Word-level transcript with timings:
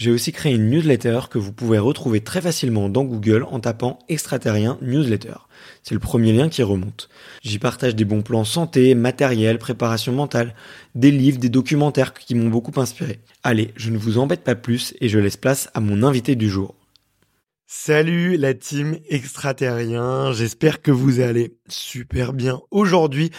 j'ai 0.00 0.10
aussi 0.10 0.32
créé 0.32 0.54
une 0.54 0.70
newsletter 0.70 1.20
que 1.28 1.36
vous 1.36 1.52
pouvez 1.52 1.78
retrouver 1.78 2.22
très 2.22 2.40
facilement 2.40 2.88
dans 2.88 3.04
Google 3.04 3.44
en 3.50 3.60
tapant 3.60 3.98
extraterrien 4.08 4.78
newsletter. 4.80 5.34
C'est 5.82 5.92
le 5.92 6.00
premier 6.00 6.32
lien 6.32 6.48
qui 6.48 6.62
remonte. 6.62 7.10
J'y 7.42 7.58
partage 7.58 7.94
des 7.94 8.06
bons 8.06 8.22
plans 8.22 8.46
santé, 8.46 8.94
matériel, 8.94 9.58
préparation 9.58 10.14
mentale, 10.14 10.54
des 10.94 11.10
livres, 11.10 11.38
des 11.38 11.50
documentaires 11.50 12.14
qui 12.14 12.34
m'ont 12.34 12.48
beaucoup 12.48 12.80
inspiré. 12.80 13.20
Allez, 13.42 13.72
je 13.76 13.90
ne 13.90 13.98
vous 13.98 14.16
embête 14.16 14.42
pas 14.42 14.54
plus 14.54 14.94
et 15.02 15.10
je 15.10 15.18
laisse 15.18 15.36
place 15.36 15.68
à 15.74 15.80
mon 15.80 16.02
invité 16.02 16.34
du 16.34 16.48
jour. 16.48 16.74
Salut 17.66 18.38
la 18.38 18.54
team 18.54 18.96
extraterrien, 19.10 20.32
j'espère 20.32 20.80
que 20.80 20.90
vous 20.90 21.20
allez 21.20 21.58
super 21.68 22.32
bien. 22.32 22.62
Aujourd'hui, 22.70 23.32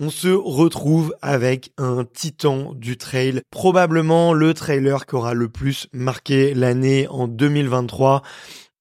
on 0.00 0.10
se 0.10 0.28
retrouve 0.28 1.14
avec 1.22 1.72
un 1.76 2.04
titan 2.04 2.72
du 2.74 2.96
trail, 2.96 3.42
probablement 3.50 4.32
le 4.32 4.54
trailer 4.54 5.06
qui 5.06 5.16
aura 5.16 5.34
le 5.34 5.48
plus 5.48 5.88
marqué 5.92 6.54
l'année 6.54 7.08
en 7.08 7.26
2023. 7.26 8.22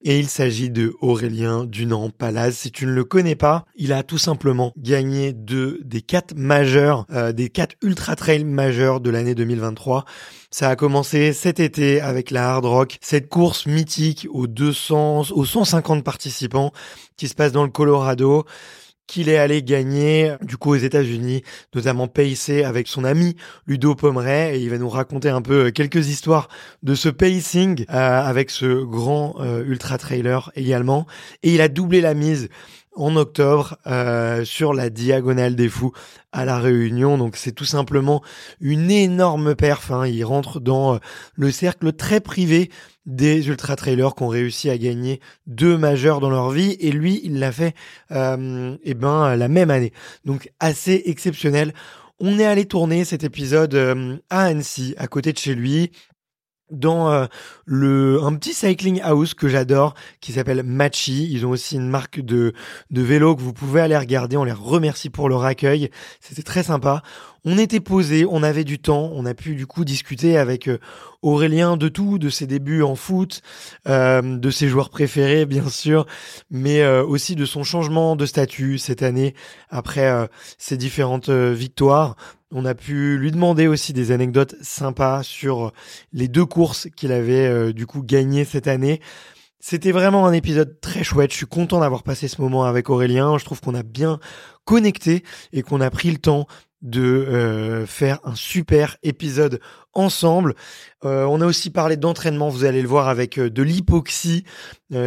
Et 0.03 0.19
il 0.19 0.27
s'agit 0.29 0.69
de 0.69 0.95
Aurélien 1.01 1.65
Dunant 1.65 2.11
Palaz. 2.11 2.51
Si 2.51 2.71
tu 2.71 2.85
ne 2.85 2.91
le 2.91 3.03
connais 3.03 3.35
pas, 3.35 3.65
il 3.75 3.91
a 3.91 4.03
tout 4.03 4.19
simplement 4.19 4.71
gagné 4.77 5.33
deux 5.33 5.81
des 5.83 6.01
quatre 6.01 6.35
majeurs, 6.35 7.07
euh, 7.11 7.31
des 7.33 7.49
quatre 7.49 7.75
ultra 7.81 8.15
trail 8.15 8.43
majeurs 8.43 9.01
de 9.01 9.09
l'année 9.09 9.33
2023. 9.33 10.05
Ça 10.51 10.69
a 10.69 10.75
commencé 10.75 11.33
cet 11.33 11.59
été 11.59 11.99
avec 11.99 12.29
la 12.29 12.51
Hard 12.51 12.65
Rock, 12.65 12.99
cette 13.01 13.27
course 13.27 13.65
mythique 13.65 14.27
aux 14.29 14.45
200, 14.45 15.31
aux 15.31 15.45
150 15.45 16.03
participants 16.03 16.71
qui 17.17 17.27
se 17.27 17.33
passe 17.33 17.51
dans 17.51 17.63
le 17.63 17.71
Colorado 17.71 18.45
qu'il 19.07 19.29
est 19.29 19.37
allé 19.37 19.63
gagner 19.63 20.35
du 20.41 20.57
coup 20.57 20.71
aux 20.71 20.75
États-Unis, 20.75 21.43
notamment 21.73 22.07
pacé 22.07 22.63
avec 22.63 22.87
son 22.87 23.03
ami 23.03 23.35
Ludo 23.65 23.95
Pomeray. 23.95 24.57
Et 24.57 24.59
il 24.59 24.69
va 24.69 24.77
nous 24.77 24.89
raconter 24.89 25.29
un 25.29 25.41
peu 25.41 25.67
euh, 25.67 25.71
quelques 25.71 26.09
histoires 26.09 26.49
de 26.83 26.93
ce 26.93 27.09
pacing 27.09 27.85
euh, 27.89 28.21
avec 28.21 28.49
ce 28.49 28.83
grand 28.83 29.35
euh, 29.39 29.63
ultra 29.65 29.97
trailer 29.97 30.51
également. 30.55 31.07
Et 31.43 31.53
il 31.55 31.61
a 31.61 31.69
doublé 31.69 32.01
la 32.01 32.13
mise 32.13 32.49
en 32.97 33.15
octobre 33.15 33.77
sur 34.43 34.73
la 34.73 34.89
diagonale 34.89 35.55
des 35.55 35.69
fous 35.69 35.93
à 36.31 36.45
la 36.45 36.59
Réunion. 36.59 37.17
Donc 37.17 37.37
c'est 37.37 37.51
tout 37.51 37.65
simplement 37.65 38.21
une 38.59 38.91
énorme 38.91 39.55
perf. 39.55 39.91
Hein. 39.91 40.07
Il 40.07 40.23
rentre 40.25 40.59
dans 40.59 40.99
le 41.35 41.51
cercle 41.51 41.93
très 41.93 42.19
privé 42.19 42.69
des 43.07 43.47
ultra 43.47 43.75
trailers 43.75 44.13
qui 44.15 44.23
ont 44.23 44.27
réussi 44.27 44.69
à 44.69 44.77
gagner 44.77 45.21
deux 45.47 45.77
majeurs 45.77 46.19
dans 46.19 46.29
leur 46.29 46.51
vie 46.51 46.75
et 46.79 46.91
lui 46.91 47.21
il 47.23 47.39
l'a 47.39 47.53
fait 47.53 47.73
euh, 48.11 48.77
eh 48.83 48.93
ben 48.93 49.35
la 49.35 49.47
même 49.47 49.71
année 49.71 49.93
donc 50.25 50.51
assez 50.59 51.03
exceptionnel 51.05 51.73
on 52.19 52.37
est 52.37 52.45
allé 52.45 52.65
tourner 52.65 53.05
cet 53.05 53.23
épisode 53.23 53.73
euh, 53.75 54.17
à 54.29 54.43
Annecy 54.43 54.93
à 54.97 55.07
côté 55.07 55.31
de 55.31 55.37
chez 55.37 55.55
lui 55.55 55.91
dans 56.71 57.11
euh, 57.11 57.25
le 57.65 58.21
un 58.23 58.33
petit 58.35 58.53
cycling 58.53 59.01
house 59.01 59.33
que 59.33 59.47
j'adore 59.47 59.93
qui 60.21 60.33
s'appelle 60.33 60.63
Machi. 60.63 61.29
Ils 61.31 61.45
ont 61.45 61.51
aussi 61.51 61.75
une 61.75 61.89
marque 61.89 62.19
de 62.19 62.53
de 62.91 63.01
vélo 63.01 63.35
que 63.35 63.41
vous 63.41 63.53
pouvez 63.53 63.81
aller 63.81 63.97
regarder. 63.97 64.37
On 64.37 64.43
les 64.43 64.51
remercie 64.51 65.09
pour 65.09 65.29
leur 65.29 65.43
accueil. 65.43 65.89
C'était 66.19 66.43
très 66.43 66.63
sympa. 66.63 67.03
On 67.45 67.57
était 67.57 67.79
posé, 67.79 68.25
on 68.29 68.43
avait 68.43 68.63
du 68.63 68.79
temps, 68.79 69.11
on 69.13 69.25
a 69.25 69.33
pu 69.33 69.55
du 69.55 69.65
coup 69.67 69.85
discuter 69.85 70.37
avec 70.37 70.67
euh, 70.67 70.79
Aurélien 71.21 71.77
de 71.77 71.87
tout, 71.87 72.17
de 72.19 72.29
ses 72.29 72.47
débuts 72.47 72.81
en 72.81 72.95
foot, 72.95 73.41
euh, 73.87 74.37
de 74.37 74.49
ses 74.49 74.67
joueurs 74.67 74.89
préférés 74.89 75.45
bien 75.45 75.69
sûr, 75.69 76.05
mais 76.49 76.81
euh, 76.81 77.03
aussi 77.03 77.35
de 77.35 77.45
son 77.45 77.63
changement 77.63 78.15
de 78.15 78.25
statut 78.25 78.77
cette 78.77 79.03
année 79.03 79.35
après 79.69 80.27
ses 80.57 80.77
différentes 80.77 81.29
victoires. 81.29 82.15
On 82.51 82.65
a 82.65 82.75
pu 82.75 83.17
lui 83.17 83.31
demander 83.31 83.67
aussi 83.67 83.93
des 83.93 84.11
anecdotes 84.11 84.55
sympas 84.61 85.23
sur 85.23 85.73
les 86.13 86.27
deux 86.27 86.45
courses 86.45 86.87
qu'il 86.95 87.11
avait 87.11 87.73
du 87.73 87.85
coup 87.85 88.01
gagnées 88.03 88.45
cette 88.45 88.67
année. 88.67 89.01
C'était 89.59 89.91
vraiment 89.91 90.25
un 90.25 90.33
épisode 90.33 90.79
très 90.79 91.03
chouette. 91.03 91.31
Je 91.31 91.37
suis 91.37 91.45
content 91.45 91.79
d'avoir 91.79 92.03
passé 92.03 92.27
ce 92.27 92.41
moment 92.41 92.63
avec 92.63 92.89
Aurélien. 92.89 93.37
Je 93.37 93.43
trouve 93.43 93.59
qu'on 93.59 93.75
a 93.75 93.83
bien 93.83 94.19
connecté 94.65 95.23
et 95.51 95.63
qu'on 95.63 95.81
a 95.81 95.89
pris 95.89 96.11
le 96.11 96.19
temps 96.19 96.47
de 96.81 97.01
euh, 97.01 97.85
faire 97.85 98.19
un 98.23 98.35
super 98.35 98.97
épisode 99.01 99.59
ensemble. 99.93 100.53
Euh, 101.05 101.25
on 101.25 101.41
a 101.41 101.45
aussi 101.45 101.71
parlé 101.71 101.97
d'entraînement, 101.97 102.49
vous 102.49 102.65
allez 102.65 102.83
le 102.83 102.87
voir 102.87 103.07
avec 103.07 103.39
euh, 103.39 103.49
de 103.49 103.63
l'hypoxie. 103.63 104.43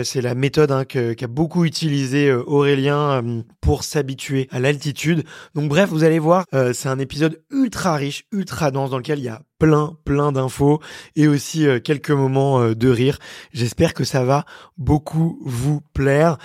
c'est 0.05 0.21
la 0.21 0.35
méthode 0.35 0.73
hein, 0.73 0.85
qu'a 0.85 1.27
beaucoup 1.27 1.65
utilisé 1.65 2.31
Aurélien 2.33 3.23
pour 3.61 3.85
s'habituer 3.85 4.49
à 4.51 4.59
l'altitude. 4.59 5.25
Donc 5.55 5.69
bref, 5.69 5.89
vous 5.89 6.05
allez 6.05 6.19
voir, 6.19 6.45
c'est 6.75 6.89
un 6.89 6.99
épisode 6.99 7.41
ultra 7.51 7.95
riche, 7.95 8.25
ultra 8.31 8.71
dense 8.71 8.91
dans 8.91 8.99
lequel 8.99 9.21
il 9.21 9.25
y 9.25 9.29
a 9.29 9.41
plein, 9.59 9.97
plein 10.05 10.33
d'infos 10.33 10.81
et 11.17 11.29
aussi 11.29 11.67
quelques 11.83 12.11
moments 12.11 12.75
de 12.75 12.89
rire. 12.91 13.19
J'espère 13.55 13.95
que 13.95 14.05
ça 14.05 14.23
va 14.23 14.45
beaucoup 14.77 15.41
vous 15.47 15.81
plaire. 15.95 16.37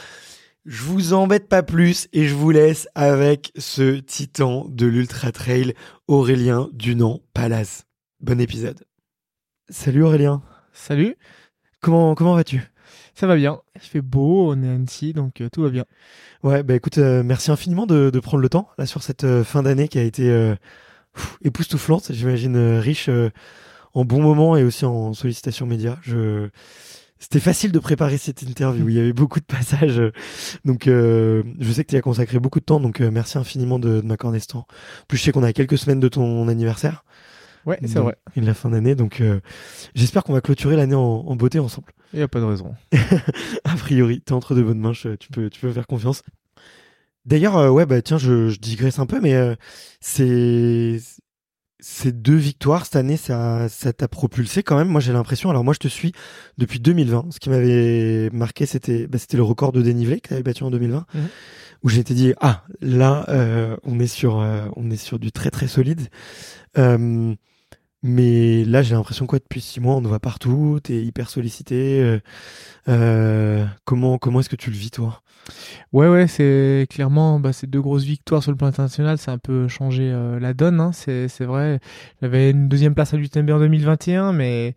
Je 0.66 0.82
vous 0.82 1.14
embête 1.14 1.48
pas 1.48 1.64
plus 1.64 2.08
et 2.12 2.28
je 2.28 2.34
vous 2.34 2.50
laisse 2.50 2.88
avec 2.96 3.52
ce 3.58 4.00
titan 4.00 4.66
de 4.68 4.88
l'Ultra 4.88 5.32
Trail, 5.32 5.74
Aurélien 6.08 6.70
Dunant 6.74 7.22
Palace. 7.34 7.86
Bon 8.20 8.40
épisode. 8.42 8.84
Salut 9.70 10.04
Aurélien. 10.04 10.42
Salut. 10.74 11.16
Comment, 11.82 12.16
comment 12.16 12.36
vas-tu? 12.36 12.64
Ça 13.14 13.28
va 13.28 13.36
bien. 13.36 13.62
Il 13.76 13.82
fait 13.82 14.02
beau, 14.02 14.52
on 14.52 14.64
est 14.64 14.70
à 14.70 14.74
Annecy, 14.74 15.14
donc 15.14 15.42
euh, 15.42 15.50
tout 15.50 15.62
va 15.62 15.70
bien. 15.70 15.86
Ouais, 16.44 16.64
bah 16.64 16.74
écoute, 16.74 16.98
euh, 16.98 17.22
merci 17.24 17.52
infiniment 17.52 17.86
de, 17.86 18.10
de, 18.10 18.20
prendre 18.20 18.42
le 18.42 18.50
temps 18.50 18.68
là 18.78 18.86
sur 18.86 19.04
cette 19.04 19.24
euh, 19.24 19.44
fin 19.44 19.64
d'année 19.64 19.88
qui 19.88 20.00
a 20.00 20.04
été 20.04 20.56
pff, 21.16 21.38
époustouflante, 21.44 22.12
j'imagine 22.12 22.56
euh, 22.56 22.80
riche 22.80 23.10
euh, 23.10 23.30
en 23.94 24.06
bons 24.06 24.22
moments 24.22 24.58
et 24.58 24.64
aussi 24.64 24.86
en 24.86 25.14
sollicitations 25.14 25.66
médias. 25.66 25.98
Je... 26.02 26.50
C'était 27.27 27.39
facile 27.39 27.72
de 27.72 27.80
préparer 27.80 28.19
cette 28.19 28.44
interview. 28.44 28.88
Il 28.88 28.94
y 28.94 29.00
avait 29.00 29.12
beaucoup 29.12 29.39
de 29.39 29.45
passages. 29.45 30.00
Donc, 30.63 30.86
euh, 30.88 31.42
je 31.60 31.72
sais 31.72 31.83
que 31.83 31.89
tu 31.89 31.95
y 31.95 31.98
as 31.98 32.01
consacré 32.01 32.38
beaucoup 32.38 32.60
de 32.60 32.66
temps. 32.66 32.80
Donc, 32.80 33.01
euh, 33.01 33.10
merci 33.10 33.39
infiniment 33.39 33.80
de, 33.80 34.00
de 34.01 34.06
m'accorder 34.06 34.39
ce 34.39 34.45
temps. 34.45 34.60
En 34.60 35.06
Plus, 35.07 35.18
je 35.18 35.24
sais 35.24 35.31
qu'on 35.31 35.42
a 35.42 35.51
quelques 35.51 35.75
semaines 35.80 36.00
de 36.00 36.07
ton 36.07 36.48
anniversaire. 36.48 37.04
Ouais, 37.66 37.80
c'est 37.88 37.98
vrai. 37.98 38.16
Et 38.36 38.42
de 38.42 38.45
la 38.45 38.54
fin 38.54 38.69
d'année. 38.69 38.94
Donc, 38.94 39.22
euh, 39.22 39.39
j'espère 39.95 40.24
qu'on 40.24 40.33
va 40.33 40.42
clôturer 40.42 40.75
l'année 40.75 40.94
en, 40.94 41.01
en 41.01 41.36
beauté 41.36 41.57
ensemble. 41.57 41.94
Il 42.13 42.18
n'y 42.18 42.22
a 42.24 42.27
pas 42.27 42.39
de 42.39 42.45
raison. 42.45 42.75
A 43.63 43.75
priori, 43.75 44.22
t'es 44.22 44.33
entre 44.33 44.54
de 44.54 44.62
bonnes 44.62 44.77
mains, 44.80 44.94
je- 44.94 45.16
tu 45.16 45.30
peux, 45.30 45.50
tu 45.50 45.60
peux 45.62 45.72
faire 45.74 45.88
confiance. 45.88 46.22
D'ailleurs, 47.25 47.74
ouais, 47.74 47.88
bah 47.88 48.04
tiens, 48.04 48.19
je, 48.19 48.50
je 48.50 48.60
digresse 48.60 49.00
un 49.00 49.07
peu, 49.07 49.19
mais 49.19 49.36
c'est 50.00 51.00
ces 51.88 52.12
deux 52.12 52.36
victoires 52.36 52.84
cette 52.86 52.96
année, 52.96 53.16
ça, 53.16 53.70
ça 53.70 53.94
t'a 53.94 54.08
propulsé 54.08 54.64
quand 54.64 54.76
même. 54.76 54.88
Moi, 54.88 55.00
j'ai 55.02 55.14
l'impression. 55.14 55.52
Alors 55.52 55.64
moi, 55.64 55.76
je 55.76 55.80
te 55.80 55.88
suis 55.88 56.14
depuis 56.58 56.80
2020. 56.80 57.28
Ce 57.32 57.40
qui 57.40 57.52
m'avait 57.52 58.32
marqué, 58.34 58.66
c'était, 58.66 59.06
bah, 59.06 59.20
c'était 59.20 59.38
le 59.38 59.44
record 59.44 59.72
de 59.72 59.84
dénivelé 59.84 60.20
que 60.20 60.30
t'avais 60.30 60.42
battu 60.42 60.64
en 60.64 60.72
2020, 60.72 61.06
Mhm. 61.14 61.28
où 61.84 61.90
j'ai 61.90 62.00
été 62.00 62.16
dit, 62.16 62.34
ah, 62.42 62.64
là, 62.82 63.26
euh, 63.30 63.78
on 63.84 64.00
est 64.00 64.08
sur, 64.08 64.40
euh, 64.40 64.66
on 64.76 64.90
est 64.90 64.98
sur 64.98 65.20
du 65.20 65.32
très 65.32 65.52
très 65.52 65.68
solide. 65.68 66.08
Euh, 66.80 67.36
mais 68.02 68.66
là, 68.66 68.82
j'ai 68.82 68.96
l'impression 68.96 69.28
quoi 69.28 69.38
depuis 69.38 69.62
six 69.62 69.80
mois, 69.80 69.96
on 69.96 70.02
te 70.02 70.08
voit 70.08 70.20
partout, 70.20 70.80
t'es 70.82 71.04
hyper 71.04 71.30
sollicité. 71.30 72.02
euh, 72.02 72.20
euh, 72.90 73.66
comment 73.84 74.18
comment 74.18 74.40
est-ce 74.40 74.50
que 74.50 74.56
tu 74.56 74.72
le 74.72 74.76
vis 74.78 74.90
toi? 74.92 75.22
Ouais, 75.94 76.08
ouais, 76.10 76.28
c'est 76.28 76.88
clairement 76.90 77.40
bah, 77.40 77.54
ces 77.54 77.68
deux 77.68 77.82
grosses 77.82 78.04
victoires 78.04 78.42
sur 78.44 78.52
le 78.52 78.58
plan 78.58 78.68
international, 78.68 79.18
ça 79.18 79.32
a 79.32 79.36
un 79.36 79.38
peu 79.40 79.68
changé 79.68 80.10
euh, 80.12 80.40
la 80.40 80.54
donne. 80.54 80.80
Hein, 80.80 80.92
c'est 80.94 81.28
c'est 81.28 81.46
vrai. 81.46 81.80
J'avais 82.22 82.52
une 82.52 82.68
deuxième 82.68 82.94
place 82.96 83.14
à 83.14 83.18
l'UTMB 83.18 83.50
en 83.52 83.60
2021, 83.60 84.34
mais 84.34 84.76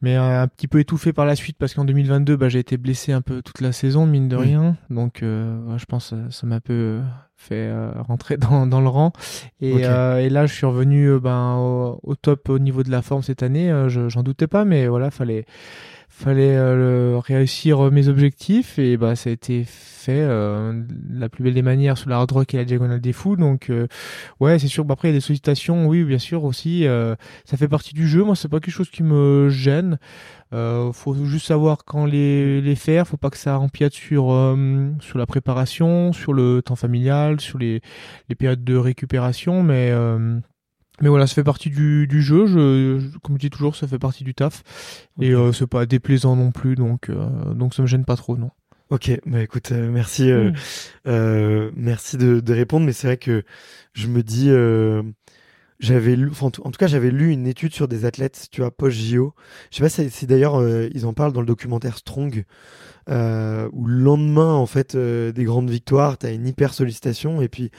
mais 0.00 0.16
euh, 0.16 0.42
un 0.42 0.48
petit 0.48 0.66
peu 0.66 0.80
étouffé 0.80 1.12
par 1.12 1.26
la 1.26 1.36
suite 1.36 1.56
parce 1.58 1.74
qu'en 1.74 1.84
2022, 1.84 2.36
bah, 2.36 2.48
j'ai 2.48 2.58
été 2.58 2.76
blessé 2.76 3.12
un 3.12 3.20
peu 3.20 3.40
toute 3.42 3.60
la 3.60 3.70
saison, 3.72 4.04
mine 4.06 4.28
de 4.28 4.36
rien. 4.36 4.76
Donc, 4.90 5.22
euh, 5.22 5.78
je 5.78 5.84
pense 5.84 6.10
que 6.10 6.30
ça 6.30 6.46
m'a 6.46 6.56
un 6.56 6.60
peu 6.60 7.00
fait 7.36 7.54
euh, 7.54 7.92
rentrer 8.08 8.36
dans, 8.36 8.66
dans 8.66 8.80
le 8.80 8.88
rang. 8.88 9.12
Et, 9.60 9.74
euh, 9.86 10.28
là, 10.28 10.46
je 10.46 10.54
suis 10.54 10.66
revenu 10.66 11.06
euh, 11.08 11.20
ben, 11.20 11.54
au, 11.56 12.00
au 12.02 12.14
top 12.16 12.48
au 12.48 12.58
niveau 12.58 12.82
de 12.82 12.90
la 12.90 13.00
forme 13.02 13.22
cette 13.22 13.44
année. 13.44 13.70
Euh, 13.70 13.88
je- 13.88 14.08
J'en 14.08 14.24
doutais 14.24 14.48
pas, 14.48 14.64
mais 14.64 14.88
voilà, 14.88 15.10
fallait 15.12 15.44
fallait 16.12 16.56
euh, 16.56 17.18
réussir 17.18 17.90
mes 17.90 18.08
objectifs 18.08 18.78
et 18.78 18.98
bah 18.98 19.16
ça 19.16 19.30
a 19.30 19.32
été 19.32 19.64
fait 19.66 20.20
euh, 20.20 20.82
la 21.10 21.30
plus 21.30 21.42
belle 21.42 21.54
des 21.54 21.62
manières 21.62 21.96
sur 21.96 22.10
la 22.10 22.16
hard 22.16 22.30
rock 22.30 22.52
et 22.52 22.58
la 22.58 22.64
diagonale 22.64 23.00
des 23.00 23.14
fous. 23.14 23.34
Donc 23.36 23.70
euh, 23.70 23.86
ouais 24.38 24.58
c'est 24.58 24.68
sûr. 24.68 24.84
Bah, 24.84 24.92
après 24.92 25.08
il 25.08 25.12
y 25.12 25.14
a 25.14 25.16
des 25.16 25.22
sollicitations 25.22 25.86
oui 25.86 26.04
bien 26.04 26.18
sûr 26.18 26.44
aussi 26.44 26.86
euh, 26.86 27.16
ça 27.46 27.56
fait 27.56 27.66
partie 27.66 27.94
du 27.94 28.06
jeu. 28.06 28.22
Moi 28.22 28.36
c'est 28.36 28.48
pas 28.48 28.60
quelque 28.60 28.74
chose 28.74 28.90
qui 28.90 29.02
me 29.02 29.48
gêne. 29.48 29.98
Euh, 30.52 30.92
faut 30.92 31.14
juste 31.24 31.46
savoir 31.46 31.84
quand 31.86 32.04
les, 32.04 32.60
les 32.60 32.76
faire. 32.76 33.08
Faut 33.08 33.16
pas 33.16 33.30
que 33.30 33.38
ça 33.38 33.58
empiète 33.58 33.94
sur 33.94 34.32
euh, 34.32 34.90
sur 35.00 35.18
la 35.18 35.24
préparation 35.24 36.12
sur 36.12 36.34
le 36.34 36.60
temps 36.60 36.76
familial 36.76 37.40
sur 37.40 37.58
les, 37.58 37.80
les 38.28 38.34
périodes 38.34 38.64
de 38.64 38.76
récupération. 38.76 39.62
Mais 39.62 39.88
euh, 39.92 40.38
mais 41.00 41.08
voilà, 41.08 41.26
ça 41.26 41.34
fait 41.34 41.44
partie 41.44 41.70
du, 41.70 42.06
du 42.06 42.22
jeu. 42.22 42.46
Je, 42.46 42.98
je- 43.00 43.18
comme 43.18 43.36
je 43.36 43.40
dis 43.40 43.50
toujours, 43.50 43.74
ça 43.76 43.86
fait 43.88 43.98
partie 43.98 44.24
du 44.24 44.34
taf. 44.34 44.62
Et 45.20 45.30
euh, 45.32 45.52
c'est 45.52 45.66
pas 45.66 45.86
déplaisant 45.86 46.36
non 46.36 46.50
plus, 46.52 46.74
donc 46.74 47.08
euh, 47.10 47.54
donc 47.54 47.74
ça 47.74 47.82
me 47.82 47.86
gêne 47.86 48.04
pas 48.04 48.16
trop, 48.16 48.36
non. 48.36 48.50
Ok, 48.90 49.10
bah 49.24 49.40
écoute, 49.42 49.72
euh, 49.72 49.90
merci, 49.90 50.30
euh, 50.30 50.50
Mm. 50.50 50.54
euh, 51.06 51.70
merci 51.76 52.18
de, 52.18 52.40
de 52.40 52.52
répondre, 52.52 52.84
mais 52.84 52.92
c'est 52.92 53.06
vrai 53.06 53.16
que 53.16 53.42
je 53.94 54.06
me 54.06 54.22
dis, 54.22 54.50
euh, 54.50 55.02
j'avais 55.82 56.14
lu, 56.14 56.30
en 56.40 56.50
tout 56.50 56.70
cas, 56.78 56.86
j'avais 56.86 57.10
lu 57.10 57.32
une 57.32 57.46
étude 57.48 57.74
sur 57.74 57.88
des 57.88 58.04
athlètes, 58.04 58.46
tu 58.52 58.60
vois, 58.60 58.70
post 58.70 58.96
JO. 58.96 59.34
Je 59.70 59.78
sais 59.78 59.82
pas 59.82 60.10
si, 60.10 60.26
d'ailleurs 60.26 60.54
euh, 60.54 60.88
ils 60.94 61.06
en 61.06 61.12
parlent 61.12 61.32
dans 61.32 61.40
le 61.40 61.46
documentaire 61.46 61.98
Strong, 61.98 62.44
euh, 63.10 63.68
où 63.72 63.86
le 63.86 63.98
lendemain 63.98 64.52
en 64.52 64.66
fait 64.66 64.94
euh, 64.94 65.32
des 65.32 65.42
grandes 65.42 65.68
victoires, 65.68 66.18
t'as 66.18 66.32
une 66.32 66.46
hyper 66.46 66.72
sollicitation 66.72 67.42
et 67.42 67.48
puis 67.48 67.72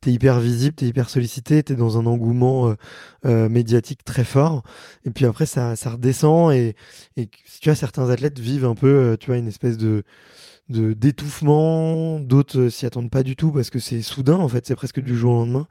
t'es 0.00 0.10
hyper 0.10 0.40
visible, 0.40 0.74
t'es 0.74 0.86
hyper 0.86 1.10
sollicité, 1.10 1.62
t'es 1.62 1.74
dans 1.74 1.98
un 1.98 2.06
engouement 2.06 2.74
médiatique 3.24 4.04
très 4.04 4.24
fort, 4.24 4.62
et 5.04 5.10
puis 5.10 5.26
après 5.26 5.44
ça, 5.44 5.76
ça 5.76 5.90
redescend 5.90 6.52
et, 6.54 6.74
et 7.18 7.26
tu 7.26 7.68
vois 7.68 7.74
certains 7.74 8.08
athlètes 8.08 8.38
vivent 8.38 8.64
un 8.64 8.74
peu, 8.74 9.18
tu 9.20 9.26
vois, 9.26 9.36
une 9.36 9.48
espèce 9.48 9.76
de 9.76 10.02
de 10.70 10.92
d'étouffement, 10.92 12.20
d'autres 12.20 12.58
euh, 12.58 12.70
s'y 12.70 12.86
attendent 12.86 13.10
pas 13.10 13.22
du 13.22 13.36
tout 13.36 13.52
parce 13.52 13.70
que 13.70 13.78
c'est 13.78 14.02
soudain 14.02 14.36
en 14.36 14.48
fait, 14.48 14.66
c'est 14.66 14.76
presque 14.76 15.00
du 15.00 15.16
jour 15.16 15.32
au 15.32 15.36
lendemain. 15.40 15.66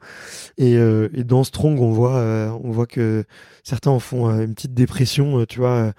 Et, 0.58 0.76
euh, 0.76 1.08
et 1.14 1.24
dans 1.24 1.44
Strong, 1.44 1.80
on 1.80 1.90
voit, 1.90 2.16
euh, 2.16 2.50
on 2.62 2.70
voit 2.70 2.86
que 2.86 3.24
certains 3.64 3.90
en 3.90 3.98
font 3.98 4.28
euh, 4.28 4.44
une 4.44 4.54
petite 4.54 4.74
dépression, 4.74 5.44
tu 5.46 5.58
vois, 5.58 5.92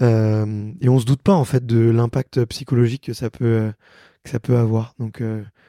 et 0.00 0.88
on 0.88 0.98
se 0.98 1.06
doute 1.06 1.22
pas 1.22 1.34
en 1.34 1.44
fait 1.44 1.66
de 1.66 1.90
l'impact 1.90 2.44
psychologique 2.46 3.04
que 3.04 3.12
ça 3.12 3.30
peut 3.30 3.72
que 4.24 4.30
ça 4.30 4.40
peut 4.40 4.56
avoir. 4.56 4.94
Donc, 4.98 5.22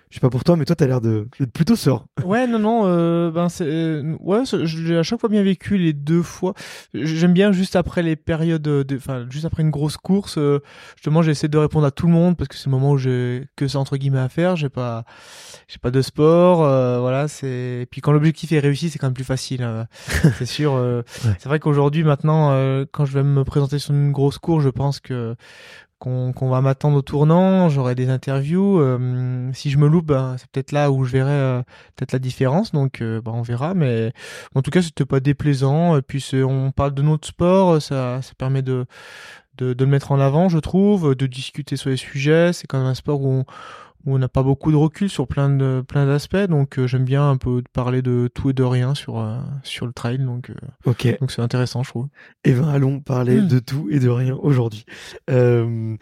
je 0.10 0.16
sais 0.16 0.22
pas 0.22 0.30
pour 0.30 0.44
toi, 0.44 0.56
mais 0.56 0.66
toi, 0.66 0.76
t'as 0.76 0.86
l'air 0.88 1.02
de 1.02 1.28
plutôt 1.54 1.76
serein. 1.76 2.06
Ouais, 2.24 2.48
non, 2.48 2.60
non, 2.60 2.84
euh, 2.86 3.32
ben 3.32 3.50
c'est, 3.50 3.66
euh, 3.68 4.16
ouais, 4.20 4.44
l'ai 4.54 4.98
à 4.98 5.04
chaque 5.04 5.20
fois 5.20 5.30
bien 5.30 5.44
vécu 5.44 5.78
les 5.78 5.94
deux 5.94 6.22
fois. 6.22 6.54
J'aime 6.94 7.34
bien 7.34 7.52
juste 7.52 7.76
après 7.76 8.02
les 8.04 8.16
périodes, 8.16 8.62
de, 8.62 8.86
enfin, 8.96 9.26
juste 9.30 9.46
après 9.46 9.64
une 9.64 9.72
grosse 9.72 9.98
course, 9.98 10.38
euh, 10.38 10.60
justement, 10.96 11.22
j'essaie 11.22 11.48
de 11.48 11.58
répondre 11.58 11.86
à 11.86 11.92
tout 11.92 12.08
le 12.08 12.14
monde 12.14 12.38
parce 12.38 12.48
que 12.48 12.56
c'est 12.56 12.68
le 12.68 12.72
moment 12.72 12.92
où 12.92 12.98
j'ai 12.98 13.48
que 13.56 13.68
ça 13.68 13.80
entre 13.80 13.98
guillemets 13.98 14.20
à 14.20 14.30
faire. 14.30 14.56
J'ai 14.56 14.70
pas, 14.70 15.04
j'ai 15.68 15.80
pas 15.80 15.92
de 15.92 16.02
sport, 16.02 16.64
euh, 16.64 17.00
voilà, 17.00 17.28
c'est. 17.28 17.82
Et 17.82 17.88
puis 17.90 18.02
quand 18.02 18.12
l'objectif 18.12 18.52
est 18.52 18.60
réussi, 18.60 18.90
c'est 18.90 19.00
quand 19.00 19.08
même 19.08 19.14
plus 19.14 19.24
facile. 19.24 19.64
hein. 19.64 19.88
c'est 20.38 20.46
sûr. 20.46 20.74
euh, 20.76 21.02
Ouais. 21.26 21.32
C'est 21.40 21.50
vrai 21.50 21.60
qu'aujourd'hui, 21.60 22.04
maintenant, 22.04 22.52
euh, 22.52 22.86
quand 22.92 23.06
je 23.06 23.14
vais 23.14 23.24
me 23.24 23.44
présenter 23.44 23.80
sur 23.80 23.94
une 23.94 24.12
grosse 24.12 24.38
course, 24.38 24.64
je 24.64 24.70
pense 24.70 25.00
que 25.00 25.36
qu'on 26.00 26.50
va 26.50 26.62
m'attendre 26.62 26.98
au 26.98 27.02
tournant, 27.02 27.70
j'aurai 27.70 27.96
des 27.96 28.10
interviews. 28.10 28.80
euh, 28.80 29.50
si 29.54 29.70
je 29.70 29.78
me 29.78 29.88
loupe, 29.88 30.08
ben, 30.08 30.36
c'est 30.38 30.48
peut-être 30.52 30.72
là 30.72 30.92
où 30.92 31.04
je 31.06 31.12
verrai 31.12 31.32
euh, 31.32 31.62
peut-être 31.96 32.12
la 32.14 32.20
différence. 32.20 32.72
Donc, 32.72 33.02
euh, 33.02 33.22
ben, 33.22 33.32
on 33.32 33.42
verra. 33.42 33.74
Mais 33.74 34.12
en 34.54 34.62
tout 34.62 34.72
cas, 34.72 34.82
c'était 34.82 35.06
pas 35.06 35.20
déplaisant. 35.20 35.98
Et 35.98 36.02
puis, 36.02 36.24
on 36.34 36.72
parle 36.72 36.94
de 36.94 37.02
notre 37.02 37.28
sport, 37.28 37.82
ça, 37.82 38.22
ça 38.22 38.34
permet 38.38 38.62
de, 38.62 38.86
de, 39.58 39.74
de 39.74 39.86
le 39.86 39.90
mettre 39.92 40.12
en 40.12 40.20
avant, 40.20 40.50
je 40.50 40.60
trouve, 40.60 41.16
de 41.16 41.26
discuter 41.28 41.78
sur 41.78 41.90
les 41.90 41.98
sujets. 41.98 42.54
C'est 42.54 42.68
quand 42.68 42.78
même 42.78 42.88
un 42.88 42.96
sport 42.96 43.22
où 43.22 43.30
on 43.30 43.46
où 44.06 44.16
on 44.16 44.20
n'a 44.20 44.28
pas 44.30 44.44
beaucoup 44.44 44.72
de 44.72 44.76
recul 44.78 45.10
sur 45.10 45.28
plein 45.28 45.50
de 45.50 45.84
plein 45.88 46.06
d'aspects. 46.06 46.38
Donc, 46.50 46.78
euh, 46.80 46.88
j'aime 46.88 47.06
bien 47.06 47.30
un 47.30 47.38
peu 47.38 47.64
parler 47.74 48.02
de 48.02 48.30
tout 48.34 48.50
et 48.50 48.54
de 48.54 48.64
rien 48.64 48.96
sur 48.96 49.20
euh, 49.20 49.38
sur 49.64 49.86
le 49.86 49.94
trail. 49.94 50.20
Donc, 50.20 50.50
euh, 50.50 50.56
Ok. 50.86 51.18
donc 51.20 51.32
c'est 51.32 51.42
intéressant, 51.42 51.84
je 51.84 51.90
trouve. 51.90 52.08
Eh 52.44 52.54
ben, 52.54 52.68
allons 52.68 53.00
parler 53.00 53.42
Mm. 53.42 53.48
de 53.48 53.60
tout 53.60 53.88
et 53.90 54.00
de 54.00 54.10
rien 54.10 54.36
aujourd'hui. 54.36 54.86
Euh, 55.30 55.96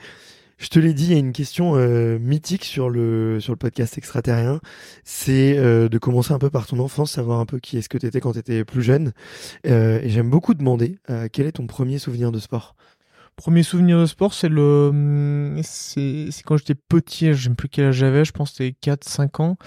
je 0.58 0.68
te 0.70 0.80
l'ai 0.80 0.94
dit, 0.94 1.06
il 1.08 1.12
y 1.12 1.16
a 1.16 1.20
une 1.20 1.34
question 1.34 1.76
mythique 2.20 2.64
sur 2.64 2.90
le 2.90 3.40
sur 3.42 3.52
le 3.52 3.58
podcast 3.58 3.98
extraterrien. 3.98 4.62
C'est 5.04 5.56
de 5.58 5.98
commencer 5.98 6.32
un 6.34 6.40
peu 6.40 6.50
par 6.50 6.68
ton 6.68 6.80
enfance, 6.80 7.12
savoir 7.12 7.40
un 7.42 7.46
peu 7.46 7.60
qui 7.60 7.78
est-ce 7.78 7.90
que 7.90 7.98
t'étais 7.98 8.22
quand 8.22 8.32
t'étais 8.34 8.64
plus 8.64 8.82
jeune. 8.82 9.12
Et 9.66 10.08
j'aime 10.10 10.30
beaucoup 10.30 10.54
demander 10.54 11.00
quel 11.34 11.48
est 11.48 11.54
ton 11.54 11.68
premier 11.68 11.98
souvenir 12.00 12.32
de 12.32 12.40
sport? 12.40 12.76
Premier 13.36 13.64
souvenir 13.64 14.00
de 14.00 14.06
sport, 14.06 14.34
c'est 14.34 14.50
le, 14.50 15.60
c'est 15.64 16.30
quand 16.46 16.58
j'étais 16.58 16.76
petit, 16.76 17.34
je 17.34 17.50
sais 17.50 17.56
plus 17.56 17.68
quel 17.68 17.88
âge 17.88 17.96
j'avais, 17.96 18.26
je 18.26 18.32
pense 18.32 18.52
que 18.52 18.58
c'était 18.58 18.78
4 18.80 19.04
5 19.04 19.40
ans 19.40 19.58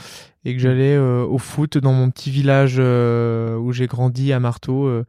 et 0.44 0.54
que 0.54 0.60
j'allais 0.60 0.94
euh, 0.94 1.24
au 1.24 1.38
foot 1.38 1.76
dans 1.76 1.92
mon 1.92 2.08
petit 2.10 2.30
village 2.30 2.76
euh, 2.78 3.56
où 3.56 3.72
j'ai 3.72 3.86
grandi 3.86 4.32
à 4.32 4.38
Marteau 4.38 4.86
euh, 4.86 5.04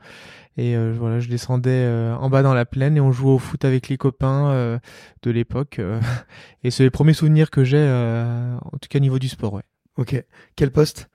et 0.57 0.75
voilà, 0.75 1.19
je 1.19 1.29
descendais 1.29 1.87
en 2.19 2.31
bas 2.31 2.41
dans 2.41 2.55
la 2.55 2.65
plaine 2.65 2.97
et 2.97 2.99
on 2.99 3.11
jouait 3.11 3.33
au 3.33 3.37
foot 3.37 3.63
avec 3.63 3.89
les 3.89 3.97
copains 3.97 4.79
de 5.21 5.29
l'époque 5.29 5.79
et 6.63 6.71
c'est 6.71 6.81
les 6.81 6.89
premiers 6.89 7.13
souvenirs 7.13 7.51
que 7.51 7.63
j'ai 7.63 7.77
en 7.77 8.77
tout 8.81 8.89
cas 8.89 8.97
au 8.97 9.01
niveau 9.03 9.19
du 9.19 9.29
sport, 9.29 9.53
ouais. 9.53 9.61
Ok. 9.97 10.19
Quel 10.55 10.71
poste? 10.71 11.09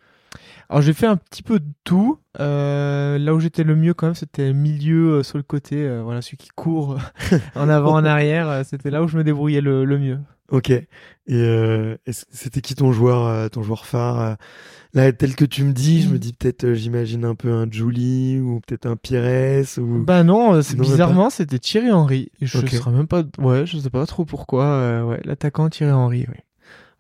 Alors 0.73 0.81
j'ai 0.81 0.95
fait 0.95 1.07
un 1.07 1.19
petit 1.19 1.43
peu 1.43 1.61
de 1.61 1.67
tout. 1.85 2.19
Euh, 2.41 3.19
là 3.19 3.35
où 3.35 3.41
j'étais 3.41 3.63
le 3.63 3.77
mieux 3.77 3.93
quand 3.93 4.07
même, 4.07 4.15
c'était 4.15 4.55
milieu 4.55 5.19
euh, 5.19 5.23
sur 5.23 5.37
le 5.37 5.43
côté, 5.43 5.77
euh, 5.87 6.01
voilà 6.03 6.23
celui 6.23 6.39
qui 6.39 6.49
court 6.49 6.97
en 7.55 7.69
avant, 7.69 7.93
en 7.93 8.07
arrière. 8.07 8.63
C'était 8.65 8.89
là 8.89 9.03
où 9.03 9.07
je 9.07 9.19
me 9.19 9.23
débrouillais 9.23 9.61
le, 9.61 9.85
le 9.85 9.99
mieux. 9.99 10.19
Ok. 10.51 10.71
Et 10.71 11.99
c'était 12.07 12.63
qui 12.63 12.75
ton 12.75 12.91
joueur, 12.91 13.51
ton 13.51 13.63
joueur 13.63 13.85
phare 13.85 14.39
Là, 14.95 15.13
tel 15.13 15.37
que 15.37 15.45
tu 15.45 15.63
me 15.63 15.73
dis, 15.73 16.01
je 16.03 16.09
me 16.09 16.19
dis 16.19 16.33
peut-être, 16.33 16.73
j'imagine 16.73 17.27
un 17.27 17.35
peu 17.35 17.53
un 17.53 17.71
Julie 17.71 18.41
ou 18.41 18.61
peut-être 18.67 18.87
un 18.87 18.97
Pires 18.97 19.65
ou. 19.77 20.05
Bah 20.05 20.23
non, 20.23 20.63
c'est 20.63 20.79
bizarrement 20.79 21.29
c'était 21.29 21.59
Thierry 21.59 21.93
Henry. 21.93 22.31
Et 22.41 22.47
je 22.47 22.57
Ok. 22.57 22.71
saurais 22.71 22.97
même 22.97 23.07
pas, 23.09 23.25
ouais, 23.39 23.67
je 23.67 23.77
sais 23.77 23.91
pas 23.91 24.07
trop 24.07 24.25
pourquoi. 24.25 25.05
ouais, 25.05 25.21
l'attaquant 25.25 25.69
Thierry 25.69 25.93
Henry. 25.93 26.25
Oui. 26.31 26.37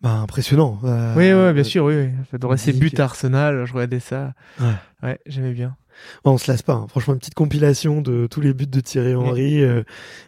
Bah, 0.02 0.14
impressionnant. 0.20 0.80
euh, 0.84 1.14
oui, 1.16 1.32
ouais, 1.32 1.52
bien 1.52 1.62
sûr, 1.64 1.84
oui. 1.84 1.94
oui. 1.96 2.08
J'adorais 2.32 2.56
ses 2.56 2.72
buts 2.72 2.90
à 2.98 3.02
Arsenal. 3.04 3.64
Je 3.66 3.72
regardais 3.72 4.00
ça. 4.00 4.34
Ouais. 4.60 4.66
Ouais, 5.02 5.18
j'aimais 5.26 5.52
bien. 5.52 5.76
On 6.24 6.38
se 6.38 6.50
lasse 6.50 6.62
pas. 6.62 6.72
hein. 6.74 6.86
Franchement, 6.88 7.12
une 7.14 7.20
petite 7.20 7.34
compilation 7.34 8.00
de 8.00 8.26
tous 8.26 8.40
les 8.40 8.52
buts 8.54 8.66
de 8.66 8.80
Thierry 8.80 9.14
Henry. 9.14 9.62
euh, 9.62 9.82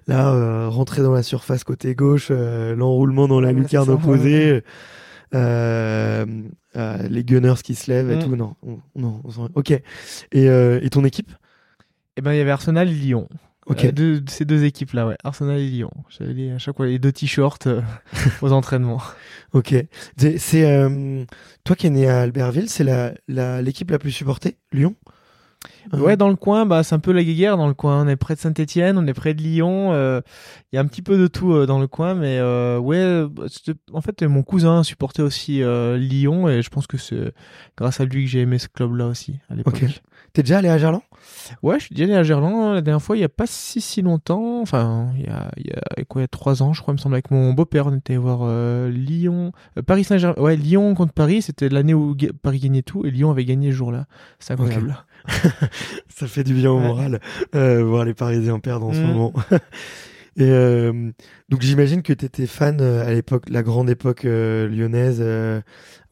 là, 0.07 0.33
euh, 0.33 0.69
rentrer 0.69 1.03
dans 1.03 1.13
la 1.13 1.23
surface 1.25 1.65
côté 1.65 1.95
gauche, 1.95 2.29
euh, 2.31 2.77
l'enroulement 2.77 3.27
dans 3.27 3.41
la 3.41 3.49
Ouais, 3.49 3.55
lucarne 3.55 3.89
opposée. 3.91 4.63
euh, 5.35 6.25
euh, 6.77 6.97
les 7.09 7.25
Gunners 7.25 7.55
qui 7.65 7.75
se 7.75 7.91
lèvent 7.91 8.11
et 8.11 8.17
Mm. 8.17 8.23
tout. 8.23 8.37
Non, 8.37 8.55
on- 8.63 8.79
non. 8.95 9.21
on 9.25 9.49
ok. 9.55 9.71
Et, 9.73 9.83
euh, 10.49 10.79
et 10.83 10.91
ton 10.91 11.05
équipe? 11.05 11.33
Et 12.17 12.21
ben 12.21 12.33
il 12.33 12.37
y 12.39 12.41
avait 12.41 12.53
Arsenal 12.53 12.89
et 12.89 12.93
Lyon. 12.93 13.29
Ok. 13.67 13.85
Euh, 13.87 13.93
deux, 13.93 14.23
ces 14.29 14.45
deux 14.45 14.65
équipes 14.65 14.93
là, 14.93 15.07
ouais. 15.07 15.17
Arsenal 15.25 15.59
et 15.59 15.69
Lyon. 15.69 15.91
J'avais 16.11 16.35
les- 16.35 16.51
à 16.53 16.59
chaque 16.59 16.77
fois 16.77 16.87
les 16.87 16.99
deux 16.99 17.13
t-shirts 17.13 17.67
euh, 17.67 17.81
aux 18.43 18.53
entraînements. 18.53 19.01
Ok. 19.53 19.75
C'est 20.17 20.67
euh, 20.67 21.25
toi 21.65 21.75
qui 21.77 21.87
es 21.87 21.91
né 21.91 22.09
à 22.09 22.21
Albertville, 22.23 22.69
c'est 22.69 22.85
la 22.85 23.15
la- 23.29 23.63
l'équipe 23.63 23.91
la 23.91 23.99
plus 23.99 24.11
supportée, 24.13 24.59
Lyon? 24.73 24.95
Euh, 25.95 25.99
Ouais, 25.99 26.17
dans 26.19 26.29
le 26.29 26.37
coin, 26.37 26.67
bah, 26.67 26.83
c'est 26.83 26.95
un 26.95 26.99
peu 26.99 27.13
la 27.13 27.25
guéguerre 27.25 27.57
dans 27.57 27.67
le 27.69 27.73
coin. 27.75 28.05
On 28.05 28.09
est 28.09 28.17
près 28.17 28.35
de 28.35 28.41
Saint-Etienne, 28.41 28.99
on 28.99 29.07
est 29.07 29.15
près 29.15 29.33
de 29.33 29.41
Lyon. 29.43 29.93
euh, 29.95 30.21
Il 30.73 30.77
y 30.77 30.79
a 30.79 30.83
un 30.83 30.87
petit 30.87 31.01
peu 31.01 31.17
de 31.17 31.27
tout 31.27 31.55
euh, 31.55 31.65
dans 31.65 31.79
le 31.79 31.87
coin, 31.87 32.15
mais 32.15 32.39
euh, 32.39 32.79
ouais, 32.79 33.25
bah, 33.31 33.45
en 33.95 34.01
fait, 34.03 34.23
mon 34.25 34.43
cousin 34.43 34.83
supportait 34.83 35.23
aussi 35.23 35.63
euh, 35.63 35.97
Lyon 35.97 36.49
et 36.51 36.61
je 36.61 36.69
pense 36.69 36.87
que 36.87 36.99
c'est 36.99 37.33
grâce 37.79 37.99
à 38.01 38.05
lui 38.05 38.25
que 38.25 38.31
j'ai 38.31 38.41
aimé 38.41 38.59
ce 38.59 38.69
club-là 38.69 39.07
aussi 39.07 39.39
à 39.49 39.55
l'époque. 39.55 39.81
Ok. 39.83 40.03
T'es 40.35 40.43
déjà 40.43 40.59
allé 40.59 40.69
à 40.69 40.77
Gerland? 40.79 41.01
Ouais, 41.63 41.79
je 41.79 41.85
suis 41.87 41.95
déjà 41.95 42.05
allé 42.05 42.15
à 42.15 42.23
Gerland 42.25 42.75
la 42.75 42.81
dernière 42.83 43.01
fois, 43.03 43.17
il 43.17 43.21
y 43.21 43.25
a 43.25 43.29
pas 43.29 43.47
si 43.47 43.81
si 43.81 44.03
longtemps. 44.03 44.61
Enfin, 44.61 45.13
il 45.17 45.25
y 45.25 45.29
a, 45.29 45.51
il 45.57 45.67
y 45.67 45.71
a 45.73 46.05
quoi, 46.05 46.21
il 46.21 46.25
y 46.25 46.27
a 46.27 46.29
trois 46.29 46.63
ans, 46.63 46.73
je 46.73 46.83
crois, 46.83 46.93
il 46.93 46.97
me 46.97 47.01
semble, 47.01 47.15
avec 47.15 47.31
mon 47.31 47.53
beau-père, 47.53 47.87
on 47.87 47.97
était 47.97 48.17
voir 48.17 48.41
euh, 48.43 48.91
Lyon, 48.91 49.53
euh, 49.79 49.83
Paris 49.83 50.05
Saint-Germain. 50.05 50.41
Ouais, 50.43 50.57
Lyon 50.57 50.95
contre 50.95 51.13
Paris, 51.13 51.41
c'était 51.43 51.69
l'année 51.69 51.95
où 51.95 52.17
Paris 52.43 52.59
gagnait 52.59 52.83
tout 52.83 53.07
et 53.07 53.11
Lyon 53.11 53.31
avait 53.31 53.45
gagné 53.45 53.71
ce 53.71 53.77
jour-là. 53.77 54.07
C'est 54.41 54.53
incroyable. 54.55 54.97
Ça 56.09 56.27
fait 56.27 56.45
du 56.45 56.53
bien 56.55 56.71
au 56.71 56.79
moral 56.81 57.21
euh, 57.55 57.83
voir 57.85 58.05
les 58.05 58.15
Parisiens 58.15 58.59
perdre 58.59 58.87
en 58.87 58.93
ce 58.93 59.01
Mm. 59.01 59.07
moment. 59.07 59.33
Et 60.37 60.51
euh, 60.51 61.13
donc 61.49 61.63
j'imagine 61.63 62.03
que 62.03 62.13
tu 62.13 62.25
étais 62.25 62.49
fan 62.49 62.79
euh, 62.81 63.07
à 63.07 63.13
l'époque, 63.13 63.45
la 63.49 63.63
grande 63.63 63.89
époque 63.89 64.25
lyonnaise, 64.25 65.23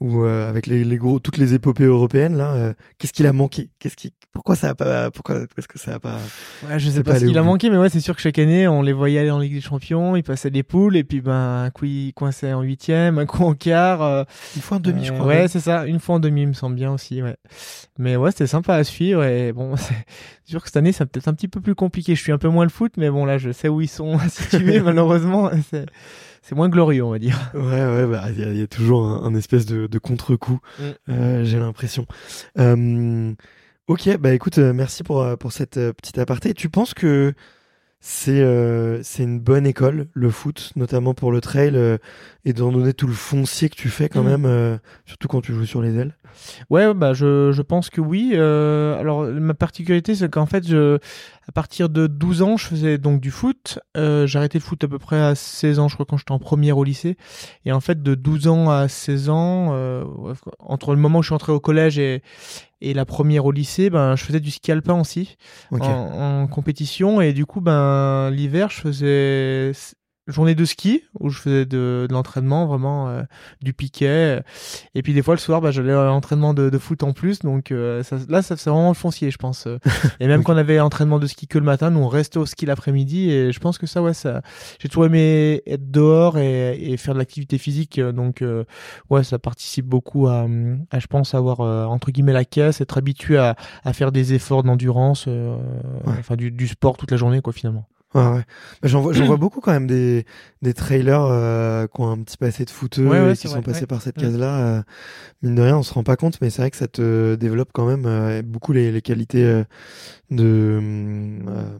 où 0.02 0.24
euh, 0.24 0.48
avec 0.48 0.66
les, 0.66 0.84
les 0.84 0.96
gros, 0.96 1.18
toutes 1.20 1.36
les 1.38 1.54
épopées 1.54 1.84
européennes 1.84 2.36
là, 2.36 2.52
euh, 2.54 2.74
qu'est-ce 2.98 3.12
qu'il 3.12 3.26
a 3.26 3.32
manqué? 3.32 3.70
Qu'est-ce 3.78 3.96
qui, 3.96 4.12
pourquoi 4.32 4.56
ça 4.56 4.70
a 4.70 4.74
pas, 4.74 5.10
pourquoi 5.10 5.36
est-ce 5.56 5.68
que 5.68 5.78
ça 5.78 5.94
a 5.94 5.98
pas 6.00 6.18
Ouais, 6.68 6.78
je 6.78 6.90
sais 6.90 7.02
pas 7.02 7.12
pas 7.12 7.20
ce 7.20 7.24
qu'il 7.26 7.38
a 7.38 7.42
manqué, 7.42 7.70
mais 7.70 7.76
ouais, 7.78 7.88
c'est 7.88 8.00
sûr 8.00 8.16
que 8.16 8.20
chaque 8.22 8.38
année, 8.38 8.66
on 8.66 8.82
les 8.82 8.92
voyait 8.92 9.20
aller 9.20 9.30
en 9.30 9.38
Ligue 9.38 9.54
des 9.54 9.60
Champions, 9.60 10.16
ils 10.16 10.22
passaient 10.22 10.50
des 10.50 10.62
poules, 10.62 10.96
et 10.96 11.04
puis 11.04 11.20
ben, 11.20 11.64
un 11.64 11.70
coup 11.70 11.84
ils 11.84 12.12
coinçaient 12.14 12.52
en 12.52 12.62
huitième, 12.62 13.18
un 13.18 13.26
coup 13.26 13.44
en 13.44 13.54
quart. 13.54 14.02
euh, 14.02 14.24
Une 14.56 14.62
fois 14.62 14.78
en 14.78 14.80
demi, 14.80 15.04
je 15.04 15.12
euh, 15.12 15.14
crois. 15.14 15.26
Ouais, 15.26 15.48
c'est 15.48 15.60
ça, 15.60 15.86
une 15.86 16.00
fois 16.00 16.16
en 16.16 16.20
demi, 16.20 16.42
il 16.42 16.48
me 16.48 16.52
semble 16.54 16.74
bien 16.76 16.90
aussi, 16.92 17.22
ouais. 17.22 17.36
Mais 17.98 18.16
ouais, 18.16 18.30
c'était 18.32 18.46
sympa 18.46 18.74
à 18.74 18.84
suivre, 18.84 19.22
et 19.24 19.52
bon, 19.52 19.76
c'est 19.76 19.94
sûr 20.50 20.60
que 20.60 20.66
cette 20.68 20.76
année, 20.78 20.92
c'est 20.92 21.06
peut-être 21.06 21.28
un 21.28 21.34
petit 21.34 21.48
peu 21.48 21.60
plus 21.60 21.74
compliqué. 21.74 22.14
Je 22.14 22.20
suis 22.22 22.32
un 22.32 22.38
peu 22.38 22.48
moins 22.48 22.64
le 22.64 22.70
foot, 22.70 22.92
mais 22.96 23.10
bon, 23.10 23.24
là, 23.24 23.38
je 23.38 23.52
sais 23.52 23.68
où 23.68 23.80
ils 23.80 23.88
sont 23.88 24.18
situés, 24.28 24.80
malheureusement, 24.84 25.50
c'est, 25.70 25.86
c'est 26.42 26.54
moins 26.54 26.68
glorieux, 26.68 27.04
on 27.04 27.10
va 27.10 27.18
dire. 27.18 27.38
Ouais, 27.54 27.60
ouais, 27.62 28.06
bah 28.06 28.24
il 28.30 28.40
y, 28.40 28.44
a- 28.44 28.50
il 28.52 28.58
y 28.58 28.62
a 28.62 28.66
toujours 28.66 29.06
un, 29.06 29.22
un 29.24 29.34
espèce 29.34 29.64
de, 29.66 29.86
de 29.86 29.98
contre-coup. 29.98 30.58
Mm. 30.78 30.82
euh, 31.10 31.44
J'ai 31.44 31.58
l'impression. 31.58 32.06
Euh, 32.58 33.32
ok, 33.86 34.16
bah 34.18 34.32
écoute, 34.34 34.58
euh, 34.58 34.72
merci 34.72 35.02
pour 35.04 35.24
pour 35.38 35.52
cette 35.52 35.74
petite 35.92 36.18
aparté. 36.18 36.52
Tu 36.54 36.68
penses 36.68 36.94
que 36.94 37.32
c'est 38.04 38.40
euh, 38.40 39.00
c'est 39.04 39.22
une 39.22 39.38
bonne 39.38 39.64
école 39.66 40.08
le 40.12 40.30
foot, 40.30 40.72
notamment 40.74 41.14
pour 41.14 41.30
le 41.30 41.40
trail, 41.40 41.70
euh, 41.76 41.98
étant 42.44 42.72
donné 42.72 42.92
tout 42.94 43.06
le 43.06 43.12
foncier 43.12 43.68
que 43.68 43.76
tu 43.76 43.88
fais 43.88 44.08
quand 44.08 44.24
Mm. 44.24 44.42
même, 44.42 44.78
surtout 45.06 45.28
quand 45.28 45.40
tu 45.40 45.54
joues 45.54 45.66
sur 45.66 45.80
les 45.82 45.96
ailes? 45.96 46.16
Ouais, 46.70 46.94
bah 46.94 47.12
je, 47.14 47.52
je 47.52 47.62
pense 47.62 47.90
que 47.90 48.00
oui. 48.00 48.32
Euh, 48.34 48.98
alors 48.98 49.24
ma 49.24 49.54
particularité, 49.54 50.14
c'est 50.14 50.30
qu'en 50.30 50.46
fait, 50.46 50.66
je, 50.66 50.98
à 51.48 51.52
partir 51.52 51.88
de 51.88 52.06
12 52.06 52.42
ans, 52.42 52.56
je 52.56 52.66
faisais 52.66 52.98
donc 52.98 53.20
du 53.20 53.30
foot. 53.30 53.78
Euh, 53.96 54.26
j'ai 54.26 54.38
arrêté 54.38 54.58
le 54.58 54.62
foot 54.62 54.82
à 54.84 54.88
peu 54.88 54.98
près 54.98 55.20
à 55.20 55.34
16 55.34 55.78
ans, 55.78 55.88
je 55.88 55.94
crois, 55.94 56.06
quand 56.06 56.16
j'étais 56.16 56.32
en 56.32 56.38
première 56.38 56.78
au 56.78 56.84
lycée. 56.84 57.16
Et 57.64 57.72
en 57.72 57.80
fait, 57.80 58.02
de 58.02 58.14
12 58.14 58.48
ans 58.48 58.70
à 58.70 58.88
16 58.88 59.28
ans, 59.28 59.70
euh, 59.72 60.04
entre 60.58 60.94
le 60.94 61.00
moment 61.00 61.20
où 61.20 61.22
je 61.22 61.28
suis 61.28 61.34
entré 61.34 61.52
au 61.52 61.60
collège 61.60 61.98
et, 61.98 62.22
et 62.80 62.94
la 62.94 63.04
première 63.04 63.44
au 63.46 63.52
lycée, 63.52 63.90
ben 63.90 64.16
je 64.16 64.24
faisais 64.24 64.40
du 64.40 64.50
ski 64.50 64.72
alpin 64.72 65.00
aussi 65.00 65.36
en, 65.70 65.78
en 66.42 66.46
compétition. 66.46 67.20
Et 67.20 67.32
du 67.32 67.46
coup, 67.46 67.60
ben 67.60 68.30
l'hiver, 68.30 68.70
je 68.70 68.80
faisais 68.80 69.72
journée 70.28 70.54
de 70.54 70.64
ski 70.64 71.02
où 71.18 71.30
je 71.30 71.38
faisais 71.40 71.64
de, 71.66 72.06
de 72.08 72.12
l'entraînement 72.12 72.66
vraiment 72.66 73.08
euh, 73.08 73.22
du 73.60 73.72
piquet. 73.72 74.40
Et 74.94 75.02
puis 75.02 75.14
des 75.14 75.22
fois 75.22 75.34
le 75.34 75.40
soir 75.40 75.60
bah, 75.60 75.70
j'allais 75.70 75.92
à 75.92 76.04
l'entraînement 76.04 76.54
de, 76.54 76.70
de 76.70 76.78
foot 76.78 77.02
en 77.02 77.12
plus. 77.12 77.40
Donc 77.40 77.72
euh, 77.72 78.02
ça, 78.02 78.16
là 78.28 78.40
ça 78.42 78.56
c'est 78.56 78.70
vraiment 78.70 78.88
le 78.88 78.94
foncier 78.94 79.30
je 79.30 79.38
pense. 79.38 79.66
Euh, 79.66 79.78
et 80.20 80.28
même 80.28 80.42
quand 80.44 80.54
on 80.54 80.56
avait 80.56 80.78
entraînement 80.80 81.18
de 81.18 81.26
ski 81.26 81.46
que 81.46 81.58
le 81.58 81.64
matin 81.64 81.90
nous 81.90 82.00
on 82.00 82.08
restait 82.08 82.38
au 82.38 82.46
ski 82.46 82.66
l'après-midi. 82.66 83.30
Et 83.30 83.52
je 83.52 83.58
pense 83.60 83.78
que 83.78 83.86
ça 83.86 84.02
ouais 84.02 84.14
ça 84.14 84.42
j'ai 84.78 84.88
toujours 84.88 85.06
aimé 85.06 85.62
être 85.66 85.90
dehors 85.90 86.38
et, 86.38 86.78
et 86.92 86.96
faire 86.96 87.14
de 87.14 87.18
l'activité 87.18 87.58
physique. 87.58 88.00
Donc 88.00 88.42
euh, 88.42 88.64
ouais 89.10 89.24
ça 89.24 89.38
participe 89.38 89.86
beaucoup 89.86 90.28
à, 90.28 90.46
à, 90.90 90.98
je 91.00 91.06
pense 91.08 91.34
avoir 91.34 91.60
euh, 91.60 91.84
entre 91.84 92.10
guillemets 92.12 92.32
la 92.32 92.44
caisse 92.44 92.80
être 92.80 92.96
habitué 92.98 93.38
à, 93.38 93.56
à 93.84 93.92
faire 93.92 94.12
des 94.12 94.34
efforts 94.34 94.62
d'endurance 94.62 95.24
euh, 95.28 95.56
Ouais. 96.06 96.14
enfin 96.18 96.36
du, 96.36 96.50
du 96.50 96.66
sport 96.68 96.96
toute 96.96 97.10
la 97.10 97.16
journée 97.16 97.40
quoi 97.40 97.52
finalement 97.52 97.86
Ouais, 98.14 98.20
ouais. 98.20 98.44
Bah, 98.82 98.88
J'en 98.88 99.00
vois, 99.00 99.12
vois 99.12 99.36
beaucoup 99.38 99.60
quand 99.60 99.72
même 99.72 99.86
des, 99.86 100.26
des 100.60 100.74
trailers 100.74 101.22
euh, 101.24 101.86
qui 101.86 102.00
ont 102.00 102.10
un 102.10 102.18
petit 102.18 102.36
passé 102.36 102.64
de 102.66 102.70
footeux 102.70 103.08
Ouais, 103.08 103.20
ouais, 103.20 103.32
et 103.32 103.36
qui 103.36 103.46
vrai, 103.46 103.56
sont 103.56 103.62
passés 103.62 103.80
ouais. 103.80 103.86
par 103.86 104.02
cette 104.02 104.16
case-là. 104.16 104.58
euh, 104.78 104.82
mine 105.42 105.54
de 105.54 105.62
rien, 105.62 105.78
on 105.78 105.82
se 105.82 105.94
rend 105.94 106.04
pas 106.04 106.16
compte, 106.16 106.40
mais 106.42 106.50
c'est 106.50 106.62
vrai 106.62 106.70
que 106.70 106.76
ça 106.76 106.88
te 106.88 107.34
développe 107.36 107.70
quand 107.72 107.86
même 107.86 108.04
euh, 108.06 108.42
beaucoup 108.42 108.72
les, 108.72 108.92
les 108.92 109.02
qualités 109.02 109.44
euh, 109.44 109.64
de 110.30 110.80
euh, 110.82 111.78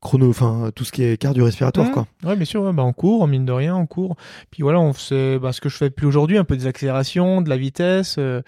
chrono, 0.00 0.28
enfin 0.30 0.70
tout 0.74 0.84
ce 0.84 0.92
qui 0.92 1.02
est 1.02 1.16
cardio-respiratoire, 1.16 1.88
Mmh. 1.88 1.92
quoi. 1.92 2.06
Ouais, 2.24 2.36
bien 2.36 2.44
sûr, 2.44 2.62
ouais, 2.62 2.72
bah, 2.72 2.84
en 2.84 2.92
cours, 2.92 3.26
mine 3.26 3.44
de 3.44 3.52
rien, 3.52 3.74
en 3.74 3.86
cours. 3.86 4.16
Puis 4.50 4.62
voilà, 4.62 4.78
on 4.78 4.92
faisait 4.92 5.38
bah, 5.40 5.52
ce 5.52 5.60
que 5.60 5.68
je 5.68 5.76
fais 5.76 5.90
plus 5.90 6.06
aujourd'hui, 6.06 6.38
un 6.38 6.44
peu 6.44 6.56
des 6.56 6.66
accélérations, 6.68 7.42
de 7.42 7.48
la 7.48 7.56
vitesse. 7.56 8.16
euh, 8.18 8.40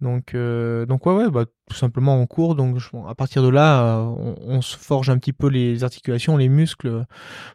donc, 0.00 0.34
euh, 0.34 0.86
donc 0.86 1.06
ouais, 1.06 1.14
ouais, 1.14 1.30
bah, 1.30 1.44
tout 1.70 1.76
simplement 1.76 2.20
en 2.20 2.26
cours. 2.26 2.54
Donc, 2.56 2.78
je- 2.78 2.88
à 3.08 3.14
partir 3.14 3.42
de 3.42 3.48
là, 3.48 3.98
euh, 3.98 4.02
on, 4.02 4.36
on 4.56 4.60
se 4.62 4.76
forge 4.76 5.08
un 5.10 5.18
petit 5.18 5.32
peu 5.32 5.48
les 5.48 5.84
articulations, 5.84 6.36
les 6.36 6.48
muscles 6.48 7.04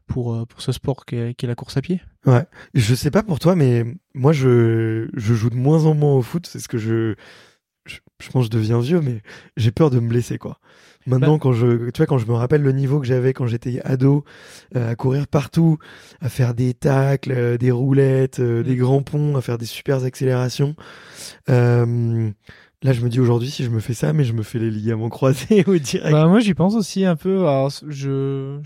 pour 0.08 0.46
pour 0.48 0.62
ce 0.62 0.72
sport 0.72 1.06
qui 1.06 1.16
est, 1.16 1.34
qui 1.34 1.46
est 1.46 1.50
la 1.50 1.56
course 1.56 1.76
à 1.78 1.82
pied. 1.82 2.02
Je 2.74 2.96
sais 2.96 3.12
pas 3.12 3.24
pour 3.24 3.40
toi, 3.40 3.56
mais 3.56 3.84
moi 4.14 4.32
je, 4.32 5.10
je 5.14 5.34
joue 5.34 5.50
de 5.50 5.56
moins 5.56 5.86
en 5.86 5.94
moins 5.94 6.14
au 6.14 6.22
foot. 6.22 6.48
C'est 6.48 6.60
ce 6.60 6.68
que 6.70 6.78
je, 6.78 7.16
je, 7.86 7.98
je 8.22 8.30
pense 8.30 8.48
que 8.48 8.54
je 8.54 8.58
deviens 8.58 8.80
vieux, 8.80 9.02
mais 9.02 9.22
j'ai 9.58 9.72
peur 9.72 9.90
de 9.90 10.00
me 10.00 10.08
blesser, 10.08 10.38
quoi. 10.38 10.60
Maintenant, 11.06 11.34
Bah- 11.34 11.40
quand 11.42 11.54
je, 11.54 11.90
tu 11.92 11.98
vois, 11.98 12.06
quand 12.06 12.18
je 12.18 12.26
me 12.28 12.34
rappelle 12.34 12.62
le 12.62 12.72
niveau 12.72 13.00
que 13.00 13.06
j'avais 13.06 13.34
quand 13.34 13.46
j'étais 13.48 13.82
ado, 13.84 14.24
euh, 14.76 14.92
à 14.92 14.96
courir 14.96 15.28
partout, 15.28 15.78
à 16.22 16.30
faire 16.30 16.54
des 16.54 16.74
tacles, 16.74 17.32
euh, 17.32 17.58
des 17.58 17.72
roulettes, 17.72 18.40
euh, 18.40 18.64
des 18.64 18.76
Mm. 18.76 18.80
grands 18.80 19.02
ponts, 19.04 19.36
à 19.36 19.42
faire 19.42 19.58
des 19.58 19.66
super 19.66 20.04
accélérations. 20.04 20.76
Là, 21.48 22.92
je 22.92 23.00
me 23.02 23.08
dis 23.10 23.20
aujourd'hui, 23.22 23.50
si 23.50 23.64
je 23.64 23.70
me 23.70 23.80
fais 23.80 23.94
ça, 23.94 24.12
mais 24.12 24.26
je 24.26 24.34
me 24.34 24.44
fais 24.44 24.60
les 24.60 24.70
ligaments 24.70 25.10
croisés 25.10 25.64
au 25.68 25.78
direct. 25.78 26.12
Bah, 26.12 26.28
moi, 26.28 26.40
j'y 26.42 26.54
pense 26.54 26.76
aussi 26.76 27.06
un 27.06 27.16
peu. 27.16 27.40
Alors, 27.48 27.72
je, 27.88 28.60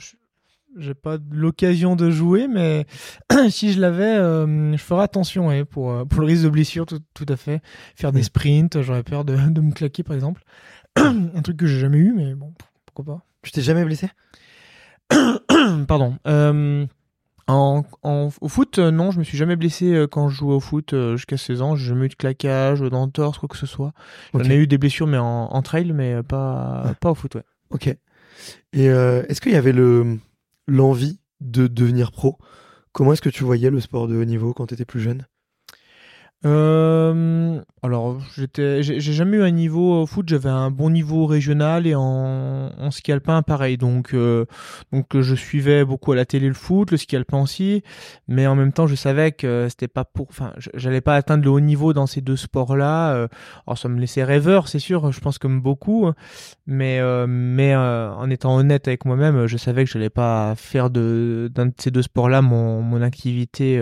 j'ai 0.76 0.96
pas 0.96 1.18
l'occasion 1.32 1.96
de 1.96 2.10
jouer, 2.10 2.48
mais 2.48 2.88
si 3.50 3.74
je 3.74 3.80
l'avais, 3.80 4.04
euh, 4.18 4.72
je 4.76 4.82
ferais 4.82 5.04
attention 5.04 5.50
ouais, 5.50 5.66
pour, 5.66 6.08
pour 6.08 6.22
le 6.22 6.26
risque 6.28 6.44
de 6.46 6.50
blessure, 6.50 6.88
tout, 6.88 7.00
tout 7.14 7.28
à 7.30 7.36
fait. 7.36 7.62
Faire 7.96 8.12
des 8.12 8.24
sprints, 8.24 8.82
j'aurais 8.82 9.04
peur 9.04 9.24
de, 9.24 9.36
de 9.36 9.62
me 9.62 9.72
claquer, 9.72 10.02
par 10.02 10.16
exemple. 10.16 10.42
un 11.36 11.42
truc 11.42 11.58
que 11.58 11.66
j'ai 11.68 11.80
jamais 11.80 11.98
eu, 11.98 12.14
mais 12.14 12.34
bon, 12.36 12.54
pourquoi 12.94 13.24
Tu 13.44 13.52
t'es 13.52 13.62
jamais 13.62 13.86
blessé? 13.86 14.10
Pas. 15.10 15.40
Pardon. 15.88 16.18
Euh, 16.28 16.86
en, 17.48 17.84
en- 18.04 18.30
au 18.42 18.48
foot, 18.50 18.78
euh, 18.80 18.92
non, 18.92 19.12
je 19.12 19.20
me 19.20 19.24
suis 19.24 19.38
jamais 19.38 19.56
blessé 19.56 19.94
euh, 19.94 20.08
quand 20.08 20.28
je 20.30 20.36
jouais 20.38 20.54
au 20.54 20.60
foot 20.60 20.94
jusqu'à 21.16 21.38
16 21.38 21.62
ans. 21.62 21.76
J'ai 21.76 21.88
jamais 21.88 22.08
eu 22.08 22.10
de 22.10 22.16
claquage, 22.16 22.82
d'entorse, 22.82 23.38
quoi 23.38 23.48
que 23.48 23.58
ce 23.58 23.66
soit. 23.66 23.94
J'en 24.34 24.42
ai 24.50 24.56
eu 24.56 24.68
des 24.68 24.78
blessures, 24.78 25.08
mais 25.08 25.18
en, 25.18 25.26
en 25.46 25.62
trail, 25.62 25.92
mais 25.94 26.22
pas, 26.24 26.84
Ouais. 26.86 26.94
pas 27.00 27.12
au 27.12 27.16
foot, 27.16 27.36
ouais. 27.36 27.44
Ok. 27.70 27.88
Et 27.88 28.90
euh, 28.90 29.24
est-ce 29.30 29.40
qu'il 29.42 29.54
y 29.54 29.56
avait 29.56 29.72
le 29.74 30.18
l'envie 30.68 31.20
de 31.42 31.68
devenir 31.68 32.12
pro? 32.12 32.38
Comment 32.92 33.14
est-ce 33.14 33.22
que 33.22 33.30
tu 33.30 33.44
voyais 33.44 33.70
le 33.70 33.80
sport 33.80 34.08
de 34.08 34.16
haut 34.18 34.26
niveau 34.26 34.54
quand 34.54 34.68
tu 34.68 34.74
étais 34.74 34.86
plus 34.86 35.00
jeune? 35.00 35.26
Euh, 36.46 37.60
alors, 37.82 38.20
j'étais, 38.36 38.84
j'ai 38.84 39.00
jamais 39.00 39.38
eu 39.38 39.42
un 39.42 39.52
niveau 39.52 40.02
au 40.02 40.06
foot. 40.06 40.30
J'avais 40.30 40.50
un 40.50 40.70
bon 40.70 40.90
niveau 40.90 41.26
régional 41.26 41.88
et 41.88 41.96
en, 41.96 42.72
en 42.78 42.92
ski 42.92 43.12
alpin 43.12 43.42
pareil. 43.42 43.78
Donc, 43.78 44.14
euh, 44.14 44.46
donc 44.92 45.16
euh, 45.16 45.22
je 45.22 45.34
suivais 45.36 45.84
beaucoup 45.84 46.12
à 46.12 46.16
la 46.16 46.26
télé 46.26 46.48
le 46.48 46.54
foot, 46.54 46.92
le 46.92 46.98
ski 46.98 47.16
alpin 47.16 47.42
aussi. 47.42 47.84
Mais 48.28 48.46
en 48.46 48.56
même 48.56 48.72
temps, 48.72 48.88
je 48.88 48.96
savais 48.96 49.32
que 49.32 49.68
c'était 49.70 49.88
pas 49.88 50.06
pour. 50.06 50.28
Enfin, 50.30 50.54
j'allais 50.76 51.02
pas 51.02 51.16
atteindre 51.16 51.44
le 51.44 51.50
haut 51.50 51.60
niveau 51.60 51.94
dans 51.94 52.06
ces 52.08 52.22
deux 52.22 52.36
sports-là. 52.36 53.14
Euh, 53.14 53.28
alors, 53.66 53.78
ça 53.78 53.90
me 53.90 54.00
laissait 54.00 54.24
rêveur, 54.24 54.68
c'est 54.68 54.80
sûr. 54.80 55.12
Je 55.12 55.20
pense 55.20 55.40
comme 55.40 55.62
beaucoup. 55.62 56.12
Mais, 56.68 57.00
euh, 57.00 57.26
mais 57.28 57.74
euh, 57.74 58.12
en 58.14 58.30
étant 58.30 58.56
honnête 58.58 58.88
avec 58.88 59.06
moi-même, 59.06 59.48
je 59.48 59.58
savais 59.58 59.86
que 59.86 59.90
j'allais 59.90 60.10
pas 60.10 60.54
faire 60.56 60.90
de 60.90 61.50
d'un 61.54 61.68
de 61.68 61.74
ces 61.78 61.92
deux 61.92 62.02
sports-là 62.04 62.42
mon 62.42 62.82
mon 62.82 63.02
activité. 63.02 63.82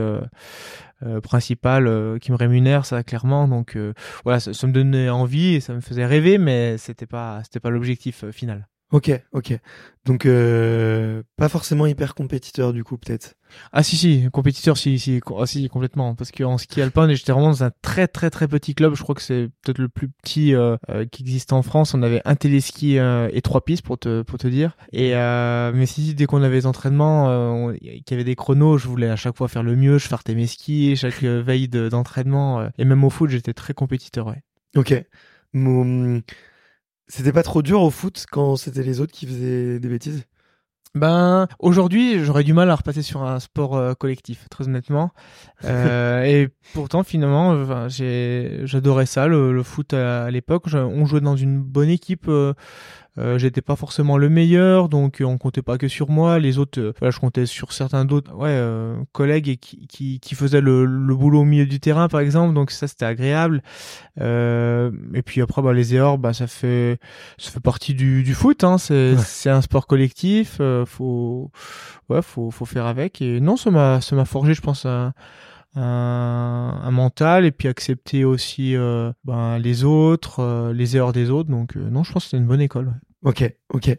Euh, 1.03 1.19
principale 1.19 1.87
euh, 1.87 2.19
qui 2.19 2.31
me 2.31 2.37
rémunère 2.37 2.85
ça 2.85 3.03
clairement. 3.03 3.49
Donc 3.49 3.75
euh, 3.75 3.93
voilà 4.23 4.39
ça, 4.39 4.53
ça 4.53 4.65
me 4.65 4.71
donnait 4.71 5.09
envie 5.09 5.55
et 5.55 5.59
ça 5.59 5.73
me 5.73 5.81
faisait 5.81 6.05
rêver 6.05 6.37
mais 6.37 6.77
c'était 6.77 7.05
pas 7.05 7.41
c'était 7.43 7.59
pas 7.59 7.69
l'objectif 7.69 8.23
euh, 8.23 8.31
final 8.31 8.65
Ok, 8.91 9.11
ok. 9.31 9.57
Donc 10.05 10.27
euh, 10.27 11.23
pas 11.37 11.49
forcément 11.49 11.87
hyper 11.87 12.13
compétiteur 12.13 12.71
du 12.71 12.83
coup 12.83 12.97
peut-être. 12.97 13.33
Ah 13.71 13.81
si 13.81 13.97
si, 13.97 14.29
compétiteur 14.31 14.77
si 14.77 14.99
si, 14.99 15.19
ah, 15.39 15.47
si 15.47 15.67
complètement 15.69 16.13
parce 16.13 16.31
qu'en 16.31 16.59
ski 16.59 16.81
alpin 16.81 17.11
j'étais 17.11 17.31
vraiment 17.31 17.49
dans 17.49 17.63
un 17.63 17.71
très 17.81 18.07
très 18.07 18.29
très 18.29 18.47
petit 18.47 18.75
club, 18.75 18.93
je 18.93 19.01
crois 19.01 19.15
que 19.15 19.23
c'est 19.23 19.49
peut-être 19.63 19.79
le 19.79 19.89
plus 19.89 20.09
petit 20.09 20.53
euh, 20.53 20.77
euh, 20.89 21.05
qui 21.05 21.23
existe 21.23 21.51
en 21.51 21.63
France, 21.63 21.95
on 21.95 22.03
avait 22.03 22.21
un 22.25 22.35
téléski 22.35 22.99
euh, 22.99 23.27
et 23.33 23.41
trois 23.41 23.65
pistes 23.65 23.83
pour 23.83 23.97
te 23.97 24.21
pour 24.21 24.37
te 24.37 24.47
dire 24.47 24.77
et 24.93 25.13
mais 25.15 25.87
si 25.87 26.13
dès 26.13 26.27
qu'on 26.27 26.43
avait 26.43 26.59
des 26.59 26.65
entraînements 26.67 27.73
qu'il 27.73 28.03
y 28.11 28.13
avait 28.13 28.23
des 28.23 28.35
chronos, 28.35 28.77
je 28.77 28.87
voulais 28.87 29.09
à 29.09 29.15
chaque 29.15 29.35
fois 29.35 29.47
faire 29.47 29.63
le 29.63 29.75
mieux, 29.75 29.97
je 29.97 30.07
fartais 30.07 30.35
mes 30.35 30.45
skis 30.45 30.95
chaque 30.95 31.23
veille 31.23 31.67
d'entraînement 31.67 32.69
et 32.77 32.85
même 32.85 33.03
au 33.03 33.09
foot, 33.09 33.31
j'étais 33.31 33.53
très 33.53 33.73
compétiteur 33.73 34.27
ouais. 34.27 34.43
OK. 34.75 34.93
C'était 37.07 37.31
pas 37.31 37.43
trop 37.43 37.61
dur 37.61 37.81
au 37.81 37.91
foot 37.91 38.25
quand 38.31 38.55
c'était 38.55 38.83
les 38.83 38.99
autres 38.99 39.11
qui 39.11 39.25
faisaient 39.27 39.79
des 39.79 39.89
bêtises? 39.89 40.23
Ben 40.95 41.49
aujourd'hui, 41.59 42.23
j'aurais 42.23 42.45
du 42.45 42.53
mal 42.53 42.69
à 42.69 42.75
repasser 42.75 43.01
sur 43.01 43.23
un 43.23 43.41
sport 43.41 43.75
euh, 43.75 43.93
collectif, 43.93 44.47
très 44.49 44.65
honnêtement. 44.65 45.11
Euh, 45.63 46.23
et 46.23 46.49
pourtant, 46.73 47.03
finalement, 47.03 47.87
j'ai 47.87 48.61
j'adorais 48.65 49.07
ça, 49.07 49.25
le, 49.25 49.51
le 49.51 49.63
foot 49.63 49.93
à, 49.93 50.29
l'époque. 50.29 50.65
On 50.73 51.05
jouait 51.05 51.21
dans 51.21 51.35
une 51.35 51.59
bonne 51.59 51.89
équipe. 51.89 52.29
Euh, 53.17 53.35
euh, 53.35 53.37
j'étais 53.37 53.61
pas 53.61 53.75
forcément 53.75 54.17
le 54.17 54.29
meilleur, 54.29 54.89
donc 54.89 55.21
on 55.23 55.37
comptait 55.37 55.61
pas 55.61 55.77
que 55.77 55.87
sur 55.87 56.09
moi. 56.09 56.39
Les 56.39 56.57
autres, 56.57 56.79
euh, 56.79 56.93
voilà, 56.99 57.11
je 57.11 57.19
comptais 57.19 57.45
sur 57.45 57.71
certains 57.73 58.05
d'autres 58.05 58.33
ouais, 58.35 58.49
euh, 58.49 58.97
collègues 59.11 59.57
qui, 59.59 59.87
qui, 59.87 60.19
qui 60.19 60.35
faisaient 60.35 60.61
le, 60.61 60.85
le, 60.85 61.15
boulot 61.15 61.41
au 61.41 61.45
milieu 61.45 61.65
du 61.65 61.79
terrain, 61.79 62.07
par 62.07 62.19
exemple. 62.19 62.53
Donc 62.53 62.71
ça, 62.71 62.87
c'était 62.87 63.05
agréable. 63.05 63.61
et 64.17 65.21
puis 65.25 65.41
après, 65.41 65.61
bah, 65.61 65.73
les 65.73 65.95
erreurs, 65.95 66.17
bah, 66.17 66.33
ça 66.33 66.47
fait 66.47 66.99
ça 67.37 67.51
fait 67.51 67.59
partie 67.59 67.93
du, 67.93 68.23
du 68.23 68.33
foot. 68.33 68.63
Hein. 68.63 68.77
C'est 68.77 69.17
c'est 69.17 69.49
un 69.49 69.61
sport 69.61 69.87
collectif. 69.87 70.61
faut 70.85 71.51
ouais, 72.09 72.21
faut 72.21 72.51
faut 72.51 72.65
faire 72.65 72.85
avec. 72.85 73.21
Et 73.21 73.39
non, 73.39 73.57
ça 73.57 73.71
m'a 73.71 74.01
ça 74.01 74.15
m'a 74.15 74.25
forgé, 74.25 74.53
je 74.53 74.61
pense. 74.61 74.85
Un, 74.85 75.13
un, 75.75 76.79
un, 76.83 76.91
mental 76.91 77.43
et 77.43 77.51
puis 77.51 77.67
accepter 77.67 78.23
aussi 78.23 78.77
euh, 78.77 79.11
ben, 79.25 79.59
les 79.59 79.83
autres, 79.83 80.71
les 80.73 80.95
erreurs 80.95 81.11
des 81.11 81.29
autres. 81.29 81.49
Donc 81.49 81.75
non, 81.75 82.03
je 82.03 82.13
pense 82.13 82.23
que 82.23 82.29
c'était 82.29 82.41
une 82.41 82.47
bonne 82.47 82.61
école. 82.61 82.93
Ok, 83.25 83.43
ok. 83.73 83.89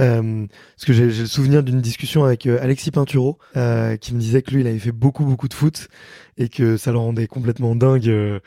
Euh, 0.00 0.46
parce 0.76 0.84
que 0.84 0.92
j'ai 0.92 1.06
le 1.06 1.26
souvenir 1.26 1.62
d'une 1.62 1.80
discussion 1.80 2.24
avec 2.24 2.46
euh, 2.46 2.58
Alexis 2.60 2.90
Pinturo 2.90 3.38
euh, 3.56 3.96
qui 3.96 4.12
me 4.12 4.18
disait 4.18 4.42
que 4.42 4.50
lui, 4.50 4.62
il 4.62 4.66
avait 4.66 4.80
fait 4.80 4.90
beaucoup, 4.90 5.24
beaucoup 5.24 5.46
de 5.46 5.54
foot 5.54 5.86
et 6.36 6.48
que 6.48 6.76
ça 6.76 6.90
le 6.90 6.98
rendait 6.98 7.28
complètement 7.28 7.76
dingue 7.76 8.08
euh, 8.08 8.40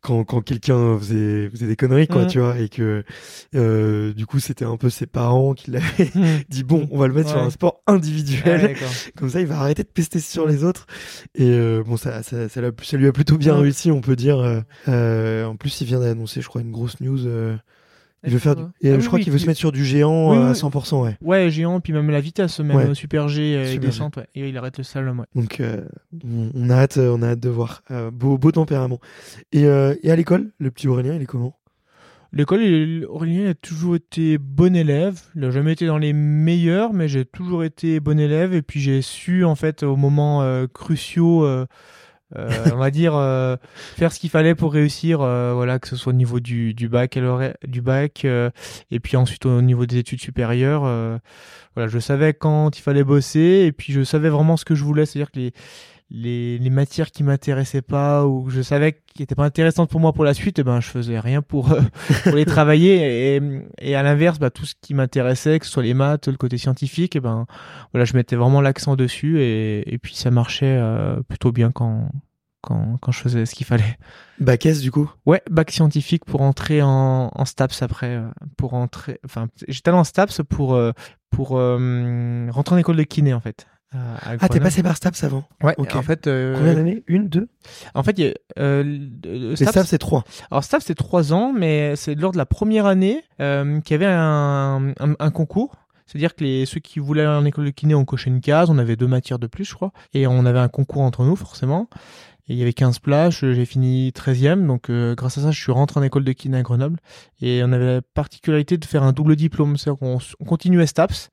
quand, 0.00 0.22
quand 0.22 0.40
quelqu'un 0.40 0.96
faisait, 1.00 1.50
faisait 1.50 1.66
des 1.66 1.74
conneries, 1.74 2.06
quoi, 2.06 2.26
tu 2.26 2.38
vois, 2.38 2.60
et 2.60 2.68
que 2.68 3.02
euh, 3.56 4.12
du 4.12 4.24
coup, 4.24 4.38
c'était 4.38 4.64
un 4.64 4.76
peu 4.76 4.88
ses 4.88 5.06
parents 5.06 5.52
qui 5.52 5.72
l'avaient 5.72 6.12
mmh. 6.14 6.26
dit 6.48 6.62
bon, 6.62 6.86
on 6.92 6.98
va 6.98 7.08
le 7.08 7.14
mettre 7.14 7.30
sur 7.30 7.40
un 7.40 7.50
sport 7.50 7.82
individuel, 7.88 8.76
comme 9.16 9.30
ça, 9.30 9.40
il 9.40 9.48
va 9.48 9.58
arrêter 9.58 9.82
de 9.82 9.88
pester 9.88 10.20
sur 10.20 10.46
les 10.46 10.62
autres. 10.62 10.86
Et 11.34 11.58
bon, 11.84 11.96
ça, 11.96 12.22
ça, 12.22 12.48
ça, 12.48 12.60
ça, 12.84 12.96
lui 12.96 13.08
a 13.08 13.12
plutôt 13.12 13.36
bien 13.36 13.56
réussi, 13.56 13.90
on 13.90 14.00
peut 14.00 14.14
dire. 14.14 14.62
en 14.86 15.56
plus, 15.56 15.80
il 15.80 15.88
vient 15.88 15.98
d'annoncer, 15.98 16.40
je 16.40 16.46
crois, 16.46 16.60
une 16.60 16.70
grosse 16.70 17.00
news. 17.00 17.26
Il 18.24 18.32
veut 18.32 18.38
faire 18.38 18.54
du... 18.54 18.62
Et 18.80 18.92
ah 18.92 19.00
je 19.00 19.06
crois 19.06 19.18
qu'il 19.18 19.32
veut 19.32 19.38
se 19.38 19.46
mettre 19.46 19.58
sur 19.58 19.72
du 19.72 19.84
géant 19.84 20.32
à 20.32 20.52
100%, 20.52 21.02
ouais. 21.02 21.16
Ouais, 21.20 21.50
géant, 21.50 21.80
puis 21.80 21.92
même 21.92 22.10
la 22.10 22.20
vitesse, 22.20 22.60
même 22.60 22.94
super 22.94 23.28
G 23.28 23.56
euh, 23.56 23.78
descente, 23.78 24.16
ouais. 24.16 24.26
Et 24.34 24.48
il 24.48 24.56
arrête 24.56 24.78
le 24.78 24.84
slalom, 24.84 25.20
ouais. 25.20 25.26
Donc, 25.34 25.60
euh, 25.60 25.82
on, 26.54 26.70
a 26.70 26.76
hâte, 26.76 26.98
on 26.98 27.22
a 27.22 27.30
hâte 27.30 27.40
de 27.40 27.48
voir. 27.48 27.82
Euh, 27.90 28.10
beau, 28.10 28.38
beau 28.38 28.52
tempérament. 28.52 29.00
Et, 29.52 29.62
et 29.62 30.10
à 30.10 30.16
l'école, 30.16 30.50
le 30.58 30.70
petit 30.70 30.88
Aurélien, 30.88 31.14
il 31.14 31.22
est 31.22 31.26
comment? 31.26 31.56
L'école, 32.34 33.06
Aurélien 33.10 33.50
a 33.50 33.54
toujours 33.54 33.96
été 33.96 34.38
bon 34.38 34.74
élève. 34.74 35.20
Il 35.34 35.42
n'a 35.42 35.50
jamais 35.50 35.72
été 35.72 35.86
dans 35.86 35.98
les 35.98 36.14
meilleurs, 36.14 36.94
mais 36.94 37.06
j'ai 37.06 37.26
toujours 37.26 37.62
été 37.62 38.00
bon 38.00 38.18
élève. 38.18 38.54
Et 38.54 38.62
puis 38.62 38.80
j'ai 38.80 39.02
su, 39.02 39.44
en 39.44 39.54
fait, 39.54 39.82
au 39.82 39.96
moment 39.96 40.42
cruciaux, 40.72 41.44
euh, 41.44 41.66
on 42.36 42.76
va 42.76 42.90
dire 42.90 43.14
euh, 43.14 43.56
faire 43.96 44.12
ce 44.12 44.18
qu'il 44.18 44.30
fallait 44.30 44.54
pour 44.54 44.72
réussir 44.72 45.20
euh, 45.20 45.52
voilà 45.54 45.78
que 45.78 45.88
ce 45.88 45.96
soit 45.96 46.12
au 46.12 46.16
niveau 46.16 46.40
du, 46.40 46.74
du 46.74 46.88
bac 46.88 47.18
du 47.66 47.82
bac 47.82 48.24
et 48.24 49.00
puis 49.00 49.16
ensuite 49.16 49.46
au 49.46 49.62
niveau 49.62 49.86
des 49.86 49.98
études 49.98 50.20
supérieures 50.20 50.82
voilà 51.74 51.88
je 51.88 51.98
savais 51.98 52.34
quand 52.34 52.78
il 52.78 52.82
fallait 52.82 53.04
bosser 53.04 53.64
et 53.66 53.72
puis 53.72 53.92
je 53.92 54.02
savais 54.02 54.28
vraiment 54.28 54.56
ce 54.56 54.64
que 54.64 54.74
je 54.74 54.84
voulais 54.84 55.06
c'est 55.06 55.18
à 55.18 55.22
dire 55.22 55.30
que 55.30 55.38
les 55.38 55.52
les, 56.14 56.58
les 56.58 56.70
matières 56.70 57.10
qui 57.10 57.22
m'intéressaient 57.22 57.82
pas 57.82 58.26
ou 58.26 58.44
que 58.44 58.50
je 58.50 58.60
savais 58.60 59.00
qui 59.14 59.22
étaient 59.22 59.34
pas 59.34 59.44
intéressantes 59.44 59.88
pour 59.88 59.98
moi 59.98 60.12
pour 60.12 60.24
la 60.24 60.34
suite, 60.34 60.58
eh 60.58 60.62
ben 60.62 60.80
je 60.80 60.88
faisais 60.88 61.18
rien 61.18 61.40
pour, 61.40 61.74
pour 62.24 62.34
les 62.34 62.44
travailler 62.44 63.36
et, 63.36 63.40
et 63.80 63.94
à 63.94 64.02
l'inverse, 64.02 64.38
bah, 64.38 64.50
tout 64.50 64.66
ce 64.66 64.74
qui 64.80 64.92
m'intéressait, 64.92 65.58
que 65.58 65.64
ce 65.66 65.72
soit 65.72 65.82
les 65.82 65.94
maths, 65.94 66.28
le 66.28 66.36
côté 66.36 66.58
scientifique, 66.58 67.16
et 67.16 67.18
eh 67.18 67.20
ben 67.20 67.46
voilà, 67.92 68.04
je 68.04 68.14
mettais 68.14 68.36
vraiment 68.36 68.60
l'accent 68.60 68.94
dessus 68.94 69.40
et, 69.40 69.92
et 69.92 69.98
puis 69.98 70.14
ça 70.14 70.30
marchait 70.30 70.76
euh, 70.78 71.20
plutôt 71.28 71.50
bien 71.50 71.72
quand 71.72 72.10
quand, 72.60 72.96
quand 73.00 73.10
je 73.10 73.18
faisais 73.18 73.44
ce 73.44 73.56
qu'il 73.56 73.66
fallait. 73.66 73.98
Bac 74.38 74.66
S 74.66 74.82
du 74.82 74.92
coup? 74.92 75.10
Ouais, 75.26 75.42
bac 75.50 75.72
scientifique 75.72 76.24
pour 76.24 76.42
entrer 76.42 76.80
en, 76.80 77.30
en 77.34 77.44
STAPS 77.44 77.82
après. 77.82 78.14
Euh, 78.14 78.28
pour 78.56 78.74
entrer, 78.74 79.18
enfin, 79.24 79.48
j'étais 79.66 79.88
allé 79.88 79.98
en 79.98 80.04
STAPS 80.04 80.42
pour, 80.48 80.74
euh, 80.74 80.92
pour 81.30 81.48
rentrer 81.48 82.76
en 82.76 82.78
école 82.78 82.96
de 82.96 83.02
kiné 83.02 83.34
en 83.34 83.40
fait. 83.40 83.66
Euh, 83.94 84.16
ah, 84.40 84.48
t'es 84.48 84.60
passé 84.60 84.82
par 84.82 84.96
STAPS 84.96 85.24
avant 85.24 85.44
Ouais, 85.62 85.74
en 85.78 86.02
fait. 86.02 86.26
Euh, 86.26 86.56
Combien 86.56 86.74
d'années? 86.74 87.02
Une, 87.06 87.28
deux? 87.28 87.48
En 87.94 88.02
fait, 88.02 88.18
il 88.18 88.34
euh, 88.58 89.54
STAPS, 89.54 89.86
c'est 89.86 89.98
trois. 89.98 90.24
Alors, 90.50 90.64
STAPS, 90.64 90.84
c'est 90.86 90.94
trois 90.94 91.32
ans, 91.32 91.52
mais 91.52 91.94
c'est 91.96 92.14
lors 92.14 92.32
de 92.32 92.38
la 92.38 92.46
première 92.46 92.86
année 92.86 93.22
euh, 93.40 93.80
qu'il 93.80 93.94
y 93.94 94.02
avait 94.02 94.12
un, 94.12 94.94
un, 94.98 95.30
concours. 95.30 95.76
C'est-à-dire 96.06 96.34
que 96.34 96.44
les, 96.44 96.66
ceux 96.66 96.80
qui 96.80 97.00
voulaient 97.00 97.22
aller 97.22 97.38
en 97.38 97.44
école 97.44 97.66
de 97.66 97.70
kiné 97.70 97.94
ont 97.94 98.04
coché 98.04 98.30
une 98.30 98.40
case, 98.40 98.70
on 98.70 98.78
avait 98.78 98.96
deux 98.96 99.06
matières 99.06 99.38
de 99.38 99.46
plus, 99.46 99.64
je 99.64 99.74
crois, 99.74 99.92
et 100.14 100.26
on 100.26 100.44
avait 100.46 100.58
un 100.58 100.68
concours 100.68 101.02
entre 101.02 101.24
nous, 101.24 101.36
forcément. 101.36 101.88
Et 102.48 102.54
il 102.54 102.58
y 102.58 102.62
avait 102.62 102.72
15 102.72 102.98
places, 102.98 103.34
j'ai 103.40 103.64
fini 103.64 104.10
13e, 104.10 104.66
donc 104.66 104.90
grâce 104.90 105.38
à 105.38 105.42
ça, 105.42 105.50
je 105.52 105.60
suis 105.60 105.70
rentré 105.70 106.00
en 106.00 106.02
école 106.02 106.24
de 106.24 106.32
kiné 106.32 106.58
à 106.58 106.62
Grenoble. 106.62 106.98
Et 107.40 107.62
on 107.64 107.72
avait 107.72 107.94
la 107.94 108.02
particularité 108.02 108.78
de 108.78 108.84
faire 108.84 109.04
un 109.04 109.12
double 109.12 109.36
diplôme, 109.36 109.76
c'est-à-dire 109.76 110.00
qu'on 110.00 110.18
continuait 110.44 110.86
STAPS, 110.86 111.30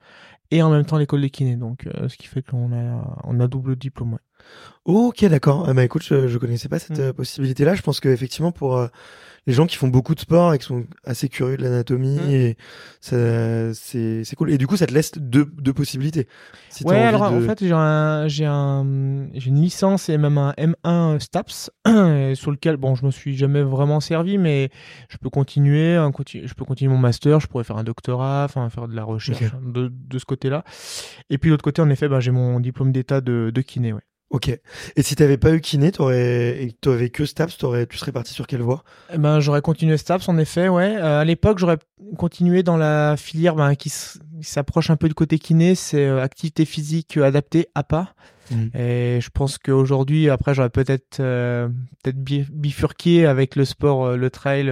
et 0.52 0.62
en 0.62 0.70
même 0.70 0.86
temps 0.86 0.98
l'école 0.98 1.22
de 1.22 1.28
kiné. 1.28 1.56
Donc, 1.56 1.88
euh, 1.88 2.10
ce 2.10 2.18
qui 2.18 2.28
fait 2.28 2.42
qu'on 2.42 2.72
a, 2.74 3.22
on 3.24 3.40
a 3.40 3.48
double 3.48 3.76
diplôme. 3.76 4.18
ok, 4.86 5.26
d'accord. 5.26 5.66
Ah, 5.68 5.74
bah 5.74 5.84
écoute, 5.84 6.04
je, 6.04 6.28
je 6.28 6.38
connaissais 6.38 6.70
pas 6.70 6.80
cette 6.80 6.98
mm. 6.98 7.02
euh, 7.02 7.14
possibilité-là. 7.14 7.76
Je 7.76 7.82
pense 7.82 8.00
qu'effectivement, 8.00 8.52
pour 8.52 8.78
euh, 8.78 8.88
les 9.50 9.56
gens 9.56 9.66
qui 9.66 9.78
font 9.78 9.88
beaucoup 9.88 10.14
de 10.14 10.20
sport 10.20 10.54
et 10.54 10.60
qui 10.60 10.66
sont 10.66 10.86
assez 11.04 11.28
curieux 11.28 11.58
de 11.58 11.64
l'anatomie 11.64 12.20
mmh. 12.20 12.30
et 12.30 12.58
ça 13.02 13.74
c'est 13.74 14.24
c'est 14.24 14.36
cool. 14.36 14.52
Et 14.52 14.60
du 14.60 14.68
coup 14.68 14.78
ça 14.78 14.86
te 14.86 14.94
laisse 14.94 15.12
deux 15.18 15.46
deux 15.58 15.74
possibilités. 15.74 16.28
Si 16.70 16.84
ouais 16.84 16.98
alors 16.98 17.24
en 17.24 17.42
fait 17.42 17.58
j'ai 17.66 17.74
un 17.74 18.28
j'ai 18.28 18.46
un 18.46 19.28
j'ai 19.34 19.50
une 19.50 19.60
licence 19.60 20.08
et 20.08 20.20
même 20.20 20.38
un 20.38 20.52
M1 20.52 21.20
STAPS 21.20 21.72
sur 22.36 22.52
lequel 22.52 22.78
bon 22.78 22.94
je 22.94 23.08
me 23.08 23.10
suis 23.10 23.36
jamais 23.36 23.64
vraiment 23.64 24.00
servi 24.00 24.38
mais 24.38 24.70
je 25.10 25.18
peux 25.18 25.32
continuer 25.32 25.96
un, 25.96 26.12
je 26.12 26.54
peux 26.54 26.66
continuer 26.66 26.94
mon 26.94 27.00
master 27.00 27.40
je 27.40 27.48
pourrais 27.48 27.64
faire 27.64 27.78
un 27.78 27.84
doctorat 27.84 28.44
enfin 28.46 28.70
faire 28.70 28.88
de 28.88 28.96
la 28.96 29.04
recherche 29.04 29.52
de, 29.66 29.92
de 29.92 30.20
ce 30.20 30.26
côté 30.26 30.52
là 30.52 30.64
et 31.32 31.40
puis 31.40 31.50
de 31.50 31.54
l'autre 31.54 31.64
côté 31.64 31.82
en 31.82 31.90
effet 31.90 32.08
ben, 32.08 32.20
j'ai 32.20 32.32
mon 32.32 32.60
diplôme 32.60 32.92
d'état 32.92 33.20
de, 33.20 33.52
de 33.52 33.62
kiné 33.62 33.94
ouais 33.94 34.02
Ok. 34.30 34.50
Et 34.96 35.02
si 35.02 35.16
t'avais 35.16 35.38
pas 35.38 35.54
eu 35.54 35.60
kiné, 35.60 35.92
t'aurais, 35.92 36.64
et 36.64 36.72
t'avais 36.80 37.10
que 37.10 37.26
Staps, 37.26 37.58
t'aurais, 37.58 37.88
tu 37.88 37.98
serais 37.98 38.12
parti 38.12 38.34
sur 38.34 38.46
quelle 38.46 38.62
voie? 38.62 38.84
Eh 39.12 39.18
Ben, 39.18 39.40
j'aurais 39.40 39.62
continué 39.62 39.98
Staps, 39.98 40.30
en 40.30 40.38
effet, 40.38 40.70
ouais. 40.70 40.96
Euh, 40.98 41.22
à 41.22 41.26
l'époque, 41.26 41.58
j'aurais 41.58 41.80
continué 42.18 42.62
dans 42.62 42.78
la 42.78 43.18
filière 43.18 43.56
ben, 43.56 43.74
qui 43.74 43.92
s'approche 44.42 44.92
un 44.92 44.98
peu 44.98 45.08
du 45.08 45.16
côté 45.16 45.40
kiné, 45.40 45.74
c'est 45.74 46.06
euh, 46.06 46.22
activité 46.22 46.66
physique 46.66 47.18
adaptée, 47.18 47.70
APA. 47.74 48.14
Mmh. 48.52 48.78
Et 48.78 49.20
je 49.22 49.30
pense 49.32 49.58
qu'aujourd'hui, 49.58 50.30
après, 50.30 50.54
j'aurais 50.54 50.70
peut-être 50.70 51.20
euh, 51.20 51.68
peut-être 52.04 52.20
bifurqué 52.20 53.26
avec 53.26 53.56
le 53.56 53.66
sport, 53.66 54.16
le 54.16 54.30
trail, 54.30 54.66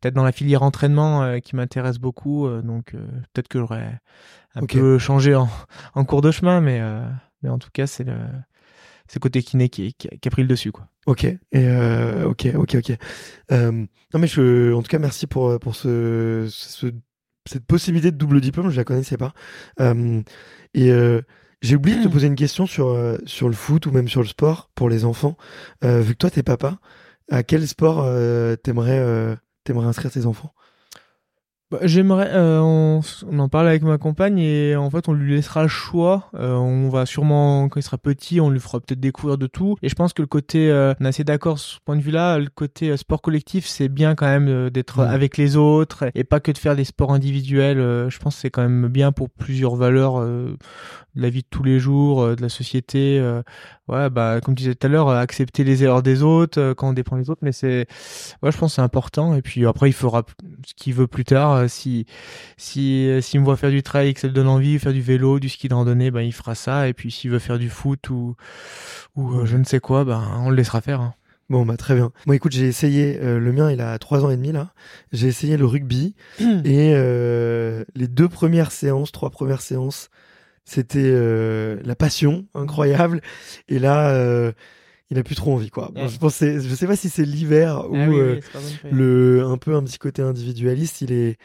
peut-être 0.00 0.14
dans 0.14 0.24
la 0.24 0.32
filière 0.32 0.62
entraînement 0.62 1.38
qui 1.40 1.54
m'intéresse 1.54 1.98
beaucoup. 1.98 2.48
donc 2.62 2.90
peut-être 3.32 3.46
que 3.46 3.60
j'aurais 3.60 4.00
un 4.56 4.66
peu 4.66 4.98
changé 4.98 5.36
en, 5.36 5.48
en 5.94 6.04
cours 6.04 6.22
de 6.22 6.32
chemin, 6.32 6.60
mais 6.60 6.80
mais 7.42 7.50
en 7.50 7.58
tout 7.58 7.70
cas, 7.72 7.86
c'est 7.86 8.02
le 8.02 8.16
c'est 9.10 9.18
côté 9.18 9.42
kiné 9.42 9.68
qui, 9.68 9.92
qui, 9.94 10.08
a 10.08 10.30
pris 10.30 10.42
le 10.42 10.48
dessus 10.48 10.70
quoi. 10.70 10.86
Ok, 11.06 11.24
et 11.24 11.38
euh, 11.52 12.26
ok, 12.26 12.46
ok, 12.54 12.76
ok. 12.76 12.92
Euh, 13.50 13.72
non 13.72 14.20
mais 14.20 14.28
je, 14.28 14.72
en 14.72 14.82
tout 14.82 14.88
cas 14.88 15.00
merci 15.00 15.26
pour 15.26 15.58
pour 15.58 15.74
ce, 15.74 16.46
ce 16.48 16.92
cette 17.44 17.66
possibilité 17.66 18.12
de 18.12 18.16
double 18.16 18.40
diplôme, 18.40 18.70
je 18.70 18.76
la 18.76 18.84
connaissais 18.84 19.16
pas. 19.16 19.32
Euh, 19.80 20.22
et 20.74 20.92
euh, 20.92 21.22
j'ai 21.60 21.74
oublié 21.74 21.98
de 21.98 22.04
te 22.04 22.08
poser 22.08 22.28
une 22.28 22.36
question 22.36 22.66
sur 22.66 22.86
euh, 22.86 23.18
sur 23.26 23.48
le 23.48 23.54
foot 23.54 23.84
ou 23.86 23.90
même 23.90 24.08
sur 24.08 24.20
le 24.20 24.28
sport 24.28 24.70
pour 24.76 24.88
les 24.88 25.04
enfants. 25.04 25.36
Euh, 25.82 26.00
vu 26.00 26.12
que 26.12 26.18
toi 26.18 26.30
t'es 26.30 26.44
papa, 26.44 26.78
à 27.32 27.42
quel 27.42 27.66
sport 27.66 28.04
t'aimerais 28.62 29.36
t'aimerais 29.64 29.86
inscrire 29.86 30.12
tes 30.12 30.26
enfants? 30.26 30.54
Bah, 31.70 31.78
J'aimerais, 31.82 32.30
euh, 32.32 32.60
on, 32.60 33.00
on, 33.30 33.38
en 33.38 33.48
parle 33.48 33.68
avec 33.68 33.82
ma 33.82 33.96
compagne 33.96 34.38
et 34.38 34.74
en 34.74 34.90
fait 34.90 35.08
on 35.08 35.12
lui 35.12 35.34
laissera 35.34 35.62
le 35.62 35.68
choix. 35.68 36.28
Euh, 36.34 36.54
on 36.54 36.88
va 36.88 37.06
sûrement, 37.06 37.68
quand 37.68 37.78
il 37.78 37.82
sera 37.82 37.98
petit, 37.98 38.40
on 38.40 38.50
lui 38.50 38.58
fera 38.58 38.80
peut-être 38.80 38.98
découvrir 38.98 39.38
de 39.38 39.46
tout. 39.46 39.76
Et 39.82 39.88
je 39.88 39.94
pense 39.94 40.12
que 40.12 40.20
le 40.20 40.26
côté, 40.26 40.68
euh, 40.70 40.94
on 41.00 41.04
est 41.04 41.08
assez 41.08 41.22
d'accord 41.22 41.58
sur 41.58 41.76
ce 41.76 41.80
point 41.84 41.96
de 41.96 42.02
vue-là, 42.02 42.38
le 42.38 42.48
côté 42.48 42.90
euh, 42.90 42.96
sport 42.96 43.22
collectif, 43.22 43.66
c'est 43.66 43.88
bien 43.88 44.16
quand 44.16 44.26
même 44.26 44.48
euh, 44.48 44.70
d'être 44.70 45.00
avec 45.00 45.36
les 45.36 45.56
autres 45.56 46.10
et 46.14 46.24
pas 46.24 46.40
que 46.40 46.50
de 46.50 46.58
faire 46.58 46.74
des 46.74 46.84
sports 46.84 47.12
individuels. 47.12 47.78
je 47.78 48.18
pense 48.18 48.34
que 48.34 48.40
c'est 48.40 48.50
quand 48.50 48.62
même 48.62 48.88
bien 48.88 49.12
pour 49.12 49.30
plusieurs 49.30 49.76
valeurs 49.76 50.20
de 50.20 50.56
la 51.14 51.30
vie 51.30 51.42
de 51.42 51.48
tous 51.48 51.62
les 51.62 51.78
jours, 51.78 52.26
de 52.36 52.42
la 52.42 52.48
société. 52.48 53.20
Ouais, 53.90 54.10
bah 54.10 54.40
comme 54.42 54.54
tu 54.54 54.62
disais 54.62 54.74
tout 54.74 54.86
à 54.86 54.90
l'heure, 54.90 55.08
accepter 55.10 55.64
les 55.64 55.84
erreurs 55.84 56.02
des 56.02 56.22
autres 56.22 56.72
quand 56.74 56.90
on 56.90 56.92
dépend 56.92 57.16
des 57.16 57.30
autres. 57.30 57.40
Mais 57.42 57.52
c'est, 57.52 57.86
ouais, 58.42 58.52
je 58.52 58.58
pense 58.58 58.72
que 58.72 58.76
c'est 58.76 58.82
important. 58.82 59.34
Et 59.34 59.42
puis 59.42 59.66
après, 59.66 59.88
il 59.88 59.92
fera 59.92 60.24
ce 60.66 60.74
qu'il 60.74 60.94
veut 60.94 61.06
plus 61.06 61.24
tard 61.24 61.52
euh, 61.52 61.68
si 61.68 62.06
si 62.56 63.08
euh, 63.08 63.20
s'il 63.20 63.40
me 63.40 63.44
voit 63.44 63.56
faire 63.56 63.70
du 63.70 63.82
trail 63.82 64.14
que 64.14 64.20
ça 64.20 64.26
lui 64.28 64.34
donne 64.34 64.48
envie, 64.48 64.78
faire 64.78 64.92
du 64.92 65.02
vélo, 65.02 65.38
du 65.38 65.48
ski 65.48 65.68
de 65.68 65.74
randonnée, 65.74 66.10
ben 66.10 66.22
il 66.22 66.32
fera 66.32 66.54
ça. 66.54 66.88
Et 66.88 66.92
puis 66.92 67.10
s'il 67.10 67.30
veut 67.30 67.38
faire 67.38 67.58
du 67.58 67.68
foot 67.68 68.10
ou 68.10 68.36
ou 69.16 69.32
euh, 69.34 69.46
je 69.46 69.56
ne 69.56 69.64
sais 69.64 69.80
quoi, 69.80 70.04
ben 70.04 70.22
on 70.38 70.50
le 70.50 70.56
laissera 70.56 70.80
faire. 70.80 71.00
Hein. 71.00 71.14
Bon 71.48 71.66
bah 71.66 71.76
très 71.76 71.94
bien. 71.94 72.12
Moi 72.26 72.36
écoute 72.36 72.52
j'ai 72.52 72.66
essayé 72.66 73.18
le 73.20 73.52
mien 73.52 73.72
il 73.72 73.80
a 73.80 73.98
trois 73.98 74.24
ans 74.24 74.30
et 74.30 74.36
demi 74.36 74.52
là. 74.52 74.72
J'ai 75.12 75.26
essayé 75.26 75.56
le 75.56 75.66
rugby 75.66 76.14
et 76.64 76.94
les 77.96 78.08
deux 78.08 78.28
premières 78.28 78.70
séances, 78.70 79.10
trois 79.10 79.30
premières 79.30 79.60
séances, 79.60 80.10
c'était 80.64 81.12
la 81.84 81.94
passion 81.96 82.46
incroyable 82.54 83.20
et 83.68 83.78
là 83.78 84.52
il 85.10 85.18
a 85.18 85.22
plus 85.22 85.34
trop 85.34 85.52
envie 85.52 85.70
quoi. 85.70 85.90
je 85.96 86.18
pense 86.18 86.38
je 86.40 86.74
sais 86.74 86.86
pas 86.86 86.96
si 86.96 87.08
c'est 87.08 87.24
l'hiver 87.24 87.82
ah 87.84 87.88
ou 87.88 87.96
euh, 87.96 88.40
le 88.90 89.44
un 89.44 89.56
peu 89.56 89.74
un 89.74 89.82
petit 89.82 89.98
côté 89.98 90.22
individualiste, 90.22 91.00
il 91.00 91.12
est 91.12 91.36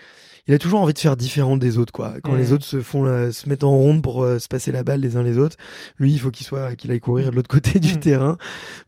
il 0.47 0.53
a 0.53 0.59
toujours 0.59 0.81
envie 0.81 0.93
de 0.93 0.99
faire 0.99 1.17
différent 1.17 1.57
des 1.57 1.79
autres 1.79 1.91
quoi. 1.91 2.13
Quand 2.23 2.35
les 2.35 2.53
autres 2.53 2.65
se 2.65 2.79
font 2.81 3.05
se 3.31 3.49
mettent 3.49 3.63
en 3.63 3.71
ronde 3.71 4.03
pour 4.03 4.23
euh, 4.23 4.37
se 4.37 4.47
passer 4.47 4.71
la 4.71 4.83
balle 4.83 5.01
les 5.01 5.17
uns 5.17 5.23
les 5.23 5.39
autres, 5.39 5.57
lui 5.97 6.11
il 6.11 6.19
faut 6.19 6.29
qu'il 6.29 6.45
soit 6.45 6.75
qu'il 6.75 6.91
aille 6.91 6.99
courir 6.99 7.31
de 7.31 7.35
l'autre 7.35 7.47
côté 7.47 7.79
du 7.79 7.97
terrain. 7.97 8.37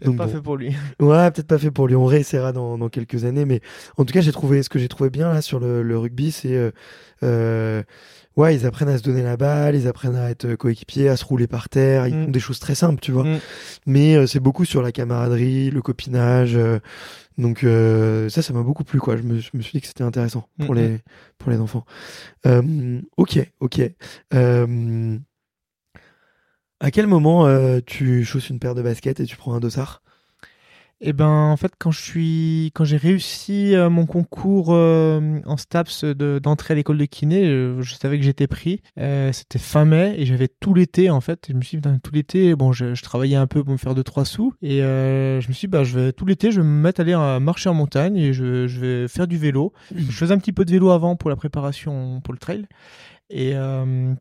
Donc 0.04 0.18
pas 0.18 0.28
fait 0.28 0.42
pour 0.42 0.56
lui. 0.56 0.76
Ouais, 1.00 1.32
peut-être 1.32 1.48
pas 1.48 1.58
fait 1.58 1.72
pour 1.72 1.88
lui. 1.88 1.96
On 1.96 2.06
réessayera 2.06 2.52
dans 2.52 2.78
dans 2.78 2.90
quelques 2.90 3.26
années 3.26 3.46
mais 3.46 3.62
en 3.98 4.06
tout 4.06 4.13
cas, 4.13 4.22
j'ai 4.22 4.32
trouvé 4.32 4.62
ce 4.62 4.70
que 4.70 4.78
j'ai 4.78 4.88
trouvé 4.88 5.10
bien 5.10 5.34
là 5.34 5.42
sur 5.42 5.60
le, 5.60 5.82
le 5.82 5.98
rugby, 5.98 6.32
c'est 6.32 6.56
euh, 6.56 6.72
euh 7.24 7.82
ouais, 8.38 8.56
ils 8.56 8.65
apprennent 8.65 8.88
à 8.89 8.97
se 8.97 9.04
donner 9.04 9.23
la 9.23 9.36
balle, 9.36 9.76
ils 9.76 9.88
apprennent 9.88 10.15
à 10.15 10.30
être 10.30 10.56
coéquipiers, 10.56 11.10
à 11.10 11.17
se 11.17 11.26
rouler 11.26 11.47
par 11.47 11.67
terre, 11.69 12.08
ils 12.08 12.15
mm. 12.15 12.26
font 12.26 12.32
des 12.32 12.39
choses 12.39 12.60
très 12.60 12.76
simples, 12.76 13.02
tu 13.02 13.12
vois. 13.12 13.23
Mm. 13.23 13.39
Mais 13.88 14.15
euh, 14.15 14.28
c'est 14.28 14.39
beaucoup 14.39 14.63
sur 14.63 14.82
la 14.82 14.91
camaraderie, 14.93 15.71
le 15.71 15.82
copinage. 15.82 16.56
Euh, 16.56 16.80
donc 17.38 17.63
euh, 17.63 18.30
ça, 18.30 18.41
ça 18.41 18.54
m'a 18.54 18.63
beaucoup 18.63 18.84
plu, 18.84 19.00
quoi. 19.00 19.17
Je 19.17 19.23
me, 19.23 19.39
je 19.39 19.50
me 19.54 19.62
suis 19.62 19.73
dit 19.73 19.82
que 19.82 19.88
c'était 19.88 20.04
intéressant 20.04 20.47
pour 20.60 20.73
les 20.73 21.00
pour 21.38 21.52
les 21.52 21.60
enfants. 21.60 21.86
ok, 22.45 23.52
ok. 23.60 23.82
à 26.80 26.91
quel 26.91 27.08
moment 27.08 27.47
tu 27.82 28.23
chausses 28.23 28.50
une 28.50 28.60
paire 28.60 28.76
de 28.76 28.82
baskets 28.82 29.19
et 29.19 29.26
tu 29.26 29.36
prends 29.36 29.54
un 29.54 29.60
dossard? 29.60 30.02
Eh 31.00 31.14
ben, 31.14 31.28
en 31.28 31.58
fait, 31.58 31.74
quand 31.78 31.92
je 31.92 32.02
suis, 32.02 32.72
quand 32.74 32.84
j'ai 32.84 32.98
réussi 32.98 33.76
euh, 33.76 33.88
mon 33.88 34.08
concours 34.08 34.70
euh, 34.72 35.40
en 35.46 35.56
STAPS 35.56 36.04
d'entrée 36.06 36.74
à 36.74 36.76
l'école 36.76 36.98
de 36.98 37.06
kiné, 37.06 37.46
euh, 37.46 37.80
je, 37.84 37.94
savais 37.94 38.18
que 38.18 38.24
j'étais 38.24 38.48
pris. 38.48 38.82
C'était 39.32 39.60
fin 39.60 39.86
mai 39.86 40.16
et 40.18 40.26
j'avais 40.26 40.48
tout 40.48 40.74
l'été 40.74 41.12
en 41.12 41.22
fait. 41.22 41.48
je 41.50 41.54
me 41.54 41.62
suis 41.62 41.78
dit, 41.78 41.90
tout 42.02 42.12
l'été, 42.14 42.56
bon, 42.56 42.72
je, 42.72 42.96
je, 42.96 43.04
travaillais 43.04 43.36
un 43.36 43.46
peu 43.46 43.64
pour 43.64 43.74
me 43.74 43.78
faire 43.78 43.94
deux 43.94 44.04
trois 44.04 44.26
sous 44.26 44.54
et 44.64 44.80
je 44.80 45.48
me 45.48 45.54
suis 45.54 45.68
dit, 45.68 45.72
bah, 45.72 45.84
je 45.84 46.00
vais 46.00 46.14
tout 46.14 46.26
l'été, 46.26 46.52
je 46.52 46.62
vais 46.62 46.68
me 46.68 46.82
mettre 46.82 47.00
à 47.00 47.04
aller 47.04 47.14
à 47.14 47.40
marcher 47.40 47.70
en 47.70 47.76
montagne 47.76 48.18
et 48.18 48.34
je, 48.34 48.66
je 48.66 48.80
vais 48.80 49.08
faire 49.08 49.28
du 49.28 49.38
vélo. 49.38 49.74
Je 49.96 50.12
faisais 50.12 50.34
un 50.34 50.40
petit 50.40 50.54
peu 50.54 50.66
de 50.66 50.72
vélo 50.72 50.90
avant 50.90 51.16
pour 51.16 51.30
la 51.30 51.36
préparation 51.36 52.22
pour 52.22 52.34
le 52.34 52.40
trail. 52.40 52.66
Et 53.30 53.54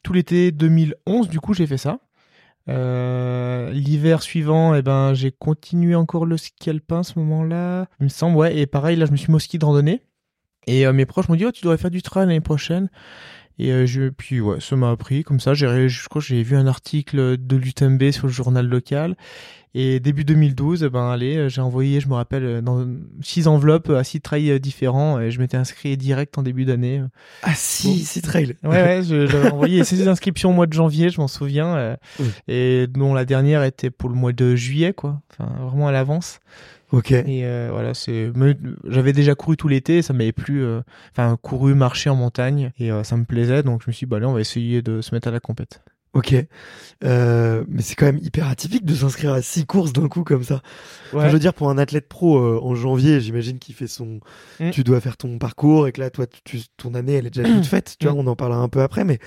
tout 0.03 0.13
l'été 0.13 0.53
2011, 0.53 1.29
du 1.29 1.41
coup, 1.41 1.55
j'ai 1.55 1.67
fait 1.67 1.79
ça. 1.79 2.01
Euh, 2.69 3.71
l'hiver 3.71 4.23
suivant, 4.23 4.75
eh 4.75 4.83
ben, 4.83 5.15
j'ai 5.15 5.31
continué 5.31 5.95
encore 5.95 6.27
le 6.27 6.37
ski 6.37 6.71
alpin 6.71 7.01
à 7.01 7.03
ce 7.03 7.19
moment-là. 7.19 7.87
Il 8.01 8.05
me 8.05 8.09
semble, 8.09 8.37
ouais. 8.37 8.57
Et 8.59 8.67
pareil, 8.67 8.97
là, 8.97 9.07
je 9.07 9.13
me 9.13 9.17
suis 9.17 9.33
mis 9.33 9.41
ski 9.41 9.59
de 9.59 9.65
randonnée. 9.65 10.03
Et 10.67 10.87
euh, 10.87 10.93
mes 10.93 11.07
proches 11.07 11.29
m'ont 11.29 11.37
dit, 11.37 11.45
oh, 11.45 11.53
tu 11.53 11.63
devrais 11.63 11.79
faire 11.79 11.91
du 11.91 12.03
trail 12.03 12.27
l'année 12.27 12.41
prochaine. 12.41 12.91
Et 13.59 13.73
euh, 13.73 13.87
je, 13.87 14.09
puis 14.09 14.41
ouais, 14.41 14.61
ça 14.61 14.77
m'a 14.77 14.91
appris 14.91 15.23
comme 15.23 15.41
ça. 15.41 15.55
J'ai, 15.55 15.89
je 15.89 16.09
crois 16.09 16.21
que 16.21 16.29
j'ai 16.29 16.43
vu 16.43 16.57
un 16.57 16.67
article 16.67 17.37
de 17.39 17.57
l'UTMB 17.57 18.11
sur 18.11 18.27
le 18.27 18.33
journal 18.33 18.67
local. 18.67 19.17
Et 19.79 20.01
début 20.01 20.25
2012, 20.25 20.85
eh 20.85 20.89
ben 20.89 21.11
allez, 21.11 21.37
euh, 21.37 21.49
j'ai 21.51 21.61
envoyé, 21.61 22.01
je 22.01 22.09
me 22.09 22.15
rappelle, 22.15 22.45
euh, 22.45 22.61
dans 22.63 22.87
six 23.21 23.47
enveloppes 23.47 23.91
à 23.91 24.05
six 24.05 24.23
trails 24.23 24.59
différents. 24.59 25.21
Et 25.21 25.31
je 25.31 25.39
m'étais 25.39 25.57
inscrit 25.57 25.97
direct 25.97 26.37
en 26.39 26.43
début 26.43 26.65
d'année. 26.65 27.03
Ah 27.43 27.55
six, 27.55 28.05
six 28.05 28.23
trails. 28.23 28.57
Ouais, 28.63 28.83
ouais, 28.83 29.01
j'avais 29.03 29.51
envoyé 29.51 29.85
ces 29.85 30.09
inscriptions 30.09 30.51
au 30.51 30.55
mois 30.55 30.67
de 30.67 30.73
janvier, 30.73 31.11
je 31.11 31.21
m'en 31.21 31.29
souviens. 31.29 31.97
Et 32.49 32.87
dont 32.87 33.13
la 33.13 33.25
dernière 33.25 33.65
était 33.65 33.91
pour 33.91 34.09
le 34.09 34.15
mois 34.15 34.33
de 34.33 34.55
juillet, 34.55 34.93
quoi. 34.93 35.21
Enfin, 35.33 35.51
vraiment 35.67 35.89
à 35.89 35.93
l'avance. 35.93 36.41
Ok. 36.93 37.11
Et 37.11 37.45
euh, 37.45 37.69
voilà, 37.73 37.95
c'est. 37.95 38.31
J'avais 38.85 39.13
déjà 39.13 39.35
couru 39.35 39.57
tout 39.57 39.69
l'été, 39.69 40.03
ça 40.03 40.13
m'avait 40.13 40.33
plu. 40.33 40.63
Euh, 40.65 40.83
enfin, 41.13 41.37
couru, 41.41 41.75
marcher 41.75 42.11
en 42.11 42.17
montagne, 42.17 42.71
et 42.79 42.93
euh, 42.93 43.03
ça 43.03 43.17
me 43.17 43.25
plaisait, 43.25 43.63
donc 43.63 43.83
je 43.83 43.89
me 43.89 43.93
suis 43.93 44.07
dit, 44.07 44.11
bah 44.11 44.19
allez, 44.19 44.27
on 44.27 44.33
va 44.33 44.41
essayer 44.41 44.83
de 44.83 45.01
se 45.01 45.15
mettre 45.15 45.29
à 45.29 45.31
la 45.31 45.41
compète. 45.41 45.83
Ok, 46.13 46.35
euh, 47.05 47.65
mais 47.69 47.83
c'est 47.83 47.95
quand 47.95 48.07
même 48.07 48.19
hyper 48.19 48.49
atypique 48.49 48.87
de 48.87 48.95
s'inscrire 48.95 49.33
à 49.33 49.43
six 49.43 49.67
courses 49.67 49.93
d'un 49.93 50.09
coup 50.09 50.25
comme 50.25 50.45
ça. 50.45 50.63
je 51.13 51.19
veux 51.19 51.39
dire 51.39 51.53
pour 51.53 51.69
un 51.69 51.77
athlète 51.77 52.09
pro 52.09 52.39
euh, 52.39 52.59
en 52.63 52.75
janvier, 52.75 53.21
j'imagine 53.21 53.59
qu'il 53.59 53.75
fait 53.75 53.87
son, 53.87 54.21
mm. 54.59 54.71
tu 54.71 54.83
dois 54.83 55.01
faire 55.03 55.19
ton 55.19 55.39
parcours 55.39 55.87
et 55.87 55.93
que 55.93 56.01
là 56.01 56.09
toi, 56.09 56.25
tu, 56.45 56.61
ton 56.79 56.95
année 56.95 57.15
elle 57.15 57.27
est 57.27 57.35
déjà 57.39 57.47
toute 57.47 57.67
faite. 57.67 57.97
Tu 57.99 58.07
vois, 58.07 58.15
mm. 58.15 58.27
on 58.27 58.31
en 58.31 58.37
parlera 58.37 58.61
un 58.61 58.71
peu 58.71 58.81
après, 58.81 59.05
mais 59.05 59.19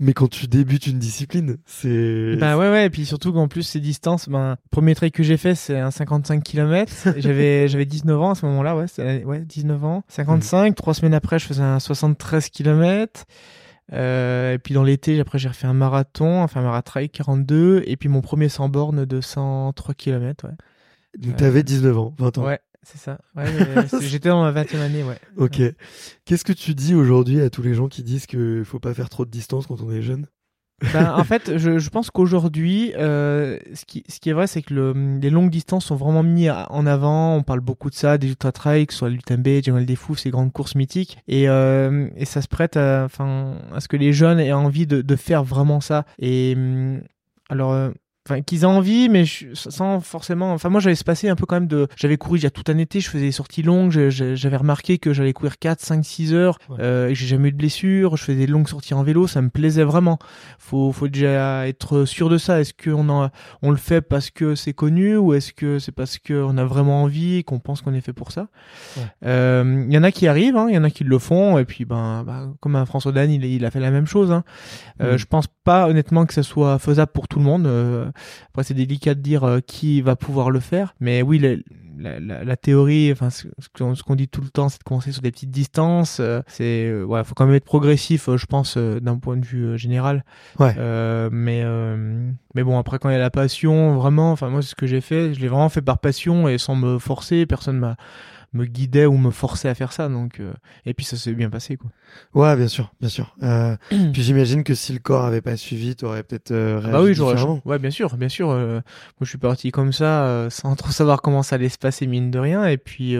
mais 0.00 0.14
quand 0.14 0.28
tu 0.28 0.46
débutes 0.46 0.86
une 0.86 0.98
discipline, 0.98 1.58
c'est. 1.66 2.36
Bah 2.36 2.56
ouais 2.56 2.70
ouais, 2.70 2.86
et 2.86 2.90
puis 2.90 3.04
surtout 3.04 3.32
qu'en 3.34 3.48
plus 3.48 3.62
ces 3.62 3.80
distances, 3.80 4.28
ben 4.28 4.56
premier 4.70 4.94
trail 4.94 5.12
que 5.12 5.22
j'ai 5.22 5.36
fait 5.36 5.54
c'est 5.54 5.78
un 5.78 5.90
55 5.90 6.42
km. 6.42 6.92
j'avais 7.18 7.68
j'avais 7.68 7.84
19 7.84 8.20
ans 8.20 8.30
à 8.30 8.34
ce 8.34 8.46
moment-là, 8.46 8.74
ouais, 8.74 9.24
ouais 9.24 9.40
19 9.40 9.84
ans, 9.84 10.02
55. 10.08 10.74
Trois 10.76 10.94
semaines 10.94 11.14
après, 11.14 11.38
je 11.38 11.44
faisais 11.44 11.62
un 11.62 11.78
73 11.78 12.48
km. 12.48 13.26
Euh, 13.92 14.54
et 14.54 14.58
puis 14.58 14.74
dans 14.74 14.84
l'été, 14.84 15.18
après 15.20 15.38
j'ai 15.38 15.48
refait 15.48 15.66
un 15.66 15.74
marathon, 15.74 16.42
enfin 16.42 16.60
un 16.60 16.64
maratrail 16.64 17.10
42, 17.10 17.82
et 17.86 17.96
puis 17.96 18.08
mon 18.08 18.20
premier 18.20 18.48
sans 18.48 18.68
borne 18.68 19.04
de 19.04 19.20
103 19.20 19.94
km. 19.94 20.46
Ouais. 20.46 20.54
Donc 21.18 21.36
t'avais 21.36 21.62
19 21.62 21.98
ans, 21.98 22.14
20 22.18 22.38
ans. 22.38 22.44
Ouais, 22.44 22.60
c'est 22.82 22.98
ça. 22.98 23.18
Ouais, 23.36 23.46
J'étais 24.00 24.28
dans 24.28 24.42
ma 24.42 24.52
20e 24.52 24.80
année, 24.80 25.02
ouais. 25.02 25.18
Ok. 25.36 25.60
Qu'est-ce 26.24 26.44
que 26.44 26.52
tu 26.52 26.74
dis 26.74 26.94
aujourd'hui 26.94 27.40
à 27.40 27.50
tous 27.50 27.62
les 27.62 27.74
gens 27.74 27.88
qui 27.88 28.02
disent 28.02 28.26
qu'il 28.26 28.64
faut 28.64 28.80
pas 28.80 28.94
faire 28.94 29.10
trop 29.10 29.24
de 29.24 29.30
distance 29.30 29.66
quand 29.66 29.80
on 29.82 29.90
est 29.90 30.02
jeune? 30.02 30.26
Ben, 30.92 31.14
en 31.16 31.24
fait, 31.24 31.58
je, 31.58 31.78
je 31.78 31.90
pense 31.90 32.10
qu'aujourd'hui, 32.10 32.92
euh, 32.96 33.58
ce, 33.74 33.84
qui, 33.84 34.04
ce 34.08 34.20
qui 34.20 34.30
est 34.30 34.32
vrai, 34.32 34.46
c'est 34.46 34.62
que 34.62 34.74
le, 34.74 35.18
les 35.20 35.30
longues 35.30 35.50
distances 35.50 35.86
sont 35.86 35.96
vraiment 35.96 36.22
mis 36.22 36.50
en 36.50 36.86
avant. 36.86 37.36
On 37.36 37.42
parle 37.42 37.60
beaucoup 37.60 37.90
de 37.90 37.94
ça, 37.94 38.18
des 38.18 38.28
ultra-trails, 38.28 38.86
que 38.86 38.92
ce 38.92 39.00
soit 39.00 39.10
l'UTMB, 39.10 39.62
Jamal 39.62 39.86
des 39.86 39.98
ces 40.16 40.30
grandes 40.30 40.52
courses 40.52 40.74
mythiques. 40.74 41.18
Et, 41.28 41.48
euh, 41.48 42.08
et 42.16 42.24
ça 42.24 42.42
se 42.42 42.48
prête 42.48 42.76
à, 42.76 43.04
à 43.04 43.80
ce 43.80 43.88
que 43.88 43.96
les 43.96 44.12
jeunes 44.12 44.40
aient 44.40 44.52
envie 44.52 44.86
de, 44.86 45.02
de 45.02 45.16
faire 45.16 45.44
vraiment 45.44 45.80
ça. 45.80 46.04
Et 46.18 46.56
alors, 47.48 47.72
euh, 47.72 47.90
enfin 48.26 48.42
qu'ils 48.42 48.62
aient 48.62 48.66
envie 48.66 49.08
mais 49.08 49.24
sans 49.54 50.00
forcément 50.00 50.52
enfin 50.52 50.68
moi 50.68 50.80
j'avais 50.80 50.94
se 50.94 51.04
passer 51.04 51.28
un 51.28 51.36
peu 51.36 51.46
quand 51.46 51.56
même 51.56 51.66
de 51.66 51.88
j'avais 51.96 52.16
couru 52.16 52.38
il 52.38 52.42
y 52.42 52.46
a 52.46 52.50
tout 52.50 52.64
un 52.68 52.78
été 52.78 53.00
je 53.00 53.08
faisais 53.10 53.26
des 53.26 53.32
sorties 53.32 53.62
longues 53.62 53.90
j'avais 54.10 54.56
remarqué 54.56 54.98
que 54.98 55.12
j'allais 55.12 55.32
courir 55.32 55.58
4 55.58 55.80
5 55.80 56.04
6 56.04 56.34
heures 56.34 56.58
euh, 56.78 57.08
et 57.08 57.14
j'ai 57.14 57.26
jamais 57.26 57.48
eu 57.48 57.52
de 57.52 57.56
blessure 57.56 58.16
je 58.16 58.24
faisais 58.24 58.38
des 58.38 58.46
longues 58.46 58.68
sorties 58.68 58.94
en 58.94 59.02
vélo 59.02 59.26
ça 59.26 59.42
me 59.42 59.50
plaisait 59.50 59.84
vraiment. 59.84 60.18
Faut 60.58 60.92
faut 60.92 61.08
déjà 61.08 61.66
être 61.68 62.04
sûr 62.04 62.28
de 62.28 62.38
ça. 62.38 62.60
Est-ce 62.60 62.72
qu'on 62.74 63.08
en 63.08 63.30
on 63.62 63.70
le 63.70 63.76
fait 63.76 64.00
parce 64.00 64.30
que 64.30 64.54
c'est 64.54 64.72
connu 64.72 65.16
ou 65.16 65.34
est-ce 65.34 65.52
que 65.52 65.78
c'est 65.78 65.92
parce 65.92 66.18
que 66.18 66.34
on 66.34 66.56
a 66.58 66.64
vraiment 66.64 67.02
envie 67.02 67.44
qu'on 67.44 67.58
pense 67.58 67.82
qu'on 67.82 67.94
est 67.94 68.00
fait 68.00 68.12
pour 68.12 68.32
ça? 68.32 68.48
Il 68.96 69.02
euh, 69.26 69.86
y 69.88 69.98
en 69.98 70.02
a 70.02 70.12
qui 70.12 70.26
arrivent 70.26 70.54
il 70.54 70.58
hein, 70.58 70.68
y 70.70 70.78
en 70.78 70.84
a 70.84 70.90
qui 70.90 71.04
le 71.04 71.18
font 71.18 71.58
et 71.58 71.64
puis 71.64 71.84
ben 71.84 72.24
bah, 72.24 72.48
comme 72.60 72.76
un 72.76 72.84
François 72.84 73.12
Dan 73.12 73.30
il, 73.30 73.44
il, 73.44 73.64
a 73.64 73.70
fait 73.70 73.80
la 73.80 73.90
même 73.90 74.06
chose 74.06 74.32
hein. 74.32 74.44
euh, 75.00 75.14
mm. 75.14 75.18
je 75.18 75.26
pense 75.26 75.46
pas 75.46 75.88
honnêtement 75.88 76.26
que 76.26 76.34
ça 76.34 76.42
soit 76.42 76.78
faisable 76.78 77.12
pour 77.12 77.28
tout 77.28 77.38
le 77.38 77.44
monde 77.44 77.66
euh, 77.66 78.10
après, 78.48 78.64
c'est 78.64 78.74
délicat 78.74 79.14
de 79.14 79.20
dire 79.20 79.44
euh, 79.44 79.60
qui 79.60 80.00
va 80.00 80.16
pouvoir 80.16 80.50
le 80.50 80.60
faire. 80.60 80.94
Mais 81.00 81.22
oui, 81.22 81.38
la, 81.38 82.18
la, 82.20 82.44
la, 82.44 82.56
théorie, 82.56 83.12
enfin, 83.12 83.30
ce, 83.30 83.48
ce 83.58 84.02
qu'on 84.02 84.14
dit 84.14 84.28
tout 84.28 84.40
le 84.40 84.48
temps, 84.48 84.68
c'est 84.68 84.78
de 84.78 84.84
commencer 84.84 85.12
sur 85.12 85.22
des 85.22 85.30
petites 85.30 85.50
distances. 85.50 86.18
Euh, 86.20 86.40
c'est, 86.46 86.86
euh, 86.86 87.04
ouais, 87.04 87.22
faut 87.24 87.34
quand 87.34 87.46
même 87.46 87.54
être 87.54 87.64
progressif, 87.64 88.28
je 88.34 88.46
pense, 88.46 88.76
d'un 88.76 89.18
point 89.18 89.36
de 89.36 89.44
vue 89.44 89.78
général. 89.78 90.24
Ouais. 90.58 90.74
mais, 91.30 91.64
mais 92.54 92.62
bon, 92.62 92.78
après, 92.78 92.98
quand 92.98 93.08
il 93.08 93.12
y 93.12 93.16
a 93.16 93.18
la 93.18 93.30
passion, 93.30 93.96
vraiment, 93.96 94.32
enfin, 94.32 94.48
moi, 94.48 94.62
c'est 94.62 94.70
ce 94.70 94.74
que 94.74 94.86
j'ai 94.86 95.00
fait. 95.00 95.34
Je 95.34 95.40
l'ai 95.40 95.48
vraiment 95.48 95.68
fait 95.68 95.82
par 95.82 95.98
passion 95.98 96.48
et 96.48 96.58
sans 96.58 96.76
me 96.76 96.98
forcer. 96.98 97.46
Personne 97.46 97.78
m'a 97.78 97.96
me 98.52 98.66
guidait 98.66 99.06
ou 99.06 99.16
me 99.16 99.30
forçait 99.30 99.68
à 99.68 99.74
faire 99.74 99.92
ça. 99.92 100.08
Donc, 100.08 100.40
euh, 100.40 100.52
et 100.86 100.94
puis 100.94 101.04
ça 101.04 101.16
s'est 101.16 101.32
bien 101.32 101.50
passé, 101.50 101.76
quoi. 101.76 101.90
Ouais, 102.34 102.56
bien 102.56 102.68
sûr, 102.68 102.92
bien 103.00 103.08
sûr. 103.08 103.34
Euh, 103.42 103.76
puis 104.12 104.22
j'imagine 104.22 104.64
que 104.64 104.74
si 104.74 104.92
le 104.92 104.98
corps 104.98 105.24
avait 105.24 105.40
pas 105.40 105.56
suivi, 105.56 105.96
t'aurais 105.96 106.22
peut-être 106.22 106.50
euh, 106.50 106.80
ah 106.84 106.90
bah 106.90 107.02
oui, 107.02 107.14
j'aurais. 107.14 107.40
Ouais, 107.64 107.78
bien 107.78 107.90
sûr, 107.90 108.16
bien 108.16 108.28
sûr. 108.28 108.50
Euh, 108.50 108.74
moi, 108.74 108.82
je 109.22 109.28
suis 109.28 109.38
parti 109.38 109.70
comme 109.70 109.92
ça, 109.92 110.48
sans 110.50 110.74
trop 110.76 110.90
savoir 110.90 111.22
comment 111.22 111.42
ça 111.42 111.56
allait 111.56 111.68
se 111.68 111.78
passer, 111.78 112.06
mine 112.06 112.30
de 112.30 112.38
rien. 112.38 112.66
Et 112.66 112.76
puis, 112.76 113.16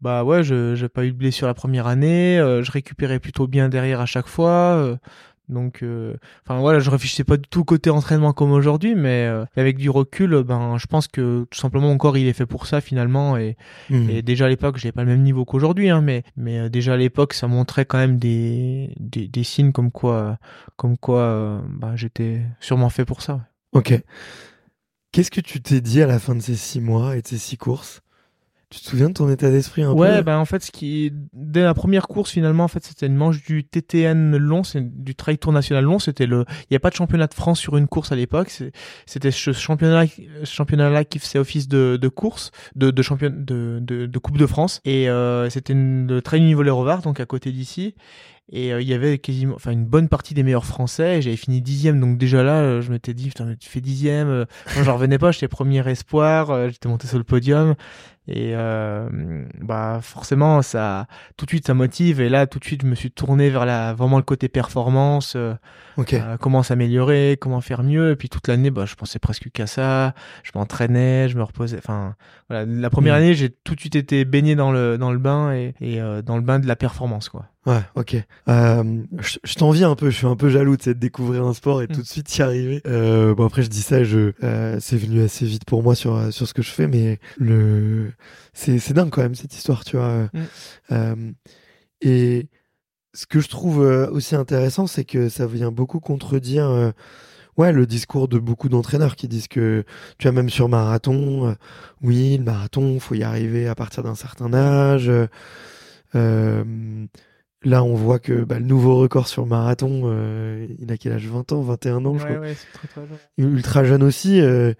bah 0.00 0.24
ouais, 0.24 0.42
je 0.42 0.74
j'ai 0.74 0.88
pas 0.88 1.04
eu 1.04 1.12
de 1.12 1.16
blessure 1.16 1.46
la 1.46 1.54
première 1.54 1.86
année, 1.86 2.36
je 2.38 2.70
récupérais 2.70 3.20
plutôt 3.20 3.46
bien 3.46 3.68
derrière 3.68 4.00
à 4.00 4.06
chaque 4.06 4.28
fois. 4.28 4.98
Donc, 5.50 5.82
euh, 5.82 6.14
enfin 6.46 6.60
voilà, 6.60 6.78
je 6.78 6.88
réfléchissais 6.90 7.24
pas 7.24 7.36
du 7.36 7.48
tout 7.48 7.64
côté 7.64 7.90
entraînement 7.90 8.32
comme 8.32 8.52
aujourd'hui, 8.52 8.94
mais 8.94 9.26
euh, 9.26 9.44
avec 9.56 9.76
du 9.76 9.90
recul, 9.90 10.42
ben 10.44 10.78
je 10.78 10.86
pense 10.86 11.08
que 11.08 11.46
tout 11.50 11.58
simplement 11.58 11.88
mon 11.88 11.98
corps 11.98 12.16
il 12.16 12.26
est 12.26 12.32
fait 12.32 12.46
pour 12.46 12.66
ça 12.66 12.80
finalement. 12.80 13.36
Et, 13.36 13.56
hmm. 13.90 14.08
et 14.08 14.22
déjà 14.22 14.46
à 14.46 14.48
l'époque, 14.48 14.78
j'avais 14.78 14.92
pas 14.92 15.02
le 15.02 15.10
même 15.10 15.22
niveau 15.22 15.44
qu'aujourd'hui, 15.44 15.90
hein, 15.90 16.00
mais 16.00 16.22
mais 16.36 16.58
euh, 16.58 16.68
déjà 16.68 16.94
à 16.94 16.96
l'époque, 16.96 17.34
ça 17.34 17.48
montrait 17.48 17.84
quand 17.84 17.98
même 17.98 18.18
des, 18.18 18.94
des, 18.98 19.28
des 19.28 19.44
signes 19.44 19.72
comme 19.72 19.90
quoi 19.90 20.38
comme 20.76 20.96
quoi 20.96 21.62
ben, 21.68 21.96
j'étais 21.96 22.40
sûrement 22.60 22.88
fait 22.88 23.04
pour 23.04 23.20
ça. 23.20 23.40
Ok. 23.72 24.00
Qu'est-ce 25.12 25.30
que 25.32 25.40
tu 25.40 25.60
t'es 25.60 25.80
dit 25.80 26.00
à 26.02 26.06
la 26.06 26.20
fin 26.20 26.36
de 26.36 26.40
ces 26.40 26.54
six 26.54 26.80
mois 26.80 27.16
et 27.16 27.22
de 27.22 27.26
ces 27.26 27.38
six 27.38 27.56
courses? 27.56 28.00
Tu 28.70 28.78
te 28.78 28.88
souviens 28.88 29.08
de 29.08 29.14
ton 29.14 29.28
état 29.28 29.50
d'esprit 29.50 29.82
un 29.82 29.92
peu 29.92 30.00
Ouais, 30.00 30.22
ben 30.22 30.38
en 30.38 30.44
fait, 30.44 30.62
ce 30.62 30.70
qui 30.70 31.12
dès 31.32 31.62
la 31.62 31.74
première 31.74 32.06
course 32.06 32.30
finalement, 32.30 32.62
en 32.62 32.68
fait, 32.68 32.84
c'était 32.84 33.06
une 33.06 33.16
manche 33.16 33.42
du 33.42 33.64
TTN 33.64 34.36
long, 34.36 34.62
c'est 34.62 34.80
du 34.80 35.16
Trail 35.16 35.38
Tour 35.38 35.52
National 35.52 35.84
long. 35.84 35.98
C'était 35.98 36.26
le, 36.26 36.44
il 36.48 36.66
n'y 36.70 36.76
a 36.76 36.80
pas 36.80 36.90
de 36.90 36.94
championnat 36.94 37.26
de 37.26 37.34
France 37.34 37.58
sur 37.58 37.76
une 37.76 37.88
course 37.88 38.12
à 38.12 38.16
l'époque. 38.16 38.52
C'était 39.06 39.32
ce 39.32 39.52
championnat, 39.52 40.04
championnat-là 40.44 41.04
qui 41.04 41.18
faisait 41.18 41.40
office 41.40 41.66
de, 41.66 41.98
de 42.00 42.08
course, 42.08 42.52
de, 42.76 42.92
de 42.92 43.02
champion, 43.02 43.30
de, 43.30 43.80
de, 43.82 44.06
de, 44.06 44.18
Coupe 44.18 44.38
de 44.38 44.46
France. 44.46 44.80
Et 44.84 45.08
euh, 45.08 45.50
c'était 45.50 45.74
le 45.74 46.20
Trail 46.22 46.42
niveau 46.42 46.62
Rovard, 46.62 47.02
donc 47.02 47.18
à 47.18 47.26
côté 47.26 47.50
d'ici 47.50 47.96
et 48.52 48.72
euh, 48.72 48.82
il 48.82 48.88
y 48.88 48.94
avait 48.94 49.18
quasiment 49.18 49.54
enfin 49.54 49.70
une 49.70 49.84
bonne 49.84 50.08
partie 50.08 50.34
des 50.34 50.42
meilleurs 50.42 50.66
français. 50.66 51.22
J'avais 51.22 51.36
fini 51.36 51.62
dixième. 51.62 52.00
Donc 52.00 52.18
déjà 52.18 52.42
là 52.42 52.60
euh, 52.60 52.80
je 52.80 52.90
m'étais 52.90 53.14
dit 53.14 53.28
putain 53.28 53.54
tu 53.58 53.68
fais 53.68 53.80
dixième 53.80 54.28
euh, 54.28 54.44
j'en 54.82 54.94
revenais 54.94 55.18
pas. 55.18 55.30
J'étais 55.40 55.48
premier 55.48 55.88
espoir 55.88 56.68
j'étais 56.70 56.88
monté 56.88 57.06
sur 57.06 57.18
le 57.18 57.24
podium. 57.24 57.74
Et 58.28 58.54
bah 59.60 59.98
forcément 60.02 60.62
ça 60.62 61.06
tout 61.36 61.46
de 61.46 61.50
suite 61.50 61.66
ça 61.66 61.74
motive. 61.74 62.20
Et 62.20 62.28
là 62.28 62.46
tout 62.46 62.58
de 62.58 62.64
suite 62.64 62.82
je 62.82 62.86
me 62.86 62.94
suis 62.94 63.10
tourné 63.10 63.50
vers 63.50 63.66
la 63.66 63.94
vraiment 63.94 64.18
le 64.18 64.22
côté 64.22 64.48
performance 64.48 65.36
comment 66.40 66.62
s'améliorer 66.62 67.38
comment 67.40 67.60
faire 67.60 67.82
mieux. 67.82 68.12
Et 68.12 68.16
puis 68.16 68.28
toute 68.28 68.46
l'année 68.48 68.70
bah 68.70 68.84
je 68.84 68.94
pensais 68.94 69.18
presque 69.18 69.50
qu'à 69.50 69.66
ça. 69.66 70.14
Je 70.42 70.50
m'entraînais 70.54 71.28
je 71.28 71.36
me 71.36 71.42
reposais. 71.42 71.78
Enfin 71.78 72.14
voilà. 72.48 72.66
La 72.66 72.90
première 72.90 73.14
hmm. 73.14 73.18
année 73.18 73.34
j'ai 73.34 73.50
tout 73.50 73.74
de 73.74 73.80
suite 73.80 73.96
été 73.96 74.24
baigné 74.24 74.54
dans 74.54 74.70
le 74.70 74.98
dans 74.98 75.12
le 75.12 75.18
bain 75.18 75.52
et, 75.52 75.74
et 75.80 76.00
dans 76.24 76.36
le 76.36 76.42
bain 76.42 76.58
de 76.58 76.66
la 76.66 76.76
performance 76.76 77.28
quoi 77.28 77.46
Ouais, 77.66 77.82
ok. 77.94 78.16
Euh, 78.48 79.02
je, 79.18 79.38
je 79.44 79.54
t'envie 79.54 79.84
un 79.84 79.94
peu, 79.94 80.08
je 80.08 80.16
suis 80.16 80.26
un 80.26 80.36
peu 80.36 80.48
jaloux 80.48 80.78
de, 80.78 80.92
découvrir 80.94 81.44
un 81.44 81.52
sport 81.52 81.82
et 81.82 81.84
mm. 81.84 81.88
tout 81.88 82.00
de 82.00 82.06
suite 82.06 82.34
y 82.38 82.42
arriver. 82.42 82.80
Euh, 82.86 83.34
bon 83.34 83.44
après 83.44 83.62
je 83.62 83.68
dis 83.68 83.82
ça, 83.82 84.02
je 84.02 84.32
euh, 84.42 84.78
c'est 84.80 84.96
venu 84.96 85.22
assez 85.22 85.44
vite 85.44 85.66
pour 85.66 85.82
moi 85.82 85.94
sur 85.94 86.32
sur 86.32 86.48
ce 86.48 86.54
que 86.54 86.62
je 86.62 86.70
fais, 86.70 86.86
mais 86.86 87.18
le 87.36 88.12
c'est 88.54 88.78
c'est 88.78 88.94
dingue 88.94 89.10
quand 89.10 89.22
même 89.22 89.34
cette 89.34 89.54
histoire, 89.54 89.84
tu 89.84 89.98
vois. 89.98 90.30
Mm. 90.90 91.32
Et 92.00 92.48
ce 93.12 93.26
que 93.26 93.40
je 93.40 93.48
trouve 93.48 93.78
aussi 93.78 94.36
intéressant, 94.36 94.86
c'est 94.86 95.04
que 95.04 95.28
ça 95.28 95.46
vient 95.46 95.72
beaucoup 95.72 96.00
contredire. 96.00 96.92
Ouais, 97.58 97.72
le 97.72 97.84
discours 97.84 98.28
de 98.28 98.38
beaucoup 98.38 98.70
d'entraîneurs 98.70 99.16
qui 99.16 99.28
disent 99.28 99.48
que, 99.48 99.84
tu 100.16 100.28
as 100.28 100.32
même 100.32 100.48
sur 100.48 100.70
marathon, 100.70 101.56
oui, 102.00 102.38
le 102.38 102.44
marathon, 102.44 102.98
faut 103.00 103.16
y 103.16 103.22
arriver 103.22 103.68
à 103.68 103.74
partir 103.74 104.02
d'un 104.02 104.14
certain 104.14 104.54
âge. 104.54 105.10
Euh, 106.14 106.64
Là, 107.62 107.84
on 107.84 107.94
voit 107.94 108.18
que 108.18 108.44
bah, 108.44 108.58
le 108.58 108.64
nouveau 108.64 108.96
record 108.96 109.28
sur 109.28 109.44
marathon, 109.44 110.02
euh, 110.04 110.66
il 110.78 110.90
a 110.90 110.96
quel 110.96 111.12
âge? 111.12 111.26
20 111.26 111.52
ans 111.52 111.60
21 111.60 112.04
ans, 112.06 112.18
je 112.18 112.24
crois. 112.24 112.38
Ouais, 112.38 112.54
c'est 112.54 112.72
très, 112.72 112.88
très 112.88 113.02
jeune. 113.06 113.54
Ultra 113.54 113.84
jeune 113.84 114.02
aussi. 114.02 114.40
Euh, 114.40 114.72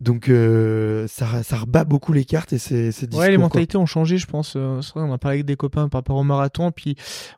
donc, 0.00 0.28
euh, 0.28 1.08
ça, 1.08 1.42
ça 1.42 1.56
rebat 1.56 1.82
beaucoup 1.82 2.12
les 2.12 2.24
cartes 2.24 2.52
et 2.52 2.58
c'est 2.58 2.92
Ouais, 3.14 3.30
les 3.30 3.38
mentalités 3.38 3.76
ont 3.76 3.86
changé, 3.86 4.18
je 4.18 4.26
pense. 4.26 4.56
Vrai, 4.56 4.82
on 4.96 5.12
a 5.12 5.18
parlé 5.18 5.38
avec 5.38 5.46
des 5.46 5.56
copains 5.56 5.88
par 5.88 6.00
rapport 6.00 6.16
au 6.16 6.22
marathon. 6.22 6.70
Puis, 6.70 6.94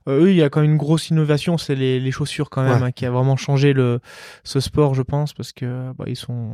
eux, 0.09 0.31
il 0.31 0.37
y 0.37 0.43
a 0.43 0.51
quand 0.51 0.61
même 0.61 0.73
une 0.73 0.77
grosse 0.77 1.09
innovation, 1.09 1.57
c'est 1.57 1.75
les, 1.75 1.99
les, 1.99 2.11
chaussures 2.11 2.51
quand 2.51 2.63
même, 2.63 2.83
hein, 2.83 2.93
qui 2.93 3.07
a 3.07 3.11
vraiment 3.11 3.37
changé 3.37 3.73
le, 3.73 4.01
ce 4.45 4.61
sport, 4.61 4.95
je 4.95 5.03
pense, 5.03 5.33
parce 5.33 5.53
que 5.53 5.93
bah, 5.97 6.05
ils 6.07 6.17
sont 6.17 6.51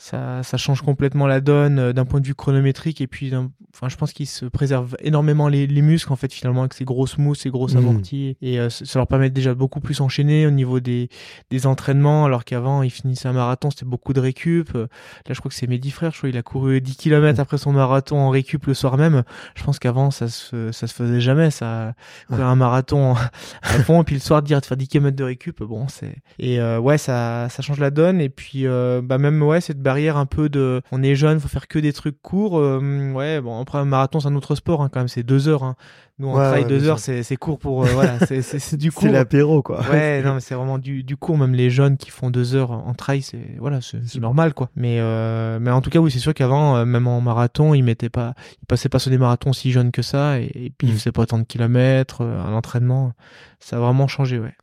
ça, 0.00 0.44
ça 0.44 0.56
change 0.56 0.82
complètement 0.82 1.26
la 1.26 1.40
donne 1.40 1.80
euh, 1.80 1.92
d'un 1.92 2.04
point 2.04 2.20
de 2.20 2.26
vue 2.26 2.36
chronométrique 2.36 3.00
et 3.00 3.08
puis 3.08 3.32
enfin 3.74 3.88
je 3.88 3.96
pense 3.96 4.12
qu'ils 4.12 4.28
se 4.28 4.46
préservent 4.46 4.96
énormément 5.00 5.48
les, 5.48 5.66
les, 5.66 5.82
muscles 5.82 6.12
en 6.12 6.16
fait 6.16 6.32
finalement 6.32 6.60
avec 6.60 6.74
ces 6.74 6.84
grosses 6.84 7.18
mousses 7.18 7.40
ces 7.40 7.50
grosses 7.50 7.74
mmh. 7.74 7.78
amortis 7.78 8.36
et 8.40 8.60
euh, 8.60 8.70
ça 8.70 9.00
leur 9.00 9.08
permet 9.08 9.28
déjà 9.28 9.54
beaucoup 9.54 9.80
plus 9.80 10.00
enchaîner 10.00 10.46
au 10.46 10.52
niveau 10.52 10.78
des, 10.78 11.08
des 11.50 11.66
entraînements 11.66 12.24
alors 12.24 12.44
qu'avant 12.44 12.84
ils 12.84 12.90
finissaient 12.90 13.26
un 13.26 13.32
marathon 13.32 13.70
c'était 13.70 13.86
beaucoup 13.86 14.12
de 14.12 14.20
récup. 14.20 14.72
Là 14.72 14.86
je 15.30 15.34
crois 15.40 15.48
que 15.48 15.56
c'est 15.56 15.66
Mehdi 15.66 15.90
Frère 15.90 16.12
je 16.12 16.18
crois 16.18 16.30
il 16.30 16.36
a 16.36 16.42
couru 16.42 16.80
10 16.80 16.96
km 16.96 17.40
après 17.40 17.58
son 17.58 17.72
marathon 17.72 18.18
en 18.18 18.30
récup 18.30 18.66
le 18.66 18.74
soir 18.74 18.98
même. 18.98 19.24
Je 19.56 19.64
pense 19.64 19.80
qu'avant 19.80 20.12
ça 20.12 20.28
se 20.28 20.70
ça 20.70 20.86
se 20.86 20.94
faisait 20.94 21.20
jamais 21.20 21.50
ça 21.50 21.94
courir 22.28 22.46
un 22.46 22.56
marathon 22.56 23.14
à 23.62 23.68
fond 23.82 24.02
et 24.02 24.04
puis 24.04 24.14
le 24.14 24.20
soir 24.20 24.42
dire 24.42 24.60
de 24.60 24.66
faire 24.66 24.76
10 24.76 24.86
km 24.86 25.16
de 25.16 25.24
récup 25.24 25.60
bon 25.64 25.88
c'est 25.88 26.14
et 26.38 26.60
euh, 26.60 26.78
ouais 26.78 26.98
ça 26.98 27.48
ça 27.50 27.62
change 27.62 27.80
la 27.80 27.90
donne 27.90 28.20
et 28.20 28.28
puis 28.28 28.64
bah 29.02 29.18
même 29.18 29.42
ouais 29.42 29.60
cette 29.60 29.82
barrière 29.88 30.18
un 30.18 30.26
peu 30.26 30.50
de 30.50 30.82
on 30.92 31.02
est 31.02 31.14
jeune 31.14 31.40
faut 31.40 31.48
faire 31.48 31.66
que 31.66 31.78
des 31.78 31.94
trucs 31.94 32.20
courts 32.20 32.58
euh, 32.58 33.10
ouais 33.12 33.40
bon 33.40 33.58
après 33.58 33.78
un 33.78 33.86
marathon 33.86 34.20
c'est 34.20 34.28
un 34.28 34.34
autre 34.34 34.54
sport 34.54 34.82
hein, 34.82 34.90
quand 34.92 35.00
même 35.00 35.08
c'est 35.08 35.22
deux 35.22 35.48
heures 35.48 35.62
hein. 35.62 35.76
nous 36.18 36.28
on 36.28 36.34
travaille 36.34 36.66
deux 36.66 36.86
heures 36.86 36.98
c'est 36.98 37.36
court 37.36 37.58
pour 37.58 37.84
euh, 37.84 37.88
voilà 37.94 38.18
c'est 38.26 38.76
du 38.76 38.92
court. 38.92 39.04
c'est 39.04 39.10
l'apéro 39.10 39.62
quoi. 39.62 39.80
Ouais 39.90 40.20
non 40.24 40.34
mais 40.34 40.40
c'est 40.40 40.54
vraiment 40.54 40.76
du 40.76 41.04
du 41.04 41.16
court. 41.16 41.38
Même 41.38 41.54
les 41.54 41.70
jeunes 41.70 41.96
qui 41.96 42.10
font 42.10 42.28
deux 42.28 42.54
heures 42.54 42.70
en 42.70 42.92
trail 42.92 43.22
c'est 43.22 43.56
voilà 43.58 43.80
c'est 43.80 44.20
normal 44.20 44.52
quoi. 44.52 44.68
Mais 44.76 44.98
euh, 45.00 45.58
mais 45.58 45.70
en 45.70 45.80
tout 45.80 45.88
cas 45.88 46.00
oui 46.00 46.10
c'est 46.10 46.18
sûr 46.18 46.34
qu'avant 46.34 46.84
même 46.84 47.06
en 47.06 47.22
marathon 47.22 47.72
ils 47.72 47.82
mettaient 47.82 48.10
pas 48.10 48.34
ils 48.60 48.66
passaient 48.66 48.90
pas 48.90 48.98
sur 48.98 49.10
des 49.10 49.18
marathons 49.18 49.54
si 49.54 49.72
jeunes 49.72 49.90
que 49.90 50.02
ça 50.02 50.38
et, 50.38 50.70
puis 50.76 50.88
ils 50.88 50.92
mm. 50.92 50.98
faisaient 50.98 51.12
pas 51.12 51.24
tant 51.24 51.38
de 51.38 51.44
kilomètres 51.44 52.20
à 52.22 52.50
l'entraînement 52.50 53.14
ça 53.58 53.76
a 53.76 53.80
vraiment 53.80 54.06
changé 54.06 54.38
ouais. 54.38 54.54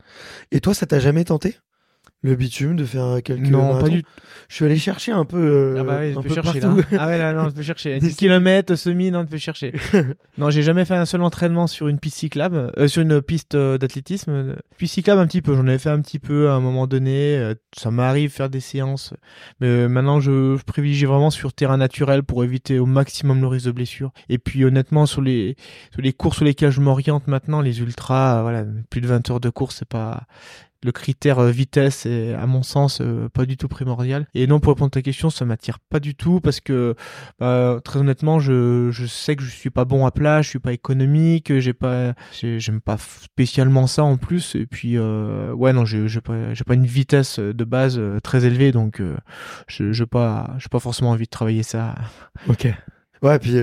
Et 0.52 0.62
toi 0.62 0.76
ça 0.76 0.86
t'a 0.86 1.00
jamais 1.00 1.24
tenté? 1.24 1.58
Le 2.26 2.36
bitume, 2.36 2.76
de 2.76 2.86
faire 2.86 3.22
quelques. 3.24 3.50
Non, 3.50 3.80
pas 3.80 3.88
du 3.88 4.04
Je 4.50 4.56
suis 4.56 4.66
allé 4.66 4.78
chercher 4.78 5.12
un 5.12 5.26
peu. 5.26 5.38
Euh, 5.38 5.78
ah 5.80 5.84
bah 5.84 6.00
ouais, 6.00 6.16
un 6.18 6.22
peu 6.22 6.34
chercher 6.34 6.60
là. 6.60 6.76
Ah 6.98 7.08
ouais, 7.08 7.18
là, 7.18 7.34
non, 7.34 7.48
tu 7.50 7.54
peux 7.54 7.62
chercher. 7.62 8.00
10 8.00 8.16
km, 8.18 8.76
semi, 8.76 9.12
non, 9.12 9.24
tu 9.24 9.32
peux 9.32 9.38
chercher. 9.38 9.74
non, 10.38 10.50
j'ai 10.50 10.64
jamais 10.64 10.86
fait 10.86 10.96
un 10.96 11.06
seul 11.06 11.22
entraînement 11.22 11.68
sur 11.68 11.88
une 11.88 12.00
piste 12.00 12.18
cyclable, 12.18 12.72
euh, 12.78 12.88
sur 12.88 13.02
une 13.02 13.22
piste 13.22 13.56
euh, 13.56 13.78
d'athlétisme. 13.78 14.56
Piste 14.78 14.96
cyclable 14.96 15.22
un 15.22 15.28
petit 15.28 15.42
peu, 15.42 15.56
j'en 15.56 15.68
avais 15.68 15.78
fait 15.78 15.90
un 15.90 16.02
petit 16.02 16.20
peu 16.20 16.50
à 16.50 16.54
un 16.54 16.60
moment 16.60 16.88
donné. 16.88 17.38
Euh, 17.38 17.54
ça 17.78 17.92
m'arrive 17.92 18.32
faire 18.32 18.50
des 18.50 18.60
séances. 18.60 19.14
Mais 19.60 19.88
maintenant, 19.88 20.20
je, 20.20 20.56
je, 20.58 20.64
privilégie 20.64 21.06
vraiment 21.06 21.30
sur 21.30 21.54
terrain 21.54 21.78
naturel 21.78 22.24
pour 22.24 22.44
éviter 22.44 22.80
au 22.80 22.86
maximum 22.86 23.42
le 23.42 23.48
risque 23.48 23.68
de 23.68 23.72
blessure. 23.72 24.12
Et 24.30 24.40
puis, 24.40 24.66
honnêtement, 24.66 25.06
sur 25.06 25.22
les, 25.22 25.56
sur 25.94 26.02
les 26.02 26.14
courses 26.14 26.38
sur 26.38 26.46
lesquelles 26.46 26.72
je 26.72 26.82
m'oriente 26.82 27.28
maintenant, 27.28 27.62
les 27.62 27.80
ultras, 27.80 28.42
voilà, 28.42 28.66
plus 28.90 29.02
de 29.02 29.08
20 29.08 29.30
heures 29.30 29.40
de 29.40 29.50
course, 29.50 29.78
c'est 29.80 29.88
pas, 29.88 30.26
le 30.84 30.92
critère 30.92 31.40
euh, 31.40 31.52
vitesse 31.52 32.06
est 32.06 32.34
à 32.34 32.46
mon 32.46 32.64
sens 32.64 33.00
euh, 33.02 33.28
pas 33.30 33.46
du 33.46 33.58
tout 33.58 33.68
primordial. 33.68 34.28
Et 34.34 34.48
non, 34.48 34.60
pour 34.60 34.74
répondre 34.74 34.90
à 34.90 34.92
ta 34.92 35.02
question, 35.02 35.30
ça 35.30 35.46
m'attire 35.46 35.80
pas 35.80 36.00
du 36.00 36.16
tout 36.16 36.40
parce 36.40 36.60
que 36.60 36.96
bah, 37.40 37.80
très 37.84 38.00
honnêtement, 38.00 38.40
je, 38.40 38.90
je 38.92 39.06
sais 39.06 39.36
que 39.36 39.44
je 39.44 39.50
suis 39.50 39.70
pas 39.70 39.86
bon 39.86 40.06
à 40.06 40.12
plat, 40.12 40.42
je 40.42 40.50
suis 40.50 40.60
pas 40.60 40.74
économique, 40.74 41.58
j'ai 41.60 41.74
pas, 41.74 42.14
j'aime 42.32 42.82
pas 42.82 42.98
spécialement 42.98 43.88
ça 43.88 44.04
en 44.04 44.18
plus. 44.18 44.56
Et 44.56 44.66
puis 44.66 44.98
euh, 44.98 45.54
ouais 45.54 45.74
non, 45.74 45.86
j'ai 45.86 46.22
pas 46.22 46.36
pas 46.66 46.74
une 46.74 46.86
vitesse 46.86 47.40
de 47.40 47.64
base 47.64 48.02
très 48.24 48.46
élevée, 48.46 48.72
donc 48.72 49.02
je 49.68 49.92
j'ai 49.92 50.06
pas 50.08 50.56
j'ai 50.58 50.70
pas 50.70 50.80
forcément 50.80 51.12
envie 51.12 51.26
de 51.26 51.30
travailler 51.30 51.64
ça. 51.64 51.96
Ok. 52.48 52.68
Ouais, 53.22 53.40
puis 53.40 53.56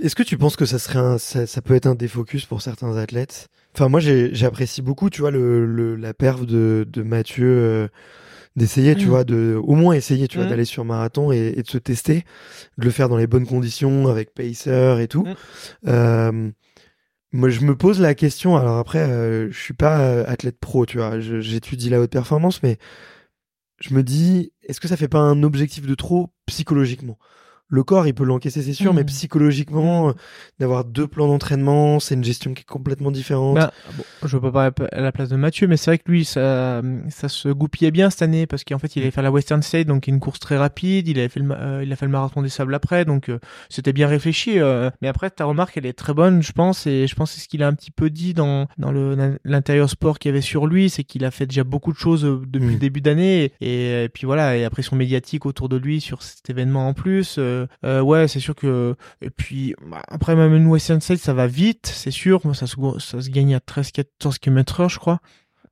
est-ce 0.00 0.14
que 0.14 0.22
tu 0.22 0.38
penses 0.38 0.56
que 0.56 0.66
ça 0.66 0.78
serait 0.78 1.18
ça, 1.18 1.46
ça 1.46 1.62
peut 1.62 1.74
être 1.74 1.86
un 1.86 1.94
défocus 1.94 2.46
pour 2.46 2.62
certains 2.62 2.96
athlètes? 2.96 3.48
Enfin, 3.74 3.88
moi, 3.88 4.00
j'apprécie 4.00 4.82
beaucoup, 4.82 5.08
tu 5.08 5.22
vois, 5.22 5.30
le, 5.30 5.64
le, 5.64 5.96
la 5.96 6.12
perve 6.12 6.44
de, 6.44 6.86
de 6.88 7.02
Mathieu, 7.02 7.46
euh, 7.46 7.88
d'essayer, 8.54 8.94
tu 8.94 9.06
mmh. 9.06 9.08
vois, 9.08 9.24
de 9.24 9.58
au 9.62 9.74
moins 9.74 9.94
essayer, 9.94 10.28
tu 10.28 10.36
vois, 10.36 10.46
mmh. 10.46 10.50
d'aller 10.50 10.64
sur 10.66 10.84
marathon 10.84 11.32
et, 11.32 11.54
et, 11.56 11.62
de 11.62 11.68
se 11.68 11.78
tester, 11.78 12.24
de 12.76 12.84
le 12.84 12.90
faire 12.90 13.08
dans 13.08 13.16
les 13.16 13.26
bonnes 13.26 13.46
conditions, 13.46 14.08
avec 14.08 14.34
pacer 14.34 14.98
et 15.00 15.08
tout. 15.08 15.24
Mmh. 15.24 15.34
Euh, 15.88 16.50
moi, 17.32 17.48
je 17.48 17.60
me 17.62 17.74
pose 17.74 17.98
la 17.98 18.14
question. 18.14 18.56
Alors 18.56 18.76
après, 18.76 19.08
euh, 19.08 19.50
je 19.50 19.58
suis 19.58 19.74
pas 19.74 20.00
euh, 20.00 20.24
athlète 20.26 20.58
pro, 20.58 20.84
tu 20.84 20.98
vois, 20.98 21.18
j'étudie 21.18 21.88
la 21.88 22.00
haute 22.00 22.10
performance, 22.10 22.62
mais 22.62 22.76
je 23.80 23.94
me 23.94 24.02
dis, 24.02 24.52
est-ce 24.62 24.80
que 24.80 24.88
ça 24.88 24.96
fait 24.98 25.08
pas 25.08 25.18
un 25.18 25.42
objectif 25.42 25.86
de 25.86 25.94
trop 25.94 26.30
psychologiquement? 26.46 27.18
Le 27.72 27.84
corps, 27.84 28.06
il 28.06 28.12
peut 28.12 28.24
l'encaisser, 28.24 28.60
c'est 28.60 28.74
sûr, 28.74 28.92
mais 28.92 29.02
mmh. 29.02 29.06
psychologiquement, 29.06 30.10
euh, 30.10 30.12
d'avoir 30.60 30.84
deux 30.84 31.08
plans 31.08 31.26
d'entraînement, 31.26 32.00
c'est 32.00 32.14
une 32.14 32.22
gestion 32.22 32.52
qui 32.52 32.60
est 32.60 32.66
complètement 32.66 33.10
différente. 33.10 33.54
Bah, 33.54 33.72
bon, 33.96 34.04
je 34.24 34.36
veux 34.36 34.42
pas 34.42 34.70
parler 34.70 34.90
à 34.92 35.00
la 35.00 35.10
place 35.10 35.30
de 35.30 35.36
Mathieu, 35.36 35.66
mais 35.68 35.78
c'est 35.78 35.90
vrai 35.90 35.96
que 35.96 36.10
lui, 36.10 36.26
ça, 36.26 36.82
ça 37.08 37.30
se 37.30 37.48
goupillait 37.48 37.90
bien 37.90 38.10
cette 38.10 38.20
année 38.20 38.46
parce 38.46 38.64
qu'en 38.64 38.78
fait, 38.78 38.94
il 38.96 39.02
avait 39.02 39.10
fait 39.10 39.22
la 39.22 39.30
Western 39.30 39.62
State, 39.62 39.86
donc 39.86 40.06
une 40.06 40.20
course 40.20 40.38
très 40.38 40.58
rapide. 40.58 41.08
Il 41.08 41.18
avait 41.18 41.30
fait 41.30 41.40
le, 41.40 41.50
euh, 41.50 41.82
il 41.82 41.90
a 41.90 41.96
fait 41.96 42.04
le 42.04 42.12
marathon 42.12 42.42
des 42.42 42.50
sables 42.50 42.74
après, 42.74 43.06
donc 43.06 43.30
euh, 43.30 43.38
c'était 43.70 43.94
bien 43.94 44.06
réfléchi. 44.06 44.58
mais 45.00 45.08
après, 45.08 45.30
ta 45.30 45.46
remarque, 45.46 45.78
elle 45.78 45.86
est 45.86 45.94
très 45.94 46.12
bonne, 46.12 46.42
je 46.42 46.52
pense, 46.52 46.86
et 46.86 47.06
je 47.06 47.14
pense 47.14 47.30
que 47.30 47.36
c'est 47.36 47.44
ce 47.44 47.48
qu'il 47.48 47.62
a 47.62 47.68
un 47.68 47.74
petit 47.74 47.90
peu 47.90 48.10
dit 48.10 48.34
dans 48.34 48.66
dans 48.76 48.92
le 48.92 49.38
l'intérieur 49.44 49.88
sport 49.88 50.18
qu'il 50.18 50.28
y 50.28 50.32
avait 50.32 50.42
sur 50.42 50.66
lui, 50.66 50.90
c'est 50.90 51.04
qu'il 51.04 51.24
a 51.24 51.30
fait 51.30 51.46
déjà 51.46 51.64
beaucoup 51.64 51.92
de 51.92 51.98
choses 51.98 52.22
depuis 52.22 52.66
mmh. 52.66 52.72
le 52.72 52.78
début 52.78 53.00
d'année, 53.00 53.52
et, 53.62 54.10
puis 54.12 54.26
voilà, 54.26 54.58
et 54.58 54.64
après 54.64 54.82
son 54.82 54.94
médiatique 54.94 55.46
autour 55.46 55.70
de 55.70 55.78
lui 55.78 56.02
sur 56.02 56.22
cet 56.22 56.50
événement 56.50 56.86
en 56.86 56.92
plus 56.92 57.38
ouais, 57.82 58.28
c'est 58.28 58.40
sûr 58.40 58.54
que 58.54 58.94
et 59.20 59.30
puis 59.30 59.74
bah, 59.86 60.02
après 60.08 60.36
même 60.36 60.54
une 60.54 60.66
Western 60.66 61.00
Side, 61.00 61.18
ça 61.18 61.34
va 61.34 61.46
vite, 61.46 61.86
c'est 61.86 62.10
sûr. 62.10 62.40
Moi, 62.44 62.54
ça 62.54 62.66
se 62.66 62.76
ça 62.98 63.20
se 63.20 63.30
gagne 63.30 63.54
à 63.54 63.58
13-14 63.58 64.38
km/h, 64.38 64.88
je 64.88 64.98
crois. 64.98 65.20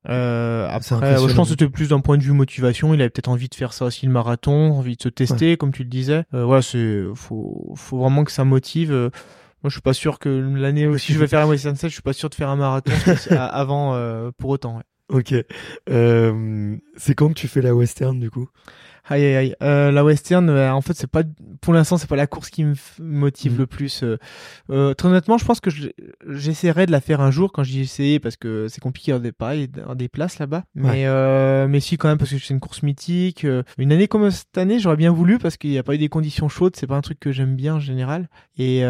Euh, 0.08 0.66
après, 0.70 1.16
je 1.16 1.34
pense 1.34 1.48
que 1.48 1.50
c'était 1.50 1.68
plus 1.68 1.90
d'un 1.90 2.00
point 2.00 2.16
de 2.16 2.22
vue 2.22 2.32
motivation. 2.32 2.94
Il 2.94 3.00
avait 3.00 3.10
peut-être 3.10 3.28
envie 3.28 3.48
de 3.48 3.54
faire 3.54 3.72
ça 3.72 3.84
aussi 3.84 4.06
le 4.06 4.12
marathon, 4.12 4.72
envie 4.72 4.96
de 4.96 5.02
se 5.02 5.08
tester, 5.08 5.56
comme 5.56 5.72
tu 5.72 5.82
le 5.82 5.90
disais. 5.90 6.24
Euh, 6.32 6.44
voilà, 6.44 6.62
c'est 6.62 7.02
faut, 7.14 7.74
faut 7.76 7.98
vraiment 7.98 8.24
que 8.24 8.32
ça 8.32 8.44
motive. 8.44 8.92
Euh, 8.92 9.10
moi, 9.62 9.68
je 9.68 9.72
suis 9.72 9.82
pas 9.82 9.92
sûr 9.92 10.18
que 10.18 10.28
l'année 10.28 10.86
aussi 10.86 11.12
je 11.12 11.18
vais 11.18 11.26
faire 11.26 11.40
un 11.40 11.46
Western 11.46 11.76
Side, 11.76 11.90
je 11.90 11.94
suis 11.94 12.02
pas 12.02 12.14
sûr 12.14 12.30
de 12.30 12.34
faire 12.34 12.48
un 12.48 12.56
marathon 12.56 12.92
avant 13.30 13.94
euh, 13.94 14.30
pour 14.38 14.50
autant. 14.50 14.76
Ouais. 14.78 14.82
Ok. 15.10 15.34
Euh, 15.90 16.76
c'est 16.96 17.14
quand 17.14 17.28
que 17.28 17.34
tu 17.34 17.48
fais 17.48 17.60
la 17.60 17.74
western 17.74 18.18
du 18.18 18.30
coup? 18.30 18.48
Aïe 19.08 19.24
aïe 19.24 19.36
aïe. 19.36 19.56
Euh, 19.62 19.90
la 19.90 20.04
western, 20.04 20.48
euh, 20.48 20.72
en 20.72 20.80
fait, 20.80 20.94
c'est 20.94 21.06
pas 21.06 21.22
pour 21.60 21.74
l'instant, 21.74 21.98
c'est 21.98 22.08
pas 22.08 22.16
la 22.16 22.26
course 22.26 22.50
qui 22.50 22.64
me 22.64 22.74
motive 22.98 23.54
mm. 23.54 23.58
le 23.58 23.66
plus. 23.66 24.04
Euh, 24.04 24.94
très 24.94 25.08
honnêtement, 25.08 25.38
je 25.38 25.44
pense 25.44 25.60
que 25.60 25.70
j'essaierai 26.28 26.86
de 26.86 26.92
la 26.92 27.00
faire 27.00 27.20
un 27.20 27.30
jour 27.30 27.52
quand 27.52 27.62
j'y 27.62 27.80
essayé 27.80 28.20
parce 28.20 28.36
que 28.36 28.68
c'est 28.68 28.80
compliqué 28.80 29.12
en 29.12 29.18
des 29.18 29.32
pareil, 29.32 29.68
des 29.94 30.08
places 30.08 30.38
là-bas. 30.38 30.64
Mais 30.74 31.06
mais 31.66 31.80
si 31.80 31.96
quand 31.96 32.08
même 32.08 32.18
parce 32.18 32.30
que 32.30 32.38
c'est 32.38 32.54
une 32.54 32.60
course 32.60 32.82
mythique. 32.82 33.46
Une 33.78 33.92
année 33.92 34.08
comme 34.08 34.30
cette 34.30 34.56
année, 34.58 34.78
j'aurais 34.78 34.96
bien 34.96 35.12
voulu 35.12 35.38
parce 35.38 35.56
qu'il 35.56 35.70
n'y 35.70 35.78
a 35.78 35.82
pas 35.82 35.94
eu 35.94 35.98
des 35.98 36.08
conditions 36.08 36.48
chaudes. 36.48 36.76
C'est 36.76 36.86
pas 36.86 36.96
un 36.96 37.00
truc 37.00 37.18
que 37.18 37.32
j'aime 37.32 37.56
bien 37.56 37.76
en 37.76 37.80
général. 37.80 38.28
Et 38.58 38.82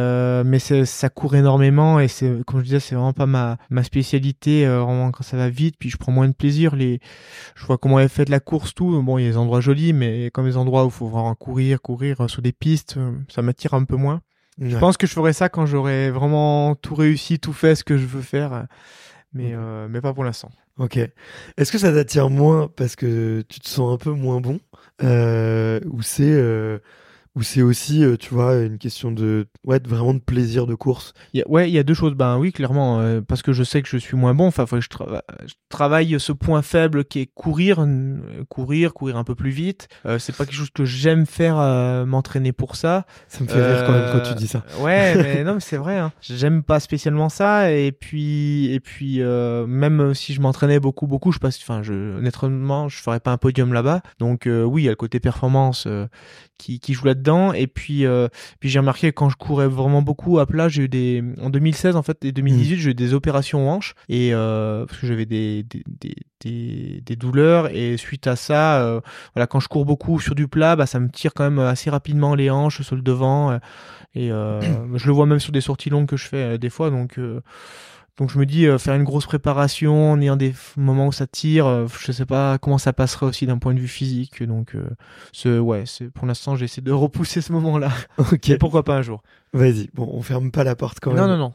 mais 0.45 0.59
ça 0.59 1.09
court 1.09 1.35
énormément 1.35 2.01
et 2.01 2.09
c'est 2.09 2.45
comme 2.47 2.61
je 2.61 2.65
disais, 2.65 2.81
c'est 2.81 2.95
vraiment 2.95 3.13
pas 3.13 3.27
ma 3.27 3.59
ma 3.71 3.83
spécialité. 3.83 4.67
vraiment 4.67 5.11
quand 5.11 5.23
ça 5.23 5.37
va 5.37 5.49
vite, 5.49 5.77
puis 5.79 5.91
je 5.91 5.97
prends 5.97 6.13
moins 6.13 6.29
de 6.29 6.35
plaisir. 6.35 6.77
Les, 6.77 7.01
je 7.55 7.65
vois 7.65 7.79
comment 7.79 7.99
elle 8.01 8.09
fait 8.09 8.25
de 8.25 8.31
la 8.31 8.41
course, 8.41 8.75
tout. 8.75 9.01
Bon, 9.03 9.19
il 9.19 9.25
y 9.25 9.27
a 9.27 9.31
des 9.31 9.37
endroits 9.37 9.61
jolis, 9.61 9.93
mais 9.93 10.10
comme 10.33 10.47
les 10.47 10.57
endroits 10.57 10.85
où 10.85 10.89
il 10.89 10.93
faut 10.93 11.09
vraiment 11.09 11.35
courir, 11.35 11.81
courir 11.81 12.21
euh, 12.21 12.29
sur 12.29 12.43
des 12.43 12.53
pistes, 12.53 12.97
euh, 12.97 13.13
ça 13.29 13.43
m'attire 13.43 13.75
un 13.75 13.85
peu 13.85 13.97
moins. 13.97 14.21
Je 14.61 14.77
pense 14.77 14.99
que 14.99 15.07
je 15.07 15.13
ferai 15.13 15.33
ça 15.33 15.49
quand 15.49 15.65
j'aurai 15.65 16.11
vraiment 16.11 16.75
tout 16.75 16.95
réussi, 16.95 17.39
tout 17.39 17.55
fait 17.55 17.75
ce 17.75 17.83
que 17.83 17.97
je 17.97 18.05
veux 18.05 18.21
faire, 18.21 18.67
mais, 19.33 19.53
euh, 19.55 19.89
mais 19.89 20.03
pas 20.03 20.13
pour 20.13 20.23
l'instant. 20.23 20.51
Ok. 20.77 20.99
Est-ce 21.57 21.73
que 21.73 21.79
ça 21.79 21.93
t'attire 21.93 22.29
moins 22.29 22.69
parce 22.69 22.95
que 22.95 23.43
tu 23.49 23.61
te 23.61 23.69
sens 23.69 23.95
un 23.95 23.97
peu 23.97 24.11
moins 24.11 24.43
bon 24.43 24.61
ou 25.01 26.03
c'est 26.03 26.81
ou 27.37 27.45
c'est 27.45 27.63
aussi, 27.63 28.05
euh, 28.05 28.17
tu 28.17 28.35
vois, 28.35 28.57
une 28.57 28.79
question 28.79 29.13
de, 29.13 29.47
ouais, 29.65 29.81
vraiment 29.87 30.15
de 30.15 30.19
plaisir 30.19 30.67
de 30.67 30.75
course. 30.75 31.15
Ouais, 31.47 31.71
il 31.71 31.73
y 31.73 31.79
a 31.79 31.85
deux 31.85 31.95
choses. 31.95 32.15
Ben 32.15 32.39
oui, 32.39 32.51
clairement, 32.51 32.99
euh, 32.99 33.21
parce 33.21 33.43
que 33.43 33.53
je 33.53 33.63
sais 33.63 33.83
que 33.83 33.89
je 33.89 33.99
suis 33.99 34.17
moins 34.17 34.35
bon. 34.35 34.49
Enfin, 34.49 34.67
faut 34.67 34.77
que 34.77 34.83
je, 34.83 34.89
travaille 35.69 36.19
ce 36.19 36.33
point 36.33 36.63
faible 36.63 37.05
qui 37.05 37.21
est 37.21 37.27
courir, 37.27 37.87
courir, 38.49 38.95
courir 38.95 39.17
un 39.17 39.23
peu 39.23 39.37
plus 39.37 39.51
vite. 39.51 39.87
Euh, 40.07 40.19
c'est 40.19 40.35
pas 40.35 40.45
quelque 40.45 40.57
chose 40.57 40.71
que 40.71 40.85
j'aime 40.85 41.25
faire, 41.25 41.57
m'entraîner 42.05 42.53
pour 42.53 42.75
ça. 42.75 43.07
Ça 43.29 43.45
me 43.45 43.49
fait 43.49 43.65
rire 43.65 43.85
quand 43.87 43.93
même 43.93 44.11
quand 44.13 44.29
tu 44.29 44.35
dis 44.35 44.49
ça. 44.49 44.65
Ouais, 44.81 45.15
mais 45.15 45.45
non, 45.45 45.55
mais 45.55 45.61
c'est 45.61 45.77
vrai. 45.77 45.99
Hein. 45.99 46.13
J'aime 46.21 46.65
pas 46.65 46.81
spécialement 46.81 47.29
ça. 47.29 47.73
Et 47.73 47.93
puis, 47.93 48.73
et 48.73 48.81
puis, 48.81 49.21
même 49.21 50.15
si 50.15 50.35
je 50.35 50.41
m'entraînais 50.41 50.81
beaucoup, 50.81 51.07
beaucoup, 51.07 51.31
je 51.31 51.39
passe. 51.39 51.61
Enfin, 51.63 51.83
je, 51.85 52.19
honnêtement, 52.19 52.89
je 52.89 53.01
ferais 53.01 53.21
pas 53.21 53.31
un 53.31 53.39
podium 53.39 53.73
là-bas. 53.73 54.03
Donc 54.19 54.49
oui, 54.49 54.83
il 54.83 54.85
y 54.87 54.89
a 54.89 54.93
le 54.93 54.97
côté 54.97 55.21
performance 55.21 55.87
qui, 56.59 56.81
qui 56.81 56.93
joue 56.93 57.07
là-dedans. 57.07 57.21
Et 57.55 57.67
puis, 57.67 58.07
euh, 58.07 58.29
puis 58.59 58.69
j'ai 58.69 58.79
remarqué 58.79 59.13
quand 59.13 59.29
je 59.29 59.37
courais 59.37 59.69
vraiment 59.69 60.03
beaucoup 60.03 60.39
à 60.39 60.47
plat, 60.47 60.69
j'ai 60.69 60.85
eu 60.85 60.89
des 60.89 61.23
en 61.41 61.51
2016 61.51 61.97
en 61.97 62.03
fait 62.03 62.25
et 62.25 62.33
2018, 62.33 62.75
mmh. 62.75 62.79
j'ai 62.79 62.91
eu 62.91 62.95
des 62.95 63.15
opérations 63.15 63.67
aux 63.67 63.71
hanches 63.71 63.95
et 64.09 64.31
euh, 64.33 64.87
parce 64.87 64.99
que 65.01 65.07
j'avais 65.07 65.27
des 65.27 65.65
des, 65.65 66.15
des, 66.41 67.03
des, 67.05 67.17
douleurs. 67.17 67.75
Et 67.75 67.97
suite 67.97 68.27
à 68.27 68.37
ça, 68.37 68.83
euh, 68.83 69.01
voilà, 69.35 69.47
quand 69.47 69.61
je 69.61 69.69
cours 69.69 69.85
beaucoup 69.85 70.21
sur 70.21 70.35
du 70.35 70.49
plat, 70.49 70.77
bah 70.77 70.87
ça 70.87 71.01
me 71.01 71.09
tire 71.09 71.33
quand 71.35 71.45
même 71.45 71.59
assez 71.59 71.91
rapidement 71.91 72.35
les 72.35 72.51
hanches 72.51 72.83
sur 72.83 72.97
le 72.97 73.03
devant. 73.03 73.59
Et 74.15 74.29
je 74.29 75.07
le 75.07 75.13
vois 75.13 75.27
même 75.27 75.41
sur 75.41 75.53
des 75.53 75.61
sorties 75.61 75.91
longues 75.91 76.07
que 76.07 76.17
je 76.17 76.27
fais 76.27 76.59
des 76.59 76.71
fois. 76.71 76.91
Donc 76.91 77.19
donc 78.21 78.31
je 78.31 78.39
me 78.39 78.45
dis 78.45 78.67
euh, 78.67 78.77
faire 78.77 78.95
une 78.95 79.03
grosse 79.03 79.25
préparation 79.25 80.13
en 80.13 80.21
ayant 80.21 80.37
des 80.37 80.53
moments 80.77 81.07
où 81.07 81.13
ça 81.13 81.27
tire, 81.27 81.67
euh, 81.67 81.87
je 81.99 82.13
sais 82.13 82.27
pas 82.27 82.59
comment 82.59 82.77
ça 82.77 82.93
passerait 82.93 83.25
aussi 83.25 83.47
d'un 83.47 83.57
point 83.57 83.73
de 83.73 83.81
vue 83.81 83.89
physique. 83.89 84.43
Donc 84.43 84.75
euh, 84.75 84.91
ce 85.33 85.59
ouais, 85.59 85.85
c'est 85.87 86.11
pour 86.11 86.27
l'instant 86.27 86.55
j'essaie 86.55 86.83
de 86.83 86.93
repousser 86.93 87.41
ce 87.41 87.51
moment-là. 87.55 87.91
ok. 88.19 88.59
pourquoi 88.59 88.85
pas 88.85 88.97
un 88.97 89.03
jour? 89.03 89.23
Vas-y, 89.55 89.89
bon, 89.95 90.07
on 90.13 90.21
ferme 90.21 90.51
pas 90.51 90.65
la 90.65 90.77
porte 90.77 90.99
quand 91.01 91.15
même. 91.15 91.27
Non 91.27 91.39
non 91.39 91.55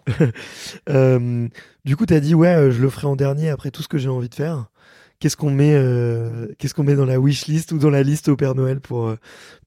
non. 0.88 1.50
du 1.86 1.96
coup, 1.96 2.08
t'as 2.08 2.20
dit 2.20 2.34
ouais, 2.34 2.72
je 2.72 2.82
le 2.82 2.90
ferai 2.90 3.06
en 3.06 3.16
dernier 3.16 3.50
après 3.50 3.70
tout 3.70 3.84
ce 3.84 3.88
que 3.88 4.00
j'ai 4.00 4.10
envie 4.10 4.30
de 4.30 4.36
faire. 4.36 4.66
Qu'est-ce 5.20 5.38
qu'on 5.38 5.52
met, 5.52 5.80
qu'est-ce 6.58 6.74
qu'on 6.74 6.84
met 6.84 6.96
dans 6.96 7.06
la 7.06 7.20
wish 7.20 7.46
list 7.46 7.74
ou 7.74 7.78
dans 7.78 7.92
la 7.92 8.02
liste 8.02 8.28
au 8.28 8.36
Père 8.36 8.56
Noël 8.56 8.82
pour 8.82 9.14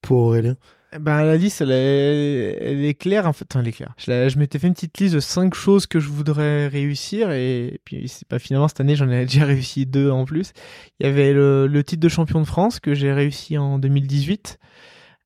pour 0.03 0.19
Aurélien? 0.19 0.57
Ben, 0.99 1.25
la 1.25 1.37
liste, 1.37 1.61
elle 1.61 1.71
est, 1.71 2.99
claire, 2.99 3.27
en 3.27 3.33
fait. 3.33 3.47
Elle 3.57 3.69
est 3.69 3.73
claire. 3.73 3.95
Je, 3.99 4.39
m'étais 4.39 4.59
fait 4.59 4.69
une 4.69 4.75
petite 4.75 4.99
liste 4.99 5.15
de 5.15 5.21
cinq 5.21 5.55
choses 5.55 5.87
que 5.87 6.01
je 6.01 6.09
voudrais 6.09 6.69
réussir 6.69 7.31
et, 7.31 7.81
puis, 7.85 8.09
c'est 8.09 8.27
pas 8.27 8.39
finalement, 8.39 8.69
cette 8.69 8.81
année, 8.81 8.97
j'en 8.97 9.09
ai 9.11 9.27
déjà 9.27 9.45
réussi 9.45 9.85
deux 9.87 10.11
en 10.11 10.25
plus. 10.25 10.53
Il 10.99 11.07
y 11.07 11.09
avait 11.09 11.33
le, 11.33 11.83
titre 11.85 12.01
de 12.01 12.09
champion 12.09 12.41
de 12.41 12.47
France 12.47 12.81
que 12.81 12.95
j'ai 12.95 13.13
réussi 13.13 13.59
en 13.59 13.79
2018. 13.79 14.59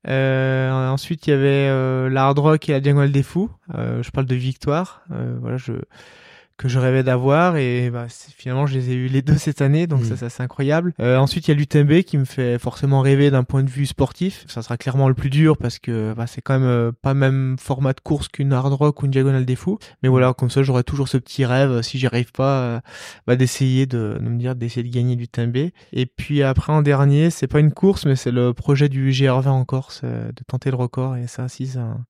Euh, 0.09 0.69
ensuite, 0.69 1.27
il 1.27 1.29
y 1.29 1.33
avait 1.33 1.69
euh, 1.69 2.09
l'Hard 2.09 2.37
Rock 2.37 2.67
et 2.67 2.73
la 2.73 2.79
Diagonale 2.81 3.11
des 3.11 3.23
Fous. 3.23 3.49
Euh, 3.73 4.03
je 4.03 4.11
parle 4.11 4.27
de 4.27 4.35
victoire. 4.35 5.03
Euh, 5.11 5.37
voilà, 5.39 5.57
je 5.57 5.73
que 6.57 6.69
je 6.69 6.77
rêvais 6.77 7.03
d'avoir 7.03 7.57
et 7.57 7.89
bah, 7.89 8.05
finalement 8.09 8.67
je 8.67 8.75
les 8.75 8.91
ai 8.91 8.93
eu 8.93 9.07
les 9.07 9.21
deux 9.21 9.37
cette 9.37 9.61
année 9.61 9.87
donc 9.87 10.05
ça, 10.05 10.13
mm. 10.13 10.17
ça 10.17 10.29
c'est 10.29 10.43
incroyable. 10.43 10.93
Euh, 10.99 11.17
ensuite 11.17 11.47
il 11.47 11.51
y 11.51 11.53
a 11.53 11.57
l'UTMB 11.57 12.03
qui 12.03 12.17
me 12.17 12.25
fait 12.25 12.59
forcément 12.59 13.01
rêver 13.01 13.31
d'un 13.31 13.43
point 13.43 13.63
de 13.63 13.69
vue 13.69 13.85
sportif. 13.85 14.45
Ça 14.47 14.61
sera 14.61 14.77
clairement 14.77 15.07
le 15.07 15.15
plus 15.15 15.29
dur 15.29 15.57
parce 15.57 15.79
que 15.79 16.13
bah, 16.13 16.27
c'est 16.27 16.41
quand 16.41 16.59
même 16.59 16.67
euh, 16.67 16.91
pas 16.91 17.13
même 17.13 17.57
format 17.59 17.93
de 17.93 17.99
course 17.99 18.27
qu'une 18.27 18.53
hard 18.53 18.73
rock 18.73 19.01
ou 19.01 19.05
une 19.05 19.11
diagonale 19.11 19.45
des 19.45 19.55
fous. 19.55 19.79
Mais 20.03 20.09
voilà 20.09 20.33
comme 20.33 20.49
ça 20.49 20.61
j'aurais 20.61 20.83
toujours 20.83 21.07
ce 21.07 21.17
petit 21.17 21.45
rêve 21.45 21.81
si 21.81 21.97
j'y 21.97 22.05
arrive 22.05 22.31
pas 22.31 22.59
euh, 22.59 22.79
bah, 23.25 23.35
d'essayer 23.35 23.85
de, 23.85 24.19
de, 24.21 24.29
me 24.29 24.37
dire 24.37 24.55
d'essayer 24.55 24.87
de 24.87 24.93
gagner 24.93 25.15
l'UTMB 25.15 25.71
et 25.93 26.05
puis 26.05 26.43
après 26.43 26.71
en 26.71 26.81
dernier 26.81 27.29
c'est 27.29 27.47
pas 27.47 27.59
une 27.59 27.71
course 27.71 28.05
mais 28.05 28.15
c'est 28.15 28.31
le 28.31 28.53
projet 28.53 28.89
du 28.89 29.09
GR20 29.09 29.49
en 29.49 29.65
Corse 29.65 30.03
de 30.03 30.43
tenter 30.47 30.69
le 30.69 30.77
record. 30.77 31.17
Et 31.17 31.27
ça 31.27 31.45
aussi 31.45 31.65
c'est 31.65 31.79
un, 31.79 32.05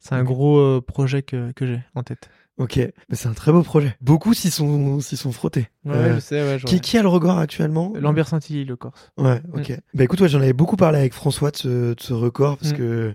c'est 0.00 0.14
un 0.14 0.24
gros 0.24 0.80
projet 0.80 1.22
que, 1.22 1.52
que 1.52 1.66
j'ai 1.66 1.80
en 1.94 2.02
tête 2.02 2.28
Ok, 2.56 2.76
mais 2.76 3.16
c'est 3.16 3.26
un 3.26 3.32
très 3.32 3.50
beau 3.50 3.62
projet. 3.62 3.96
Beaucoup 4.00 4.32
s'y 4.32 4.48
sont, 4.48 5.00
s'y 5.00 5.16
sont 5.16 5.32
frottés. 5.32 5.68
Ouais, 5.84 5.94
euh, 5.96 6.14
je 6.14 6.20
sais, 6.20 6.40
ouais, 6.42 6.60
qui, 6.64 6.80
qui 6.80 6.96
a 6.96 7.02
le 7.02 7.08
record 7.08 7.38
actuellement? 7.38 7.92
Lambert 7.96 8.28
Santilli, 8.28 8.64
le 8.64 8.76
Corse. 8.76 9.10
Ouais, 9.18 9.42
ok. 9.52 9.72
Bah 9.92 10.04
écoute, 10.04 10.20
ouais, 10.20 10.28
j'en 10.28 10.40
avais 10.40 10.52
beaucoup 10.52 10.76
parlé 10.76 10.98
avec 10.98 11.14
François 11.14 11.50
de 11.50 11.56
ce, 11.56 11.68
de 11.94 12.00
ce 12.00 12.12
record 12.12 12.56
parce 12.58 12.72
mm. 12.72 12.76
que 12.76 13.14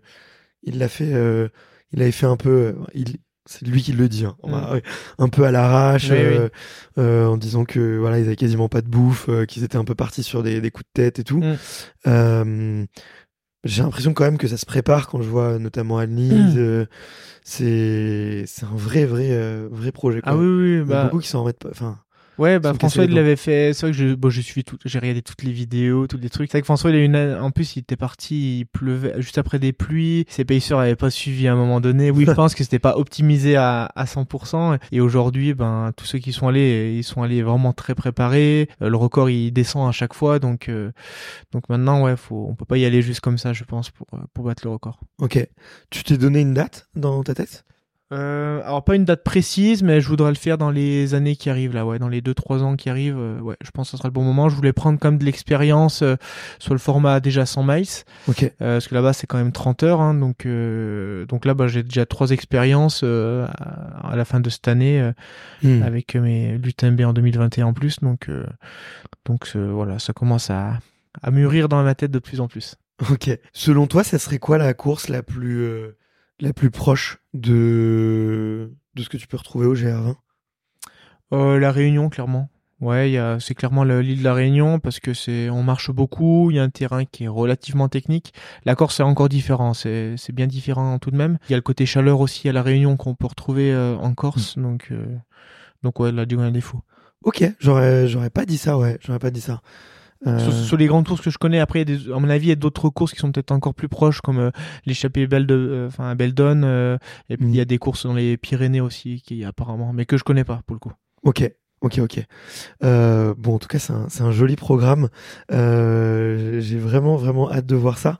il 0.63 0.77
l'a 0.77 0.89
fait, 0.89 1.13
euh, 1.13 1.47
il 1.93 2.01
avait 2.01 2.11
fait 2.11 2.25
un 2.25 2.35
peu, 2.35 2.49
euh, 2.49 2.73
il, 2.93 3.15
c'est 3.45 3.65
lui 3.65 3.81
qui 3.81 3.93
le 3.93 4.09
dit, 4.09 4.25
hein. 4.25 4.35
mm. 4.43 4.79
un 5.19 5.29
peu 5.29 5.45
à 5.45 5.51
l'arrache, 5.51 6.09
euh, 6.11 6.49
euh, 6.97 7.25
en 7.25 7.37
disant 7.37 7.63
que 7.63 7.97
voilà, 7.97 8.19
ils 8.19 8.25
avaient 8.25 8.35
quasiment 8.35 8.67
pas 8.67 8.81
de 8.81 8.89
bouffe, 8.89 9.29
qu'ils 9.47 9.63
étaient 9.63 9.77
un 9.77 9.85
peu 9.85 9.95
partis 9.95 10.23
sur 10.23 10.43
des, 10.43 10.59
des 10.59 10.69
coups 10.69 10.85
de 10.93 11.01
tête 11.01 11.19
et 11.19 11.23
tout. 11.23 11.41
Mm. 12.05 12.87
J'ai 13.65 13.83
l'impression 13.83 14.13
quand 14.13 14.23
même 14.23 14.37
que 14.37 14.47
ça 14.47 14.57
se 14.57 14.65
prépare 14.65 15.07
quand 15.07 15.21
je 15.21 15.29
vois 15.29 15.59
notamment 15.59 15.97
Anne-Lise. 15.97 16.55
Mm. 16.55 16.59
Euh, 16.59 16.85
c'est 17.43 18.43
c'est 18.45 18.65
un 18.65 18.75
vrai 18.75 19.05
vrai 19.05 19.29
euh, 19.31 19.67
vrai 19.71 19.91
projet. 19.91 20.21
Quoi. 20.21 20.31
Ah 20.31 20.37
oui 20.37 20.45
oui. 20.45 20.71
Il 20.71 20.77
y 20.77 20.81
a 20.81 20.83
bah... 20.83 21.03
beaucoup 21.05 21.19
qui 21.19 21.27
s'en 21.27 21.41
remettent 21.41 21.59
pas. 21.59 21.69
Enfin, 21.69 21.99
Ouais, 22.39 22.57
bah 22.57 22.73
François 22.73 23.03
il 23.03 23.13
l'avait 23.13 23.35
fait. 23.35 23.73
C'est 23.73 23.81
vrai 23.81 23.91
que 23.91 23.97
je, 23.97 24.15
bon, 24.15 24.29
je 24.29 24.39
suis 24.39 24.63
tout, 24.63 24.77
j'ai 24.85 24.97
regardé 24.97 25.21
toutes 25.21 25.43
les 25.43 25.51
vidéos, 25.51 26.07
tous 26.07 26.17
les 26.17 26.29
trucs. 26.29 26.49
C'est 26.49 26.57
vrai 26.57 26.61
que 26.61 26.65
François 26.65 26.89
il 26.89 26.95
a 26.95 27.03
une, 27.03 27.37
en 27.41 27.51
plus 27.51 27.75
il 27.75 27.79
était 27.79 27.97
parti, 27.97 28.59
il 28.59 28.65
pleuvait 28.65 29.21
juste 29.21 29.37
après 29.37 29.59
des 29.59 29.73
pluies. 29.73 30.25
Ses 30.29 30.45
payeurs 30.45 30.79
n'avaient 30.79 30.95
pas 30.95 31.09
suivi 31.09 31.49
à 31.49 31.53
un 31.53 31.57
moment 31.57 31.81
donné. 31.81 32.11
Oui, 32.11 32.25
je 32.25 32.31
pense 32.35 32.55
que 32.55 32.63
c'était 32.63 32.79
pas 32.79 32.95
optimisé 32.95 33.57
à, 33.57 33.91
à 33.93 34.05
100%. 34.05 34.79
Et 34.93 35.01
aujourd'hui, 35.01 35.53
ben 35.53 35.91
tous 35.97 36.05
ceux 36.05 36.19
qui 36.19 36.31
sont 36.31 36.47
allés, 36.47 36.95
ils 36.97 37.03
sont 37.03 37.23
allés 37.23 37.41
vraiment 37.41 37.73
très 37.73 37.93
préparés. 37.93 38.69
Euh, 38.81 38.89
le 38.89 38.95
record 38.95 39.29
il 39.29 39.51
descend 39.51 39.89
à 39.89 39.91
chaque 39.91 40.13
fois, 40.13 40.39
donc 40.39 40.69
euh, 40.69 40.91
donc 41.51 41.67
maintenant 41.67 42.03
ouais, 42.03 42.15
faut, 42.15 42.47
on 42.49 42.55
peut 42.55 42.65
pas 42.65 42.77
y 42.77 42.85
aller 42.85 43.01
juste 43.01 43.19
comme 43.19 43.37
ça, 43.37 43.51
je 43.51 43.65
pense, 43.65 43.89
pour 43.91 44.07
pour 44.33 44.45
battre 44.45 44.63
le 44.63 44.71
record. 44.71 45.01
Ok. 45.19 45.45
Tu 45.89 46.03
t'es 46.03 46.17
donné 46.17 46.39
une 46.39 46.53
date 46.53 46.87
dans 46.95 47.21
ta 47.21 47.35
tête? 47.35 47.65
Euh, 48.11 48.61
alors 48.63 48.83
pas 48.83 48.95
une 48.95 49.05
date 49.05 49.23
précise, 49.23 49.83
mais 49.83 50.01
je 50.01 50.07
voudrais 50.07 50.31
le 50.31 50.35
faire 50.35 50.57
dans 50.57 50.71
les 50.71 51.13
années 51.13 51.35
qui 51.35 51.49
arrivent 51.49 51.75
là, 51.75 51.85
ouais, 51.85 51.99
dans 51.99 52.07
les 52.07 52.21
2-3 52.21 52.61
ans 52.63 52.75
qui 52.75 52.89
arrivent. 52.89 53.19
Euh, 53.19 53.39
ouais, 53.39 53.55
je 53.61 53.69
pense 53.69 53.87
que 53.87 53.91
ce 53.91 53.97
sera 53.97 54.07
le 54.07 54.13
bon 54.13 54.23
moment. 54.23 54.49
Je 54.49 54.55
voulais 54.55 54.73
prendre 54.73 54.97
comme 54.97 55.19
de 55.19 55.25
l'expérience 55.25 56.01
euh, 56.01 56.15
sur 56.57 56.73
le 56.73 56.79
format 56.79 57.19
déjà 57.19 57.45
100 57.45 57.63
miles, 57.63 57.85
ok. 58.27 58.43
Euh, 58.43 58.75
parce 58.75 58.87
que 58.87 58.95
là-bas 58.95 59.13
c'est 59.13 59.27
quand 59.27 59.37
même 59.37 59.51
30 59.51 59.83
heures, 59.83 60.01
hein, 60.01 60.15
donc 60.15 60.47
donc 61.27 61.45
là 61.45 61.53
bah, 61.53 61.67
j'ai 61.67 61.83
déjà 61.83 62.05
trois 62.05 62.31
expériences 62.31 63.03
à 63.03 64.15
la 64.15 64.25
fin 64.25 64.39
de 64.39 64.49
cette 64.49 64.67
année 64.67 65.11
hmm. 65.63 65.83
avec 65.83 66.15
mes 66.15 66.57
l'UTMB 66.57 67.01
en 67.01 67.13
2021 67.13 67.67
en 67.67 67.73
plus, 67.73 67.99
donc 67.99 68.29
donc 69.25 69.55
voilà, 69.55 69.99
ça 69.99 70.13
commence 70.13 70.49
à 70.49 70.79
à 71.21 71.31
mûrir 71.31 71.69
dans 71.69 71.83
ma 71.83 71.95
tête 71.95 72.11
de 72.11 72.19
plus 72.19 72.39
en 72.39 72.47
plus. 72.47 72.75
Ok. 73.11 73.29
Selon 73.53 73.87
toi, 73.87 74.03
ça 74.03 74.19
serait 74.19 74.39
quoi 74.39 74.57
la 74.57 74.73
course 74.73 75.09
la 75.09 75.23
plus 75.23 75.69
la 76.39 76.53
plus 76.53 76.71
proche? 76.71 77.18
De, 77.33 78.73
de 78.95 79.03
ce 79.03 79.09
que 79.09 79.17
tu 79.17 79.27
peux 79.27 79.37
retrouver 79.37 79.65
au 79.67 79.75
GR20 79.75 80.15
euh, 81.33 81.59
La 81.59 81.71
Réunion, 81.71 82.09
clairement. 82.09 82.49
Ouais, 82.81 83.09
il 83.09 83.13
y 83.13 83.17
a, 83.17 83.39
c'est 83.41 83.55
clairement 83.55 83.83
le- 83.83 83.99
l'île 84.01 84.19
de 84.19 84.23
la 84.23 84.33
Réunion 84.33 84.79
parce 84.79 85.01
que 85.01 85.13
c'est, 85.13 85.49
on 85.49 85.63
marche 85.63 85.91
beaucoup. 85.91 86.49
Il 86.49 86.55
y 86.55 86.59
a 86.59 86.63
un 86.63 86.69
terrain 86.69 87.03
qui 87.03 87.25
est 87.25 87.27
relativement 87.27 87.89
technique. 87.89 88.33
La 88.63 88.75
Corse 88.75 88.95
c'est 88.97 89.03
encore 89.03 89.27
différent. 89.27 89.73
C'est, 89.73 90.15
c'est 90.17 90.31
bien 90.33 90.47
différent 90.47 90.97
tout 90.97 91.11
de 91.11 91.17
même. 91.17 91.37
Il 91.49 91.51
y 91.51 91.55
a 91.55 91.57
le 91.57 91.61
côté 91.61 91.85
chaleur 91.85 92.21
aussi 92.21 92.47
à 92.47 92.53
la 92.53 92.63
Réunion 92.63 92.95
qu'on 92.95 93.15
peut 93.15 93.27
retrouver 93.27 93.73
euh, 93.73 93.97
en 93.97 94.13
Corse. 94.13 94.57
Donc, 94.57 94.87
euh, 94.91 95.05
donc 95.83 95.99
ouais, 95.99 96.13
la 96.13 96.25
Diagonale 96.25 96.53
des 96.53 96.61
Fous. 96.61 96.79
Ok, 97.23 97.43
j'aurais, 97.59 98.07
j'aurais 98.07 98.29
pas 98.29 98.45
dit 98.45 98.57
ça, 98.57 98.77
ouais, 98.77 98.97
j'aurais 99.01 99.19
pas 99.19 99.29
dit 99.29 99.41
ça. 99.41 99.61
Euh, 100.27 100.37
Sur, 100.39 100.53
sur 100.53 100.77
les 100.77 100.87
grandes 100.87 101.07
courses 101.07 101.21
que 101.21 101.29
je 101.29 101.37
connais, 101.37 101.59
après, 101.59 101.81
il 101.81 101.89
y 101.89 101.93
a 101.93 101.97
des, 101.97 102.11
à 102.11 102.19
mon 102.19 102.29
avis, 102.29 102.47
il 102.47 102.49
y 102.49 102.53
a 102.53 102.55
d'autres 102.55 102.89
courses 102.89 103.13
qui 103.13 103.19
sont 103.19 103.31
peut-être 103.31 103.51
encore 103.51 103.73
plus 103.73 103.87
proches, 103.87 104.19
comme 104.19 104.39
euh, 104.39 104.51
l'échappée 104.85 105.27
Belle 105.27 105.47
de, 105.47 105.55
euh, 105.55 105.87
enfin 105.87 106.13
Beldon. 106.15 106.63
euh, 106.63 106.97
et 107.29 107.37
puis 107.37 107.47
il 107.47 107.55
y 107.55 107.61
a 107.61 107.65
des 107.65 107.77
courses 107.77 108.05
dans 108.05 108.13
les 108.13 108.35
Pyrénées 108.35 108.81
aussi, 108.81 109.21
qui 109.21 109.45
apparemment, 109.45 109.93
mais 109.93 110.05
que 110.05 110.17
je 110.17 110.23
connais 110.23 110.43
pas 110.43 110.61
pour 110.65 110.75
le 110.75 110.79
coup. 110.79 110.91
Ok, 111.23 111.49
ok, 111.81 111.99
ok. 111.99 112.25
Euh, 112.83 113.33
bon, 113.37 113.55
en 113.55 113.59
tout 113.59 113.69
cas, 113.69 113.79
c'est 113.79 114.21
un, 114.21 114.31
joli 114.31 114.57
programme. 114.57 115.07
Euh, 115.51 116.59
J'ai 116.59 116.77
vraiment, 116.79 117.15
vraiment 117.15 117.49
hâte 117.49 117.65
de 117.65 117.75
voir 117.75 117.97
ça. 117.97 118.17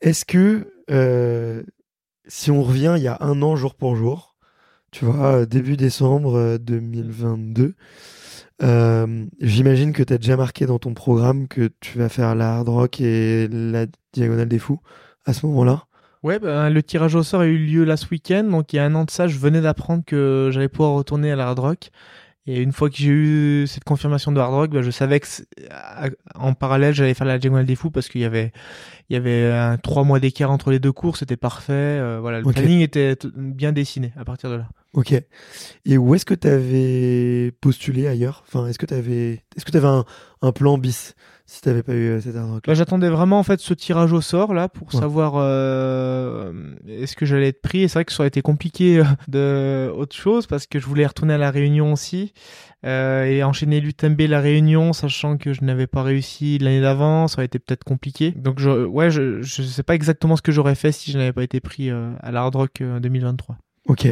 Est-ce 0.00 0.24
que, 0.24 0.72
euh, 0.90 1.62
si 2.26 2.50
on 2.50 2.62
revient 2.62 2.94
il 2.96 3.02
y 3.02 3.08
a 3.08 3.18
un 3.20 3.42
an 3.42 3.54
jour 3.54 3.74
pour 3.76 3.94
jour, 3.94 4.34
tu 4.90 5.04
vois, 5.04 5.46
début 5.46 5.76
décembre 5.76 6.36
euh, 6.36 6.58
2022, 6.58 7.74
euh, 8.62 9.26
j'imagine 9.40 9.92
que 9.92 10.02
tu 10.02 10.12
as 10.12 10.18
déjà 10.18 10.36
marqué 10.36 10.66
dans 10.66 10.78
ton 10.78 10.94
programme 10.94 11.48
que 11.48 11.70
tu 11.80 11.98
vas 11.98 12.08
faire 12.08 12.34
la 12.34 12.56
hard 12.56 12.68
rock 12.68 13.00
et 13.00 13.48
la 13.48 13.86
diagonale 14.12 14.48
des 14.48 14.58
fous 14.58 14.80
à 15.24 15.32
ce 15.32 15.46
moment-là. 15.46 15.84
Ouais, 16.22 16.38
ben, 16.38 16.68
le 16.68 16.82
tirage 16.82 17.14
au 17.14 17.22
sort 17.22 17.40
a 17.40 17.46
eu 17.46 17.56
lieu 17.56 17.96
ce 17.96 18.06
week-end, 18.10 18.44
donc 18.44 18.72
il 18.72 18.76
y 18.76 18.78
a 18.78 18.84
un 18.84 18.94
an 18.94 19.04
de 19.04 19.10
ça, 19.10 19.26
je 19.26 19.38
venais 19.38 19.62
d'apprendre 19.62 20.04
que 20.06 20.50
j'allais 20.52 20.68
pouvoir 20.68 20.92
retourner 20.92 21.32
à 21.32 21.36
la 21.36 21.48
Hard 21.48 21.58
Rock. 21.58 21.90
Et 22.46 22.60
une 22.60 22.72
fois 22.72 22.90
que 22.90 22.96
j'ai 22.96 23.08
eu 23.08 23.66
cette 23.66 23.84
confirmation 23.84 24.32
de 24.32 24.40
Hard 24.40 24.52
Rock, 24.52 24.70
ben, 24.70 24.82
je 24.82 24.90
savais 24.90 25.20
que 25.20 25.26
en 26.34 26.52
parallèle 26.52 26.94
j'allais 26.94 27.14
faire 27.14 27.26
la 27.26 27.38
Diagonale 27.38 27.66
des 27.66 27.76
Fous 27.76 27.90
parce 27.90 28.08
qu'il 28.08 28.20
y 28.20 28.24
avait 28.24 28.52
il 29.08 29.14
y 29.14 29.16
avait 29.16 29.50
un 29.50 29.78
trois 29.78 30.04
mois 30.04 30.20
d'écart 30.20 30.50
entre 30.50 30.70
les 30.70 30.78
deux 30.78 30.92
cours, 30.92 31.16
c'était 31.16 31.36
parfait. 31.36 31.72
euh, 31.72 32.18
voilà, 32.20 32.40
le 32.40 32.52
planning 32.52 32.80
était 32.80 33.16
bien 33.36 33.72
dessiné 33.72 34.12
à 34.16 34.24
partir 34.24 34.50
de 34.50 34.56
là. 34.56 34.68
Ok. 34.92 35.12
Et 35.84 35.98
où 35.98 36.14
est-ce 36.14 36.24
que 36.24 36.34
tu 36.34 36.48
avais 36.48 37.52
postulé 37.60 38.08
ailleurs? 38.08 38.42
Enfin, 38.46 38.66
est-ce 38.66 38.78
que 38.78 38.86
tu 38.86 38.94
avais, 38.94 39.44
est-ce 39.56 39.64
que 39.64 39.70
tu 39.70 39.76
avais 39.76 39.86
un, 39.86 40.04
un 40.42 40.50
plan 40.52 40.78
bis 40.78 41.14
si 41.46 41.60
tu 41.62 41.68
n'avais 41.68 41.82
pas 41.84 41.92
eu 41.94 42.08
euh, 42.10 42.20
cette 42.20 42.34
hard 42.36 42.50
rock 42.50 42.66
Là, 42.66 42.74
j'attendais 42.74 43.08
vraiment 43.08 43.38
en 43.38 43.42
fait 43.44 43.60
ce 43.60 43.72
tirage 43.74 44.12
au 44.12 44.20
sort 44.20 44.52
là 44.54 44.68
pour 44.68 44.92
Ouais. 44.94 45.00
savoir 45.00 45.34
euh, 45.36 46.52
est-ce 46.88 47.14
que 47.16 47.26
j'allais 47.26 47.48
être 47.48 47.60
pris. 47.62 47.82
Et 47.82 47.88
c'est 47.88 47.94
vrai 47.94 48.04
que 48.04 48.12
ça 48.12 48.22
aurait 48.22 48.28
été 48.28 48.42
compliqué 48.42 48.98
euh, 49.00 49.04
de 49.28 49.90
autre 49.94 50.14
chose 50.16 50.46
parce 50.46 50.66
que 50.66 50.78
je 50.78 50.86
voulais 50.86 51.06
retourner 51.06 51.34
à 51.34 51.38
la 51.38 51.50
Réunion 51.50 51.92
aussi 51.92 52.32
euh, 52.84 53.24
et 53.24 53.42
enchaîner 53.44 53.80
l'UTMB 53.80 54.20
la 54.22 54.40
Réunion, 54.40 54.92
sachant 54.92 55.36
que 55.36 55.52
je 55.52 55.62
n'avais 55.64 55.86
pas 55.86 56.02
réussi 56.02 56.58
l'année 56.58 56.80
d'avant, 56.80 57.28
ça 57.28 57.36
aurait 57.38 57.46
été 57.46 57.58
peut-être 57.58 57.84
compliqué. 57.84 58.32
Donc 58.32 58.58
je, 58.58 58.70
ouais, 58.86 59.10
je 59.10 59.42
je 59.42 59.62
sais 59.62 59.82
pas 59.82 59.94
exactement 59.94 60.36
ce 60.36 60.42
que 60.42 60.52
j'aurais 60.52 60.74
fait 60.74 60.92
si 60.92 61.12
je 61.12 61.18
n'avais 61.18 61.32
pas 61.32 61.42
été 61.44 61.60
pris 61.60 61.90
euh, 61.90 62.10
à 62.20 62.32
la 62.32 62.40
Hard 62.40 62.56
Rock 62.56 62.80
euh, 62.80 62.98
2023. 63.00 63.56
Ok. 63.86 64.06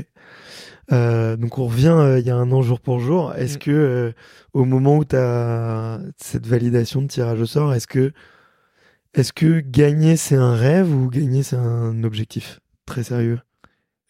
Euh, 0.91 1.37
donc 1.37 1.59
on 1.59 1.67
revient 1.67 1.89
euh, 1.99 2.19
il 2.19 2.27
y 2.27 2.31
a 2.31 2.37
un 2.37 2.51
an 2.53 2.63
jour 2.63 2.81
pour 2.81 2.99
jour. 3.01 3.35
Est-ce 3.35 3.57
Mm. 3.57 3.59
que 3.61 3.71
euh, 3.71 4.13
au 4.55 4.65
moment 4.65 4.97
où 4.99 5.05
tu 5.05 5.17
as 5.17 6.01
cette 6.17 6.47
validation 6.47 7.03
de 7.03 7.09
tirage 7.09 7.41
au 7.41 7.47
sort, 7.47 7.75
est-ce 7.75 7.87
que 7.87 8.13
est-ce 9.15 9.33
que 9.33 9.61
gagner 9.61 10.17
c'est 10.17 10.37
un 10.37 10.55
rêve 10.55 10.93
ou 10.95 11.09
gagner 11.11 11.43
c'est 11.43 11.57
un 11.57 12.03
objectif 12.05 12.61
très 12.87 13.03
sérieux? 13.03 13.41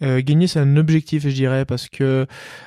Gagner, 0.01 0.47
c'est 0.47 0.61
un 0.61 0.77
objectif, 0.77 1.25
je 1.25 1.31
dirais, 1.35 1.65
parce 1.65 1.89
que 1.89 2.25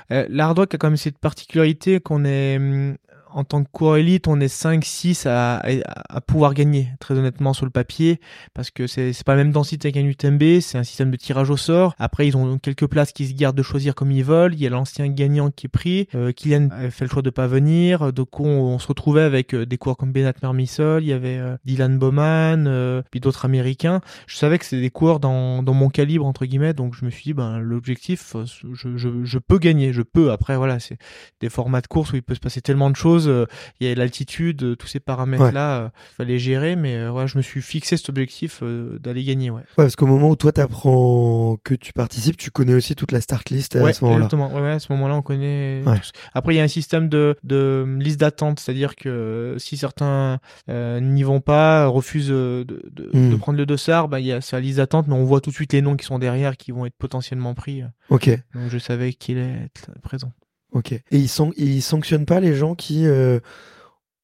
l'hard 0.09 0.57
rock 0.57 0.75
a 0.75 0.77
quand 0.77 0.89
même 0.89 0.97
cette 0.97 1.17
particularité 1.17 2.01
qu'on 2.01 2.25
est, 2.25 2.57
hum, 2.57 2.97
en 3.33 3.43
tant 3.43 3.63
que 3.63 3.69
coureur 3.71 3.97
élite, 3.97 4.27
on 4.27 4.39
est 4.39 4.47
5, 4.47 4.83
6 4.83 5.25
à, 5.25 5.57
à, 5.57 5.69
à 6.09 6.21
pouvoir 6.21 6.53
gagner, 6.53 6.89
très 6.99 7.15
honnêtement, 7.17 7.53
sur 7.53 7.65
le 7.65 7.71
papier, 7.71 8.19
parce 8.53 8.71
que 8.71 8.87
c'est 8.87 9.13
c'est 9.13 9.25
pas 9.25 9.35
la 9.35 9.43
même 9.43 9.51
densité 9.51 9.91
qu'un 9.91 10.05
UTMB, 10.05 10.59
c'est 10.61 10.77
un 10.77 10.83
système 10.83 11.11
de 11.11 11.17
tirage 11.17 11.49
au 11.49 11.57
sort. 11.57 11.95
Après, 11.99 12.27
ils 12.27 12.37
ont 12.37 12.57
quelques 12.57 12.87
places 12.87 13.11
qui 13.11 13.27
se 13.27 13.33
gardent 13.33 13.57
de 13.57 13.63
choisir 13.63 13.95
comme 13.95 14.11
ils 14.11 14.23
veulent. 14.23 14.53
Il 14.53 14.61
y 14.61 14.67
a 14.67 14.69
l'ancien 14.69 15.07
gagnant 15.07 15.51
qui 15.51 15.67
est 15.67 15.69
pris. 15.69 16.07
Euh, 16.15 16.31
Kylian 16.31 16.69
fait 16.89 17.05
le 17.05 17.09
choix 17.09 17.21
de 17.21 17.29
pas 17.29 17.47
venir. 17.47 18.13
Donc, 18.13 18.39
on, 18.39 18.79
se 18.79 18.87
retrouvait 18.87 19.21
avec 19.21 19.53
euh, 19.53 19.65
des 19.65 19.77
coureurs 19.77 19.97
comme 19.97 20.11
Benat 20.11 20.33
Mermisol, 20.41 21.03
il 21.03 21.07
y 21.07 21.13
avait 21.13 21.37
euh, 21.37 21.55
Dylan 21.65 21.97
Bowman, 21.97 22.65
euh, 22.67 23.01
puis 23.11 23.19
d'autres 23.19 23.45
Américains 23.45 24.01
je 24.27 24.37
savais 24.37 24.57
que 24.57 24.65
c'était 24.65 24.81
des 24.81 24.89
coureurs 24.89 25.19
dans, 25.19 25.63
dans 25.63 25.73
mon 25.73 25.89
calibre 25.89 26.25
entre 26.25 26.45
guillemets 26.45 26.73
donc 26.73 26.95
je 26.95 27.05
me 27.05 27.09
suis 27.09 27.23
dit 27.23 27.33
ben 27.33 27.59
l'objectif 27.59 28.35
euh, 28.35 28.45
je, 28.73 28.97
je, 28.97 29.09
je 29.23 29.39
peux 29.39 29.57
gagner 29.57 29.93
je 29.93 30.01
peux 30.01 30.31
après 30.31 30.57
voilà 30.57 30.79
c'est 30.79 30.97
des 31.39 31.49
formats 31.49 31.81
de 31.81 31.87
course 31.87 32.13
où 32.13 32.15
il 32.15 32.23
peut 32.23 32.35
se 32.35 32.39
passer 32.39 32.61
tellement 32.61 32.89
de 32.89 32.95
choses 32.95 33.20
euh, 33.27 33.45
il 33.79 33.87
y 33.87 33.91
a 33.91 33.95
l'altitude 33.95 34.63
euh, 34.63 34.75
tous 34.75 34.87
ces 34.87 34.99
paramètres 34.99 35.51
là 35.51 35.91
fallait 36.17 36.39
gérer 36.39 36.75
mais 36.75 36.95
euh, 36.95 37.11
ouais 37.11 37.27
je 37.27 37.37
me 37.37 37.41
suis 37.41 37.61
fixé 37.61 37.97
cet 37.97 38.09
objectif 38.09 38.59
euh, 38.63 38.97
d'aller 38.99 39.23
gagner 39.23 39.49
ouais 39.49 39.61
Ouais, 39.77 39.85
parce 39.85 39.95
qu'au 39.95 40.07
moment 40.07 40.29
où 40.29 40.35
toi 40.35 40.51
t'apprends 40.51 41.57
que 41.63 41.73
tu 41.75 41.93
participes, 41.93 42.37
tu 42.37 42.51
connais 42.51 42.73
aussi 42.73 42.95
toute 42.95 43.11
la 43.11 43.21
start 43.21 43.49
list 43.49 43.75
à 43.75 43.83
ouais, 43.83 43.93
ce 43.93 44.03
moment-là. 44.03 44.25
exactement. 44.25 44.53
Ouais, 44.53 44.61
ouais, 44.61 44.71
à 44.71 44.79
ce 44.79 44.91
moment-là, 44.93 45.15
on 45.15 45.21
connaît. 45.21 45.81
Ouais. 45.85 45.99
Après, 46.33 46.53
il 46.53 46.57
y 46.57 46.59
a 46.59 46.63
un 46.63 46.67
système 46.67 47.09
de, 47.09 47.35
de 47.43 47.85
liste 47.99 48.19
d'attente, 48.19 48.59
c'est-à-dire 48.59 48.95
que 48.95 49.09
euh, 49.09 49.57
si 49.59 49.77
certains 49.77 50.39
euh, 50.69 50.99
n'y 50.99 51.23
vont 51.23 51.39
pas, 51.41 51.85
refusent 51.87 52.29
euh, 52.31 52.63
de, 52.65 52.81
de, 52.91 53.09
Hmm. 53.13 53.31
de 53.31 53.35
prendre 53.35 53.57
le 53.57 53.65
dossard, 53.65 54.07
bah, 54.07 54.19
il 54.19 54.25
y 54.25 54.31
a 54.31 54.41
sa 54.41 54.59
liste 54.59 54.77
d'attente, 54.77 55.07
mais 55.07 55.13
on 55.15 55.23
voit 55.25 55.41
tout 55.41 55.49
de 55.49 55.55
suite 55.55 55.73
les 55.73 55.81
noms 55.81 55.95
qui 55.95 56.05
sont 56.05 56.19
derrière, 56.19 56.55
qui 56.57 56.71
vont 56.71 56.85
être 56.85 56.95
potentiellement 56.97 57.53
pris. 57.53 57.83
Ok, 58.09 58.29
Donc, 58.53 58.69
je 58.69 58.77
savais 58.77 59.13
qu'il 59.13 59.37
être 59.37 59.91
présent. 60.01 60.31
Ok. 60.71 60.91
Et 60.93 61.03
ils, 61.11 61.29
san- 61.29 61.53
ils 61.57 61.81
sanctionnent 61.81 62.25
pas 62.25 62.39
les 62.39 62.55
gens 62.55 62.75
qui 62.75 63.05
euh, 63.05 63.39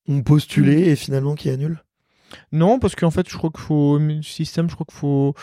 ont 0.09 0.23
postulé 0.23 0.89
et 0.89 0.97
finalement 0.97 1.35
qui 1.35 1.49
annulent? 1.49 1.83
Non, 2.51 2.79
parce 2.79 2.95
qu'en 2.95 3.11
fait, 3.11 3.29
je 3.29 3.37
crois 3.37 3.49
qu'il 3.49 3.61
faut 3.61 3.99
système, 4.21 4.69
je 4.69 4.75
crois 4.75 4.85
qu'il 4.85 4.97
faut 4.97 5.33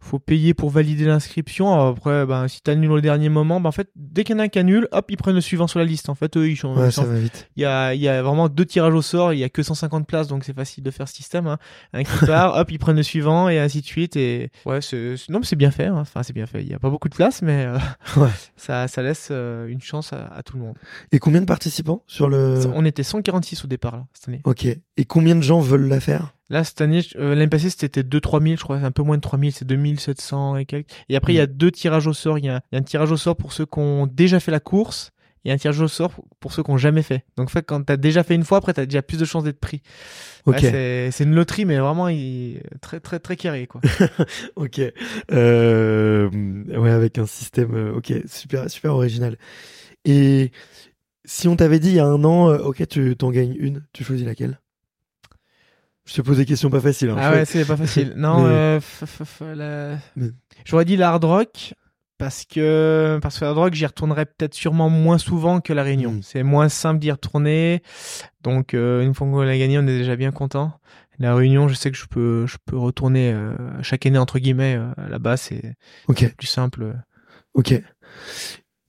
faut 0.00 0.18
payer 0.18 0.54
pour 0.54 0.70
valider 0.70 1.04
l'inscription. 1.04 1.72
Après, 1.88 2.26
ben 2.26 2.48
si 2.48 2.60
t'annules 2.60 2.90
au 2.90 3.00
dernier 3.00 3.28
moment, 3.28 3.60
ben 3.60 3.68
en 3.68 3.72
fait, 3.72 3.88
dès 3.96 4.24
qu'il 4.24 4.34
y 4.34 4.36
en 4.36 4.40
a 4.40 4.44
un 4.44 4.48
qui 4.48 4.58
annule, 4.58 4.88
hop, 4.92 5.06
ils 5.10 5.16
prennent 5.16 5.34
le 5.34 5.40
suivant 5.40 5.66
sur 5.66 5.78
la 5.78 5.84
liste. 5.84 6.08
En 6.08 6.14
fait, 6.14 6.36
eux, 6.36 6.48
ils 6.48 6.56
Ouais, 6.76 6.88
ils 6.88 6.92
ça 6.92 7.04
va 7.04 7.18
vite. 7.18 7.48
Il 7.56 7.62
y 7.62 7.66
a, 7.66 7.94
il 7.94 8.00
y 8.00 8.08
a 8.08 8.22
vraiment 8.22 8.48
deux 8.48 8.64
tirages 8.64 8.94
au 8.94 9.02
sort, 9.02 9.32
il 9.32 9.38
y 9.38 9.44
a 9.44 9.48
que 9.48 9.62
150 9.62 10.06
places, 10.06 10.28
donc 10.28 10.44
c'est 10.44 10.54
facile 10.54 10.82
de 10.84 10.90
faire 10.90 11.08
ce 11.08 11.14
système. 11.14 11.46
Hein. 11.46 11.58
Un 11.92 12.04
qui 12.04 12.10
part, 12.26 12.56
hop, 12.56 12.70
ils 12.70 12.78
prennent 12.78 12.96
le 12.96 13.02
suivant, 13.02 13.48
et 13.48 13.58
ainsi 13.58 13.80
de 13.80 13.86
suite. 13.86 14.16
Et 14.16 14.50
ouais, 14.66 14.80
c'est, 14.80 15.14
non, 15.28 15.40
mais 15.40 15.46
c'est 15.46 15.56
bien 15.56 15.70
fait. 15.70 15.86
hein. 15.86 15.96
Enfin, 15.98 16.22
c'est 16.22 16.32
bien 16.32 16.46
fait. 16.46 16.62
Il 16.62 16.68
y 16.70 16.74
a 16.74 16.78
pas 16.78 16.90
beaucoup 16.90 17.08
de 17.08 17.14
place, 17.14 17.42
mais 17.42 17.64
euh, 17.66 17.78
Ouais. 18.16 18.28
ça, 18.56 18.88
ça 18.88 19.02
laisse 19.02 19.28
euh, 19.30 19.66
une 19.68 19.80
chance 19.80 20.12
à, 20.12 20.26
à 20.26 20.42
tout 20.42 20.56
le 20.56 20.62
monde. 20.62 20.74
Et 21.12 21.18
combien 21.18 21.40
de 21.40 21.46
participants 21.46 22.02
sur 22.06 22.28
le 22.28 22.60
On 22.74 22.84
était 22.84 23.02
146 23.02 23.64
au 23.64 23.66
départ 23.66 23.96
là, 23.96 24.06
cette 24.12 24.28
année. 24.28 24.40
Ok. 24.44 24.66
Et 24.96 25.04
combien 25.04 25.34
de 25.34 25.42
gens 25.42 25.60
veulent 25.60 25.88
la 25.88 26.00
faire? 26.00 26.33
Là, 26.50 26.62
cette 26.62 26.80
année, 26.82 27.00
euh, 27.16 27.30
l'année 27.30 27.48
passée, 27.48 27.70
c'était 27.70 28.02
2-3 28.02 28.40
000, 28.40 28.56
je 28.56 28.62
crois, 28.62 28.76
un 28.76 28.90
peu 28.90 29.02
moins 29.02 29.16
de 29.16 29.22
3 29.22 29.38
000, 29.38 29.50
c'est 29.54 29.64
2700 29.66 30.56
et 30.56 30.66
quelques. 30.66 30.90
Et 31.08 31.16
après, 31.16 31.32
il 31.32 31.36
y 31.36 31.40
a 31.40 31.46
deux 31.46 31.70
tirages 31.70 32.06
au 32.06 32.12
sort. 32.12 32.38
Il 32.38 32.44
y, 32.44 32.48
y 32.48 32.50
a 32.50 32.60
un 32.72 32.82
tirage 32.82 33.10
au 33.12 33.16
sort 33.16 33.36
pour 33.36 33.52
ceux 33.52 33.64
qui 33.66 33.78
ont 33.78 34.06
déjà 34.06 34.40
fait 34.40 34.50
la 34.50 34.60
course 34.60 35.12
et 35.46 35.52
un 35.52 35.56
tirage 35.56 35.80
au 35.80 35.88
sort 35.88 36.12
pour 36.40 36.52
ceux 36.52 36.62
qui 36.62 36.70
ont 36.70 36.76
jamais 36.76 37.02
fait. 37.02 37.24
Donc, 37.36 37.46
en 37.48 37.50
fait, 37.50 37.62
quand 37.64 37.82
t'as 37.82 37.96
déjà 37.96 38.22
fait 38.24 38.34
une 38.34 38.44
fois, 38.44 38.58
après, 38.58 38.74
t'as 38.74 38.84
déjà 38.86 39.00
plus 39.02 39.18
de 39.18 39.24
chances 39.24 39.44
d'être 39.44 39.58
pris. 39.60 39.80
Ok. 40.46 40.54
Ouais, 40.54 40.60
c'est- 40.60 41.10
c'est 41.12 41.24
une 41.24 41.34
loterie, 41.34 41.64
mais 41.64 41.78
vraiment 41.78 42.08
il... 42.08 42.60
très, 42.82 43.00
très, 43.00 43.18
très 43.20 43.36
carré, 43.36 43.66
quoi. 43.66 43.80
Ok. 44.56 44.80
Euh, 45.32 46.30
ouais, 46.78 46.90
avec 46.90 47.18
un 47.18 47.26
système. 47.26 47.74
euh, 47.74 47.94
ok, 47.94 48.12
super, 48.26 48.70
super 48.70 48.94
original. 48.94 49.36
Et 50.04 50.52
si 51.24 51.48
on 51.48 51.56
t'avait 51.56 51.78
dit 51.80 51.90
il 51.90 51.96
y 51.96 52.00
a 52.00 52.06
un 52.06 52.24
an, 52.24 52.50
euh, 52.50 52.58
ok, 52.58 52.86
tu 52.88 53.16
t'en 53.16 53.30
gagnes 53.30 53.56
une, 53.58 53.84
tu 53.92 54.04
choisis 54.04 54.26
laquelle? 54.26 54.60
Je 56.06 56.14
te 56.14 56.20
pose 56.22 56.36
des 56.36 56.44
questions 56.44 56.68
pas 56.70 56.80
faciles. 56.80 57.10
hein, 57.10 57.16
ah 57.18 57.30
ouais, 57.32 57.44
c'est 57.44 57.64
pas 57.64 57.76
facile. 57.76 58.12
Non, 58.16 58.42
Mais- 58.44 58.50
euh, 58.50 58.80
la- 59.54 59.98
Mais- 60.16 60.30
j'aurais 60.64 60.84
dit 60.84 60.96
la 60.96 61.10
hard 61.10 61.24
rock. 61.24 61.74
Parce 62.16 62.44
que, 62.44 63.18
parce 63.22 63.38
que 63.40 63.44
la 63.44 63.50
hard 63.50 63.58
rock, 63.58 63.74
j'y 63.74 63.84
retournerai 63.86 64.24
peut-être 64.26 64.54
sûrement 64.54 64.88
moins 64.88 65.18
souvent 65.18 65.60
que 65.60 65.72
la 65.72 65.82
Réunion. 65.82 66.12
Mm. 66.12 66.22
C'est 66.22 66.42
moins 66.44 66.68
simple 66.68 67.00
d'y 67.00 67.10
retourner. 67.10 67.82
Donc, 68.42 68.72
euh, 68.74 69.02
une 69.02 69.14
fois 69.14 69.26
qu'on 69.26 69.42
l'a 69.42 69.58
gagné, 69.58 69.78
on 69.78 69.82
est 69.82 69.98
déjà 69.98 70.14
bien 70.14 70.30
content. 70.30 70.78
La 71.18 71.34
Réunion, 71.34 71.66
je 71.68 71.74
sais 71.74 71.90
que 71.90 71.96
je 71.96 72.06
peux, 72.06 72.46
je 72.46 72.56
peux 72.66 72.76
retourner 72.78 73.32
euh, 73.32 73.56
chaque 73.82 74.06
année 74.06 74.18
entre 74.18 74.38
guillemets 74.38 74.76
euh, 74.76 74.86
là-bas. 75.08 75.36
C'est 75.36 75.74
Ok, 76.08 76.34
plus 76.36 76.46
simple. 76.46 76.94
ok. 77.54 77.74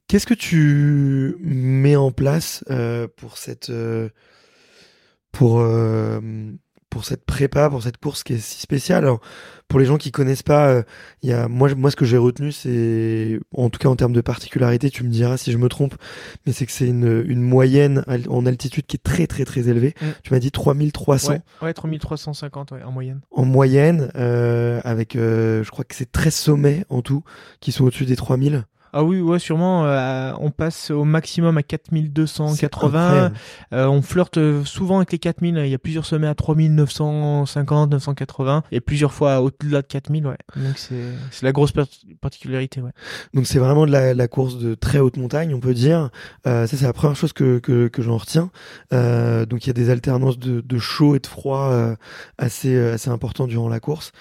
Qu'est-ce 0.08 0.28
que 0.28 0.34
tu 0.36 1.36
mets 1.42 1.96
en 1.96 2.12
place 2.12 2.64
pour 3.18 3.38
cette 3.40 3.72
pour 5.32 5.60
pour 6.96 7.04
cette 7.04 7.26
prépa, 7.26 7.70
pour 7.70 7.84
cette 7.84 7.98
course 7.98 8.24
qui 8.24 8.36
est 8.36 8.38
si 8.38 8.62
spéciale. 8.62 9.04
Alors, 9.04 9.20
pour 9.68 9.82
les 9.82 9.86
gens 9.86 9.98
qui 9.98 10.14
connaissent 10.14 10.44
pas, 10.44 10.70
euh, 10.70 10.84
il 11.24 11.30
y 11.30 11.34
a 11.34 11.50
moi, 11.50 11.68
moi 11.76 11.92
ce 11.92 11.98
que 11.98 12.06
j'ai 12.06 12.16
retenu, 12.16 12.54
c'est 12.54 13.38
en 13.54 13.70
tout 13.70 13.80
cas 13.80 13.90
en 13.90 13.98
termes 13.98 14.14
de 14.14 14.22
particularité, 14.22 14.90
tu 14.90 15.04
me 15.04 15.10
diras 15.10 15.36
si 15.36 15.52
je 15.52 15.58
me 15.58 15.68
trompe, 15.68 15.96
mais 16.46 16.54
c'est 16.54 16.66
que 16.66 16.72
c'est 16.72 16.88
une, 16.88 17.26
une 17.28 17.42
moyenne 17.42 18.06
en 18.30 18.46
altitude 18.46 18.86
qui 18.86 18.96
est 18.96 19.04
très 19.04 19.28
très 19.28 19.44
très 19.44 19.68
élevée. 19.68 19.94
Mm. 20.00 20.06
Tu 20.24 20.34
m'as 20.34 20.40
dit 20.40 20.52
3300 20.52 21.34
Ouais, 21.34 21.42
ouais 21.64 21.74
3350 21.74 22.72
ouais, 22.72 22.84
en 22.84 22.94
moyenne. 22.94 23.20
en 23.30 23.44
moyenne, 23.44 24.10
euh, 24.16 24.80
avec 24.86 25.18
euh, 25.18 25.66
je 25.66 25.72
crois 25.72 25.84
que 25.84 25.96
c'est 25.96 26.10
13 26.10 26.34
sommets 26.34 26.86
en 26.88 27.02
tout 27.02 27.26
qui 27.60 27.74
sont 27.74 27.84
au-dessus 27.84 28.06
des 28.06 28.16
3000. 28.16 28.64
Ah 28.98 29.04
oui, 29.04 29.20
ouais, 29.20 29.40
sûrement. 29.40 29.86
euh, 29.86 30.32
on 30.40 30.52
passe 30.52 30.90
au 30.90 31.04
maximum 31.04 31.58
à 31.58 31.64
4280. 31.64 33.32
Euh, 33.74 33.88
on 33.88 34.02
flirte 34.02 34.40
souvent 34.64 34.98
avec 34.98 35.12
les 35.12 35.20
4000. 35.20 35.58
Il 35.66 35.70
y 35.70 35.74
a 35.74 35.78
plusieurs 35.78 36.06
sommets 36.06 36.28
à 36.28 36.34
3950, 36.36 37.92
980 37.92 38.64
et 38.72 38.80
plusieurs 38.80 39.12
fois 39.14 39.42
au-delà 39.42 39.82
de 39.82 39.88
4000. 39.88 40.28
Ouais. 40.28 40.38
Donc 40.56 40.78
c'est 40.78 40.96
c'est 41.32 41.44
la 41.46 41.52
grosse 41.52 41.72
par- 41.74 41.88
particularité. 42.22 42.82
Ouais. 42.82 42.92
Donc 43.34 43.48
c'est 43.48 43.60
vraiment 43.60 43.86
de 43.86 43.92
la, 43.92 44.14
la 44.14 44.28
course 44.28 44.58
de 44.60 44.76
très 44.76 45.00
haute 45.00 45.18
montagne, 45.18 45.54
on 45.54 45.60
peut 45.60 45.74
dire. 45.74 46.10
Euh, 46.48 46.66
ça 46.68 46.78
c'est 46.78 46.86
la 46.86 46.94
première 46.94 47.16
chose 47.18 47.34
que, 47.34 47.60
que, 47.60 47.88
que 47.90 48.02
j'en 48.02 48.18
retiens. 48.18 48.50
Euh, 48.94 49.46
donc 49.46 49.66
il 49.66 49.68
y 49.68 49.72
a 49.72 49.74
des 49.74 49.90
alternances 49.90 50.40
de, 50.40 50.62
de 50.62 50.78
chaud 50.80 51.16
et 51.16 51.20
de 51.20 51.28
froid 51.28 51.70
euh, 51.72 51.96
assez, 52.38 52.74
euh, 52.76 52.94
assez 52.94 53.10
importantes 53.10 53.50
durant 53.50 53.68
la 53.70 53.80
course. 53.80 54.12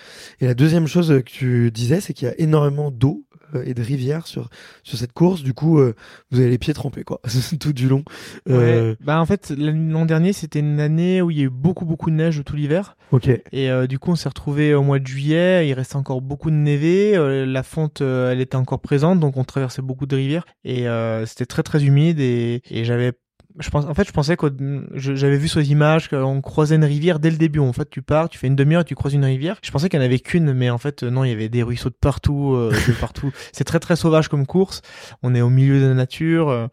Et 0.41 0.47
la 0.47 0.55
deuxième 0.55 0.87
chose 0.87 1.09
que 1.09 1.31
tu 1.31 1.71
disais, 1.71 2.01
c'est 2.01 2.13
qu'il 2.13 2.27
y 2.27 2.31
a 2.31 2.35
énormément 2.41 2.91
d'eau 2.91 3.25
euh, 3.34 3.34
et 3.65 3.75
de 3.75 3.83
rivières 3.83 4.27
sur, 4.27 4.49
sur 4.83 4.99
cette 4.99 5.13
course. 5.13 5.43
Du 5.43 5.55
coup, 5.55 5.79
euh, 5.79 5.95
vous 6.31 6.41
avez 6.41 6.51
les 6.51 6.59
pieds 6.59 6.75
trempés 6.75 7.05
quoi, 7.05 7.21
tout 7.61 7.73
du 7.73 7.89
long. 7.89 8.05
Euh, 8.49 8.91
Ouais. 8.93 8.97
Bah 9.01 9.21
en 9.21 9.27
fait 9.27 9.53
l'an 9.57 10.07
dernier 10.07 10.33
c'était 10.33 10.61
une 10.61 10.81
année 10.81 11.21
où 11.23 11.31
il 11.31 11.39
y 11.39 11.41
a 11.41 11.45
eu 11.45 11.51
beaucoup 11.51 11.85
beaucoup 11.85 12.11
de 12.11 12.15
neige 12.17 12.43
tout 12.45 12.57
l'hiver 12.57 12.97
Ok. 13.13 13.29
et 13.29 13.71
euh, 13.71 13.87
du 13.87 13.99
coup 13.99 14.11
on 14.11 14.17
s'est 14.17 14.29
retrouvé 14.29 14.75
au 14.75 14.83
mois 14.83 14.99
de 14.99 15.07
juillet. 15.07 15.69
Il 15.69 15.73
restait 15.75 15.97
encore 15.97 16.21
beaucoup 16.21 16.51
de 16.51 16.57
névé. 16.57 17.17
euh, 17.17 17.45
la 17.47 17.63
fonte 17.63 18.01
euh, 18.01 18.33
elle 18.33 18.41
était 18.41 18.57
encore 18.57 18.81
présente 18.81 19.21
donc 19.21 19.37
on 19.37 19.45
traversait 19.45 19.83
beaucoup 19.83 20.07
de 20.07 20.17
rivières 20.17 20.45
et 20.65 20.89
euh, 20.89 21.27
c'était 21.27 21.47
très 21.47 21.63
très 21.63 21.85
humide 21.85 22.21
et, 22.21 22.63
et 22.71 22.85
j'avais 22.85 23.13
je 23.61 23.71
pense, 23.71 23.85
en 23.85 23.95
fait, 23.95 24.07
je 24.07 24.13
pensais 24.13 24.37
que 24.37 24.47
je- 24.95 25.15
j'avais 25.15 25.37
vu 25.37 25.47
sur 25.49 25.61
les 25.61 25.71
images 25.71 26.09
qu'on 26.09 26.41
croisait 26.41 26.75
une 26.75 26.85
rivière 26.85 27.21
dès 27.21 27.31
le 27.31 27.37
début. 27.37 27.61
En 27.61 27.73
fait, 27.73 27.89
tu 27.89 28.03
pars, 28.03 28.29
tu 28.29 28.37
fais 28.39 28.49
une 28.49 28.57
demi-heure 28.57 28.81
et 28.83 28.85
tu 28.85 28.95
croises 28.97 29.15
une 29.15 29.25
rivière. 29.25 29.59
Je 29.63 29.71
pensais 29.71 29.89
qu'il 29.89 29.99
n'y 30.01 30.05
en 30.05 30.09
avait 30.09 30.19
qu'une, 30.19 30.53
mais 30.53 30.71
en 30.71 30.79
fait, 30.79 31.03
non, 31.05 31.23
il 31.25 31.31
y 31.31 31.33
avait 31.33 31.49
des 31.49 31.63
ruisseaux 31.63 31.91
de 31.91 31.95
partout, 32.01 32.55
euh, 32.55 32.71
de 32.89 32.93
partout. 33.01 33.33
C'est 33.53 33.65
très 33.65 33.79
très 33.81 33.95
sauvage 33.97 34.29
comme 34.29 34.45
course. 34.47 34.83
On 35.23 35.35
est 35.35 35.41
au 35.41 35.51
milieu 35.51 35.81
de 35.81 35.87
la 35.87 35.95
nature. 35.95 36.49
euh, 36.49 36.67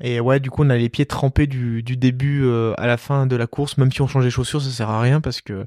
et 0.00 0.20
ouais, 0.20 0.38
du 0.38 0.48
coup, 0.50 0.62
on 0.64 0.70
a 0.70 0.76
les 0.76 0.88
pieds 0.88 1.06
trempés 1.06 1.46
du, 1.48 1.82
du 1.82 1.96
début 1.96 2.44
euh, 2.44 2.72
à 2.78 2.86
la 2.86 2.96
fin 2.96 3.26
de 3.26 3.34
la 3.34 3.46
course. 3.48 3.78
Même 3.78 3.90
si 3.90 4.00
on 4.02 4.06
change 4.06 4.24
les 4.24 4.30
chaussures, 4.30 4.62
ça 4.62 4.70
sert 4.70 4.90
à 4.90 5.00
rien 5.00 5.20
parce 5.20 5.40
que 5.40 5.66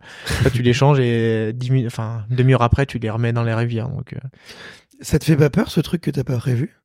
tu 0.53 0.61
les 0.61 0.73
changes 0.73 0.99
et 0.99 1.51
dix 1.53 1.69
minutes, 1.71 1.87
enfin, 1.87 2.23
demi-heure 2.29 2.61
après, 2.61 2.85
tu 2.85 2.97
les 2.99 3.09
remets 3.09 3.33
dans 3.33 3.43
les 3.43 3.53
rivières. 3.53 3.89
Donc, 3.89 4.13
euh, 4.13 4.19
Ça 5.01 5.19
te 5.19 5.25
fait 5.25 5.35
pas 5.35 5.49
peur 5.49 5.69
ce 5.71 5.81
truc 5.81 6.01
que 6.01 6.11
t'as 6.11 6.23
pas 6.23 6.37
prévu? 6.37 6.80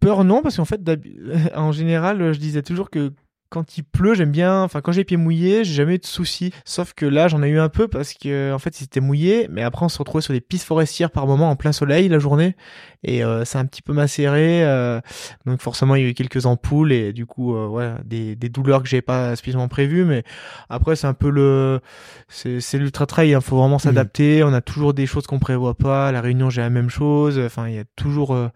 Peur 0.00 0.24
non, 0.24 0.42
parce 0.42 0.56
qu'en 0.56 0.64
fait, 0.64 0.80
en 1.54 1.72
général, 1.72 2.32
je 2.32 2.38
disais 2.38 2.62
toujours 2.62 2.90
que 2.90 3.12
quand 3.48 3.78
il 3.78 3.84
pleut, 3.84 4.14
j'aime 4.14 4.32
bien. 4.32 4.62
Enfin, 4.62 4.80
quand 4.80 4.92
j'ai 4.92 5.02
les 5.02 5.04
pieds 5.04 5.16
mouillés, 5.16 5.64
j'ai 5.64 5.74
jamais 5.74 5.94
eu 5.94 5.98
de 5.98 6.06
soucis. 6.06 6.52
Sauf 6.64 6.94
que 6.94 7.06
là, 7.06 7.28
j'en 7.28 7.42
ai 7.42 7.48
eu 7.48 7.60
un 7.60 7.68
peu 7.68 7.86
parce 7.86 8.12
que, 8.12 8.52
en 8.52 8.58
fait, 8.58 8.74
c'était 8.74 9.00
mouillé. 9.00 9.46
Mais 9.50 9.62
après, 9.62 9.84
on 9.84 9.88
se 9.88 9.98
retrouvait 9.98 10.22
sur 10.22 10.34
des 10.34 10.40
pistes 10.40 10.66
forestières 10.66 11.10
par 11.10 11.26
moment 11.26 11.48
en 11.50 11.56
plein 11.56 11.72
soleil 11.72 12.08
la 12.08 12.18
journée, 12.18 12.56
et 13.04 13.22
euh, 13.24 13.44
c'est 13.44 13.58
un 13.58 13.64
petit 13.64 13.82
peu 13.82 13.92
macéré. 13.92 14.64
euh, 14.64 15.00
donc 15.46 15.60
forcément, 15.60 15.94
il 15.94 16.02
y 16.02 16.06
a 16.06 16.08
eu 16.08 16.14
quelques 16.14 16.44
ampoules 16.44 16.92
et 16.92 17.12
du 17.12 17.24
coup, 17.24 17.54
euh, 17.54 17.68
ouais, 17.68 17.92
des, 18.04 18.34
des 18.34 18.48
douleurs 18.48 18.82
que 18.82 18.88
j'ai 18.88 19.02
pas 19.02 19.36
spécialement 19.36 19.68
prévues. 19.68 20.04
Mais 20.04 20.24
après, 20.68 20.96
c'est 20.96 21.06
un 21.06 21.14
peu 21.14 21.30
le, 21.30 21.80
c'est 22.28 22.78
l'ultra 22.78 23.06
trail. 23.06 23.30
Il 23.30 23.40
faut 23.40 23.58
vraiment 23.58 23.78
s'adapter. 23.78 24.42
On 24.42 24.52
a 24.52 24.60
toujours 24.60 24.92
des 24.92 25.06
choses 25.06 25.26
qu'on 25.26 25.38
prévoit 25.38 25.74
pas. 25.74 26.08
À 26.08 26.12
la 26.12 26.20
Réunion, 26.20 26.50
j'ai 26.50 26.62
la 26.62 26.70
même 26.70 26.90
chose. 26.90 27.38
Enfin, 27.38 27.68
il 27.68 27.76
y 27.76 27.78
a 27.78 27.84
toujours 27.94 28.34
euh, 28.34 28.48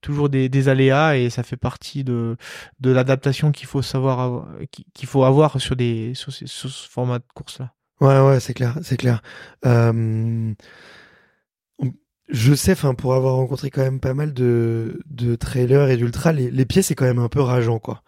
toujours 0.00 0.28
des, 0.28 0.48
des 0.48 0.68
aléas 0.68 1.16
et 1.16 1.30
ça 1.30 1.42
fait 1.42 1.56
partie 1.56 2.04
de, 2.04 2.36
de 2.80 2.90
l'adaptation 2.90 3.50
qu'il 3.52 3.66
faut 3.66 3.82
savoir 3.82 4.20
avoir- 4.20 4.48
qu'il 4.94 5.08
faut 5.08 5.24
avoir 5.24 5.60
sur 5.60 5.76
des 5.76 6.14
sur, 6.14 6.32
ces- 6.32 6.46
sur 6.46 6.70
ce 6.70 6.88
format 6.88 7.18
de 7.18 7.24
course 7.34 7.58
là. 7.58 7.72
Ouais, 8.00 8.20
ouais, 8.20 8.38
c'est 8.40 8.54
clair, 8.54 8.76
c'est 8.82 8.96
clair. 8.96 9.22
Euh, 9.66 10.52
je 12.28 12.54
sais, 12.54 12.72
enfin, 12.72 12.94
pour 12.94 13.14
avoir 13.14 13.36
rencontré 13.36 13.70
quand 13.70 13.80
même 13.82 14.00
pas 14.00 14.12
mal 14.14 14.34
de, 14.34 15.00
de 15.06 15.34
trailers 15.34 15.88
et 15.88 15.96
d'ultra, 15.96 16.32
les, 16.32 16.50
les 16.50 16.66
pieds, 16.66 16.82
c'est 16.82 16.94
quand 16.94 17.06
même 17.06 17.18
un 17.18 17.28
peu 17.30 17.40
rageant, 17.40 17.78
quoi. 17.78 18.02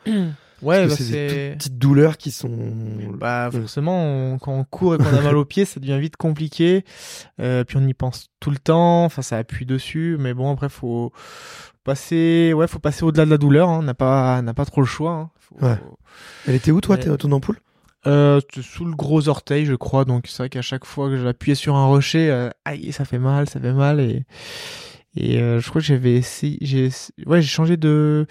Ouais, 0.63 0.87
Parce 0.87 0.91
bah, 0.91 0.97
que 0.99 1.03
c'est 1.05 1.27
des 1.29 1.55
petites 1.57 1.79
douleurs 1.79 2.19
qui 2.19 2.31
sont. 2.31 2.71
bah 3.15 3.49
forcément 3.51 4.05
on- 4.35 4.39
quand 4.39 4.53
on 4.53 4.65
court 4.65 4.95
et 4.95 4.99
qu'on 4.99 5.07
a 5.17 5.23
mal 5.23 5.37
aux 5.39 5.47
pieds, 5.47 5.65
ça 5.65 5.81
devient 5.81 5.99
vite 5.99 6.19
compliqué. 6.19 6.85
Euh, 7.41 7.65
puis 7.65 7.79
on 7.79 7.89
y 7.89 7.95
pense 7.95 8.27
tout 8.41 8.51
le 8.51 8.59
temps. 8.59 9.07
Enfin, 9.07 9.23
ça 9.23 9.39
appuie 9.39 9.65
dessus. 9.65 10.17
Mais 10.21 10.35
bon, 10.35 10.53
après 10.53 10.69
faut 10.69 11.13
passer, 11.91 12.53
ouais, 12.55 12.67
faut 12.69 12.79
passer 12.79 13.05
au-delà 13.05 13.25
de 13.25 13.31
la 13.31 13.39
douleur. 13.39 13.69
hein. 13.69 13.79
On 13.81 13.83
n'a 13.83 13.95
pas, 13.95 14.41
n'a 14.43 14.55
pas 14.55 14.65
trop 14.65 14.81
le 14.81 14.87
choix. 14.87 15.13
hein. 15.13 15.31
Faut- 15.41 15.67
Ouais. 15.67 15.79
Elle 16.47 16.55
était 16.55 16.71
où, 16.71 16.81
toi, 16.81 16.97
Ouais. 16.97 17.17
ton 17.17 17.33
ampoule? 17.33 17.59
Euh, 18.07 18.41
sous 18.63 18.85
le 18.87 18.95
gros 18.95 19.29
orteil, 19.29 19.67
je 19.67 19.75
crois. 19.75 20.05
Donc 20.05 20.27
c'est 20.27 20.39
vrai 20.39 20.49
qu'à 20.49 20.63
chaque 20.63 20.85
fois 20.87 21.09
que 21.09 21.17
j'appuyais 21.23 21.55
sur 21.55 21.75
un 21.77 21.87
rocher, 21.87 22.31
euh, 22.31 22.49
aïe, 22.65 22.93
ça 22.93 23.05
fait 23.05 23.19
mal, 23.19 23.49
ça 23.49 23.61
fait 23.61 23.73
mal. 23.75 24.01
Et, 24.01 24.25
et 25.17 25.39
euh, 25.43 25.61
je 25.61 25.69
crois 25.69 25.81
que 25.83 25.87
j'avais 25.87 26.15
essayé, 26.15 26.57
j'ai, 26.63 26.89
ouais, 27.27 27.43
j'ai 27.43 27.49
changé 27.49 27.77
de, 27.77 28.27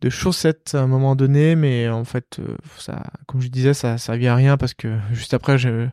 de 0.00 0.10
chaussettes 0.10 0.74
à 0.74 0.80
un 0.82 0.86
moment 0.88 1.14
donné, 1.16 1.54
mais 1.54 1.88
en 1.88 2.04
fait, 2.04 2.40
ça, 2.78 3.02
comme 3.26 3.40
je 3.40 3.48
disais, 3.48 3.74
ça 3.74 3.98
servait 3.98 4.26
à 4.26 4.34
rien 4.34 4.56
parce 4.56 4.74
que 4.74 4.98
juste 5.12 5.34
après, 5.34 5.58
j'ai 5.58 5.90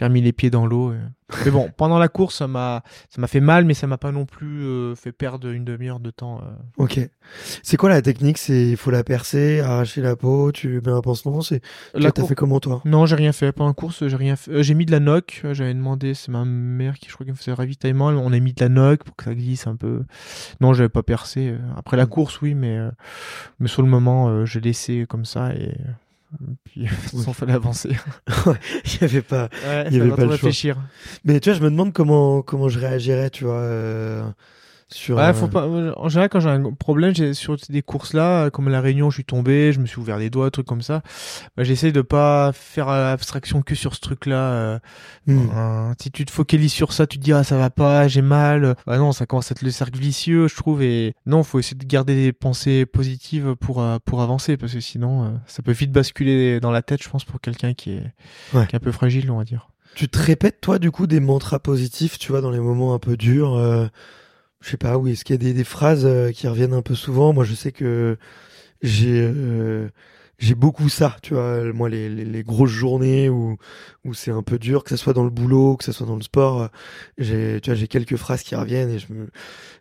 remis 0.00 0.22
les 0.22 0.32
pieds 0.32 0.50
dans 0.50 0.64
l'eau. 0.66 0.92
et- 0.92 0.96
Mais 1.44 1.50
bon, 1.50 1.70
pendant 1.74 1.98
la 1.98 2.08
course, 2.08 2.36
ça 2.36 2.46
m'a, 2.46 2.82
ça 3.08 3.18
m'a 3.20 3.26
fait 3.26 3.40
mal, 3.40 3.64
mais 3.64 3.72
ça 3.72 3.86
m'a 3.86 3.96
pas 3.96 4.12
non 4.12 4.26
plus 4.26 4.62
euh, 4.62 4.94
fait 4.94 5.10
perdre 5.10 5.48
une 5.48 5.64
demi-heure 5.64 5.98
de 5.98 6.10
temps. 6.10 6.40
euh. 6.42 6.50
Ok. 6.76 7.00
C'est 7.62 7.78
quoi 7.78 7.88
la 7.88 8.02
technique? 8.02 8.36
C'est 8.36 8.68
il 8.68 8.76
faut 8.76 8.90
la 8.90 9.02
percer, 9.04 9.60
arracher 9.60 10.02
la 10.02 10.16
peau, 10.16 10.52
tu 10.52 10.82
mets 10.84 10.92
un 10.92 11.00
pansement. 11.00 11.40
C'est 11.40 11.62
La 11.94 12.12
t'as 12.12 12.20
cour- 12.20 12.28
fait 12.28 12.34
comment 12.34 12.60
toi? 12.60 12.82
Non, 12.84 13.06
j'ai 13.06 13.16
rien 13.16 13.32
fait. 13.32 13.52
Pendant 13.52 13.68
la 13.70 13.74
course, 13.74 14.06
j'ai 14.06 14.16
rien 14.16 14.36
fait. 14.36 14.50
Euh, 14.50 14.62
j'ai 14.62 14.74
mis 14.74 14.84
de 14.84 14.90
la 14.92 15.00
noc. 15.00 15.40
J'avais 15.52 15.72
demandé, 15.72 16.12
c'est 16.12 16.30
ma 16.30 16.44
mère 16.44 16.98
qui, 16.98 17.08
je 17.08 17.14
crois, 17.14 17.24
qui 17.24 17.32
me 17.32 17.36
faisait 17.36 17.52
le 17.52 17.56
ravitaillement. 17.56 18.08
On 18.08 18.32
a 18.32 18.38
mis 18.38 18.52
de 18.52 18.60
la 18.62 18.68
noc 18.68 19.02
pour 19.04 19.16
que 19.16 19.24
ça 19.24 19.34
glisse 19.34 19.66
un 19.66 19.76
peu. 19.76 20.04
Non, 20.60 20.74
j'avais 20.74 20.90
pas 20.90 21.02
percé. 21.02 21.54
Après 21.76 21.96
la 21.96 22.04
course, 22.04 22.42
oui, 22.42 22.54
mais, 22.54 22.78
mais 23.60 23.68
sur 23.68 23.80
le 23.80 23.88
moment, 23.88 24.44
j'ai 24.44 24.60
laissé 24.60 25.06
comme 25.08 25.24
ça 25.24 25.54
et, 25.54 25.74
puis, 26.64 26.86
sans 27.06 27.32
fallait 27.32 27.52
avancer. 27.52 27.96
Il 28.84 29.00
y 29.00 29.04
avait 29.04 29.22
pas. 29.22 29.48
Ouais, 29.66 29.86
Il 29.90 29.96
y 29.96 30.00
avait 30.00 30.10
pas 30.10 30.16
le 30.16 30.22
choix. 30.22 30.32
réfléchir. 30.32 30.76
Mais 31.24 31.40
tu 31.40 31.50
vois, 31.50 31.58
je 31.58 31.64
me 31.64 31.70
demande 31.70 31.92
comment 31.92 32.42
comment 32.42 32.68
je 32.68 32.78
réagirais, 32.78 33.30
tu 33.30 33.44
vois, 33.44 33.54
euh, 33.60 34.24
sur. 34.88 35.16
Ouais, 35.16 35.22
euh, 35.22 35.34
faut 35.34 35.48
pas. 35.48 35.66
En 35.66 36.08
général, 36.08 36.28
quand 36.28 36.40
j'ai 36.40 36.48
un 36.50 36.72
problème, 36.72 37.14
j'ai 37.14 37.34
sur 37.34 37.56
des 37.68 37.82
courses 37.82 38.12
là, 38.12 38.50
comme 38.50 38.68
la 38.68 38.80
Réunion, 38.80 39.10
je 39.10 39.16
suis 39.16 39.24
tombé, 39.24 39.72
je 39.72 39.80
me 39.80 39.86
suis 39.86 39.98
ouvert 39.98 40.18
les 40.18 40.30
doigts, 40.30 40.50
trucs 40.50 40.66
comme 40.66 40.82
ça. 40.82 41.02
Bah, 41.56 41.64
j'essaie 41.64 41.92
de 41.92 42.02
pas 42.02 42.52
faire 42.52 42.88
abstraction 42.88 43.62
que 43.62 43.74
sur 43.74 43.94
ce 43.94 44.00
truc-là. 44.00 44.36
euh, 44.36 44.78
hmm. 45.26 45.94
Si 46.00 46.10
tu 46.10 46.24
te 46.24 46.30
focalises 46.30 46.72
sur 46.72 46.92
ça, 46.92 47.06
tu 47.06 47.18
te 47.18 47.24
dis 47.24 47.32
ah 47.32 47.44
ça 47.44 47.56
va 47.56 47.70
pas, 47.70 48.08
j'ai 48.08 48.22
mal. 48.22 48.74
Bah 48.86 48.98
non, 48.98 49.12
ça 49.12 49.26
commence 49.26 49.50
à 49.50 49.54
être 49.54 49.62
le 49.62 49.70
cercle 49.70 49.98
vicieux, 49.98 50.48
je 50.48 50.56
trouve. 50.56 50.82
Et 50.82 51.14
non, 51.26 51.42
faut 51.42 51.58
essayer 51.58 51.76
de 51.76 51.84
garder 51.86 52.14
des 52.14 52.32
pensées 52.32 52.86
positives 52.86 53.54
pour 53.56 53.80
euh, 53.82 53.98
pour 54.04 54.22
avancer, 54.22 54.56
parce 54.56 54.72
que 54.74 54.80
sinon, 54.80 55.40
ça 55.46 55.62
peut 55.62 55.72
vite 55.72 55.92
basculer 55.92 56.60
dans 56.60 56.70
la 56.70 56.82
tête, 56.82 57.02
je 57.02 57.08
pense, 57.08 57.24
pour 57.24 57.40
quelqu'un 57.40 57.74
qui 57.74 57.92
est 57.92 58.12
Ouais. 58.52 58.66
qui 58.66 58.74
est 58.74 58.76
un 58.76 58.80
peu 58.80 58.92
fragile, 58.92 59.30
on 59.30 59.38
va 59.38 59.44
dire. 59.44 59.68
Tu 59.94 60.08
te 60.08 60.18
répètes, 60.18 60.60
toi, 60.60 60.78
du 60.80 60.90
coup, 60.90 61.06
des 61.06 61.20
mantras 61.20 61.60
positifs, 61.60 62.18
tu 62.18 62.32
vois, 62.32 62.40
dans 62.40 62.50
les 62.50 62.58
moments 62.58 62.94
un 62.94 62.98
peu 62.98 63.16
durs. 63.16 63.54
euh, 63.54 63.86
je 64.64 64.70
sais 64.70 64.76
pas, 64.78 64.96
oui, 64.96 65.12
est-ce 65.12 65.24
qu'il 65.24 65.34
y 65.34 65.38
a 65.38 65.42
des, 65.42 65.52
des 65.52 65.64
phrases 65.64 66.06
euh, 66.06 66.32
qui 66.32 66.48
reviennent 66.48 66.72
un 66.72 66.82
peu 66.82 66.94
souvent? 66.94 67.34
Moi, 67.34 67.44
je 67.44 67.54
sais 67.54 67.70
que 67.70 68.16
j'ai 68.82 69.20
euh, 69.20 69.88
j'ai 70.38 70.54
beaucoup 70.54 70.88
ça, 70.88 71.16
tu 71.22 71.34
vois. 71.34 71.62
Moi, 71.72 71.88
les, 71.88 72.08
les, 72.08 72.24
les 72.24 72.42
grosses 72.42 72.70
journées 72.70 73.28
où 73.28 73.56
où 74.04 74.12
c'est 74.12 74.30
un 74.30 74.42
peu 74.42 74.58
dur, 74.58 74.84
que 74.84 74.90
ça 74.90 74.96
soit 74.96 75.12
dans 75.14 75.24
le 75.24 75.30
boulot, 75.30 75.76
que 75.76 75.84
ça 75.84 75.92
soit 75.92 76.06
dans 76.06 76.16
le 76.16 76.22
sport, 76.22 76.62
euh, 76.62 76.68
j'ai 77.18 77.60
tu 77.62 77.70
vois, 77.70 77.74
j'ai 77.76 77.88
quelques 77.88 78.16
phrases 78.16 78.42
qui 78.42 78.54
reviennent 78.54 78.90
et 78.90 78.98
je 78.98 79.12
me 79.12 79.28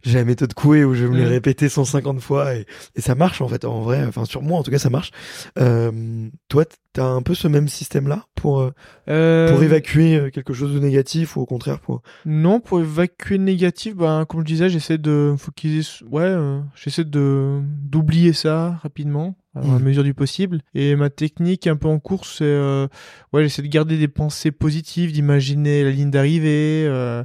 j'ai 0.04 0.18
la 0.20 0.26
méthode 0.26 0.54
Coué 0.54 0.84
où 0.86 0.94
je 0.94 1.06
vais 1.06 1.10
me 1.10 1.18
les 1.18 1.26
répéter 1.26 1.70
150 1.70 2.20
fois 2.22 2.56
et, 2.56 2.66
et 2.96 3.02
ça 3.02 3.16
marche 3.16 3.42
en 3.42 3.48
fait, 3.48 3.66
en 3.66 3.82
vrai. 3.82 4.06
Enfin, 4.06 4.26
sur 4.26 4.42
moi, 4.42 4.60
en 4.60 4.64
tout 4.64 4.72
cas, 4.72 4.80
ça 4.80 4.90
marche. 4.90 5.12
Euh, 5.60 6.30
toi, 6.50 6.66
t'as 6.94 7.06
un 7.06 7.22
peu 7.22 7.34
ce 7.34 7.48
même 7.48 7.68
système-là 7.68 8.26
pour 8.36 8.62
euh, 8.62 8.72
Euh, 9.10 9.50
pour 9.52 9.64
évacuer 9.64 10.16
euh, 10.16 10.30
quelque 10.30 10.54
chose 10.54 10.74
de 10.74 10.80
négatif 10.80 11.36
ou 11.36 11.42
au 11.42 11.46
contraire 11.46 11.80
pour 11.80 12.02
Non, 12.26 12.60
pour 12.60 12.80
évacuer 12.80 13.38
le 13.38 13.44
négatif, 13.44 13.96
ben, 13.96 14.26
comme 14.26 14.42
je 14.42 14.46
disais, 14.46 14.70
j'essaie 14.70 14.98
de 14.98 15.36
focaliser, 15.38 15.88
ouais, 16.10 16.22
euh, 16.24 16.60
j'essaie 16.76 17.04
de 17.04 17.60
d'oublier 17.64 18.34
ça 18.34 18.80
rapidement, 18.84 19.36
à 19.56 19.62
Mhm. 19.62 19.80
mesure 19.84 20.04
du 20.04 20.14
possible. 20.14 20.62
Et 20.74 20.96
ma 20.96 21.10
technique 21.10 21.68
un 21.68 21.76
peu 21.76 21.88
en 21.88 22.00
course, 22.00 22.38
c'est, 22.40 22.44
euh, 22.46 22.88
ouais, 23.34 23.44
j'essaie 23.44 23.62
de 23.62 23.68
garder 23.68 23.98
des 23.98 24.08
pensées 24.08 24.52
positives, 24.52 25.12
d'imaginer 25.12 25.84
la 25.84 25.92
ligne 25.92 26.10
d'arrivée, 26.12 26.86
euh, 26.88 27.24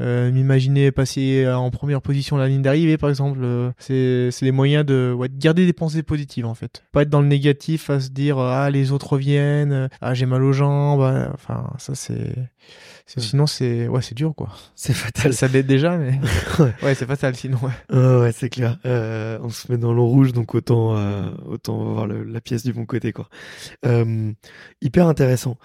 euh, 0.00 0.30
m'imaginer 0.30 0.92
passer 0.92 1.44
euh, 1.44 1.56
en 1.56 1.70
première 1.70 2.02
position 2.02 2.36
la 2.36 2.48
ligne 2.48 2.62
d'arrivée, 2.62 2.98
par 2.98 3.08
exemple. 3.10 3.38
euh, 3.42 3.70
c'est 3.78 4.30
c'est 4.30 4.44
les 4.44 4.52
moyens 4.52 4.84
de, 4.84 5.14
ouais, 5.16 5.28
de 5.28 5.38
garder 5.38 5.64
des 5.66 5.72
pensées 5.72 6.02
positives, 6.02 6.46
en 6.46 6.54
fait. 6.54 6.84
Pas 6.92 7.02
être 7.02 7.10
dans 7.10 7.20
le 7.22 7.28
négatif 7.28 7.88
à 7.90 8.00
se 8.00 8.10
dire, 8.10 8.38
ah, 8.38 8.68
les 8.70 8.92
autres 8.92 9.12
reviennent, 9.14 9.72
euh, 9.72 9.88
ah, 10.00 10.14
j'ai 10.14 10.26
mal 10.26 10.42
aux 10.42 10.52
jambes, 10.52 11.00
euh, 11.02 11.26
enfin, 11.34 11.70
ça 11.78 11.94
c'est... 11.94 12.34
Sinon, 13.08 13.46
c'est 13.46 13.86
ouais, 13.86 14.02
c'est 14.02 14.16
dur 14.16 14.34
quoi. 14.34 14.48
c'est 14.74 14.92
fatal. 14.92 15.32
ça 15.32 15.46
l'est 15.46 15.62
déjà, 15.62 15.96
mais 15.96 16.18
Ouais. 16.58 16.74
ouais, 16.82 16.94
c'est 16.96 17.06
fatal 17.06 17.36
sinon. 17.36 17.58
Ouais. 17.62 17.70
Ah 17.88 18.18
ouais, 18.18 18.32
c'est 18.32 18.48
clair. 18.50 18.78
Euh, 18.84 19.38
on 19.42 19.48
se 19.48 19.70
met 19.70 19.78
dans 19.78 19.92
l'eau 19.92 20.06
rouge, 20.06 20.32
donc 20.32 20.56
autant 20.56 20.96
euh, 20.96 21.30
autant 21.46 21.76
voir 21.84 22.08
le- 22.08 22.24
la 22.24 22.40
pièce 22.40 22.64
du 22.64 22.72
bon 22.72 22.84
côté 22.84 23.12
quoi. 23.12 23.28
Euh, 23.86 24.32
hyper 24.82 25.06
intéressant. 25.06 25.56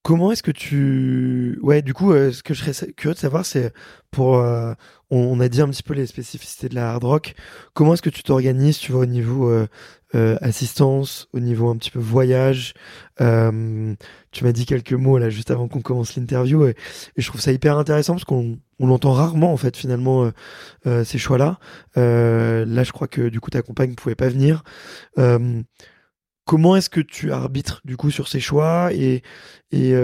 Euh, 0.00 0.10
comment 0.10 0.32
est-ce 0.32 0.42
que 0.42 0.50
tu... 0.50 1.58
Ouais, 1.62 1.82
du 1.82 1.94
coup, 1.94 2.12
ce 2.12 2.42
que 2.42 2.54
je 2.54 2.64
serais 2.64 2.92
curieux 2.92 3.14
de 3.14 3.18
savoir, 3.18 3.46
c'est 3.46 3.72
pour... 4.10 4.44
On, 5.12 5.40
a 5.40 5.48
dit 5.48 5.60
un 5.60 5.68
petit 5.68 5.82
peu 5.82 5.94
les 5.94 6.06
spécificités 6.06 6.68
de 6.68 6.74
la 6.74 6.92
hard 6.92 7.04
rock. 7.04 7.34
Comment 7.74 7.94
est-ce 7.94 8.02
que 8.02 8.10
tu 8.10 8.22
t'organises, 8.22 8.78
tu 8.78 8.92
vois, 8.92 9.02
au 9.02 9.06
niveau 9.06 9.50
euh, 10.14 10.36
assistance, 10.40 11.28
au 11.32 11.38
niveau 11.38 11.68
un 11.68 11.76
petit 11.76 11.90
peu 11.92 12.00
voyage. 12.00 12.74
Euh, 13.20 13.94
tu 14.32 14.44
m'as 14.44 14.50
dit 14.50 14.66
quelques 14.66 14.92
mots 14.92 15.18
là 15.18 15.30
juste 15.30 15.52
avant 15.52 15.68
qu'on 15.68 15.82
commence 15.82 16.16
l'interview 16.16 16.66
et, 16.66 16.74
je 17.16 17.26
trouve 17.28 17.40
ça 17.40 17.52
hyper 17.52 17.78
intéressant 17.78 18.14
parce 18.14 18.24
qu'on 18.24 18.58
on 18.80 18.90
entend 18.90 19.12
rarement 19.12 19.52
en 19.52 19.56
fait 19.56 19.76
finalement 19.76 20.24
euh, 20.24 20.30
euh 20.86 21.04
ces 21.04 21.18
choix-là. 21.18 21.58
Euh, 21.96 22.64
là, 22.66 22.82
je 22.82 22.90
crois 22.92 23.06
que 23.06 23.28
du 23.28 23.40
coup 23.40 23.50
ta 23.50 23.62
compagne 23.62 23.94
pouvait 23.94 24.16
pas 24.16 24.28
venir. 24.28 24.64
Comment 26.50 26.74
est-ce 26.74 26.90
que 26.90 27.00
tu 27.00 27.30
arbitres 27.30 27.80
du 27.84 27.96
coup 27.96 28.10
sur 28.10 28.26
ces 28.26 28.40
choix 28.40 28.92
et, 28.92 29.22
et 29.70 29.94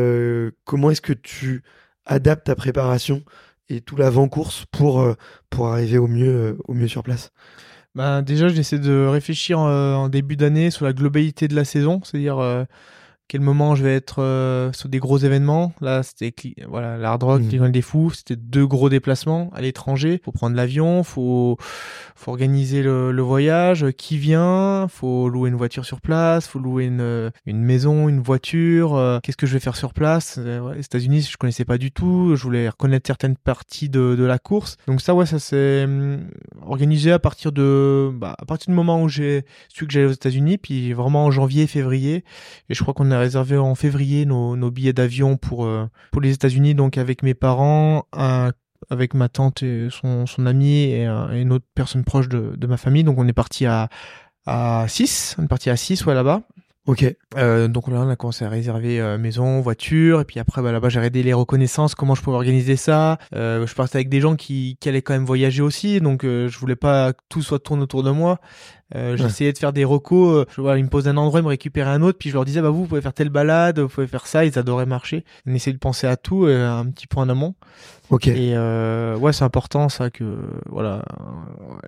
comment 0.64 0.92
est-ce 0.92 1.00
que 1.00 1.12
tu 1.12 1.64
adaptes 2.04 2.46
ta 2.46 2.54
préparation 2.54 3.24
et 3.68 3.80
tout 3.80 3.96
l'avant-course 3.96 4.64
pour 4.70 5.04
pour 5.50 5.66
arriver 5.66 5.98
au 5.98 6.06
mieux 6.06 6.56
au 6.68 6.74
mieux 6.74 6.86
sur 6.86 7.02
place? 7.02 7.32
Bah, 7.96 8.20
déjà, 8.20 8.48
j'essaie 8.48 8.78
de 8.78 9.06
réfléchir 9.06 9.58
euh, 9.58 9.94
en 9.94 10.10
début 10.10 10.36
d'année 10.36 10.70
sur 10.70 10.84
la 10.84 10.92
globalité 10.92 11.48
de 11.48 11.56
la 11.56 11.64
saison, 11.64 12.02
c'est-à-dire 12.04 12.38
euh, 12.38 12.64
quel 13.28 13.40
moment 13.40 13.74
je 13.74 13.82
vais 13.82 13.94
être 13.94 14.22
euh, 14.22 14.72
sur 14.72 14.88
des 14.88 14.98
gros 14.98 15.18
événements. 15.18 15.72
Là, 15.80 16.02
c'était 16.02 16.32
voilà, 16.68 16.96
l'Hard 16.96 17.22
Rock, 17.22 17.42
mmh. 17.42 17.70
des 17.70 17.82
Fous, 17.82 18.10
c'était 18.10 18.36
deux 18.36 18.66
gros 18.66 18.88
déplacements 18.88 19.50
à 19.54 19.60
l'étranger. 19.60 20.20
Faut 20.24 20.32
prendre 20.32 20.56
l'avion, 20.56 21.02
faut 21.02 21.56
faut 22.14 22.30
organiser 22.30 22.82
le, 22.82 23.12
le, 23.12 23.22
voyage, 23.22 23.90
qui 23.98 24.16
vient, 24.16 24.86
faut 24.88 25.28
louer 25.28 25.50
une 25.50 25.56
voiture 25.56 25.84
sur 25.84 26.00
place, 26.00 26.46
faut 26.46 26.58
louer 26.58 26.86
une, 26.86 27.30
une 27.44 27.62
maison, 27.62 28.08
une 28.08 28.20
voiture. 28.20 28.94
Euh, 28.94 29.18
qu'est-ce 29.22 29.36
que 29.36 29.46
je 29.46 29.52
vais 29.52 29.60
faire 29.60 29.76
sur 29.76 29.92
place? 29.92 30.36
Euh, 30.38 30.74
Les 30.74 30.80
États-Unis, 30.80 31.28
je 31.30 31.36
connaissais 31.36 31.66
pas 31.66 31.76
du 31.76 31.92
tout. 31.92 32.34
Je 32.34 32.42
voulais 32.42 32.68
reconnaître 32.68 33.06
certaines 33.06 33.36
parties 33.36 33.90
de, 33.90 34.16
de 34.16 34.24
la 34.24 34.38
course. 34.38 34.78
Donc 34.86 35.02
ça, 35.02 35.14
ouais, 35.14 35.26
ça 35.26 35.38
s'est 35.38 35.84
hum, 35.84 36.28
organisé 36.62 37.12
à 37.12 37.18
partir 37.18 37.52
de 37.52 38.10
bah, 38.14 38.34
à 38.38 38.44
partir 38.46 38.70
du 38.70 38.74
moment 38.74 39.02
où 39.02 39.08
j'ai 39.08 39.44
su 39.68 39.86
que 39.86 39.92
j'allais 39.92 40.06
aux 40.06 40.12
États-Unis, 40.12 40.56
puis 40.56 40.94
vraiment 40.94 41.26
en 41.26 41.30
janvier, 41.30 41.66
février. 41.66 42.24
Et 42.70 42.74
je 42.74 42.82
crois 42.82 42.94
qu'on 42.94 43.10
a 43.10 43.15
réservé 43.18 43.56
en 43.56 43.74
février 43.74 44.26
nos, 44.26 44.56
nos 44.56 44.70
billets 44.70 44.92
d'avion 44.92 45.36
pour 45.36 45.64
euh, 45.64 45.88
pour 46.12 46.20
les 46.20 46.32
États-Unis, 46.32 46.74
donc 46.74 46.98
avec 46.98 47.22
mes 47.22 47.34
parents, 47.34 48.06
un 48.12 48.52
avec 48.90 49.14
ma 49.14 49.28
tante 49.28 49.62
et 49.62 49.88
son, 49.90 50.26
son 50.26 50.46
ami 50.46 50.84
et, 50.84 51.06
une 51.06 51.52
autre 51.52 51.64
personne 51.74 52.04
proche 52.04 52.28
de, 52.28 52.54
de 52.56 52.66
ma 52.66 52.76
famille. 52.76 53.04
Donc 53.04 53.18
on 53.18 53.26
est 53.26 53.32
parti 53.32 53.66
à 53.66 53.88
à 54.46 54.86
6, 54.88 55.36
on 55.38 55.44
est 55.44 55.48
parti 55.48 55.70
à 55.70 55.76
6 55.76 56.06
ouais 56.06 56.14
là-bas. 56.14 56.42
Ok. 56.86 57.04
Euh, 57.36 57.66
donc 57.66 57.88
là, 57.88 58.00
on 58.00 58.08
a 58.08 58.14
commencé 58.14 58.44
à 58.44 58.48
réserver 58.48 59.00
euh, 59.00 59.18
maison, 59.18 59.60
voiture, 59.60 60.20
et 60.20 60.24
puis 60.24 60.38
après, 60.38 60.62
bah, 60.62 60.70
là-bas, 60.70 60.88
j'ai 60.88 61.00
aidé 61.00 61.24
les 61.24 61.32
reconnaissances, 61.32 61.96
comment 61.96 62.14
je 62.14 62.22
pouvais 62.22 62.36
organiser 62.36 62.76
ça. 62.76 63.18
Euh, 63.34 63.66
je 63.66 63.74
partais 63.74 63.96
avec 63.96 64.08
des 64.08 64.20
gens 64.20 64.36
qui, 64.36 64.78
qui 64.80 64.88
allaient 64.88 65.02
quand 65.02 65.14
même 65.14 65.24
voyager 65.24 65.62
aussi, 65.62 66.00
donc 66.00 66.24
euh, 66.24 66.48
je 66.48 66.56
voulais 66.58 66.76
pas 66.76 67.12
que 67.12 67.18
tout 67.28 67.42
soit 67.42 67.58
tourne 67.58 67.82
autour 67.82 68.04
de 68.04 68.10
moi. 68.10 68.38
Euh, 68.94 69.16
J'essayais 69.16 69.52
de 69.52 69.58
faire 69.58 69.72
des 69.72 69.84
recos. 69.84 70.36
Euh, 70.36 70.44
je 70.54 70.60
vois, 70.60 70.78
ils 70.78 70.84
me 70.84 70.88
posent 70.88 71.08
un 71.08 71.16
endroit, 71.16 71.40
ils 71.40 71.44
me 71.44 71.48
récupéraient 71.48 71.90
un 71.90 72.02
autre, 72.02 72.18
puis 72.18 72.30
je 72.30 72.34
leur 72.34 72.44
disais, 72.44 72.60
bah 72.60 72.70
vous, 72.70 72.82
vous 72.82 72.86
pouvez 72.86 73.00
faire 73.00 73.12
telle 73.12 73.30
balade, 73.30 73.78
vous 73.78 73.88
pouvez 73.88 74.06
faire 74.06 74.26
ça. 74.26 74.44
Ils 74.44 74.58
adoraient 74.58 74.86
marcher. 74.86 75.24
On 75.46 75.54
essayait 75.54 75.74
de 75.74 75.78
penser 75.78 76.06
à 76.06 76.16
tout, 76.16 76.46
euh, 76.46 76.68
un 76.68 76.86
petit 76.86 77.06
peu 77.06 77.18
en 77.18 77.28
amont. 77.28 77.54
Ok. 78.10 78.28
Et 78.28 78.52
euh, 78.54 79.16
ouais, 79.16 79.32
c'est 79.32 79.44
important 79.44 79.88
ça 79.88 80.10
que 80.10 80.38
voilà. 80.66 81.04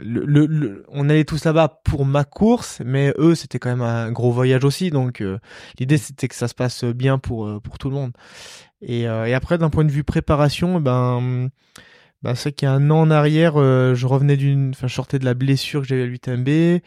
Le, 0.01 0.25
le, 0.25 0.85
on 0.89 1.09
allait 1.09 1.25
tous 1.25 1.45
là-bas 1.45 1.81
pour 1.85 2.05
ma 2.05 2.25
course, 2.25 2.83
mais 2.85 3.15
eux, 3.19 3.37
c'était 3.37 3.61
quand 3.61 3.71
même 3.71 3.83
un 3.83 4.11
gros 4.11 4.33
voyage 4.33 4.65
aussi. 4.65 4.91
Donc 4.91 5.21
euh, 5.21 5.39
l'idée, 5.79 5.99
c'était 5.99 6.27
que 6.27 6.35
ça 6.35 6.49
se 6.49 6.55
passe 6.55 6.85
bien 6.85 7.19
pour 7.19 7.61
pour 7.63 7.79
tout 7.79 7.89
le 7.89 7.95
monde. 7.95 8.13
Et, 8.81 9.03
et 9.03 9.35
après, 9.35 9.59
d'un 9.59 9.71
point 9.71 9.85
de 9.85 9.91
vue 9.91 10.05
préparation, 10.05 10.81
ben 10.81 11.51
bah, 12.23 12.35
c'est 12.35 12.53
qu'il 12.53 12.67
y 12.67 12.69
a 12.69 12.73
un 12.73 12.91
an 12.91 13.01
en 13.01 13.11
arrière, 13.11 13.55
euh, 13.57 13.95
je 13.95 14.07
revenais 14.07 14.37
d'une, 14.37 14.71
enfin, 14.71 14.89
je 14.89 14.95
sortais 14.95 15.19
de 15.19 15.25
la 15.25 15.35
blessure 15.35 15.83
que 15.83 15.89
j'avais 15.89 16.03
à 16.03 16.07
l'UTMB. 16.07 16.81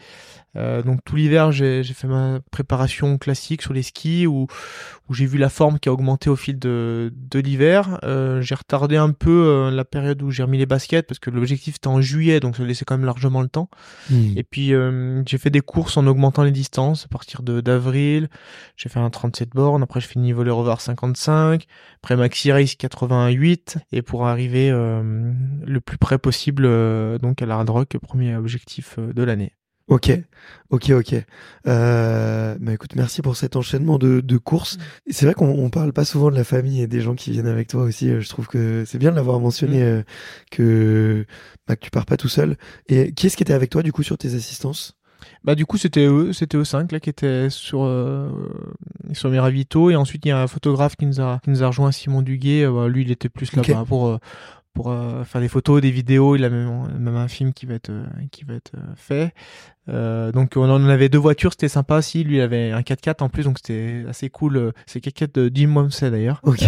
Euh, 0.56 0.82
donc 0.82 1.00
tout 1.04 1.16
l'hiver, 1.16 1.52
j'ai 1.52 1.82
fait 1.84 2.06
ma 2.08 2.40
préparation 2.50 3.18
classique 3.18 3.62
sur 3.62 3.72
les 3.72 3.82
skis 3.82 4.26
où, 4.26 4.46
où 5.08 5.14
j'ai 5.14 5.26
vu 5.26 5.38
la 5.38 5.48
forme 5.48 5.78
qui 5.78 5.88
a 5.88 5.92
augmenté 5.92 6.30
au 6.30 6.36
fil 6.36 6.58
de, 6.58 7.12
de 7.14 7.38
l'hiver. 7.38 7.98
Euh, 8.04 8.40
j'ai 8.40 8.54
retardé 8.54 8.96
un 8.96 9.10
peu 9.10 9.46
euh, 9.46 9.70
la 9.70 9.84
période 9.84 10.22
où 10.22 10.30
j'ai 10.30 10.42
remis 10.42 10.58
les 10.58 10.66
baskets 10.66 11.06
parce 11.06 11.18
que 11.18 11.30
l'objectif 11.30 11.76
était 11.76 11.88
en 11.88 12.00
juillet, 12.00 12.40
donc 12.40 12.56
ça 12.56 12.64
laissait 12.64 12.84
quand 12.84 12.96
même 12.96 13.06
largement 13.06 13.42
le 13.42 13.48
temps. 13.48 13.68
Hmm. 14.10 14.36
Et 14.36 14.44
puis 14.44 14.74
euh, 14.74 15.22
j'ai 15.26 15.38
fait 15.38 15.50
des 15.50 15.60
courses 15.60 15.96
en 15.96 16.06
augmentant 16.06 16.42
les 16.42 16.50
distances 16.50 17.04
à 17.04 17.08
partir 17.08 17.42
de 17.42 17.60
d'avril. 17.60 18.28
J'ai 18.76 18.88
fait 18.88 19.00
un 19.00 19.10
37 19.10 19.50
bornes, 19.50 19.82
après 19.82 20.00
je 20.00 20.06
finis 20.06 20.32
voler 20.32 20.50
over 20.50 20.76
55, 20.78 21.66
après 22.02 22.16
maxi 22.16 22.52
race 22.52 22.74
88 22.74 23.78
et 23.92 24.02
pour 24.02 24.26
arriver 24.26 24.70
le 24.70 25.80
plus 25.80 25.98
près 25.98 26.18
possible 26.18 26.64
donc 27.18 27.42
à 27.42 27.46
la 27.46 27.56
Hard 27.56 27.70
Rock, 27.70 27.96
premier 27.98 28.36
objectif 28.36 28.98
de 28.98 29.22
l'année. 29.22 29.52
Ok, 29.88 30.10
ok, 30.70 30.90
ok. 30.90 31.14
Euh, 31.66 32.56
bah 32.60 32.72
écoute, 32.72 32.94
merci 32.94 33.20
pour 33.20 33.36
cet 33.36 33.56
enchaînement 33.56 33.98
de, 33.98 34.20
de 34.20 34.38
courses. 34.38 34.78
Mm. 34.78 34.80
C'est 35.10 35.26
vrai 35.26 35.34
qu'on 35.34 35.48
on 35.48 35.70
parle 35.70 35.92
pas 35.92 36.04
souvent 36.04 36.30
de 36.30 36.36
la 36.36 36.44
famille 36.44 36.80
et 36.82 36.86
des 36.86 37.00
gens 37.00 37.14
qui 37.14 37.32
viennent 37.32 37.48
avec 37.48 37.68
toi 37.68 37.82
aussi. 37.82 38.08
Euh, 38.08 38.20
je 38.20 38.28
trouve 38.28 38.46
que 38.46 38.84
c'est 38.86 38.98
bien 38.98 39.10
de 39.10 39.16
l'avoir 39.16 39.40
mentionné 39.40 39.80
mm. 39.80 39.86
euh, 39.86 40.02
que 40.50 41.26
bah, 41.66 41.76
que 41.76 41.84
tu 41.84 41.90
pars 41.90 42.06
pas 42.06 42.16
tout 42.16 42.28
seul. 42.28 42.56
Et 42.88 43.12
qui 43.12 43.26
est-ce 43.26 43.36
qui 43.36 43.42
était 43.42 43.52
avec 43.52 43.70
toi 43.70 43.82
du 43.82 43.92
coup 43.92 44.02
sur 44.02 44.16
tes 44.16 44.34
assistances? 44.34 44.94
Bah 45.44 45.54
du 45.54 45.66
coup 45.66 45.78
c'était 45.78 46.06
eux, 46.06 46.32
c'était 46.32 46.56
eux 46.56 46.64
cinq 46.64 46.90
là 46.90 46.98
qui 46.98 47.08
étaient 47.08 47.48
sur 47.48 47.84
euh, 47.84 48.28
sur 49.12 49.30
mes 49.30 49.38
ravitaux 49.38 49.90
et 49.90 49.96
ensuite 49.96 50.24
il 50.24 50.28
y 50.28 50.32
a 50.32 50.40
un 50.40 50.48
photographe 50.48 50.96
qui 50.96 51.06
nous 51.06 51.20
a 51.20 51.38
qui 51.44 51.50
nous 51.50 51.62
a 51.62 51.68
rejoint 51.68 51.92
Simon 51.92 52.22
Duguet. 52.22 52.66
Bah, 52.66 52.88
lui 52.88 53.02
il 53.02 53.10
était 53.10 53.28
plus 53.28 53.54
là 53.54 53.62
bas 53.62 53.84
pour 53.86 54.18
pour 54.74 54.90
euh, 54.90 55.24
faire 55.24 55.40
des 55.40 55.48
photos, 55.48 55.80
des 55.80 55.90
vidéos. 55.90 56.36
Il 56.36 56.44
a 56.44 56.50
même, 56.50 56.88
même 56.98 57.16
un 57.16 57.28
film 57.28 57.52
qui 57.52 57.66
va 57.66 57.74
être 57.74 57.90
euh, 57.90 58.06
qui 58.30 58.44
va 58.44 58.54
être 58.54 58.72
euh, 58.76 58.94
fait. 58.96 59.34
donc 60.32 60.52
on 60.56 60.70
en 60.70 60.88
avait 60.88 61.08
deux 61.08 61.18
voitures, 61.18 61.52
c'était 61.52 61.68
sympa 61.68 61.98
aussi. 61.98 62.24
Lui 62.24 62.36
il 62.36 62.40
avait 62.40 62.70
un 62.70 62.80
4x4 62.80 63.22
en 63.22 63.28
plus, 63.28 63.44
donc 63.44 63.58
c'était 63.58 64.04
assez 64.08 64.30
cool. 64.30 64.72
C'est 64.86 65.04
4x4 65.04 65.34
de 65.34 65.50
Jim 65.52 65.68
Momsey 65.68 66.10
d'ailleurs. 66.10 66.40
Ok. 66.44 66.62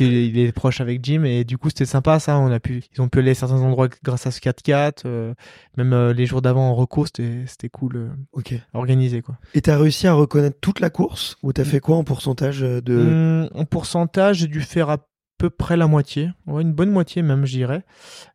il 0.00 0.38
est 0.38 0.52
proche 0.52 0.80
avec 0.80 1.04
Jim 1.04 1.24
et 1.24 1.44
du 1.44 1.58
coup 1.58 1.68
c'était 1.68 1.86
sympa 1.86 2.18
ça. 2.18 2.38
On 2.38 2.50
a 2.50 2.60
pu, 2.60 2.82
ils 2.94 3.00
ont 3.00 3.08
pu 3.08 3.20
aller 3.20 3.32
à 3.32 3.34
certains 3.34 3.60
endroits 3.60 3.88
grâce 4.02 4.26
à 4.26 4.30
ce 4.30 4.40
4x4. 4.40 5.34
même 5.76 6.10
les 6.10 6.26
jours 6.26 6.42
d'avant 6.42 6.70
en 6.70 6.74
reco, 6.74 7.06
c'était 7.06 7.44
c'était 7.46 7.68
cool. 7.68 8.10
ok. 8.32 8.54
Organisé 8.74 9.22
quoi. 9.22 9.36
Et 9.54 9.62
t'as 9.62 9.78
réussi 9.78 10.06
à 10.06 10.14
reconnaître 10.14 10.58
toute 10.60 10.80
la 10.80 10.90
course 10.90 11.36
ou 11.42 11.52
t'as 11.52 11.64
fait 11.64 11.80
quoi 11.80 11.96
en 11.96 12.04
pourcentage 12.04 12.60
de 12.60 13.48
En 13.54 13.64
pourcentage, 13.64 14.38
j'ai 14.38 14.48
dû 14.48 14.60
faire 14.60 14.90
à 14.90 14.98
peu 15.38 15.50
près 15.50 15.76
la 15.76 15.86
moitié, 15.86 16.30
ouais, 16.46 16.62
une 16.62 16.72
bonne 16.72 16.90
moitié 16.90 17.22
même, 17.22 17.44
je 17.44 17.52
dirais. 17.52 17.84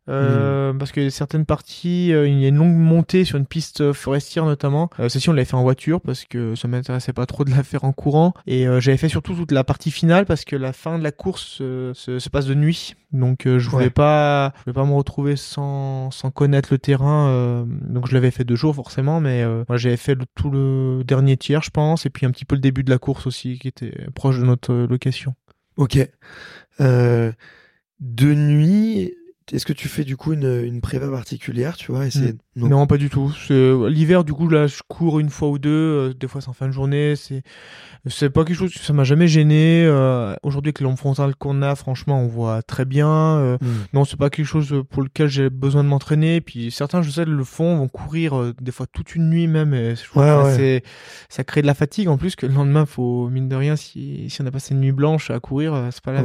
Euh, 0.08 0.72
hmm. 0.72 0.78
Parce 0.78 0.92
que 0.92 1.10
certaines 1.10 1.46
parties, 1.46 2.12
euh, 2.12 2.28
il 2.28 2.40
y 2.40 2.44
a 2.44 2.48
une 2.48 2.56
longue 2.56 2.76
montée 2.76 3.24
sur 3.24 3.38
une 3.38 3.46
piste 3.46 3.92
forestière 3.92 4.44
notamment. 4.44 4.90
Euh, 5.00 5.08
celle-ci, 5.08 5.28
on 5.28 5.32
l'avait 5.32 5.44
fait 5.44 5.54
en 5.54 5.62
voiture 5.62 6.00
parce 6.00 6.24
que 6.24 6.54
ça 6.54 6.68
m'intéressait 6.68 7.12
pas 7.12 7.26
trop 7.26 7.44
de 7.44 7.50
la 7.50 7.62
faire 7.62 7.84
en 7.84 7.92
courant. 7.92 8.34
Et 8.46 8.66
euh, 8.66 8.80
j'avais 8.80 8.96
fait 8.96 9.08
surtout 9.08 9.34
toute 9.34 9.52
la 9.52 9.64
partie 9.64 9.90
finale 9.90 10.26
parce 10.26 10.44
que 10.44 10.56
la 10.56 10.72
fin 10.72 10.98
de 10.98 11.04
la 11.04 11.12
course 11.12 11.42
se, 11.42 11.92
se, 11.94 12.28
passe 12.28 12.46
de 12.46 12.54
nuit. 12.54 12.94
Donc 13.12 13.42
je 13.44 13.68
voulais 13.68 13.90
pas, 13.90 14.54
je 14.58 14.64
voulais 14.64 14.74
pas 14.74 14.86
me 14.86 14.94
retrouver 14.94 15.36
sans, 15.36 16.10
sans 16.10 16.30
connaître 16.30 16.68
le 16.72 16.78
terrain. 16.78 17.66
donc 17.66 18.08
je 18.08 18.14
l'avais 18.14 18.30
fait 18.30 18.44
deux 18.44 18.56
jours 18.56 18.74
forcément, 18.74 19.20
mais 19.20 19.44
moi 19.68 19.76
j'avais 19.76 19.98
fait 19.98 20.14
le, 20.14 20.24
tout 20.34 20.50
le 20.50 21.02
dernier 21.04 21.36
tiers, 21.36 21.62
je 21.62 21.68
pense, 21.68 22.06
et 22.06 22.10
puis 22.10 22.24
un 22.24 22.30
petit 22.30 22.46
peu 22.46 22.54
le 22.54 22.62
début 22.62 22.84
de 22.84 22.90
la 22.90 22.96
course 22.96 23.26
aussi, 23.26 23.58
qui 23.58 23.68
était 23.68 23.92
proche 24.14 24.38
de 24.38 24.44
notre 24.44 24.72
location. 24.72 25.34
Ok. 25.76 25.98
Euh, 26.80 27.32
de 28.00 28.34
nuit, 28.34 29.14
est-ce 29.52 29.66
que 29.66 29.72
tu 29.72 29.88
fais 29.88 30.04
du 30.04 30.16
coup 30.16 30.32
une, 30.32 30.62
une 30.64 30.80
préva 30.80 31.08
particulière, 31.08 31.76
tu 31.76 31.92
vois 31.92 32.06
hmm. 32.06 32.36
non. 32.56 32.86
pas 32.86 32.96
du 32.96 33.10
tout. 33.10 33.32
L'hiver, 33.50 34.24
du 34.24 34.32
coup, 34.32 34.48
là, 34.48 34.66
je 34.66 34.80
cours 34.86 35.20
une 35.20 35.30
fois 35.30 35.48
ou 35.48 35.58
deux. 35.58 35.70
Euh, 35.70 36.14
des 36.14 36.28
fois, 36.28 36.40
c'est 36.40 36.48
en 36.48 36.52
fin 36.52 36.68
de 36.68 36.72
journée. 36.72 37.16
C'est, 37.16 37.42
c'est 38.06 38.30
pas 38.30 38.44
quelque 38.44 38.56
chose. 38.56 38.72
Ça 38.72 38.92
m'a 38.92 39.04
jamais 39.04 39.28
gêné. 39.28 39.84
Euh, 39.84 40.34
aujourd'hui, 40.42 40.70
avec 40.70 40.80
l'ombre 40.80 40.98
frontale 40.98 41.34
qu'on 41.34 41.60
a, 41.62 41.74
franchement, 41.74 42.22
on 42.22 42.28
voit 42.28 42.62
très 42.62 42.84
bien. 42.84 43.08
Euh, 43.08 43.58
hmm. 43.60 43.66
Non, 43.92 44.04
c'est 44.04 44.16
pas 44.16 44.30
quelque 44.30 44.46
chose 44.46 44.74
pour 44.90 45.02
lequel 45.02 45.28
j'ai 45.28 45.50
besoin 45.50 45.82
de 45.82 45.88
m'entraîner. 45.88 46.40
Puis 46.40 46.70
certains, 46.70 47.02
je 47.02 47.10
sais, 47.10 47.24
le 47.24 47.44
font, 47.44 47.76
vont 47.76 47.88
courir 47.88 48.54
des 48.60 48.72
fois 48.72 48.86
toute 48.86 49.14
une 49.14 49.28
nuit 49.28 49.48
même. 49.48 49.74
Et 49.74 49.94
ouais, 50.14 50.82
ça 51.28 51.44
crée 51.44 51.62
de 51.62 51.66
la 51.66 51.74
fatigue 51.74 52.08
en 52.08 52.16
plus 52.16 52.36
que 52.36 52.46
le 52.46 52.54
lendemain, 52.54 52.86
faut 52.86 53.28
mine 53.28 53.48
de 53.48 53.56
rien, 53.56 53.76
si, 53.76 54.30
si 54.30 54.40
on 54.40 54.46
a 54.46 54.50
passé 54.50 54.74
une 54.74 54.80
nuit 54.80 54.92
blanche 54.92 55.30
à 55.30 55.40
courir, 55.40 55.88
c'est 55.90 56.02
pas 56.02 56.12
la 56.12 56.24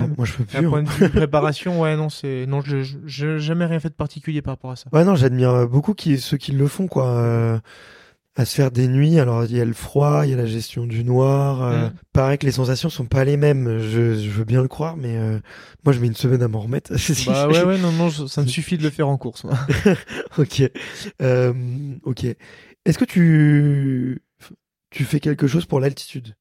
Moi, 0.00 0.24
je 0.26 0.32
peux 0.34 0.44
plus. 0.44 0.58
Hein. 0.58 0.68
point 0.68 0.82
de 0.82 0.88
vue 0.88 1.08
préparation, 1.10 1.80
ouais, 1.80 1.96
non, 1.96 2.08
c'est 2.08 2.46
non, 2.46 2.60
je 2.62 2.82
je- 2.82 2.98
j'ai 3.06 3.38
jamais 3.38 3.66
rien 3.66 3.78
fait 3.80 3.90
de 3.90 3.94
particulier 3.94 4.42
par 4.42 4.54
rapport 4.54 4.70
à 4.72 4.76
ça. 4.76 4.88
Ouais, 4.92 5.04
non, 5.04 5.14
j'admire 5.14 5.68
beaucoup 5.68 5.94
qui, 5.94 6.18
ceux 6.18 6.36
qui 6.38 6.52
le 6.52 6.66
font, 6.66 6.86
quoi. 6.88 7.08
euh, 7.08 7.58
à 8.34 8.46
se 8.46 8.54
faire 8.54 8.70
des 8.70 8.88
nuits. 8.88 9.18
Alors, 9.18 9.44
il 9.44 9.54
y 9.54 9.60
a 9.60 9.64
le 9.66 9.74
froid, 9.74 10.22
il 10.24 10.30
y 10.30 10.32
a 10.32 10.38
la 10.38 10.46
gestion 10.46 10.86
du 10.86 11.04
noir. 11.04 11.62
euh, 11.62 11.88
Mm. 11.88 11.92
Pareil 12.14 12.38
que 12.38 12.46
les 12.46 12.52
sensations 12.52 12.88
sont 12.88 13.04
pas 13.04 13.24
les 13.26 13.36
mêmes. 13.36 13.78
Je, 13.80 14.14
je 14.14 14.30
veux 14.30 14.44
bien 14.44 14.62
le 14.62 14.68
croire, 14.68 14.96
mais 14.96 15.18
euh, 15.18 15.38
moi, 15.84 15.92
je 15.92 16.00
mets 16.00 16.06
une 16.06 16.14
semaine 16.16 16.42
à 16.42 16.48
m'en 16.48 16.60
remettre. 16.60 16.92
Bah 17.26 17.46
ouais, 17.48 17.62
ouais, 17.62 17.76
non, 17.78 17.92
non, 17.92 18.08
je- 18.08 18.24
ça 18.26 18.40
me 18.40 18.46
suffit 18.46 18.78
de 18.78 18.82
le 18.84 18.88
faire 18.90 19.06
en 19.08 19.18
course. 19.18 19.44
moi. 19.44 19.58
ok. 20.38 20.62
Euh, 21.20 21.52
ok. 22.04 22.24
Est-ce 22.86 22.96
que 22.98 23.04
tu, 23.04 24.22
tu 24.90 25.04
fais 25.04 25.20
quelque 25.20 25.46
chose 25.46 25.66
pour 25.66 25.78
l'altitude? 25.80 26.34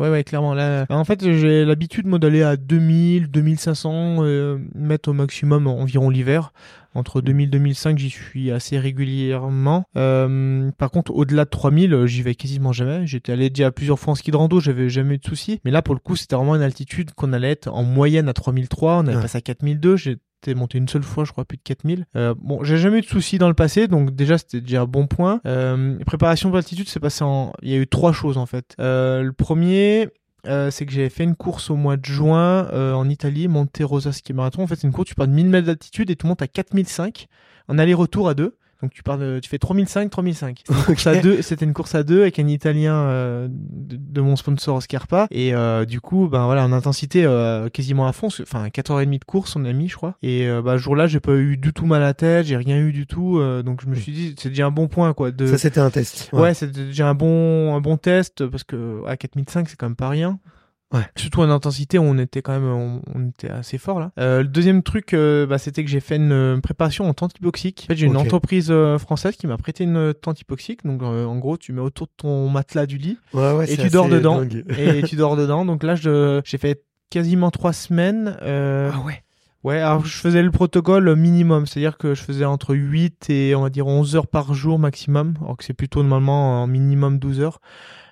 Ouais, 0.00 0.10
ouais, 0.10 0.22
clairement. 0.22 0.54
Là, 0.54 0.86
en 0.90 1.04
fait, 1.04 1.22
j'ai 1.32 1.64
l'habitude, 1.64 2.06
moi, 2.06 2.18
d'aller 2.18 2.42
à 2.42 2.56
2000, 2.56 3.28
2500 3.30 4.18
euh, 4.20 4.58
mètres 4.74 5.08
au 5.10 5.12
maximum 5.12 5.66
environ 5.66 6.08
l'hiver. 6.10 6.52
Entre 6.94 7.20
2000 7.20 7.48
et 7.48 7.50
2005, 7.50 7.98
j'y 7.98 8.08
suis 8.10 8.50
assez 8.50 8.78
régulièrement. 8.78 9.84
Euh, 9.96 10.70
par 10.78 10.90
contre, 10.90 11.12
au-delà 11.12 11.44
de 11.44 11.50
3000, 11.50 11.92
euh, 11.92 12.06
j'y 12.06 12.22
vais 12.22 12.34
quasiment 12.34 12.72
jamais. 12.72 13.06
J'étais 13.06 13.32
allé 13.32 13.50
déjà 13.50 13.70
plusieurs 13.70 13.98
fois 13.98 14.12
en 14.12 14.14
ski 14.14 14.30
de 14.30 14.36
rando, 14.36 14.58
j'avais 14.60 14.88
jamais 14.88 15.16
eu 15.16 15.18
de 15.18 15.26
soucis. 15.26 15.60
Mais 15.64 15.70
là, 15.70 15.82
pour 15.82 15.94
le 15.94 16.00
coup, 16.00 16.16
c'était 16.16 16.36
vraiment 16.36 16.56
une 16.56 16.62
altitude 16.62 17.12
qu'on 17.12 17.32
allait 17.32 17.50
être 17.50 17.68
en 17.68 17.82
moyenne 17.82 18.28
à 18.28 18.32
3003. 18.32 18.94
On 18.98 19.06
avait 19.06 19.16
Ouais. 19.16 19.22
passé 19.22 19.38
à 19.38 19.40
4002. 19.40 19.96
J'étais 20.44 20.54
monté 20.58 20.78
une 20.78 20.86
seule 20.88 21.02
fois, 21.02 21.24
je 21.24 21.32
crois, 21.32 21.44
plus 21.44 21.56
de 21.56 21.62
4000. 21.64 22.06
Euh, 22.14 22.32
bon, 22.38 22.62
j'ai 22.62 22.76
jamais 22.78 22.98
eu 22.98 23.00
de 23.00 23.06
soucis 23.06 23.38
dans 23.38 23.48
le 23.48 23.54
passé, 23.54 23.88
donc 23.88 24.14
déjà, 24.14 24.38
c'était 24.38 24.60
déjà 24.60 24.82
un 24.82 24.86
bon 24.86 25.08
point. 25.08 25.40
Euh, 25.46 25.98
préparation 26.06 26.48
pour 26.48 26.56
l'altitude, 26.56 26.88
c'est 26.88 27.00
passé 27.00 27.24
en... 27.24 27.52
Il 27.62 27.70
y 27.70 27.74
a 27.74 27.78
eu 27.78 27.88
trois 27.88 28.12
choses, 28.12 28.38
en 28.38 28.46
fait. 28.46 28.76
Euh, 28.78 29.22
le 29.22 29.32
premier... 29.32 30.08
euh, 30.46 30.70
c'est 30.70 30.86
que 30.86 30.92
j'avais 30.92 31.08
fait 31.08 31.24
une 31.24 31.34
course 31.34 31.70
au 31.70 31.76
mois 31.76 31.96
de 31.96 32.04
juin 32.04 32.68
euh, 32.72 32.92
en 32.92 33.08
Italie, 33.08 33.48
Monte 33.48 33.78
Rosa 33.82 34.12
Ski 34.12 34.32
Marathon. 34.32 34.62
En 34.62 34.66
fait, 34.68 34.76
c'est 34.76 34.86
une 34.86 34.92
course, 34.92 35.08
tu 35.08 35.16
pars 35.16 35.26
de 35.26 35.32
1000 35.32 35.48
mètres 35.48 35.66
d'altitude 35.66 36.08
et 36.10 36.14
tu 36.14 36.26
montes 36.26 36.40
à 36.42 36.46
4005 36.46 37.26
en 37.66 37.76
aller-retour 37.76 38.28
à 38.28 38.34
deux. 38.34 38.56
Donc 38.82 38.92
tu 38.92 39.02
pars 39.02 39.18
de, 39.18 39.40
tu 39.40 39.48
fais 39.48 39.58
3005, 39.58 40.08
3005. 40.08 40.62
C'était 40.68 40.72
une 40.78 40.84
course 40.84 41.06
à 41.06 41.16
deux, 41.16 41.42
c'était 41.42 41.64
une 41.64 41.72
course 41.74 41.94
à 41.96 42.02
deux 42.04 42.22
avec 42.22 42.38
un 42.38 42.46
Italien 42.46 42.94
euh, 42.94 43.48
de, 43.50 43.96
de 43.96 44.20
mon 44.20 44.36
sponsor 44.36 44.80
Scarpa 44.82 45.26
et 45.32 45.52
euh, 45.52 45.84
du 45.84 46.00
coup 46.00 46.28
ben 46.28 46.44
voilà 46.46 46.64
en 46.64 46.72
intensité 46.72 47.24
euh, 47.24 47.68
quasiment 47.68 48.06
à 48.06 48.12
fond, 48.12 48.28
enfin 48.28 48.68
4h30 48.68 49.18
de 49.18 49.24
course 49.24 49.56
on 49.56 49.64
a 49.64 49.72
mis 49.72 49.88
je 49.88 49.96
crois 49.96 50.14
et 50.22 50.46
euh, 50.46 50.62
bah, 50.62 50.78
ce 50.78 50.82
jour-là 50.82 51.08
j'ai 51.08 51.18
pas 51.18 51.34
eu 51.34 51.56
du 51.56 51.72
tout 51.72 51.86
mal 51.86 52.02
à 52.02 52.06
la 52.06 52.14
tête, 52.14 52.46
j'ai 52.46 52.56
rien 52.56 52.78
eu 52.78 52.92
du 52.92 53.06
tout 53.06 53.38
euh, 53.38 53.62
donc 53.64 53.82
je 53.82 53.88
me 53.88 53.96
suis 53.96 54.12
dit 54.12 54.34
c'est 54.38 54.50
déjà 54.50 54.66
un 54.66 54.70
bon 54.70 54.86
point 54.86 55.12
quoi 55.12 55.32
de 55.32 55.46
Ça, 55.46 55.58
c'était 55.58 55.80
un 55.80 55.90
test. 55.90 56.30
Ouais, 56.32 56.54
c'est 56.54 56.70
déjà 56.70 57.08
un 57.08 57.14
bon, 57.14 57.74
un 57.74 57.80
bon 57.80 57.96
test 57.96 58.46
parce 58.46 58.64
que 58.64 59.02
à 59.06 59.16
4005, 59.16 59.68
c'est 59.68 59.76
quand 59.76 59.86
même 59.86 59.96
pas 59.96 60.08
rien. 60.08 60.38
Ouais. 60.92 61.02
Surtout 61.16 61.42
en 61.42 61.50
intensité, 61.50 61.98
on 61.98 62.16
était 62.16 62.40
quand 62.40 62.52
même, 62.52 62.64
on, 62.64 63.02
on 63.14 63.28
était 63.28 63.50
assez 63.50 63.76
fort 63.76 64.00
là. 64.00 64.10
Euh, 64.18 64.38
le 64.40 64.48
deuxième 64.48 64.82
truc, 64.82 65.12
euh, 65.12 65.46
bah, 65.46 65.58
c'était 65.58 65.84
que 65.84 65.90
j'ai 65.90 66.00
fait 66.00 66.16
une 66.16 66.60
préparation 66.62 67.06
en 67.06 67.12
tente 67.12 67.36
hypoxique. 67.38 67.82
En 67.84 67.92
fait, 67.92 67.96
j'ai 67.96 68.06
une 68.06 68.16
entreprise 68.16 68.68
euh, 68.70 68.96
française 68.98 69.36
qui 69.36 69.46
m'a 69.46 69.58
prêté 69.58 69.84
une 69.84 70.14
tente 70.14 70.40
hypoxique. 70.40 70.84
Donc, 70.86 71.02
euh, 71.02 71.26
en 71.26 71.36
gros, 71.36 71.58
tu 71.58 71.72
mets 71.74 71.82
autour 71.82 72.06
de 72.06 72.12
ton 72.16 72.48
matelas 72.48 72.86
du 72.86 72.96
lit 72.96 73.18
Ouais, 73.34 73.52
ouais, 73.52 73.70
et 73.70 73.76
tu 73.76 73.90
dors 73.90 74.08
dedans. 74.08 74.42
et 74.78 75.02
tu 75.06 75.16
dors 75.16 75.36
dedans. 75.36 75.66
Donc 75.66 75.82
là, 75.82 75.94
j'ai 75.94 76.58
fait 76.58 76.82
quasiment 77.10 77.50
trois 77.50 77.74
semaines. 77.74 78.38
Euh, 78.42 78.90
Ah 78.94 79.00
ouais. 79.00 79.22
Ouais, 79.64 79.80
alors 79.80 80.06
je 80.06 80.16
faisais 80.16 80.40
le 80.42 80.52
protocole 80.52 81.14
minimum, 81.16 81.66
c'est-à-dire 81.66 81.98
que 81.98 82.14
je 82.14 82.22
faisais 82.22 82.44
entre 82.44 82.74
8 82.76 83.28
et 83.28 83.54
on 83.56 83.62
va 83.62 83.70
dire 83.70 83.88
11 83.88 84.14
heures 84.14 84.28
par 84.28 84.54
jour 84.54 84.78
maximum, 84.78 85.34
alors 85.42 85.56
que 85.56 85.64
c'est 85.64 85.74
plutôt 85.74 86.00
normalement 86.02 86.62
en 86.62 86.66
minimum 86.68 87.18
12 87.18 87.40
heures. 87.40 87.60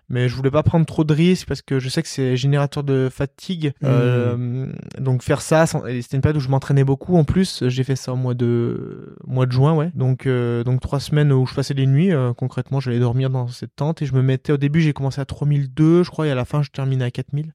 Mais 0.09 0.29
je 0.29 0.37
voulais 0.37 0.51
pas 0.51 0.63
prendre 0.63 0.87
trop 0.87 1.03
de 1.03 1.13
risques 1.13 1.49
parce 1.49 1.63
que 1.63 1.81
je 1.81 1.89
sais 1.89 2.01
que 2.03 2.09
c'est 2.09 2.37
générateur 2.37 2.85
de 2.85 3.09
fatigue. 3.13 3.73
Mmh. 3.81 3.87
Euh, 3.87 4.67
donc 5.01 5.23
faire 5.23 5.41
ça, 5.41 5.67
c'était 5.67 6.17
une 6.17 6.21
période 6.21 6.37
où 6.37 6.41
je 6.41 6.49
m'entraînais 6.49 6.85
beaucoup. 6.85 7.17
En 7.17 7.25
plus, 7.25 7.65
j'ai 7.67 7.83
fait 7.83 7.97
ça 7.97 8.13
au 8.13 8.17
mois 8.17 8.35
de 8.35 9.17
mois 9.27 9.47
de 9.47 9.53
juin, 9.53 9.75
ouais. 9.75 9.91
Donc 9.95 10.27
euh, 10.27 10.63
donc 10.63 10.81
trois 10.81 11.01
semaines 11.01 11.33
où 11.33 11.45
je 11.47 11.55
passais 11.55 11.75
les 11.75 11.87
nuits. 11.87 12.13
euh, 12.13 12.33
concrètement, 12.33 12.79
j'allais 12.79 13.01
dormir 13.01 13.31
dans 13.31 13.49
cette 13.49 13.75
tente 13.75 14.03
et 14.03 14.07
je 14.07 14.15
me 14.15 14.23
mettais. 14.23 14.53
Au 14.53 14.57
début, 14.57 14.81
j'ai 14.81 14.93
commencé 14.93 15.21
à 15.21 15.25
3002, 15.25 16.05
je 16.05 16.11
crois, 16.11 16.27
et 16.29 16.31
à 16.31 16.35
la 16.37 16.45
fin, 16.45 16.63
je 16.63 16.71
terminais 16.71 17.05
à 17.05 17.11
4000. 17.11 17.53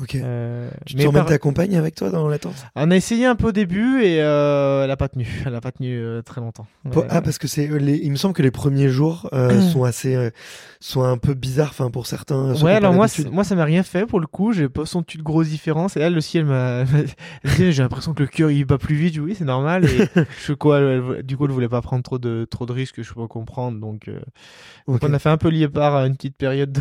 Ok. 0.00 0.14
Euh, 0.16 0.68
tu 0.86 0.96
mais 0.96 1.04
par- 1.10 1.26
ta 1.26 1.38
compagne 1.38 1.76
avec 1.76 1.94
toi 1.94 2.10
dans 2.10 2.28
la 2.28 2.38
tente? 2.38 2.54
On 2.76 2.90
a 2.90 2.96
essayé 2.96 3.26
un 3.26 3.34
peu 3.34 3.48
au 3.48 3.52
début 3.52 4.02
et 4.02 4.22
euh, 4.22 4.84
elle 4.84 4.90
a 4.90 4.96
pas 4.96 5.08
tenu. 5.08 5.26
Elle 5.46 5.54
a 5.54 5.60
pas 5.60 5.72
tenu 5.72 5.96
euh, 5.98 6.22
très 6.22 6.40
longtemps. 6.40 6.66
Ouais, 6.84 7.04
Ah, 7.10 7.20
parce 7.22 7.38
que 7.38 7.48
c'est 7.48 7.68
euh, 7.68 7.78
les... 7.78 7.96
il 7.96 8.10
me 8.10 8.16
semble 8.16 8.34
que 8.34 8.42
les 8.42 8.50
premiers 8.50 8.88
jours 8.88 9.28
sont 9.72 9.84
assez, 9.84 10.30
sont 10.80 11.02
un 11.02 11.18
peu 11.18 11.34
bizarres, 11.34 11.70
enfin 11.70 11.90
pour 11.90 12.06
certains. 12.06 12.54
Ouais, 12.62 12.74
alors 12.74 12.92
moi, 12.92 13.06
moi, 13.32 13.44
ça 13.44 13.54
m'a 13.56 13.64
rien 13.64 13.82
fait 13.82 14.06
pour 14.06 14.20
le 14.20 14.26
coup. 14.26 14.52
J'ai 14.52 14.68
pas 14.68 14.86
senti 14.86 15.18
de 15.18 15.22
grosses 15.22 15.48
différences. 15.48 15.96
Et 15.96 16.00
elle 16.00 16.16
aussi, 16.16 16.38
elle 16.38 16.44
m'a. 16.46 16.84
J'ai 17.44 17.72
l'impression 17.72 18.14
que 18.14 18.22
le 18.22 18.28
cœur 18.28 18.50
il 18.50 18.64
bat 18.64 18.78
plus 18.78 18.94
vite. 18.94 19.18
Oui, 19.18 19.34
c'est 19.36 19.44
normal. 19.44 19.84
Et 19.86 20.08
je 20.46 20.52
quoi, 20.52 20.80
elle- 20.80 21.22
du 21.24 21.36
coup, 21.36 21.46
elle 21.46 21.50
voulait 21.52 21.68
pas 21.68 21.82
prendre 21.82 22.02
trop 22.02 22.18
de 22.18 22.46
trop 22.50 22.66
de 22.66 22.72
risques. 22.72 23.02
Je 23.02 23.12
peux 23.14 23.26
comprendre. 23.26 23.80
Donc, 23.80 24.08
on 24.86 24.96
a 25.12 25.18
fait 25.18 25.28
un 25.30 25.36
peu 25.38 25.48
lié 25.48 25.68
par 25.68 26.04
une 26.04 26.14
petite 26.14 26.36
période 26.36 26.72
de- 26.72 26.80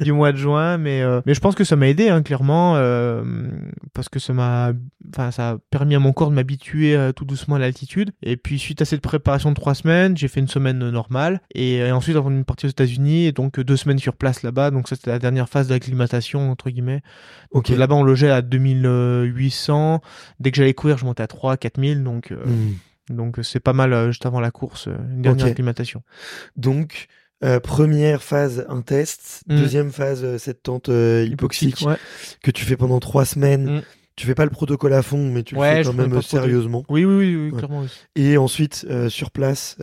du 0.04 0.12
mois 0.12 0.32
de 0.32 0.36
juin, 0.38 0.78
mais 0.78 1.02
mais 1.26 1.34
je 1.34 1.40
pense 1.40 1.54
que 1.54 1.64
ça 1.64 1.76
m'a 1.76 1.88
aidé, 1.88 2.08
hein, 2.12 2.22
clairement, 2.22 2.74
euh, 2.76 3.22
parce 3.94 4.08
que 4.08 4.18
ça 4.18 4.32
m'a, 4.32 4.72
enfin, 5.10 5.30
ça 5.30 5.50
a 5.50 5.58
permis 5.70 5.94
à 5.94 5.98
mon 5.98 6.12
corps 6.12 6.30
de 6.30 6.34
m'habituer 6.34 6.94
euh, 6.94 7.12
tout 7.12 7.24
doucement 7.24 7.56
à 7.56 7.58
l'altitude. 7.58 8.12
Et 8.22 8.36
puis 8.36 8.58
suite 8.58 8.80
à 8.82 8.84
cette 8.84 9.00
préparation 9.00 9.50
de 9.50 9.54
trois 9.56 9.74
semaines, 9.74 10.16
j'ai 10.16 10.28
fait 10.28 10.40
une 10.40 10.48
semaine 10.48 10.90
normale 10.90 11.40
et, 11.54 11.76
et 11.76 11.92
ensuite 11.92 12.16
on 12.16 12.40
est 12.40 12.44
parti 12.44 12.66
aux 12.66 12.70
États-Unis 12.70 13.26
et 13.26 13.32
donc 13.32 13.58
euh, 13.58 13.64
deux 13.64 13.76
semaines 13.76 13.98
sur 13.98 14.14
place 14.16 14.42
là-bas. 14.42 14.70
Donc 14.70 14.88
ça 14.88 14.96
c'était 14.96 15.10
la 15.10 15.18
dernière 15.18 15.48
phase 15.48 15.68
d'acclimatation 15.68 16.50
entre 16.50 16.70
guillemets. 16.70 17.02
Donc 17.54 17.64
Ok. 17.64 17.70
euh, 17.70 17.76
là-bas 17.76 17.94
on 17.96 18.02
logeait 18.04 18.30
à 18.30 18.42
2800. 18.42 20.00
Dès 20.40 20.50
que 20.50 20.56
j'allais 20.56 20.74
courir, 20.74 20.98
je 20.98 21.04
montais 21.04 21.22
à 21.22 21.26
3 21.26 21.56
4000. 21.56 22.02
Donc 22.04 22.32
euh, 22.32 22.44
Hmm. 22.44 22.74
donc 23.16 23.38
euh, 23.38 23.42
c'est 23.42 23.60
pas 23.60 23.72
mal 23.72 23.92
euh, 23.92 24.08
juste 24.10 24.26
avant 24.26 24.40
la 24.40 24.50
course, 24.50 24.88
euh, 24.88 24.96
une 25.14 25.22
dernière 25.22 25.46
acclimatation. 25.46 26.02
Donc, 26.56 27.06
euh, 27.44 27.60
première 27.60 28.22
phase, 28.22 28.64
un 28.68 28.82
test. 28.82 29.42
Mm. 29.48 29.56
Deuxième 29.56 29.90
phase, 29.92 30.20
euh, 30.24 30.38
cette 30.38 30.62
tente 30.62 30.88
euh, 30.88 31.24
hypoxique 31.30 31.82
ouais. 31.86 31.96
que 32.42 32.50
tu 32.50 32.64
fais 32.64 32.76
pendant 32.76 33.00
trois 33.00 33.24
semaines. 33.24 33.78
Mm. 33.78 33.82
Tu 34.14 34.26
fais 34.26 34.34
pas 34.34 34.44
le 34.44 34.50
protocole 34.50 34.92
à 34.92 35.02
fond, 35.02 35.30
mais 35.32 35.42
tu 35.42 35.56
Ouais, 35.56 35.78
le 35.78 35.84
fais 35.84 35.90
quand 35.90 35.96
même 36.08 36.20
sérieusement. 36.22 36.84
Oui, 36.90 37.04
oui, 37.04 37.14
oui, 37.16 37.36
oui, 37.36 37.50
Ouais. 37.50 37.58
clairement. 37.58 37.80
Oui. 37.80 37.88
Et 38.14 38.36
ensuite, 38.36 38.86
euh, 38.90 39.08
sur 39.08 39.30
place, 39.30 39.76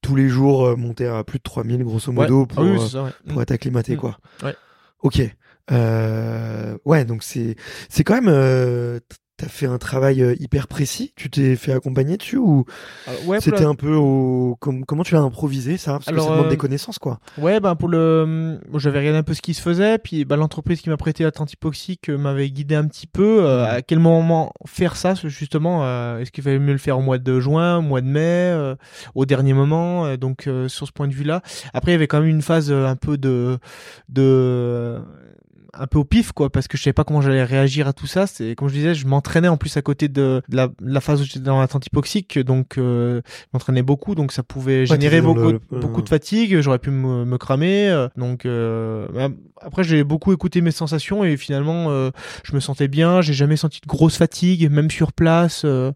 tous 0.00 0.14
les 0.14 0.28
jours, 0.28 0.76
monter 0.78 1.06
à 1.06 1.24
plus 1.24 1.38
de 1.38 1.42
3000 1.42 1.82
grosso 1.82 2.12
modo 2.12 2.46
pour, 2.46 2.60
Ah 2.60 2.62
oui, 2.66 2.78
c'est 2.80 2.92
ça, 2.92 3.02
ouais. 3.04 3.10
pour 3.28 3.42
être 3.42 3.50
acclimaté, 3.50 3.94
Mm. 3.94 3.98
quoi. 3.98 4.18
Ouais. 4.44 4.54
Ok. 5.02 5.20
Ouais, 6.84 7.04
donc 7.04 7.22
c'est 7.24 7.56
c'est 7.88 8.04
quand 8.04 8.20
même. 8.22 9.00
Euh, 9.38 9.44
T'as 9.44 9.48
fait 9.48 9.66
un 9.66 9.76
travail 9.78 10.22
euh, 10.22 10.34
hyper 10.40 10.66
précis? 10.66 11.12
Tu 11.14 11.28
t'es 11.28 11.56
fait 11.56 11.72
accompagner 11.72 12.16
dessus 12.16 12.38
ou 12.38 12.64
Alors, 13.06 13.26
ouais, 13.26 13.40
c'était 13.40 13.64
un 13.64 13.74
peu 13.74 13.92
au 13.94 14.56
com- 14.60 14.84
comment 14.86 15.02
tu 15.02 15.12
l'as 15.14 15.20
improvisé 15.20 15.76
ça? 15.76 15.92
Parce 15.92 16.06
que 16.06 16.10
Alors, 16.10 16.24
ça 16.26 16.30
demande 16.32 16.46
euh, 16.46 16.50
des 16.50 16.56
connaissances, 16.56 16.98
quoi. 16.98 17.18
Ouais, 17.36 17.60
ben 17.60 17.74
pour 17.74 17.88
le, 17.88 18.58
j'avais 18.76 19.00
regardé 19.00 19.18
un 19.18 19.22
peu 19.22 19.34
ce 19.34 19.42
qui 19.42 19.52
se 19.52 19.60
faisait, 19.60 19.98
puis 19.98 20.24
bah, 20.24 20.36
l'entreprise 20.36 20.80
qui 20.80 20.88
m'a 20.88 20.96
prêté 20.96 21.22
la 21.24 21.32
tente 21.32 21.52
hypoxique 21.52 22.08
euh, 22.08 22.16
m'avait 22.16 22.48
guidé 22.50 22.74
un 22.76 22.86
petit 22.86 23.06
peu. 23.06 23.44
euh, 23.44 23.66
à 23.66 23.82
quel 23.82 23.98
moment 23.98 24.52
faire 24.66 24.96
ça, 24.96 25.12
justement 25.24 25.84
euh, 25.84 26.18
Est-ce 26.20 26.30
qu'il 26.32 26.42
fallait 26.42 26.58
mieux 26.58 26.72
le 26.72 26.78
faire 26.78 26.98
au 26.98 27.02
mois 27.02 27.18
de 27.18 27.38
juin, 27.40 27.76
au 27.78 27.82
mois 27.82 28.00
de 28.00 28.06
mai, 28.06 28.20
euh, 28.22 28.74
au 29.14 29.26
dernier 29.26 29.52
moment 29.52 30.06
euh, 30.06 30.16
Donc 30.16 30.46
euh, 30.46 30.68
sur 30.68 30.86
ce 30.86 30.92
point 30.92 31.08
de 31.08 31.14
vue-là, 31.14 31.42
après 31.74 31.90
il 31.90 31.94
y 31.94 31.96
avait 31.96 32.06
quand 32.06 32.20
même 32.20 32.28
une 32.30 32.42
phase 32.42 32.70
euh, 32.70 32.86
un 32.86 32.96
peu 32.96 33.18
de, 33.18 33.58
de 34.08 34.98
un 35.78 35.86
peu 35.86 35.98
au 35.98 36.04
pif 36.04 36.32
quoi 36.32 36.50
parce 36.50 36.68
que 36.68 36.76
je 36.76 36.82
savais 36.82 36.92
pas 36.92 37.04
comment 37.04 37.20
j'allais 37.20 37.44
réagir 37.44 37.86
à 37.88 37.92
tout 37.92 38.06
ça 38.06 38.26
c'est 38.26 38.54
comme 38.54 38.68
je 38.68 38.74
disais 38.74 38.94
je 38.94 39.06
m'entraînais 39.06 39.48
en 39.48 39.56
plus 39.56 39.76
à 39.76 39.82
côté 39.82 40.08
de, 40.08 40.42
de 40.48 40.56
la, 40.56 40.68
de 40.68 40.74
la 40.80 41.00
phase 41.00 41.20
où 41.20 41.24
j'étais 41.24 41.40
dans 41.40 41.60
la 41.60 41.68
tente 41.68 41.86
hypoxique 41.86 42.38
donc 42.38 42.78
euh, 42.78 43.20
je 43.26 43.46
m'entraînais 43.52 43.82
beaucoup 43.82 44.14
donc 44.14 44.32
ça 44.32 44.42
pouvait 44.42 44.86
générer 44.86 45.20
beaucoup, 45.20 45.52
le- 45.52 45.60
le- 45.70 45.80
beaucoup 45.80 46.02
de 46.02 46.08
fatigue 46.08 46.60
j'aurais 46.60 46.78
pu 46.78 46.90
me, 46.90 47.24
me 47.24 47.38
cramer 47.38 47.88
euh, 47.88 48.08
donc 48.16 48.46
euh, 48.46 49.06
bah, 49.12 49.28
après 49.60 49.84
j'ai 49.84 50.04
beaucoup 50.04 50.32
écouté 50.32 50.60
mes 50.60 50.70
sensations 50.70 51.24
et 51.24 51.36
finalement 51.36 51.90
euh, 51.90 52.10
je 52.44 52.54
me 52.54 52.60
sentais 52.60 52.88
bien 52.88 53.20
j'ai 53.20 53.34
jamais 53.34 53.56
senti 53.56 53.80
de 53.80 53.86
grosse 53.86 54.16
fatigue 54.16 54.70
même 54.70 54.90
sur 54.90 55.12
place 55.12 55.62
euh, 55.64 55.92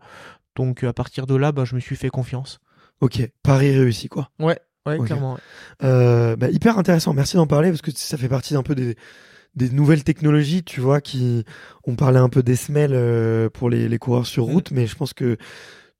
donc 0.56 0.84
à 0.84 0.92
partir 0.92 1.26
de 1.26 1.34
là 1.36 1.52
bah, 1.52 1.64
je 1.64 1.74
me 1.74 1.80
suis 1.80 1.96
fait 1.96 2.08
confiance 2.10 2.58
Ok, 3.02 3.26
pari 3.42 3.70
réussi, 3.74 4.08
quoi. 4.08 4.28
ouais 4.40 4.58
ouais 4.84 4.98
clairement 4.98 5.32
ouais. 5.34 5.40
Euh, 5.84 6.36
bah, 6.36 6.50
hyper 6.50 6.76
intéressant. 6.78 7.14
Merci 7.14 7.36
d'en 7.36 7.46
parler 7.46 7.70
parce 7.70 7.80
que 7.80 7.90
ça 7.94 8.18
fait 8.18 8.28
partie 8.28 8.54
un 8.56 8.62
peu 8.62 8.74
des, 8.74 8.94
des 9.54 9.70
nouvelles 9.70 10.04
technologies, 10.04 10.62
tu 10.62 10.80
vois, 10.80 11.00
qui 11.00 11.44
on 11.84 11.96
parlait 11.96 12.18
un 12.18 12.28
peu 12.28 12.42
des 12.42 12.56
semelles 12.56 12.94
euh, 12.94 13.48
pour 13.50 13.68
les, 13.70 13.88
les 13.88 13.98
coureurs 13.98 14.26
sur 14.26 14.46
Mm. 14.46 14.52
route, 14.52 14.70
mais 14.70 14.86
je 14.86 14.96
pense 14.96 15.12
que 15.12 15.36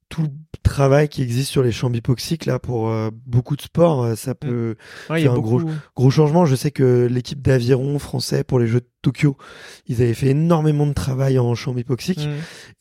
tout 0.09 0.23
le 0.23 0.29
travail 0.65 1.09
qui 1.09 1.23
existe 1.23 1.51
sur 1.51 1.63
les 1.63 1.71
champs 1.71 1.93
hypoxiques 1.93 2.45
là 2.45 2.59
pour 2.59 2.89
euh, 2.91 3.11
beaucoup 3.27 3.55
de 3.57 3.63
sports, 3.63 4.03
euh, 4.03 4.15
ça 4.17 4.35
peut 4.35 4.75
Ouais, 5.09 5.21
il 5.21 5.25
y 5.25 5.29
a 5.29 5.33
un 5.33 5.35
beaucoup 5.35 5.63
gros 5.95 6.11
changement. 6.11 6.47
Je 6.47 6.57
sais 6.57 6.71
que 6.73 7.07
l'équipe 7.11 7.41
d'aviron 7.41 7.99
français 7.99 8.43
pour 8.43 8.59
les 8.59 8.67
Jeux 8.67 8.81
de 8.81 8.89
Tokyo, 9.03 9.37
ils 9.87 10.03
avaient 10.03 10.15
fait 10.15 10.29
énormément 10.29 10.87
de 10.87 10.93
travail 10.93 11.39
en 11.39 11.55
chambre 11.55 11.79
hypoxique 11.79 12.29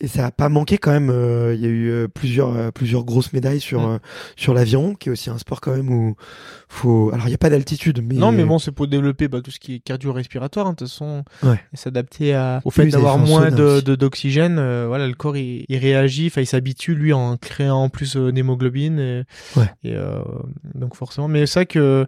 et 0.01 0.07
ça 0.07 0.26
a 0.26 0.32
pas 0.32 0.49
manqué 0.49 0.78
quand 0.78 0.91
même. 0.91 1.09
euh, 1.09 1.53
Il 1.55 1.61
y 1.61 1.65
a 1.65 1.70
eu 1.70 1.89
euh, 1.89 2.07
plusieurs 2.07 2.55
euh, 2.55 2.72
plusieurs 2.72 3.03
grosses 3.05 3.32
médailles 3.34 3.59
sur 3.61 3.82
Mm. 3.82 3.91
euh, 3.93 3.97
sur 4.36 4.53
l'aviron, 4.53 4.95
qui 4.95 5.09
est 5.09 5.11
aussi 5.11 5.30
un 5.30 5.38
sport 5.38 5.61
quand 5.61 5.76
même 5.76 5.89
où 5.89 6.15
faut. 6.67 7.09
Alors 7.13 7.28
il 7.28 7.32
y 7.32 7.36
a 7.36 7.38
pas 7.38 7.49
d'altitude, 7.49 8.01
mais 8.03 8.15
Non, 8.15 8.32
mais 8.32 8.43
bon, 8.43 8.59
c'est 8.59 8.72
pour 8.72 8.88
développer 8.88 9.28
bah, 9.28 9.41
tout 9.41 9.51
ce 9.51 9.59
qui 9.59 9.76
est 9.76 9.80
cardio-respiratoire, 9.80 10.67
hein, 10.67 10.72
de 10.72 10.76
toute 10.76 10.88
façon, 10.89 11.24
Ouais. 11.43 11.59
et 11.74 11.78
s'adapter 11.78 12.34
à- 12.36 12.61
au 12.65 12.72
fait 12.72 12.88
d'avoir 12.88 13.17
moins 13.17 13.49
de- 13.51 13.80
d'oxygène. 13.95 14.57
euh, 14.59 14.86
voilà, 14.88 15.07
le 15.07 15.13
corps 15.13 15.38
il, 15.38 15.65
il 15.70 15.78
réagit, 15.78 16.28
enfin, 16.28 16.41
il 16.41 16.45
s'habitue 16.47 16.95
lui 16.95 17.13
en 17.13 17.38
créant 17.38 17.84
en 17.84 17.89
plus 17.89 18.15
d'hémoglobine. 18.17 18.99
Et, 18.99 19.24
Ouais. 19.55 19.65
et, 19.84 19.93
euh, 19.95 20.20
donc 20.76 20.95
forcément, 20.95 21.28
mais 21.28 21.45
c'est 21.45 21.59
vrai 21.59 21.65
que 21.65 22.07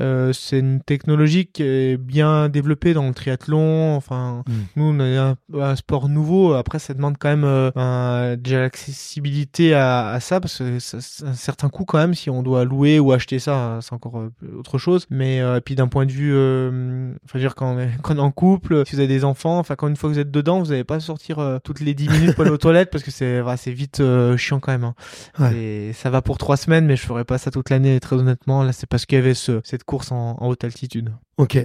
euh, 0.00 0.32
c'est 0.32 0.58
une 0.58 0.80
technologie 0.80 1.46
qui 1.46 1.62
est 1.62 1.96
bien 1.96 2.48
développée 2.48 2.94
dans 2.94 3.06
le 3.08 3.14
triathlon. 3.14 3.94
Enfin, 3.96 4.42
Mm. 4.46 4.52
nous, 4.76 4.84
on 4.84 5.00
a 5.00 5.04
un, 5.30 5.36
un 5.60 5.76
sport 5.76 6.08
nouveau. 6.08 6.52
Après, 6.54 6.78
ça 6.78 6.94
demande 6.94 7.16
quand 7.18 7.28
même 7.28 7.44
euh, 7.44 7.70
un- 7.76 8.36
déjà 8.36 8.60
l'accessibilité 8.60 9.74
à, 9.74 10.08
à 10.08 10.20
ça 10.20 10.40
parce 10.40 10.58
que 10.58 10.78
ça- 10.78 10.98
c'est 11.00 11.24
un 11.24 11.32
certain 11.34 11.68
coût 11.68 11.84
quand 11.84 11.98
même 11.98 12.14
si 12.14 12.30
on 12.30 12.42
doit 12.42 12.64
louer 12.64 12.98
ou 12.98 13.12
acheter 13.12 13.38
ça, 13.38 13.78
c'est 13.82 13.92
encore 13.92 14.18
euh, 14.18 14.30
autre 14.58 14.78
chose. 14.78 15.06
Mais 15.10 15.40
euh, 15.40 15.60
puis 15.60 15.74
d'un 15.74 15.88
point 15.88 16.06
de 16.06 16.12
vue, 16.12 16.32
euh, 16.34 17.12
enfin, 17.24 17.38
veux 17.38 17.40
dire 17.40 17.54
quand 17.54 17.74
on, 17.74 17.78
est, 17.80 17.90
quand 18.02 18.14
on 18.14 18.18
est 18.18 18.20
en 18.20 18.30
couple, 18.30 18.82
si 18.86 18.94
vous 18.94 19.00
avez 19.00 19.08
des 19.08 19.24
enfants, 19.24 19.58
enfin 19.58 19.74
quand 19.76 19.88
une 19.88 19.96
fois 19.96 20.08
que 20.10 20.14
vous 20.14 20.20
êtes 20.20 20.30
dedans, 20.30 20.60
vous 20.60 20.70
n'allez 20.70 20.84
pas 20.84 21.00
sortir 21.00 21.38
euh, 21.38 21.58
toutes 21.62 21.80
les 21.80 21.94
10 21.94 22.08
minutes 22.08 22.34
pour 22.34 22.42
aller 22.42 22.50
aux 22.52 22.56
toilettes 22.58 22.90
parce 22.90 23.04
que 23.04 23.10
c'est 23.10 23.40
voilà, 23.40 23.56
c'est 23.56 23.72
vite 23.72 24.00
euh, 24.00 24.36
chiant 24.36 24.60
quand 24.60 24.72
même. 24.72 24.84
hein. 24.84 24.94
Ouais. 25.38 25.56
Et 25.56 25.92
ça 25.92 26.10
va 26.10 26.22
pour 26.22 26.38
trois 26.38 26.56
semaines, 26.56 26.86
mais 26.86 26.96
je 26.96 27.02
ferai 27.06 27.24
pas 27.24 27.38
ça 27.38 27.50
toute 27.50 27.70
l'année. 27.70 27.98
Très 28.00 28.16
honnêtement, 28.16 28.62
là, 28.62 28.72
c'est 28.72 28.86
parce 28.88 29.06
qu'il 29.06 29.16
y 29.16 29.20
avait 29.20 29.34
ce, 29.34 29.60
cette 29.64 29.84
course 29.86 30.12
en, 30.12 30.36
en 30.38 30.48
haute 30.48 30.64
altitude. 30.64 31.12
Ok. 31.38 31.58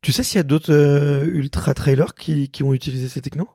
Tu 0.00 0.12
sais 0.12 0.22
s'il 0.22 0.36
y 0.36 0.40
a 0.40 0.44
d'autres 0.44 0.72
euh, 0.72 1.24
ultra 1.26 1.74
trailers 1.74 2.14
qui 2.14 2.48
qui 2.48 2.62
ont 2.62 2.72
utilisé 2.72 3.08
ces 3.08 3.20
technos? 3.20 3.48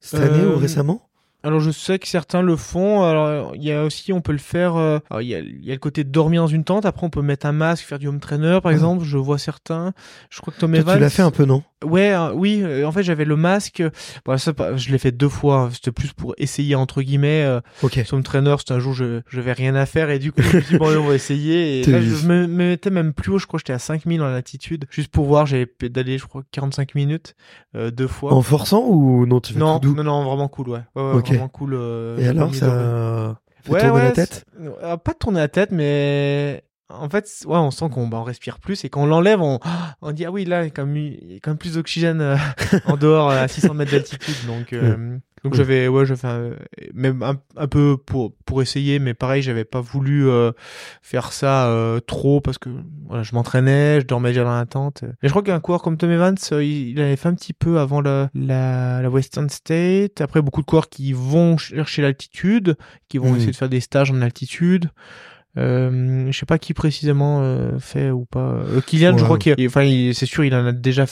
Cette 0.00 0.20
année 0.20 0.40
Euh, 0.42 0.54
ou 0.54 0.58
récemment? 0.58 1.08
Alors 1.44 1.60
je 1.60 1.70
sais 1.70 1.98
que 1.98 2.08
certains 2.08 2.40
le 2.42 2.56
font. 2.56 3.02
Alors 3.04 3.52
il 3.54 3.62
y 3.62 3.70
a 3.70 3.84
aussi, 3.84 4.12
on 4.12 4.20
peut 4.22 4.32
le 4.32 4.38
faire. 4.38 4.76
euh, 4.76 4.98
il 5.20 5.26
y 5.26 5.34
a, 5.34 5.40
il 5.40 5.64
y 5.64 5.70
a 5.70 5.74
le 5.74 5.78
côté 5.78 6.02
de 6.02 6.08
dormir 6.10 6.42
dans 6.42 6.48
une 6.48 6.64
tente. 6.64 6.86
Après, 6.86 7.06
on 7.06 7.10
peut 7.10 7.22
mettre 7.22 7.44
un 7.46 7.52
masque, 7.52 7.84
faire 7.84 7.98
du 7.98 8.08
home 8.08 8.18
trainer, 8.18 8.58
par 8.62 8.72
exemple. 8.72 9.04
Je 9.04 9.18
vois 9.18 9.38
certains. 9.38 9.92
Je 10.30 10.40
crois 10.40 10.52
que 10.54 10.58
Tom 10.60 10.74
Evans. 10.74 10.94
tu 10.94 11.00
l'as 11.00 11.10
fait 11.10 11.22
un 11.22 11.30
peu, 11.30 11.44
non? 11.44 11.62
Ouais, 11.84 12.14
euh, 12.14 12.32
oui. 12.32 12.62
euh, 12.64 12.86
en 12.86 12.92
fait, 12.92 13.02
j'avais 13.02 13.26
le 13.26 13.36
masque. 13.36 13.82
Bon, 14.24 14.38
ça, 14.38 14.54
pas- 14.54 14.74
je 14.74 14.90
l'ai 14.90 14.96
fait 14.96 15.12
deux 15.12 15.28
fois. 15.28 15.68
C'était 15.72 15.92
plus 15.92 16.14
pour 16.14 16.34
essayer 16.38 16.74
entre 16.76 17.02
guillemets. 17.02 17.44
Euh, 17.44 17.60
Ok. 17.82 18.00
Home 18.10 18.22
trainer, 18.22 18.54
c'était 18.58 18.72
un 18.72 18.78
jour 18.78 18.94
je 18.94 19.20
je 19.28 19.40
vais 19.42 19.52
rien 19.52 19.74
à 19.74 19.84
faire 19.84 20.08
et 20.08 20.18
du 20.18 20.32
coup 20.32 20.40
je 20.40 20.56
me 20.56 20.62
suis 20.62 20.72
dit 20.74 20.78
bon 20.78 20.88
allez, 20.88 20.96
on 20.96 21.06
va 21.06 21.14
essayer. 21.14 21.80
Et 21.80 21.84
là, 21.92 22.00
je 22.00 22.26
me, 22.26 22.46
me 22.46 22.68
mettais 22.68 22.88
même 22.90 23.12
plus 23.12 23.32
haut. 23.32 23.38
Je 23.38 23.46
crois 23.46 23.58
que 23.58 23.62
j'étais 23.66 23.74
à 23.74 23.78
5000 23.78 24.22
en 24.22 24.26
altitude. 24.32 24.86
Juste 24.90 25.10
pour 25.10 25.26
voir, 25.26 25.44
j'avais 25.44 25.66
pédalé, 25.66 26.16
je 26.16 26.24
crois 26.26 26.42
45 26.52 26.94
minutes 26.94 27.34
euh, 27.76 27.90
deux 27.90 28.06
fois. 28.08 28.32
En 28.32 28.40
forçant 28.40 28.84
ou 28.86 29.26
non 29.26 29.40
Tu 29.40 29.52
fais 29.52 29.58
Non, 29.58 29.78
tout 29.78 29.88
doux? 29.90 29.94
non, 29.96 30.04
non, 30.04 30.24
vraiment 30.24 30.48
cool, 30.48 30.70
ouais. 30.70 30.80
ouais, 30.94 31.02
ouais 31.02 31.12
Ok. 31.16 31.33
Vraiment 31.34 31.48
cool. 31.48 31.74
euh, 31.74 32.18
Et 32.18 32.26
alors, 32.28 32.54
ça 32.54 32.66
de- 32.66 33.34
fait 33.62 33.70
tourner 33.86 34.02
la 34.02 34.10
tête 34.12 34.44
euh, 34.60 34.96
Pas 34.96 35.14
tourner 35.14 35.40
la 35.40 35.48
tête, 35.48 35.70
mais 35.72 36.64
en 36.90 37.08
fait, 37.08 37.26
ouais, 37.46 37.56
on 37.56 37.70
sent 37.70 37.86
qu'on 37.92 38.06
bah, 38.08 38.18
on 38.18 38.22
respire 38.24 38.58
plus 38.58 38.84
et 38.84 38.90
quand 38.90 39.02
on 39.02 39.06
l'enlève, 39.06 39.40
on, 39.40 39.58
on 40.02 40.12
dit 40.12 40.24
ah 40.26 40.30
oui, 40.30 40.44
là, 40.44 40.62
il 40.62 40.64
y 40.64 40.68
a 40.68 40.70
quand 40.70 40.86
même, 40.86 40.96
il 40.96 41.32
y 41.32 41.36
a 41.36 41.40
quand 41.40 41.50
même 41.52 41.58
plus 41.58 41.74
d'oxygène 41.74 42.20
euh, 42.20 42.36
en 42.86 42.96
dehors 42.96 43.30
à 43.30 43.48
600 43.48 43.74
mètres 43.74 43.90
d'altitude. 43.92 44.34
Donc, 44.46 44.72
euh, 44.72 45.18
donc 45.44 45.54
j'avais, 45.54 45.86
ouais, 45.88 46.04
un- 46.24 46.50
même 46.94 47.22
un, 47.22 47.36
un 47.56 47.66
peu 47.68 47.96
pour 47.96 48.32
pour 48.46 48.62
essayer, 48.62 48.98
mais 48.98 49.14
pareil, 49.14 49.42
j'avais 49.42 49.64
pas 49.64 49.80
voulu 49.80 50.26
euh, 50.28 50.52
faire 51.02 51.32
ça 51.32 51.68
euh, 51.68 52.00
trop 52.00 52.40
parce 52.40 52.58
que 52.58 52.70
voilà, 53.06 53.22
je 53.22 53.34
m'entraînais, 53.34 54.00
je 54.00 54.06
dormais 54.06 54.30
déjà 54.30 54.42
dans 54.44 54.54
la 54.56 54.64
tente. 54.66 55.02
Mais 55.22 55.28
je 55.28 55.30
crois 55.30 55.42
qu'un 55.42 55.60
coureur 55.60 55.82
comme 55.82 55.96
Tom 55.98 56.10
Evans, 56.10 56.34
euh, 56.52 56.64
il, 56.64 56.88
il 56.90 57.00
avait 57.00 57.16
fait 57.16 57.28
un 57.28 57.34
petit 57.34 57.52
peu 57.52 57.78
avant 57.78 58.00
la, 58.00 58.30
la, 58.34 59.02
la 59.02 59.10
Western 59.10 59.48
State. 59.50 60.20
Après, 60.20 60.40
beaucoup 60.42 60.62
de 60.62 60.66
coureurs 60.66 60.88
qui 60.88 61.12
vont 61.12 61.56
chercher 61.58 62.02
l'altitude, 62.02 62.76
qui 63.08 63.18
vont 63.18 63.30
Mhm. 63.30 63.36
essayer 63.36 63.52
de 63.52 63.56
faire 63.56 63.68
des 63.68 63.80
stages 63.80 64.10
en 64.10 64.22
altitude. 64.22 64.90
Euh, 65.56 66.26
je 66.32 66.36
sais 66.36 66.46
pas 66.46 66.58
qui 66.58 66.74
précisément 66.74 67.40
euh, 67.42 67.78
fait 67.78 68.10
ou 68.10 68.24
pas. 68.24 68.54
Euh, 68.54 68.80
Kylian, 68.80 69.16
je 69.16 69.22
crois 69.24 69.38
qu'il, 69.38 69.54
enfin, 69.66 69.84
c'est 70.12 70.26
sûr, 70.26 70.44
il 70.44 70.52
en 70.54 70.66
a 70.66 70.72
déjà 70.72 71.04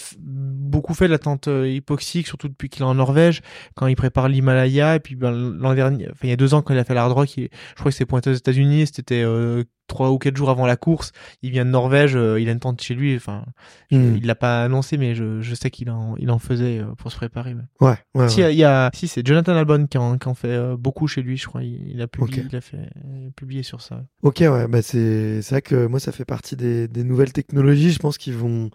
beaucoup 0.73 0.95
fait 0.95 1.07
de 1.07 1.13
la 1.13 1.19
tente 1.21 1.47
euh, 1.47 1.69
hypoxique, 1.69 2.27
surtout 2.27 2.49
depuis 2.49 2.69
qu'il 2.69 2.83
est 2.83 2.87
en 2.87 2.95
Norvège, 2.97 3.43
quand 3.77 3.87
il 3.87 3.95
prépare 3.95 4.29
l'Himalaya. 4.29 4.97
Et 4.97 5.01
puis 5.01 5.15
ben, 5.15 5.31
l'an 5.31 5.75
dernier, 5.75 6.09
enfin 6.11 6.23
il 6.25 6.31
y 6.31 6.33
a 6.33 6.37
deux 6.37 6.55
ans 6.55 6.63
quand 6.63 6.75
il 6.75 6.79
a 6.81 6.85
fait 6.85 6.95
l'hard 6.95 7.15
rock, 7.15 7.37
il- 7.37 7.49
je 7.53 7.75
crois 7.81 7.93
que 7.93 7.97
c'est 7.97 8.07
pointé 8.07 8.31
aux 8.31 8.35
États-Unis. 8.35 8.87
C'était 8.93 9.23
euh, 9.23 9.63
trois 9.89 10.11
ou 10.11 10.19
quatre 10.19 10.37
jours 10.37 10.49
avant 10.51 10.67
la 10.67 10.77
course. 10.77 11.13
Il 11.43 11.51
vient 11.51 11.65
de 11.67 11.71
Norvège, 11.71 12.17
euh, 12.17 12.41
il 12.41 12.49
a 12.49 12.53
une 12.53 12.61
tente 12.61 12.81
chez 12.81 12.95
lui. 12.95 13.15
Enfin, 13.15 13.45
Hmm. 13.91 14.17
il 14.17 14.27
l'a 14.27 14.35
pas 14.35 14.65
annoncé, 14.65 14.97
mais 14.97 15.15
je, 15.15 15.43
je 15.43 15.55
sais 15.55 15.71
qu'il 15.71 15.91
en, 15.91 16.17
il 16.19 16.31
en 16.31 16.39
faisait 16.39 16.79
euh, 16.79 16.87
pour 16.97 17.13
se 17.13 17.17
préparer. 17.17 17.53
ouais. 17.53 17.61
Ouais, 17.89 17.97
ouais. 18.15 18.29
Si, 18.31 18.43
ouais. 18.43 18.55
il 18.55 18.59
y 18.59 18.65
a, 18.65 18.91
si 18.95 19.07
c'est 19.07 19.27
Jonathan 19.27 19.55
Albon 19.55 19.87
qui 19.87 19.99
en, 19.99 20.17
qui 20.17 20.29
en 20.29 20.35
fait 20.35 20.49
euh, 20.49 20.77
beaucoup 20.79 21.07
chez 21.09 21.21
lui, 21.21 21.37
je 21.37 21.47
crois. 21.47 21.63
Il, 21.63 21.91
il 21.91 22.01
a 22.01 22.07
publié, 22.07 22.45
il 22.49 22.57
a 22.57 22.61
fait 22.63 22.89
il 23.05 23.27
a 23.29 23.31
publié 23.33 23.63
sur 23.63 23.83
ça. 23.83 24.03
Ok, 24.23 24.39
ouais, 24.41 24.67
bah 24.69 24.81
c'est 24.81 25.43
c'est 25.43 25.57
vrai 25.57 25.63
que 25.63 25.87
moi 25.87 26.01
ça 26.01 26.11
fait 26.13 26.25
partie 26.25 26.57
des, 26.57 26.89
des 26.89 27.05
nouvelles 27.05 27.33
technologies, 27.33 27.91
je 27.91 27.99
pense 27.99 28.17
qu'ils 28.17 28.35
vont 28.35 28.71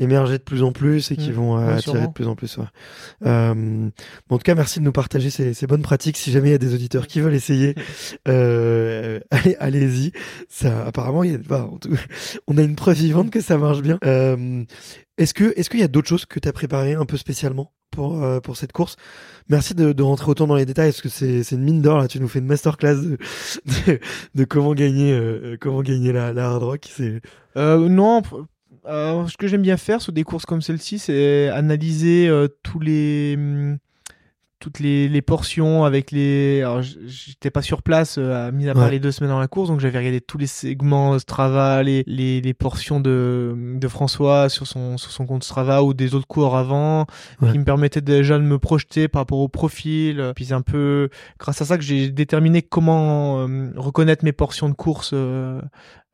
émerger 0.00 0.38
de 0.38 0.42
plus 0.42 0.62
en 0.64 0.72
plus 0.72 1.10
et 1.12 1.16
qui 1.16 1.30
Mm, 1.30 1.34
vont 1.34 1.58
euh, 1.58 1.76
attirer 1.76 2.06
de 2.08 2.12
plus 2.12 2.26
en 2.26 2.34
plus. 2.34 2.56
Ouais. 2.56 2.64
Euh, 3.26 3.54
bon, 3.54 4.34
en 4.34 4.38
tout 4.38 4.42
cas, 4.44 4.54
merci 4.56 4.80
de 4.80 4.84
nous 4.84 4.92
partager 4.92 5.30
ces, 5.30 5.54
ces 5.54 5.66
bonnes 5.66 5.82
pratiques. 5.82 6.16
Si 6.16 6.32
jamais 6.32 6.48
il 6.48 6.52
y 6.52 6.54
a 6.54 6.58
des 6.58 6.74
auditeurs 6.74 7.06
qui 7.06 7.20
veulent 7.20 7.34
essayer, 7.34 7.74
euh, 8.28 9.20
allez, 9.30 9.56
allez-y. 9.60 10.12
Ça, 10.48 10.86
apparemment, 10.86 11.22
il 11.22 11.32
y 11.32 11.34
a, 11.34 11.38
bah, 11.38 11.68
on 12.48 12.56
a 12.58 12.62
une 12.62 12.76
preuve 12.76 12.96
vivante 12.96 13.30
que 13.30 13.40
ça 13.40 13.58
marche 13.58 13.82
bien. 13.82 13.98
Euh, 14.04 14.64
est-ce 15.18 15.34
que 15.34 15.52
est-ce 15.56 15.68
qu'il 15.70 15.80
y 15.80 15.84
a 15.84 15.88
d'autres 15.88 16.08
choses 16.08 16.24
que 16.26 16.40
tu 16.40 16.48
as 16.48 16.52
préparées 16.52 16.94
un 16.94 17.04
peu 17.04 17.18
spécialement 17.18 17.72
pour 17.90 18.22
euh, 18.24 18.40
pour 18.40 18.56
cette 18.56 18.72
course? 18.72 18.96
Merci 19.50 19.74
de, 19.74 19.92
de 19.92 20.02
rentrer 20.02 20.30
autant 20.30 20.46
dans 20.46 20.54
les 20.54 20.64
détails 20.64 20.90
parce 20.90 21.02
que 21.02 21.08
c'est 21.10 21.42
c'est 21.42 21.56
une 21.56 21.62
mine 21.64 21.82
d'or 21.82 21.98
là. 21.98 22.08
Tu 22.08 22.20
nous 22.20 22.28
fais 22.28 22.38
une 22.38 22.46
masterclass 22.46 22.94
de, 22.96 23.18
de, 23.86 24.00
de 24.34 24.44
comment 24.44 24.72
gagner 24.74 25.12
euh, 25.12 25.56
comment 25.60 25.82
gagner 25.82 26.12
la, 26.12 26.32
la 26.32 26.46
hard 26.46 26.62
rock. 26.62 26.88
C'est 26.90 27.20
Euh, 27.56 27.88
non, 27.88 28.22
euh, 28.86 29.26
ce 29.26 29.36
que 29.36 29.46
j'aime 29.46 29.62
bien 29.62 29.76
faire 29.76 30.00
sur 30.00 30.12
des 30.12 30.24
courses 30.24 30.46
comme 30.46 30.62
celle-ci, 30.62 30.98
c'est 30.98 31.48
analyser 31.48 32.28
euh, 32.28 32.48
tous 32.62 32.80
les 32.80 33.34
hum, 33.36 33.78
toutes 34.62 34.78
les, 34.80 35.08
les 35.08 35.22
portions 35.22 35.84
avec 35.84 36.10
les. 36.10 36.60
Alors, 36.60 36.82
j'étais 36.82 37.50
pas 37.50 37.62
sur 37.62 37.82
place, 37.82 38.18
euh, 38.18 38.48
à- 38.48 38.52
mis 38.52 38.68
à 38.68 38.74
part 38.74 38.84
Ouais. 38.84 38.90
les 38.90 38.98
deux 39.00 39.10
semaines 39.10 39.30
dans 39.30 39.40
la 39.40 39.48
course, 39.48 39.70
donc 39.70 39.80
j'avais 39.80 39.96
regardé 39.98 40.20
tous 40.20 40.36
les 40.36 40.46
segments 40.46 41.18
Strava, 41.18 41.82
les, 41.82 42.04
les, 42.06 42.42
les 42.42 42.52
portions 42.52 43.00
de, 43.00 43.54
de 43.56 43.88
François 43.88 44.50
sur 44.50 44.66
son, 44.66 44.98
sur 44.98 45.12
son 45.12 45.24
compte 45.24 45.44
Strava 45.44 45.82
ou 45.82 45.94
des 45.94 46.14
autres 46.14 46.26
coureurs 46.26 46.56
avant, 46.56 47.06
Ouais. 47.40 47.52
qui 47.52 47.58
me 47.58 47.64
permettaient 47.64 48.02
déjà 48.02 48.36
de 48.36 48.42
me 48.44 48.58
projeter 48.58 49.08
par 49.08 49.22
rapport 49.22 49.38
au 49.38 49.48
profil. 49.48 50.32
Puis 50.36 50.44
c'est 50.44 50.52
un 50.52 50.60
peu 50.60 51.08
grâce 51.38 51.62
à 51.62 51.64
ça 51.64 51.78
que 51.78 51.82
j'ai 51.82 52.10
déterminé 52.10 52.60
comment 52.60 53.48
euh, 53.48 53.70
reconnaître 53.76 54.26
mes 54.26 54.32
portions 54.32 54.68
de 54.68 54.74
course. 54.74 55.12
euh, 55.14 55.58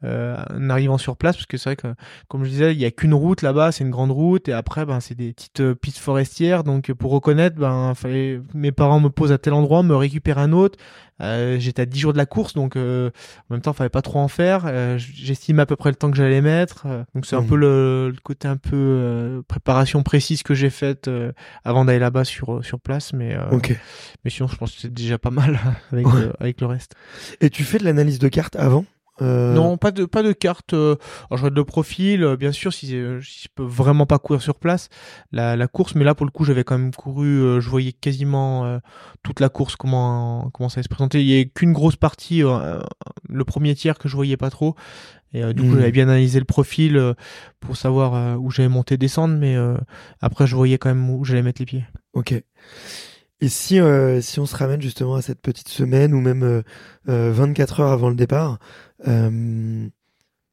euh, 0.04 0.36
en 0.52 0.68
arrivant 0.70 0.98
sur 0.98 1.16
place 1.16 1.36
parce 1.36 1.46
que 1.46 1.56
c'est 1.56 1.70
vrai 1.70 1.76
que 1.76 1.88
comme 2.28 2.44
je 2.44 2.50
disais 2.50 2.72
il 2.74 2.78
y 2.78 2.84
a 2.84 2.90
qu'une 2.90 3.14
route 3.14 3.40
là-bas 3.42 3.72
c'est 3.72 3.82
une 3.82 3.90
grande 3.90 4.10
route 4.10 4.48
et 4.48 4.52
après 4.52 4.84
ben 4.84 5.00
c'est 5.00 5.14
des 5.14 5.32
petites 5.32 5.60
euh, 5.60 5.74
pistes 5.74 5.98
forestières. 5.98 6.64
Donc 6.64 6.92
pour 6.92 7.12
reconnaître 7.12 7.56
ben 7.56 7.94
fallait 7.94 8.40
mes 8.54 8.72
parents 8.72 9.00
me 9.00 9.08
posent 9.08 9.32
à 9.32 9.38
tel 9.38 9.52
endroit 9.54 9.82
me 9.82 9.94
récupèrent 9.96 10.38
un 10.38 10.52
autre. 10.52 10.78
Euh, 11.22 11.56
j'étais 11.58 11.80
à 11.80 11.86
10 11.86 11.98
jours 11.98 12.12
de 12.12 12.18
la 12.18 12.26
course 12.26 12.52
donc 12.52 12.76
euh, 12.76 13.08
en 13.48 13.54
même 13.54 13.62
temps 13.62 13.72
fallait 13.72 13.88
pas 13.88 14.02
trop 14.02 14.18
en 14.18 14.28
faire. 14.28 14.64
Euh, 14.66 14.98
j'estime 14.98 15.60
à 15.60 15.64
peu 15.66 15.74
près 15.76 15.88
le 15.88 15.96
temps 15.96 16.10
que 16.10 16.16
j'allais 16.18 16.42
mettre. 16.42 16.84
Euh, 16.86 17.04
donc 17.14 17.24
c'est 17.24 17.36
un 17.36 17.40
Mhm. 17.40 17.46
peu 17.46 17.56
le, 17.56 18.10
le 18.10 18.20
côté 18.22 18.48
un 18.48 18.58
peu 18.58 18.76
euh, 18.76 19.42
préparation 19.48 20.02
précise 20.02 20.42
que 20.42 20.52
j'ai 20.54 20.68
faite 20.68 21.08
euh, 21.08 21.32
avant 21.64 21.86
d'aller 21.86 21.98
là-bas 22.00 22.24
sur 22.24 22.62
sur 22.62 22.80
place. 22.80 23.14
Mais 23.14 23.34
euh, 23.34 23.48
ok. 23.50 23.74
mais 24.24 24.30
sinon 24.30 24.46
je 24.48 24.56
pense 24.56 24.72
que 24.74 24.80
c'est 24.82 24.92
déjà 24.92 25.16
pas 25.16 25.30
mal 25.30 25.58
avec 25.92 26.06
Ouais. 26.06 26.28
avec 26.38 26.60
le 26.60 26.66
reste. 26.66 26.92
Et 27.40 27.48
tu 27.48 27.64
fais 27.64 27.78
de 27.78 27.84
l'analyse 27.84 28.18
de 28.18 28.28
cartes 28.28 28.56
avant? 28.56 28.84
Euh, 29.22 29.54
Non, 29.54 29.78
pas 29.78 29.92
de 29.92 30.04
pas 30.04 30.22
de 30.22 30.32
carte. 30.32 30.74
euh, 30.74 30.96
alors 31.30 31.38
je 31.38 31.42
regarde 31.44 31.56
le 31.56 31.64
profil, 31.64 32.22
euh, 32.22 32.36
bien 32.36 32.52
sûr, 32.52 32.72
si, 32.72 32.94
euh, 32.94 33.20
si 33.22 33.44
je 33.44 33.48
peux 33.54 33.62
vraiment 33.64 34.04
pas 34.06 34.18
courir 34.18 34.42
sur 34.42 34.56
place, 34.56 34.88
la, 35.32 35.56
la 35.56 35.68
course. 35.68 35.94
Mais 35.94 36.04
là, 36.04 36.14
pour 36.14 36.26
le 36.26 36.32
coup, 36.32 36.44
j'avais 36.44 36.64
quand 36.64 36.76
même 36.78 36.92
couru. 36.94 37.60
je 37.60 37.68
voyais 37.70 37.92
quasiment 37.92 38.64
euh, 38.66 38.78
toute 39.22 39.40
la 39.40 39.48
course 39.48 39.76
comment 39.76 40.50
comment 40.52 40.68
ça 40.68 40.78
allait 40.78 40.84
se 40.84 40.88
présenter. 40.88 41.22
Il 41.22 41.26
y 41.28 41.40
a 41.40 41.44
qu'une 41.44 41.72
grosse 41.72 41.96
partie, 41.96 42.42
euh, 42.44 42.78
le 43.28 43.44
premier 43.44 43.74
tiers 43.74 43.98
que 43.98 44.08
je 44.08 44.16
voyais 44.16 44.36
pas 44.36 44.50
trop. 44.50 44.74
Et 45.32 45.42
du 45.52 45.60
coup, 45.62 45.68
Mhm. 45.68 45.78
j'avais 45.78 45.92
bien 45.92 46.08
analysé 46.08 46.38
le 46.38 46.44
profil 46.46 47.14
pour 47.60 47.76
savoir 47.76 48.40
où 48.40 48.50
j'allais 48.50 48.68
monter, 48.70 48.96
descendre. 48.96 49.34
Mais 49.36 49.56
après, 50.20 50.46
je 50.46 50.54
voyais 50.56 50.78
quand 50.78 50.88
même 50.88 51.10
où 51.10 51.24
j'allais 51.24 51.42
mettre 51.42 51.60
les 51.60 51.66
pieds. 51.66 51.84
Ok. 52.14 52.34
Et 53.40 53.48
si, 53.48 53.78
euh, 53.78 54.20
si 54.22 54.40
on 54.40 54.46
se 54.46 54.56
ramène 54.56 54.80
justement 54.80 55.14
à 55.14 55.22
cette 55.22 55.40
petite 55.40 55.68
semaine 55.68 56.14
ou 56.14 56.20
même 56.20 56.42
euh, 56.42 56.62
euh, 57.08 57.32
24 57.32 57.80
heures 57.80 57.92
avant 57.92 58.08
le 58.08 58.14
départ, 58.14 58.58
euh, 59.06 59.86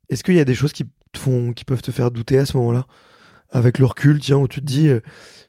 est-ce 0.10 0.24
qu'il 0.24 0.36
y 0.36 0.40
a 0.40 0.46
des 0.46 0.56
choses 0.56 0.74
qui 0.74 0.86
te 1.14 1.20
font, 1.20 1.54
qui 1.54 1.64
peuvent 1.64 1.82
te 1.82 1.92
faire 1.92 2.12
douter 2.12 2.38
à 2.38 2.46
ce 2.46 2.58
moment-là? 2.58 2.86
Avec 3.52 3.78
le 3.80 3.86
recul, 3.86 4.20
tiens, 4.20 4.38
où 4.38 4.48
tu 4.48 4.60
te 4.60 4.66
dis, 4.66 4.90
euh, 4.90 5.00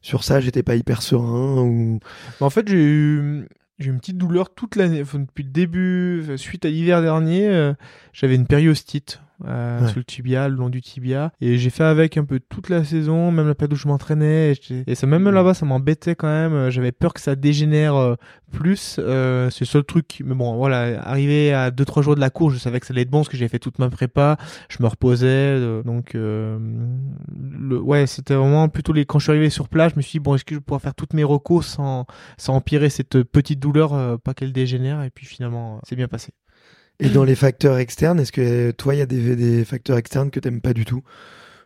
sur 0.01 0.23
ça, 0.23 0.41
j'étais 0.41 0.63
pas 0.63 0.77
hyper 0.77 1.03
serein 1.03 1.61
ou... 1.63 1.99
Bah, 2.39 2.47
en 2.47 2.51
fait, 2.51 2.69
j'ai 2.69 2.85
eu, 2.85 3.49
j'ai 3.79 3.91
une 3.91 3.99
petite 3.99 4.19
douleur 4.19 4.55
toute 4.55 4.77
l'année. 4.77 5.03
Depuis 5.03 5.43
le 5.43 5.51
début, 5.51 6.25
suite 6.37 6.65
à 6.65 6.69
l'hiver 6.69 7.03
dernier, 7.03 7.49
euh, 7.49 7.73
j'avais 8.13 8.37
une 8.37 8.47
périostite. 8.47 9.21
Euh, 9.47 9.81
Ouais. 9.81 9.89
sur 9.89 9.99
le 9.99 10.05
tibia, 10.05 10.49
le 10.49 10.55
long 10.55 10.69
du 10.69 10.81
tibia. 10.81 11.33
Et 11.41 11.59
j'ai 11.59 11.71
fait 11.71 11.85
avec 11.85 12.17
un 12.17 12.25
peu 12.25 12.41
toute 12.41 12.69
la 12.69 12.85
saison, 12.85 13.31
même 13.31 13.49
la 13.49 13.55
période 13.55 13.73
où 13.73 13.77
je 13.77 13.89
m'entraînais. 13.89 14.53
Et, 14.87 14.95
ça, 14.95 15.07
même 15.07 15.29
là-bas, 15.29 15.55
ça 15.55 15.67
m'embêtait 15.67 16.15
quand 16.15 16.29
même. 16.29 16.53
Euh, 16.53 16.71
J'avais 16.71 16.93
peur 16.93 17.13
que 17.15 17.21
ça 17.21 17.35
dégénère 17.35 17.97
euh, 17.97 18.15
plus. 18.53 18.97
Euh, 18.99 19.51
c'est 19.51 19.63
le 19.63 19.67
seul 19.67 19.85
truc. 19.85 20.23
Mais 20.25 20.35
bon, 20.35 20.55
voilà, 20.57 21.03
arrivé 21.03 21.53
à 21.53 21.71
2-3 21.71 22.03
jours 22.03 22.15
de 22.15 22.21
la 22.21 22.31
course, 22.31 22.55
je 22.55 22.59
savais 22.59 22.79
que 22.81 22.87
ça 22.87 22.93
allait 22.93 23.03
être 23.03 23.11
bon 23.11 23.19
parce 23.19 23.29
que 23.29 23.37
j'avais 23.37 23.49
fait 23.49 23.59
toute 23.59 23.79
ma 23.79 23.91
prépa. 23.91 24.37
Je 24.69 24.83
me 24.83 24.87
reposais. 24.89 25.83
donc, 25.85 26.15
euh, 26.15 26.59
le, 27.37 27.81
ouais, 27.81 28.07
c'était 28.07 28.35
vraiment 28.35 28.69
plutôt 28.69 28.93
les. 28.93 29.05
Quand 29.05 29.19
je 29.19 29.25
suis 29.25 29.33
arrivé 29.33 29.51
sur 29.51 29.69
place, 29.69 29.93
je 29.93 29.97
me 29.97 30.03
suis 30.03 30.13
dit, 30.13 30.21
bon, 30.21 30.35
est-ce 30.37 30.45
que 30.45 30.55
je 30.55 30.61
vais 30.61 30.65
pouvoir 30.65 30.81
faire 30.81 30.95
toutes 30.95 31.15
mes 31.15 31.25
recos 31.25 31.67
sans, 31.67 32.07
sans 32.39 32.55
empirer 32.55 32.89
cette 32.91 33.23
petite 33.25 33.59
douleur, 33.59 34.19
pas 34.21 34.35
qu'elle 34.35 34.53
dégénère? 34.53 35.03
Et 35.03 35.11
puis 35.11 35.27
finalement, 35.27 35.81
c'est 35.85 35.97
bien 35.97 36.09
passé. 36.09 36.33
Et 37.01 37.09
dans 37.09 37.25
les 37.25 37.35
facteurs 37.35 37.79
externes, 37.79 38.21
est-ce 38.21 38.33
que 38.33 38.71
toi, 38.71 38.95
il 38.95 38.99
y 38.99 39.03
a 39.03 39.07
des, 39.07 39.65
facteurs 39.65 39.99
externes 39.99 40.31
que 40.31 40.41
t'aimes 40.41 40.61
pas 40.61 40.73
du 40.73 40.85
tout? 40.85 41.03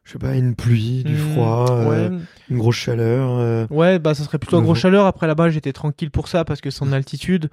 Je 0.08 0.14
sais 0.14 0.18
pas, 0.18 0.34
une 0.36 0.54
pluie, 0.54 1.04
du 1.04 1.12
Mmh, 1.12 1.16
froid, 1.18 1.66
euh, 1.70 2.18
une 2.48 2.56
grosse 2.56 2.76
chaleur. 2.76 3.28
euh, 3.38 3.66
Ouais, 3.68 3.98
bah 3.98 4.14
ça 4.14 4.24
serait 4.24 4.38
plutôt 4.38 4.56
la 4.56 4.62
grosse 4.62 4.78
chaleur. 4.78 5.04
Après 5.04 5.26
là-bas, 5.26 5.50
j'étais 5.50 5.74
tranquille 5.74 6.10
pour 6.10 6.28
ça 6.28 6.46
parce 6.46 6.62
que 6.62 6.70
c'est 6.70 6.82
en 6.82 6.92
altitude. 6.92 7.50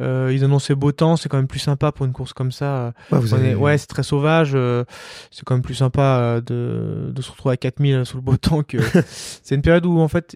Euh, 0.00 0.30
ils 0.32 0.42
annonçaient 0.42 0.74
beau 0.74 0.90
temps, 0.90 1.16
c'est 1.16 1.28
quand 1.28 1.36
même 1.36 1.46
plus 1.48 1.58
sympa 1.58 1.92
pour 1.92 2.06
une 2.06 2.12
course 2.14 2.32
comme 2.32 2.50
ça. 2.50 2.94
Ouais, 3.12 3.18
vous 3.18 3.34
On 3.34 3.36
avez- 3.36 3.50
est- 3.50 3.54
Ouais, 3.56 3.76
c'est 3.76 3.88
très 3.88 4.02
sauvage. 4.02 4.52
euh, 4.54 4.84
c'est 5.30 5.44
quand 5.44 5.54
même 5.54 5.62
plus 5.62 5.74
sympa 5.74 6.40
de, 6.46 7.12
de 7.14 7.20
se 7.22 7.30
retrouver 7.30 7.52
à 7.52 7.56
4000 7.58 8.06
sous 8.06 8.16
le 8.16 8.22
beau 8.22 8.36
temps 8.38 8.62
que. 8.62 8.78
c'est 9.42 9.54
une 9.54 9.60
période 9.60 9.84
où 9.84 9.98
en 10.00 10.08
fait, 10.08 10.34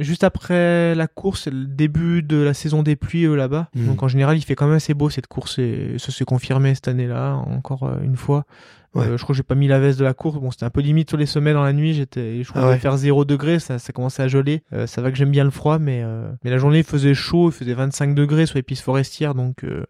juste 0.00 0.24
après 0.24 0.94
la 0.94 1.06
course, 1.06 1.44
c'est 1.44 1.50
le 1.54 1.64
début 1.64 2.22
de 2.22 2.36
la 2.36 2.52
saison 2.52 2.82
des 2.82 2.96
pluies 2.96 3.34
là-bas. 3.34 3.68
Mhm. 3.74 3.86
Donc 3.86 4.02
en 4.02 4.08
général, 4.08 4.36
il 4.36 4.42
fait 4.42 4.56
quand 4.56 4.66
même 4.66 4.76
assez 4.76 4.92
beau 4.92 5.08
cette 5.08 5.26
course 5.28 5.58
et 5.58 5.94
ça 5.96 6.12
s'est 6.12 6.26
confirmé 6.26 6.74
cette 6.74 6.88
année-là 6.88 7.32
encore 7.46 7.88
une 8.02 8.16
fois. 8.16 8.44
Ouais. 8.94 9.06
Euh, 9.06 9.16
je 9.16 9.22
crois 9.22 9.32
que 9.32 9.36
j'ai 9.36 9.42
pas 9.42 9.54
mis 9.56 9.66
la 9.66 9.80
veste 9.80 9.98
de 9.98 10.04
la 10.04 10.14
course. 10.14 10.36
Bon, 10.38 10.50
c'était 10.50 10.64
un 10.64 10.70
peu 10.70 10.80
limite 10.80 11.08
sur 11.08 11.18
les 11.18 11.26
sommets 11.26 11.52
dans 11.52 11.64
la 11.64 11.72
nuit. 11.72 11.94
J'étais, 11.94 12.42
je 12.42 12.48
crois 12.48 12.62
Ah 12.62 12.64
que 12.66 12.70
ouais. 12.70 12.78
faire 12.78 12.96
0 12.96 13.24
degré. 13.24 13.58
Ça, 13.58 13.78
ça 13.78 13.92
commençait 13.92 14.22
à 14.22 14.28
geler. 14.28 14.62
Euh, 14.72 14.86
ça 14.86 15.02
va 15.02 15.10
que 15.10 15.16
j'aime 15.16 15.30
bien 15.30 15.42
le 15.44 15.50
froid, 15.50 15.78
mais 15.78 16.02
euh, 16.04 16.30
mais 16.44 16.50
la 16.50 16.58
journée 16.58 16.78
il 16.78 16.84
faisait 16.84 17.14
chaud. 17.14 17.48
Il 17.50 17.52
faisait 17.52 17.74
25 17.74 18.14
degrés 18.14 18.46
sur 18.46 18.56
les 18.56 18.62
pistes 18.62 18.82
forestières, 18.84 19.34
donc 19.34 19.64
euh, 19.64 19.84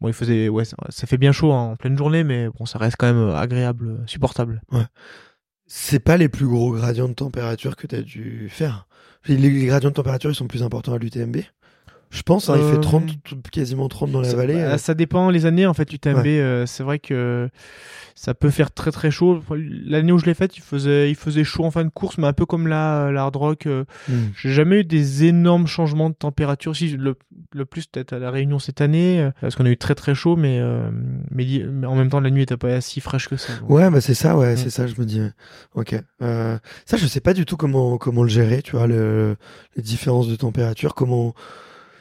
bon, 0.00 0.08
il 0.08 0.14
faisait 0.14 0.48
ouais, 0.48 0.64
ça, 0.64 0.76
ça 0.88 1.06
fait 1.06 1.18
bien 1.18 1.32
chaud 1.32 1.52
hein, 1.52 1.72
en 1.72 1.76
pleine 1.76 1.98
journée, 1.98 2.24
mais 2.24 2.48
bon, 2.58 2.64
ça 2.64 2.78
reste 2.78 2.96
quand 2.98 3.06
même 3.06 3.18
euh, 3.28 3.36
agréable, 3.36 3.98
supportable. 4.06 4.62
C'est 5.66 6.00
pas 6.00 6.16
les 6.16 6.30
plus 6.30 6.46
gros 6.46 6.72
gradients 6.72 7.08
de 7.08 7.14
température 7.14 7.76
que 7.76 7.86
t'as 7.86 8.00
dû 8.00 8.48
faire. 8.48 8.86
Les, 9.26 9.36
les 9.36 9.66
gradients 9.66 9.90
de 9.90 9.94
température, 9.94 10.30
ils 10.30 10.34
sont 10.34 10.46
plus 10.46 10.62
importants 10.62 10.94
à 10.94 10.98
l'UTMB. 10.98 11.36
Je 12.10 12.22
pense, 12.22 12.48
hein, 12.48 12.54
il 12.56 12.62
Euh, 12.62 12.72
fait 12.72 12.80
30, 12.80 13.22
tout- 13.22 13.36
quasiment 13.52 13.88
30 13.88 14.10
dans 14.10 14.22
la 14.22 14.28
ça, 14.30 14.36
vallée. 14.36 14.54
bah, 14.54 14.60
euh. 14.60 14.78
ça 14.78 14.94
dépend 14.94 15.28
les 15.30 15.44
années 15.44 15.66
en 15.66 15.74
fait. 15.74 15.92
UTMB, 15.92 16.16
Ouais. 16.24 16.40
euh, 16.40 16.64
c'est 16.66 16.82
vrai 16.82 16.98
que 16.98 17.50
ça 18.14 18.32
peut 18.34 18.48
faire 18.50 18.70
très 18.72 18.90
très 18.90 19.10
chaud. 19.10 19.42
L'année 19.84 20.10
où 20.12 20.18
je 20.18 20.24
l'ai 20.24 20.32
faite, 20.34 20.56
il 20.56 20.62
faisait 20.62 21.10
il 21.10 21.14
faisait 21.16 21.44
chaud 21.44 21.64
en 21.64 21.70
fin 21.70 21.84
de 21.84 21.90
course, 21.90 22.16
mais 22.18 22.26
un 22.26 22.32
peu 22.32 22.46
comme 22.46 22.66
l'hard 22.66 23.34
rock. 23.36 23.66
euh, 23.66 23.84
Hmm. 24.08 24.28
J'ai 24.40 24.50
jamais 24.52 24.80
eu 24.80 24.84
des 24.84 25.24
énormes 25.24 25.66
changements 25.66 26.08
de 26.08 26.14
température. 26.14 26.74
Si 26.74 26.88
le, 26.96 27.14
le 27.54 27.64
plus 27.66 27.86
peut-être 27.86 28.14
à 28.14 28.18
la 28.18 28.30
Réunion 28.30 28.58
cette 28.58 28.80
année, 28.80 29.20
euh, 29.20 29.30
parce 29.42 29.54
qu'on 29.54 29.66
a 29.66 29.70
eu 29.70 29.76
très 29.76 29.94
très 29.94 30.14
chaud, 30.14 30.34
mais 30.34 30.60
mais, 31.30 31.62
en 31.86 31.94
même 31.94 32.08
temps 32.08 32.20
la 32.20 32.30
nuit 32.30 32.42
était 32.42 32.56
pas 32.56 32.80
si 32.80 33.00
fraîche 33.00 33.28
que 33.28 33.36
ça. 33.36 33.52
donc. 33.60 33.68
Ouais, 33.70 33.90
bah 33.90 34.00
c'est 34.00 34.14
ça, 34.14 34.36
ouais, 34.36 34.54
Mm. 34.54 34.56
c'est 34.56 34.70
ça, 34.70 34.86
je 34.86 34.94
me 34.98 35.04
dis. 35.04 35.20
Ok. 35.74 35.94
Euh, 36.22 36.58
ça, 36.86 36.96
je 36.96 37.06
sais 37.06 37.20
pas 37.20 37.34
du 37.34 37.44
tout 37.44 37.56
comment 37.58 37.98
comment 37.98 38.22
le 38.22 38.28
gérer, 38.30 38.62
tu 38.62 38.76
vois, 38.76 38.86
le, 38.86 39.36
les 39.76 39.82
différences 39.82 40.28
de 40.28 40.36
température, 40.36 40.94
comment 40.94 41.34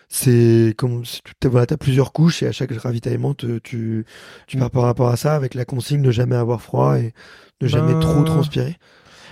c'est 0.10 0.74
comme 0.78 1.05
si 1.05 1.22
tu 1.41 1.47
voilà, 1.47 1.66
t'as 1.66 1.78
plusieurs 1.78 2.14
couches 2.14 2.43
et 2.43 2.47
à 2.47 2.51
chaque 2.51 2.72
ravitaillement, 2.72 3.34
te- 3.34 3.60
tu 3.60 4.05
tu 4.47 4.58
Mm. 4.58 4.60
pars 4.62 4.72
par 4.72 4.84
rapport 4.84 5.10
à 5.10 5.18
ça 5.18 5.36
avec 5.36 5.53
la 5.53 5.66
consigne 5.66 6.01
de 6.01 6.12
jamais 6.12 6.36
avoir 6.36 6.62
froid 6.62 6.97
et 6.99 7.14
de 7.62 7.68
jamais 7.68 7.93
Ben, 7.93 7.99
trop 7.99 8.24
transpirer. 8.24 8.78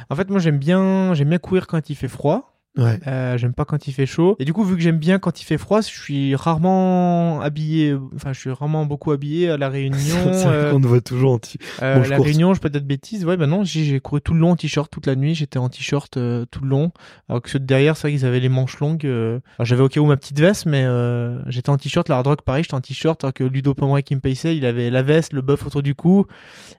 En 0.10 0.16
fait, 0.16 0.30
moi 0.30 0.40
j'aime 0.40 0.58
bien 0.60 1.14
j'aime 1.14 1.30
bien 1.30 1.40
courir 1.40 1.68
quand 1.68 1.90
il 1.90 1.96
fait 1.96 2.08
froid. 2.08 2.55
Ouais. 2.78 3.00
Euh, 3.08 3.38
j'aime 3.38 3.54
pas 3.54 3.64
quand 3.66 3.88
il 3.88 3.94
fait 3.94 4.06
chaud. 4.06 4.36
Et 4.40 4.46
du 4.46 4.52
coup, 4.54 4.64
vu 4.64 4.76
que 4.76 4.82
j'aime 4.82 4.98
bien 4.98 5.18
quand 5.20 5.42
il 5.42 5.46
fait 5.46 5.58
froid, 5.58 5.82
je 5.82 5.88
suis 5.88 6.36
rarement 6.36 7.40
habillé. 7.42 7.96
Enfin, 8.16 8.34
je 8.34 8.40
suis 8.40 8.50
rarement 8.52 8.86
beaucoup 8.86 9.12
habillé 9.12 9.50
à 9.50 9.58
la 9.58 9.70
Réunion. 9.76 9.98
c'est 10.34 10.46
euh, 10.48 10.72
qu'on 10.72 10.82
te 10.82 10.88
voit 10.88 11.02
toujours 11.02 11.34
en 11.34 11.38
petit. 11.40 11.58
Euh, 11.82 11.96
Bon, 12.02 12.10
la 12.10 12.16
cours. 12.18 12.26
Réunion, 12.26 12.54
je 12.54 12.60
peux 12.60 12.68
être 12.68 12.86
bêtise. 12.86 13.26
Ouais, 13.26 13.38
bah 13.38 13.48
non, 13.48 13.64
j'ai 13.64 14.00
couru 14.00 14.22
tout 14.22 14.34
le 14.34 14.40
long 14.40 14.52
en 14.52 14.56
t-shirt 14.56 14.92
toute 14.92 15.06
la 15.08 15.16
nuit. 15.16 15.36
J'étais 15.36 15.58
en 15.60 15.70
t-shirt 15.70 16.18
euh, 16.18 16.46
tout 16.52 16.62
le 16.62 16.68
long. 16.70 16.92
Alors 17.30 17.42
que 17.42 17.50
ceux 17.50 17.60
de 17.60 17.66
derrière, 17.66 17.96
c'est 17.98 18.08
vrai 18.10 18.18
qu'ils 18.18 18.26
avaient 18.26 18.40
les 18.40 18.50
manches 18.50 18.80
longues. 18.80 19.06
euh. 19.06 19.40
Alors, 19.58 19.66
j'avais 19.66 19.82
au 19.82 19.88
cas 19.90 20.00
où 20.02 20.06
ma 20.06 20.18
petite 20.18 20.40
veste, 20.40 20.66
mais 20.66 20.84
euh, 20.86 21.40
j'étais 21.48 21.70
en 21.70 21.78
t-shirt. 21.78 22.10
La 22.10 22.18
hard 22.18 22.28
rock, 22.28 22.42
pareil, 22.42 22.64
j'étais 22.64 22.76
en 22.76 22.82
t-shirt. 22.82 23.24
Alors 23.24 23.34
que 23.34 23.44
Ludo 23.44 23.74
Pomeroy 23.74 24.02
qui 24.02 24.16
me 24.16 24.20
paysait, 24.22 24.56
il 24.58 24.66
avait 24.66 24.90
la 24.90 25.02
veste, 25.02 25.34
le 25.34 25.42
buff 25.42 25.66
autour 25.66 25.82
du 25.82 25.96
cou. 25.96 26.26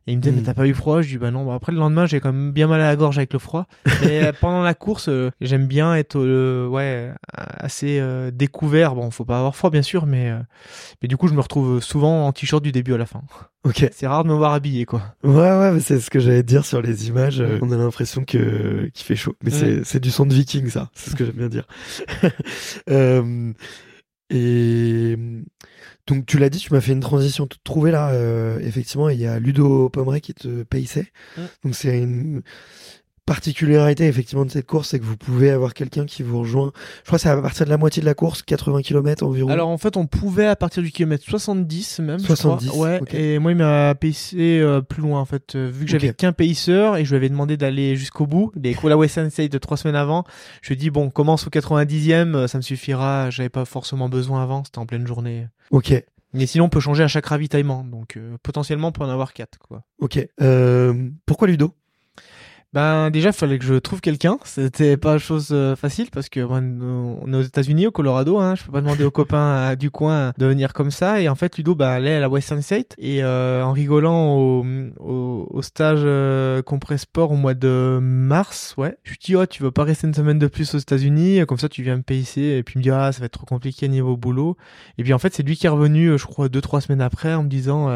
Et 0.07 0.13
il 0.13 0.17
me 0.19 0.23
disait, 0.23 0.33
Mm. 0.35 0.37
mais 0.39 0.43
t'as 0.43 0.55
pas 0.55 0.67
eu 0.67 0.75
froid? 0.75 1.01
Je 1.03 1.09
dis, 1.09 1.19
bah 1.19 1.31
non. 1.31 1.47
Bah, 1.47 1.55
après, 1.55 1.73
le 1.73 1.79
lendemain, 1.79 2.07
j'ai 2.07 2.21
quand 2.21 2.33
même 2.33 2.53
bien 2.53 2.67
mal 2.67 2.81
à 2.81 2.87
la 2.89 2.97
gorge 2.97 3.17
avec 3.19 3.33
le 3.33 3.39
froid. 3.39 3.67
Mais 4.03 4.33
pendant 4.41 4.63
la 4.63 4.75
course, 4.75 5.09
j'aime 5.41 5.67
bien 5.67 5.86
être 5.95 6.17
euh, 6.19 6.67
ouais 6.69 7.13
assez 7.33 7.99
euh, 8.01 8.31
découvert. 8.31 8.95
Bon, 8.95 9.11
faut 9.11 9.25
pas 9.25 9.39
avoir 9.39 9.55
froid, 9.57 9.71
bien 9.71 9.83
sûr, 9.83 10.07
mais, 10.07 10.31
euh, 10.31 10.39
mais 11.03 11.09
du 11.09 11.17
coup, 11.17 11.29
je 11.29 11.35
me 11.35 11.41
retrouve 11.41 11.81
souvent 11.83 12.27
en 12.27 12.33
t-shirt 12.33 12.63
du 12.63 12.73
début 12.73 12.95
à 12.95 12.99
la 12.99 13.07
fin. 13.07 13.23
Ok. 13.65 13.85
C'est 13.91 14.07
rare 14.07 14.23
de 14.23 14.29
me 14.29 14.35
voir 14.35 14.53
habillé, 14.53 14.85
quoi. 14.85 15.03
Ouais, 15.25 15.33
ouais, 15.33 15.81
c'est 15.81 15.99
ce 15.99 16.09
que 16.09 16.21
j'allais 16.21 16.45
dire 16.45 16.65
sur 16.65 16.81
les 16.81 17.09
images. 17.09 17.43
On 17.63 17.73
a 17.73 17.77
l'impression 17.77 18.25
que 18.25 18.89
qu'il 18.95 19.05
fait 19.05 19.17
chaud, 19.17 19.35
mais 19.43 19.51
Mm. 19.51 19.55
c'est 19.55 19.85
c'est 19.85 19.99
du 19.99 20.13
son 20.13 20.25
de 20.25 20.33
viking, 20.33 20.71
ça. 20.71 20.89
C'est 20.95 21.11
ce 21.11 21.17
que 21.17 21.25
j'aime 21.25 21.35
bien 21.35 21.49
dire. 21.49 21.67
Et 24.31 25.17
donc 26.07 26.27
tu 26.27 26.39
l'as 26.39 26.49
dit, 26.49 26.59
tu 26.59 26.73
m'as 26.73 26.81
fait 26.81 26.93
une 26.93 27.01
transition 27.01 27.49
toute 27.49 27.65
trouvée 27.65 27.91
là. 27.91 28.13
effectivement, 28.61 29.09
il 29.09 29.19
y 29.19 29.27
a 29.27 29.41
Ludo 29.41 29.89
Pomeray 29.89 30.21
qui 30.21 30.35
te 30.35 30.63
payssait. 30.63 31.11
Mm. 31.37 31.43
Donc 31.65 31.75
c'est 31.75 31.99
une 31.99 32.43
particularité 33.27 34.07
effectivement 34.07 34.45
de 34.45 34.51
cette 34.51 34.67
course, 34.67 34.89
c'est 34.91 34.99
que 34.99 35.05
vous 35.05 35.17
pouvez 35.17 35.51
avoir 35.51 35.75
quelqu'un 35.75 36.07
qui 36.07 36.23
vous 36.23 36.39
rejoint. 36.41 36.73
Je 37.03 37.07
crois 37.07 37.19
que 37.19 37.23
c'est 37.23 37.29
à 37.29 37.37
partir 37.43 37.65
de 37.67 37.71
la 37.71 37.77
moitié 37.77 38.01
de 38.01 38.07
la 38.07 38.15
course, 38.15 38.43
80 38.43 38.83
km 38.83 39.25
environ. 39.27 39.51
Alors 39.51 39.69
en 39.69 39.79
fait, 39.79 39.97
on 39.97 40.07
pouvait 40.07 40.47
à 40.47 40.57
partir 40.57 40.83
du 40.83 40.91
kilomètre 40.91 41.25
70 41.25 41.99
même. 42.01 42.19
je 42.21 42.25
70, 42.27 42.69
crois. 42.69 42.87
Ouais. 42.87 43.01
Et 43.13 43.39
moi, 43.39 43.53
il 43.53 43.59
m'a 43.59 43.95
payé 43.95 44.61
euh, 44.61 44.81
plus 44.81 45.03
loin 45.03 45.21
en 45.21 45.25
fait, 45.25 45.55
euh, 45.55 45.69
vu 45.71 45.85
que 45.85 45.91
j'avais 45.91 46.15
qu'un 46.15 46.33
paysseur 46.33 46.97
et 46.97 47.05
je 47.05 47.11
lui 47.11 47.17
avais 47.17 47.29
demandé 47.29 47.57
d'aller 47.57 47.97
jusqu'au 47.97 48.27
bout. 48.27 48.53
Les 48.55 48.75
cours 48.75 48.89
la 48.89 48.97
Western 48.97 49.29
State 49.29 49.53
de 49.53 49.59
trois 49.59 49.77
semaines 49.77 49.97
avant. 49.97 50.25
Je 50.63 50.69
lui 50.69 50.75
ai 50.75 50.77
dit 50.79 50.91
bon, 50.91 51.11
commence 51.11 51.47
au 51.47 51.51
90e, 51.51 52.35
euh, 52.35 52.47
ça 52.47 52.59
me 52.59 52.63
suffira. 52.63 53.31
J'avais 53.31 53.49
pas 53.49 53.65
forcément 53.65 54.09
besoin 54.09 54.43
avant. 54.43 54.63
C'était 54.65 54.79
en 54.79 54.87
pleine 54.87 55.07
journée. 55.07 55.47
ok, 55.71 55.93
Mais 56.33 56.47
sinon, 56.47 56.67
on 56.67 56.69
peut 56.69 56.81
changer 56.81 57.03
à 57.03 57.09
chaque 57.09 57.27
ravitaillement. 57.27 57.85
Donc 57.85 58.17
euh, 58.17 58.37
potentiellement, 58.43 58.89
on 58.89 58.93
peut 58.93 59.03
en 59.03 59.11
avoir 59.11 59.33
quatre 59.33 59.59
quoi. 59.59 59.83
ok. 59.99 60.25
Euh, 60.41 61.09
pourquoi 61.27 61.49
Ludo? 61.49 61.75
Ben 62.77 63.09
déjà, 63.09 63.31
il 63.31 63.33
fallait 63.33 63.59
que 63.59 63.65
je 63.65 63.77
trouve 63.77 64.03
quelqu'un. 64.03 64.37
C'était 64.45 64.99
pas 64.99 65.17
chose 65.17 65.49
euh, 65.51 65.77
facile 65.77 66.11
parce 66.13 66.29
que 66.29 66.41
on 66.41 67.33
est 67.33 67.37
aux 67.37 67.41
États-Unis, 67.41 67.87
au 67.87 67.91
Colorado. 67.91 68.37
Hein, 68.37 68.55
je 68.55 68.65
peux 68.65 68.73
pas 68.73 68.83
demander 68.83 69.03
aux 69.03 69.11
copains 69.23 69.39
euh, 69.39 69.77
du 69.77 69.91
coin 69.91 70.35
de 70.37 70.45
venir 70.45 70.75
comme 70.75 70.91
ça. 70.91 71.23
Et 71.23 71.31
en 71.31 71.37
fait, 71.37 71.57
Ludo 71.57 71.75
bah, 71.75 71.91
allait 71.93 72.17
à 72.17 72.21
la 72.21 72.29
Western 72.29 72.61
State 72.61 72.95
et 72.99 73.25
euh, 73.25 73.63
en 73.63 73.73
rigolant 73.73 74.37
au, 74.37 74.67
au, 75.01 75.49
au 75.51 75.63
stage 75.63 76.03
euh, 76.05 76.61
Compress 76.61 77.01
Sport 77.01 77.33
au 77.33 77.37
mois 77.37 77.55
de 77.55 77.99
mars, 78.03 78.75
ouais. 78.77 78.99
Je 79.05 79.13
lui 79.13 79.19
dis 79.25 79.37
oh 79.37 79.47
tu 79.47 79.63
veux 79.63 79.71
pas 79.71 79.85
rester 79.85 80.07
une 80.07 80.13
semaine 80.13 80.39
de 80.39 80.47
plus 80.47 80.75
aux 80.75 80.79
États-Unis? 80.79 81.47
Comme 81.47 81.57
ça, 81.57 81.71
tu 81.71 81.83
viens 81.83 81.97
me 81.97 82.03
payer 82.03 82.21
ici. 82.21 82.45
Et 82.45 82.63
puis 82.63 82.75
il 82.75 82.81
me 82.81 82.83
dit 82.83 82.91
ah 82.91 83.11
ça 83.11 83.21
va 83.21 83.25
être 83.25 83.33
trop 83.33 83.47
compliqué 83.47 83.89
niveau 83.89 84.19
boulot. 84.19 84.59
Et 84.99 85.03
puis 85.03 85.15
en 85.15 85.19
fait, 85.19 85.33
c'est 85.33 85.43
lui 85.43 85.57
qui 85.57 85.65
est 85.65 85.71
revenu, 85.71 86.19
je 86.19 86.27
crois 86.27 86.51
deux 86.51 86.61
trois 86.61 86.83
semaines 86.83 87.01
après, 87.01 87.33
en 87.33 87.43
me 87.43 87.49
disant 87.49 87.89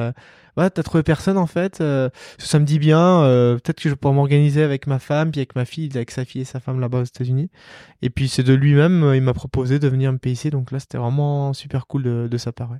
euh, 0.58 0.62
ouais 0.62 0.70
t'as 0.70 0.82
trouvé 0.82 1.02
personne 1.02 1.36
en 1.38 1.46
fait. 1.46 1.80
euh, 1.80 2.08
ça 2.38 2.58
me 2.58 2.64
dit 2.64 2.78
bien, 2.78 3.22
euh, 3.22 3.54
peut-être 3.56 3.80
que 3.80 3.88
je 3.88 3.94
pourrais 3.94 4.14
m'organiser 4.14 4.62
avec 4.62 4.86
ma 4.86 4.98
femme, 4.98 5.30
puis 5.30 5.40
avec 5.40 5.54
ma 5.56 5.64
fille, 5.64 5.90
avec 5.94 6.10
sa 6.10 6.24
fille 6.24 6.42
et 6.42 6.44
sa 6.44 6.60
femme 6.60 6.80
là-bas 6.80 7.00
aux 7.00 7.04
États-Unis. 7.04 7.50
Et 8.02 8.10
puis 8.10 8.28
c'est 8.28 8.42
de 8.42 8.54
lui-même, 8.54 9.02
euh, 9.04 9.16
il 9.16 9.22
m'a 9.22 9.34
proposé 9.34 9.78
de 9.78 9.88
venir 9.88 10.12
me 10.12 10.18
payer 10.18 10.32
ici, 10.34 10.50
donc 10.50 10.70
là 10.72 10.78
c'était 10.80 10.98
vraiment 10.98 11.52
super 11.52 11.86
cool 11.86 12.02
de, 12.02 12.28
de 12.30 12.38
sa 12.38 12.52
part. 12.52 12.70
Ouais. 12.70 12.78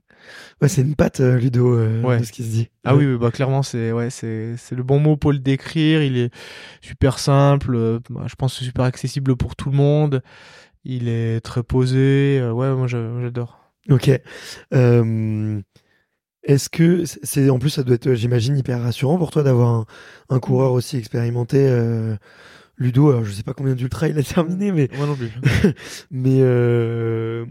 Ouais, 0.63 0.69
c'est 0.69 0.83
une 0.83 0.95
patte 0.95 1.21
euh, 1.21 1.39
Ludo 1.39 1.75
euh, 1.77 2.03
Ouais. 2.03 2.19
de 2.21 2.25
ce 2.25 2.33
qui 2.33 2.43
se 2.45 2.51
dit. 2.51 2.69
Ah 2.85 2.95
Ouais. 2.97 3.05
oui, 3.07 3.19
bah 3.19 3.31
clairement 3.31 3.63
c'est 3.63 3.93
ouais 3.93 4.11
c'est 4.11 4.55
c'est 4.57 4.75
le 4.75 4.83
bon 4.83 4.99
mot 4.99 5.17
pour 5.17 5.33
le 5.33 5.39
décrire. 5.39 6.03
Il 6.03 6.17
est 6.17 6.31
super 6.81 7.19
simple, 7.19 7.75
euh, 7.75 7.99
bah, 8.11 8.23
je 8.27 8.35
pense 8.35 8.53
que 8.55 8.59
c'est 8.61 8.65
super 8.65 8.85
accessible 8.85 9.37
pour 9.37 9.57
tout 9.57 9.71
le 9.71 9.77
monde. 9.77 10.23
Il 10.85 11.09
est 11.09 11.41
très 11.43 11.63
posé, 11.63 12.39
euh, 12.41 12.53
ouais 12.53 12.75
moi 12.75 12.87
j'a- 12.87 13.21
j'adore. 13.21 13.59
Ok. 13.91 14.11
Euh, 14.75 15.61
Est-ce 16.43 16.71
que 16.71 17.05
c'est- 17.05 17.51
en 17.51 17.59
plus 17.59 17.71
ça 17.71 17.83
doit 17.83 17.97
être, 17.97 18.15
j'imagine, 18.15 18.57
hyper 18.57 18.81
rassurant 18.83 19.19
pour 19.19 19.31
toi 19.31 19.43
d'avoir 19.43 19.69
un, 19.71 19.87
un 20.31 20.41
coureur 20.41 20.73
aussi 20.73 20.97
expérimenté, 20.97 21.59
euh, 21.69 22.17
Ludo, 22.81 23.11
alors 23.11 23.25
je 23.25 23.31
sais 23.33 23.43
pas 23.43 23.53
combien 23.53 23.75
d'ultra 23.75 24.09
il 24.09 24.19
a 24.19 24.23
terminé, 24.23 24.73
mais 24.73 24.89
Moi 24.97 25.07
non 25.07 25.15
plus. 25.15 25.31
mais 26.11 26.39
euh, 26.41 27.45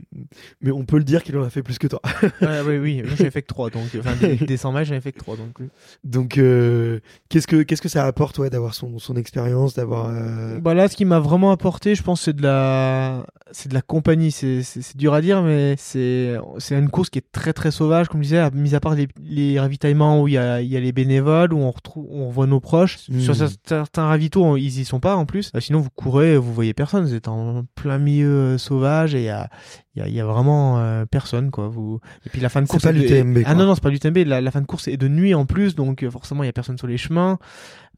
mais 0.61 0.71
on 0.71 0.83
peut 0.85 0.97
le 0.97 1.03
dire 1.03 1.23
qu'il 1.23 1.37
en 1.37 1.43
a 1.43 1.49
fait 1.51 1.61
plus 1.63 1.77
que 1.77 1.87
toi. 1.87 2.01
ouais, 2.41 2.61
oui, 2.65 2.77
oui. 2.77 3.01
Moi, 3.03 3.13
j'avais 3.15 3.29
fait 3.31 3.41
que 3.43 3.47
3. 3.47 3.69
Donc, 3.69 3.83
enfin, 3.97 4.15
des, 4.19 4.35
des 4.37 4.57
100 4.57 4.71
miles, 4.73 4.85
j'avais 4.85 5.01
fait 5.01 5.11
que 5.11 5.19
3. 5.19 5.37
Donc. 5.37 5.59
Donc 6.03 6.37
euh, 6.39 6.99
qu'est-ce 7.29 7.47
que 7.47 7.61
qu'est-ce 7.61 7.81
que 7.81 7.89
ça 7.89 8.05
apporte 8.05 8.39
ouais 8.39 8.49
d'avoir 8.49 8.73
son 8.73 8.97
son 8.99 9.15
expérience, 9.15 9.75
d'avoir 9.75 10.07
euh, 10.09 10.59
Bah 10.59 10.73
là, 10.73 10.87
ce 10.87 10.95
qui 10.95 11.05
m'a 11.05 11.19
vraiment 11.19 11.51
apporté, 11.51 11.93
je 11.95 12.01
pense, 12.03 12.21
c'est 12.21 12.35
de 12.35 12.41
la, 12.41 13.25
c'est 13.51 13.69
de 13.69 13.73
la 13.75 13.81
compagnie. 13.83 14.31
C'est, 14.31 14.63
dur 14.97 15.13
à 15.13 15.21
dire, 15.21 15.43
mais 15.43 15.75
c'est, 15.77 16.35
c'est 16.57 16.75
une 16.77 16.89
course 16.89 17.09
qui 17.11 17.19
est 17.19 17.31
très 17.31 17.53
très 17.53 17.69
sauvage, 17.71 18.07
comme 18.09 18.21
je 18.21 18.29
disais, 18.29 18.39
à- 18.39 18.49
mis 18.51 18.73
à 18.73 18.79
part 18.79 18.95
les, 18.95 19.07
les 19.23 19.59
ravitaillements 19.59 20.21
où 20.23 20.27
il 20.27 20.33
y 20.33 20.37
a, 20.37 20.61
il 20.61 20.67
y 20.67 20.75
a 20.75 20.79
les 20.79 20.91
bénévoles, 20.91 21.53
où 21.53 21.59
on 21.59 21.69
retrouve, 21.71 22.07
on 22.09 22.27
revoit 22.29 22.47
nos 22.47 22.59
proches. 22.59 22.97
Mm. 23.09 23.19
Sur 23.19 23.33
cer- 23.35 23.55
certains 23.65 24.07
ravitaux, 24.07 24.43
on- 24.43 24.55
ils 24.55 24.79
y 24.79 24.85
sont 24.85 24.99
pas 24.99 25.15
en 25.19 25.25
plus. 25.25 25.51
Euh, 25.55 25.59
sinon, 25.59 25.79
vous 25.81 25.89
courez, 25.93 26.37
vous 26.37 26.53
voyez 26.53 26.73
personne. 26.73 27.03
Vous 27.03 27.13
êtes 27.13 27.27
en 27.27 27.63
plein 27.75 27.97
milieu 27.99 28.29
euh, 28.29 28.57
sauvage 28.57 29.13
et 29.15 29.19
il 29.19 29.25
y 29.25 29.29
a, 29.29 29.49
y 29.95 30.01
a, 30.01 30.07
y 30.07 30.19
a 30.19 30.25
vraiment 30.25 30.79
euh, 30.79 31.05
personne, 31.05 31.51
quoi. 31.51 31.67
Vous, 31.67 31.99
et 32.25 32.29
puis 32.29 32.41
la 32.41 32.49
fin 32.49 32.61
de 32.61 32.65
C'est 32.67 32.71
course. 32.71 32.83
pas 32.83 32.89
est 32.89 32.93
de- 32.93 32.99
l'UTMB, 33.01 33.43
Ah 33.45 33.53
non, 33.53 33.65
non, 33.65 33.75
c'est 33.75 33.83
pas 33.83 33.89
l'UTMB. 33.89 34.17
La, 34.25 34.41
la 34.41 34.51
fin 34.51 34.61
de 34.61 34.65
course 34.65 34.87
est 34.87 34.97
de 34.97 35.07
nuit 35.07 35.33
en 35.35 35.45
plus, 35.45 35.75
donc 35.75 36.07
forcément, 36.09 36.43
il 36.43 36.47
y 36.47 36.49
a 36.49 36.53
personne 36.53 36.77
sur 36.77 36.87
les 36.87 36.97
chemins. 36.97 37.37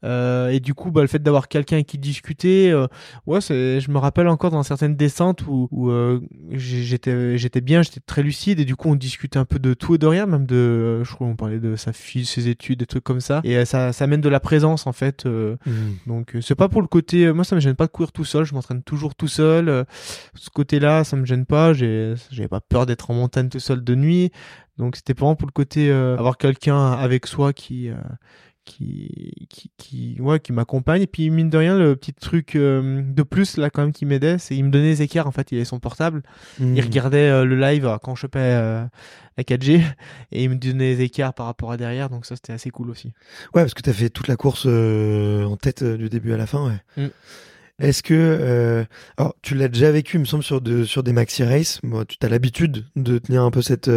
Euh, 0.04 0.48
et 0.48 0.60
du 0.60 0.74
coup, 0.74 0.90
bah, 0.90 1.00
le 1.00 1.06
fait 1.06 1.22
d'avoir 1.22 1.48
quelqu'un 1.48 1.76
avec 1.76 1.86
qui 1.86 1.98
discuter, 1.98 2.72
euh, 2.72 2.86
ouais, 3.26 3.40
c'est, 3.40 3.80
je 3.80 3.90
me 3.90 3.98
rappelle 3.98 4.28
encore 4.28 4.50
dans 4.50 4.62
certaines 4.62 4.96
descentes 4.96 5.46
où, 5.46 5.68
où 5.70 5.90
euh, 5.90 6.20
j'étais, 6.50 7.38
j'étais 7.38 7.60
bien, 7.60 7.82
j'étais 7.82 8.00
très 8.00 8.22
lucide, 8.22 8.58
et 8.58 8.64
du 8.64 8.74
coup, 8.74 8.88
on 8.88 8.96
discutait 8.96 9.38
un 9.38 9.44
peu 9.44 9.58
de 9.58 9.74
tout 9.74 9.94
et 9.94 9.98
de 9.98 10.06
rien, 10.06 10.26
même 10.26 10.46
de, 10.46 10.56
euh, 10.56 11.04
je 11.04 11.14
crois, 11.14 11.26
on 11.26 11.36
parlait 11.36 11.60
de 11.60 11.76
sa 11.76 11.92
fille, 11.92 12.24
ses 12.24 12.48
études, 12.48 12.80
des 12.80 12.86
trucs 12.86 13.04
comme 13.04 13.20
ça. 13.20 13.40
Et 13.44 13.56
euh, 13.56 13.64
ça, 13.64 13.92
ça 13.92 14.04
amène 14.04 14.20
de 14.20 14.28
la 14.28 14.40
présence, 14.40 14.86
en 14.86 14.92
fait. 14.92 15.24
euh, 15.26 15.56
hmm. 15.66 15.70
donc, 16.08 16.36
c'est 16.40 16.56
pas 16.56 16.68
pour 16.68 16.82
le 16.82 16.88
côté, 16.88 17.32
moi, 17.32 17.44
ça 17.44 17.54
me 17.54 17.60
gêne 17.60 17.76
pas 17.76 17.86
de 17.86 17.92
courir 17.92 18.10
tout 18.12 18.24
seul, 18.24 18.44
je 18.44 18.54
m'entraîne 18.54 18.82
toujours 18.82 19.14
tout 19.14 19.28
seul. 19.28 19.84
ce 20.34 20.50
côté-là, 20.50 21.04
ça 21.04 21.16
me 21.16 21.24
gêne 21.24 21.46
pas, 21.46 21.72
j'ai, 21.72 22.14
j'avais 22.30 22.48
pas 22.48 22.60
peur 22.60 22.86
d'être 22.86 23.10
en 23.10 23.14
montagne 23.14 23.48
tout 23.48 23.60
seul 23.60 23.84
de 23.84 23.94
nuit. 23.94 24.32
Donc, 24.78 24.96
c'était 24.96 25.12
vraiment 25.12 25.36
pour 25.36 25.46
le 25.46 25.52
côté, 25.52 25.90
euh, 25.90 26.16
avoir 26.18 26.38
quelqu'un 26.38 26.92
avec 26.92 27.26
soi 27.26 27.52
qui, 27.52 27.88
euh, 27.88 27.94
qui 28.64 29.46
qui 29.48 29.70
qui 29.76 30.20
ouais 30.20 30.38
qui 30.38 30.52
m'accompagne 30.52 31.02
et 31.02 31.06
puis 31.06 31.30
mine 31.30 31.50
de 31.50 31.58
rien 31.58 31.76
le 31.76 31.96
petit 31.96 32.12
truc 32.12 32.54
euh, 32.54 33.02
de 33.04 33.22
plus 33.22 33.56
là 33.56 33.70
quand 33.70 33.82
même 33.82 33.92
qui 33.92 34.06
m'aidait 34.06 34.38
c'est 34.38 34.56
il 34.56 34.64
me 34.64 34.70
donnait 34.70 34.90
les 34.90 35.02
écarts 35.02 35.26
en 35.26 35.32
fait 35.32 35.50
il 35.52 35.56
avait 35.56 35.64
son 35.64 35.80
portable 35.80 36.22
Hmm. 36.58 36.76
il 36.76 36.82
regardait 36.82 37.28
euh, 37.28 37.44
le 37.44 37.56
live 37.58 37.86
euh, 37.86 37.96
quand 38.02 38.14
je 38.14 38.20
chopais 38.22 38.54
la 39.36 39.44
4G 39.44 39.82
et 40.32 40.44
il 40.44 40.50
me 40.50 40.56
donnait 40.56 40.94
les 40.94 41.00
écarts 41.02 41.34
par 41.34 41.46
rapport 41.46 41.72
à 41.72 41.76
derrière 41.76 42.08
donc 42.08 42.26
ça 42.26 42.36
c'était 42.36 42.52
assez 42.52 42.70
cool 42.70 42.90
aussi 42.90 43.12
Ouais, 43.54 43.62
parce 43.62 43.74
que 43.74 43.82
t'as 43.82 43.92
fait 43.92 44.10
toute 44.10 44.28
la 44.28 44.36
course 44.36 44.66
en 44.66 45.56
tête 45.56 45.82
du 45.82 46.08
début 46.08 46.32
à 46.32 46.36
la 46.36 46.46
fin, 46.46 46.66
ouais. 46.68 47.04
Mm. 47.04 47.10
Est-ce 47.78 48.02
que, 48.02 48.14
euh, 48.14 48.84
alors 49.16 49.34
tu 49.42 49.54
l'as 49.54 49.68
déjà 49.68 49.90
vécu, 49.90 50.16
il 50.16 50.20
me 50.20 50.24
semble, 50.24 50.44
sur, 50.44 50.60
de, 50.60 50.84
sur 50.84 51.02
des 51.02 51.12
maxi 51.12 51.42
race. 51.42 51.80
Moi, 51.82 52.04
tu 52.04 52.16
as 52.22 52.28
l'habitude 52.28 52.84
de 52.96 53.18
tenir 53.18 53.42
un 53.42 53.50
peu 53.50 53.62
cette, 53.62 53.90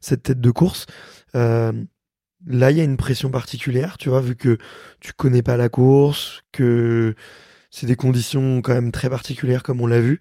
cette 0.00 0.22
tête 0.22 0.40
de 0.40 0.50
course. 0.50 0.86
Euh, 1.34 1.72
là, 2.46 2.70
il 2.70 2.78
y 2.78 2.80
a 2.80 2.84
une 2.84 2.96
pression 2.96 3.30
particulière, 3.30 3.98
tu 3.98 4.08
vois, 4.08 4.20
vu 4.20 4.36
que 4.36 4.58
tu 5.00 5.12
connais 5.12 5.42
pas 5.42 5.56
la 5.56 5.68
course, 5.68 6.42
que 6.52 7.14
c'est 7.70 7.86
des 7.86 7.96
conditions 7.96 8.62
quand 8.62 8.74
même 8.74 8.92
très 8.92 9.10
particulières, 9.10 9.62
comme 9.62 9.80
on 9.80 9.86
l'a 9.86 10.00
vu. 10.00 10.20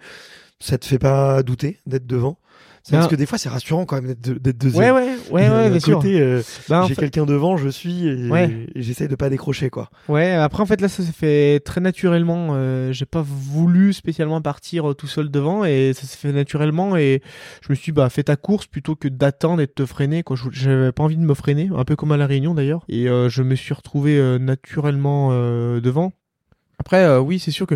Ça 0.59 0.78
te 0.78 0.86
fait 0.86 0.99
pas 0.99 1.43
douter 1.43 1.82
d'être 1.86 2.07
devant? 2.07 2.39
C'est 2.88 2.91
Parce 2.91 3.05
Ben- 3.05 3.09
que 3.09 3.15
des 3.15 3.25
fois, 3.25 3.39
c'est 3.39 3.49
rassurant 3.49 3.86
quand 3.86 3.95
même 3.95 4.05
d'être 4.05 4.21
de- 4.21 4.38
d'être 4.38 4.57
deuxième. 4.59 4.93
ouais 4.95 5.01
ouais 5.07 5.17
ouais 5.31 5.49
ouais 5.49 5.69
bien 5.71 5.79
sûr 5.79 5.99
euh, 6.05 6.43
Bah, 6.69 6.83
en 6.83 6.88
j'ai 6.88 6.93
fait- 6.93 7.01
quelqu'un 7.01 7.25
devant, 7.25 7.57
je 7.57 7.67
suis 7.67 8.05
et, 8.05 8.29
Ouais. 8.29 8.67
et 8.75 8.83
j'essaye 8.83 9.07
de 9.07 9.15
pas 9.15 9.27
décrocher 9.31 9.71
quoi. 9.71 9.89
Ouais, 10.07 10.33
après 10.33 10.61
en 10.61 10.67
fait 10.67 10.79
là 10.81 10.88
ça 10.88 11.01
s'est 11.01 11.11
fait 11.11 11.61
très 11.61 11.81
naturellement. 11.81 12.49
Euh, 12.51 12.91
j'ai 12.91 13.07
pas 13.07 13.23
voulu 13.25 13.91
spécialement 13.91 14.39
partir 14.39 14.91
euh, 14.91 14.93
tout 14.93 15.07
seul 15.07 15.31
devant 15.31 15.65
et 15.65 15.93
ça 15.95 16.05
s'est 16.05 16.15
fait 16.17 16.31
naturellement 16.31 16.95
et 16.95 17.23
je 17.61 17.71
me 17.71 17.75
suis 17.75 17.86
dit, 17.91 17.95
bah 17.95 18.07
fais 18.11 18.21
ta 18.21 18.36
course 18.36 18.67
plutôt 18.67 18.95
que 18.95 19.07
d'attendre 19.07 19.63
et 19.63 19.65
de 19.65 19.71
te 19.71 19.88
freiner. 19.88 20.21
Quoi, 20.21 20.38
j'avais 20.51 20.91
pas 20.91 21.01
envie 21.01 21.17
de 21.17 21.25
me 21.25 21.33
freiner, 21.33 21.71
un 21.75 21.86
peu 21.86 21.95
comme 21.95 22.11
à 22.11 22.17
la 22.17 22.27
Réunion 22.27 22.53
d'ailleurs. 22.53 22.86
Et 22.88 23.09
euh, 23.09 23.29
je 23.29 23.41
me 23.41 23.55
suis 23.55 23.73
retrouvé 23.73 24.15
euh, 24.19 24.38
naturellement 24.38 25.31
devant. 25.79 26.11
Après 26.77 27.17
oui 27.17 27.39
c'est 27.39 27.49
sûr 27.49 27.65
que 27.65 27.75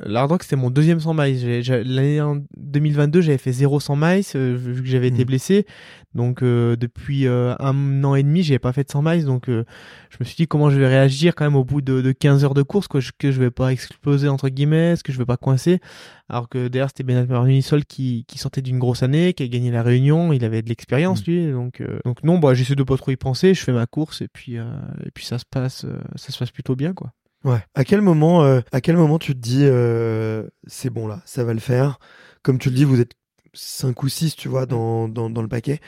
L'Ardrock 0.00 0.42
c'était 0.44 0.56
mon 0.56 0.70
deuxième 0.70 1.00
100 1.00 1.14
miles. 1.14 1.62
L'année 1.86 2.20
en 2.20 2.40
2022 2.56 3.20
j'avais 3.20 3.38
fait 3.38 3.52
0 3.52 3.80
100 3.80 3.96
miles 3.96 4.22
euh, 4.36 4.56
vu 4.56 4.82
que 4.82 4.88
j'avais 4.88 5.08
été 5.08 5.18
Mhm. 5.20 5.24
blessé. 5.26 5.66
Donc 6.14 6.42
euh, 6.42 6.76
depuis 6.76 7.26
euh, 7.26 7.54
un 7.58 8.04
an 8.04 8.14
et 8.14 8.22
demi 8.22 8.42
j'avais 8.42 8.58
pas 8.58 8.72
fait 8.72 8.84
de 8.84 8.90
100 8.90 9.02
miles 9.02 9.24
donc 9.24 9.48
euh, 9.48 9.64
je 10.10 10.16
me 10.20 10.24
suis 10.24 10.36
dit 10.36 10.46
comment 10.46 10.70
je 10.70 10.78
vais 10.78 10.86
réagir 10.86 11.34
quand 11.34 11.44
même 11.44 11.56
au 11.56 11.64
bout 11.64 11.80
de, 11.82 12.00
de 12.00 12.12
15 12.12 12.44
heures 12.44 12.54
de 12.54 12.62
course, 12.62 12.88
quoi, 12.88 13.00
je- 13.00 13.10
que 13.18 13.30
je 13.30 13.40
vais 13.40 13.50
pas 13.50 13.72
exploser 13.72 14.28
entre 14.28 14.48
guillemets, 14.48 14.92
est-ce 14.92 15.04
que 15.04 15.12
je 15.12 15.18
vais 15.18 15.26
pas 15.26 15.36
coincer, 15.36 15.80
alors 16.28 16.48
que 16.48 16.68
derrière 16.68 16.88
c'était 16.88 17.02
Bernard 17.02 17.46
Unisol 17.46 17.84
qui, 17.84 18.24
qui 18.26 18.38
sortait 18.38 18.62
d'une 18.62 18.78
grosse 18.78 19.02
année, 19.02 19.32
qui 19.34 19.42
a 19.42 19.48
gagné 19.48 19.70
la 19.70 19.82
Réunion, 19.82 20.32
il 20.32 20.44
avait 20.44 20.62
de 20.62 20.68
l'expérience 20.68 21.26
lui, 21.26 21.50
donc 21.52 21.80
euh, 21.80 21.98
donc 22.04 22.22
non, 22.24 22.38
bah 22.38 22.54
j'essaie 22.54 22.74
de 22.74 22.82
pas 22.82 22.96
trop 22.96 23.10
y 23.10 23.16
penser, 23.16 23.52
je 23.54 23.62
fais 23.62 23.72
ma 23.72 23.86
course 23.86 24.22
et 24.22 24.28
puis 24.28 24.56
euh, 24.58 24.64
et 25.04 25.10
puis 25.12 25.24
ça 25.26 25.38
se 25.38 25.44
passe, 25.48 25.84
ça 26.16 26.32
se 26.32 26.38
passe 26.38 26.50
plutôt 26.50 26.74
bien 26.76 26.94
quoi. 26.94 27.12
Ouais. 27.48 27.60
À 27.74 27.84
quel 27.84 28.00
moment, 28.02 28.42
euh, 28.44 28.60
à 28.72 28.80
quel 28.80 28.96
moment 28.96 29.18
tu 29.18 29.32
te 29.34 29.38
dis, 29.38 29.62
euh, 29.64 30.46
c'est 30.66 30.90
bon 30.90 31.06
là, 31.06 31.22
ça 31.24 31.44
va 31.44 31.54
le 31.54 31.60
faire? 31.60 31.98
Comme 32.42 32.58
tu 32.58 32.68
le 32.68 32.74
dis, 32.74 32.84
vous 32.84 33.00
êtes 33.00 33.12
5 33.54 34.02
ou 34.02 34.08
6 34.08 34.36
tu 34.36 34.48
vois, 34.48 34.66
dans, 34.66 35.08
dans, 35.08 35.30
dans 35.30 35.42
le 35.42 35.48
paquet. 35.48 35.80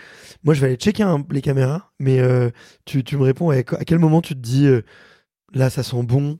Moi, 0.42 0.54
je 0.54 0.60
vais 0.60 0.68
aller 0.68 0.76
checker 0.76 1.02
un- 1.02 1.24
les 1.30 1.42
caméras, 1.42 1.92
mais 1.98 2.18
euh, 2.20 2.50
tu, 2.84 3.04
tu 3.04 3.16
me 3.16 3.22
réponds, 3.22 3.50
à 3.50 3.62
quel 3.62 3.98
moment 3.98 4.22
tu 4.22 4.34
te 4.34 4.40
dis, 4.40 4.68
là, 5.52 5.70
ça 5.70 5.82
sent 5.82 6.02
bon, 6.02 6.38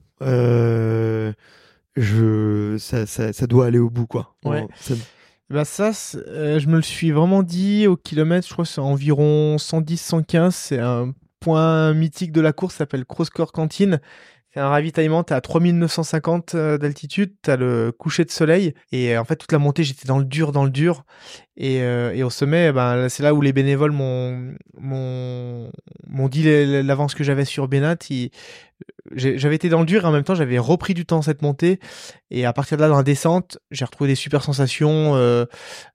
je, 1.95 2.77
ça, 2.79 3.05
ça, 3.05 3.33
ça 3.33 3.47
doit 3.47 3.65
aller 3.65 3.79
au 3.79 3.89
bout, 3.89 4.07
quoi. 4.07 4.35
Ouais. 4.45 4.61
En- 4.61 4.67
ça- 4.79 4.95
Bah 5.49 5.65
ça, 5.65 5.91
je 5.91 6.67
me 6.67 6.77
le 6.77 6.81
suis 6.81 7.11
vraiment 7.11 7.43
dit 7.43 7.85
au 7.87 7.97
kilomètre, 7.97 8.47
je 8.47 8.53
crois 8.53 8.65
que 8.65 8.71
c'est 8.71 8.79
environ 8.81 9.57
110-115, 9.57 10.55
c'est 10.55 10.79
un 10.79 11.13
point 11.41 11.93
mythique 11.93 12.31
de 12.31 12.39
la 12.41 12.53
course, 12.53 12.75
ça 12.75 12.79
s'appelle 12.79 13.05
Crosscore 13.05 13.51
Cantine. 13.51 13.99
C'est 14.53 14.59
un 14.59 14.67
ravitaillement, 14.67 15.23
t'es 15.23 15.33
à 15.33 15.39
3950 15.39 16.55
euh, 16.55 16.77
d'altitude, 16.77 17.33
t'as 17.41 17.55
le 17.55 17.93
coucher 17.97 18.25
de 18.25 18.31
soleil, 18.31 18.73
et 18.91 19.15
euh, 19.15 19.21
en 19.21 19.23
fait 19.23 19.37
toute 19.37 19.53
la 19.53 19.59
montée 19.59 19.83
j'étais 19.85 20.07
dans 20.07 20.17
le 20.19 20.25
dur, 20.25 20.51
dans 20.51 20.65
le 20.65 20.69
dur, 20.69 21.05
et, 21.55 21.81
euh, 21.81 22.13
et 22.13 22.21
au 22.23 22.29
sommet, 22.29 22.73
ben, 22.73 22.97
là, 22.97 23.09
c'est 23.09 23.23
là 23.23 23.33
où 23.33 23.39
les 23.41 23.53
bénévoles 23.53 23.91
m'ont 23.93 24.53
dit 26.27 26.43
l'avance 26.83 27.15
que 27.15 27.23
j'avais 27.23 27.45
sur 27.45 27.69
j'ai- 27.69 28.31
J'avais 29.13 29.55
été 29.55 29.67
dans 29.67 29.79
le 29.81 29.85
dur 29.85 30.03
et 30.03 30.07
en 30.07 30.11
même 30.11 30.23
temps 30.23 30.35
j'avais 30.35 30.57
repris 30.57 30.93
du 30.93 31.05
temps 31.05 31.21
cette 31.21 31.41
montée, 31.41 31.79
et 32.29 32.45
à 32.45 32.53
partir 32.53 32.77
de 32.77 32.81
là 32.81 32.87
dans 32.87 32.95
la 32.97 33.03
descente, 33.03 33.57
j'ai 33.69 33.83
retrouvé 33.83 34.09
des 34.09 34.15
super 34.15 34.41
sensations. 34.43 35.15
Euh, 35.15 35.45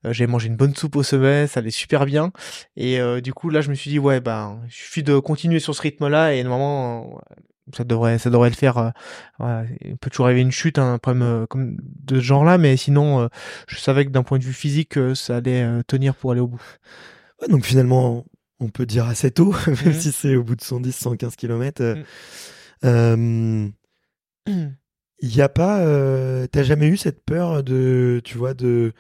euh, 0.05 0.13
j'ai 0.13 0.27
mangé 0.27 0.49
une 0.49 0.57
bonne 0.57 0.75
soupe 0.75 0.97
au 0.97 1.03
sommet, 1.03 1.47
ça 1.47 1.61
allait 1.61 1.71
super 1.71 2.05
bien. 2.05 2.31
Et 2.77 3.01
euh, 3.01 3.21
du 3.23 3.33
coup, 3.33 3.49
là, 3.49 3.61
je 3.63 3.71
me 3.71 3.75
suis 3.75 3.91
dit, 3.91 3.99
ouais, 3.99 4.21
ben, 4.21 4.61
il 4.67 4.71
suffit 4.73 5.03
de 5.03 5.19
continuer 5.19 5.61
sur 5.61 5.75
ce 5.75 5.81
rythme-là 5.83 6.35
et 6.35 6.43
normalement, 6.43 7.21
euh, 7.31 7.35
ça 7.75 7.85
devrait, 7.85 8.19
ça 8.19 8.29
devrait 8.31 8.51
le 8.51 8.55
faire. 8.57 8.77
euh, 8.79 8.91
ouais, 9.41 9.67
il 9.83 9.97
peut 9.97 10.11
toujours 10.11 10.27
arriver 10.27 10.43
une 10.43 10.53
chute, 10.53 10.79
hein, 10.79 10.95
un 10.95 10.99
problème 10.99 11.47
comme 11.49 11.79
de 11.81 12.17
ce 12.17 12.25
genre-là, 12.25 12.59
mais 12.59 12.77
sinon, 12.77 13.29
je 13.67 13.77
savais 13.79 14.05
que 14.05 14.11
d'un 14.11 14.23
point 14.25 14.39
de 14.39 14.45
vue 14.45 14.53
physique, 14.53 14.99
ça 15.15 15.37
allait 15.39 15.67
tenir 15.87 16.15
pour 16.15 16.33
aller 16.33 16.41
au 16.41 16.47
bout. 16.49 16.63
Ouais, 17.41 17.49
donc 17.49 17.65
finalement, 17.65 18.25
on 18.61 18.69
peut 18.69 18.87
dire 18.87 19.07
assez 19.07 19.31
tôt, 19.31 19.55
même 19.67 19.77
Mhm. 19.87 19.93
si 19.95 20.13
c'est 20.13 20.37
au 20.37 20.43
bout 20.45 20.55
de 20.57 20.63
110, 20.63 20.93
115 20.95 21.35
km. 21.37 21.83
Euh, 22.85 23.69
Il 24.47 25.35
y 25.35 25.41
a 25.41 25.49
pas, 25.49 25.81
euh, 25.81 26.47
t'as 26.47 26.63
jamais 26.63 26.89
eu 26.89 26.97
cette 26.97 27.25
peur 27.25 27.63
de, 27.65 28.21
tu 28.25 28.37
vois, 28.37 28.55
de, 28.55 28.93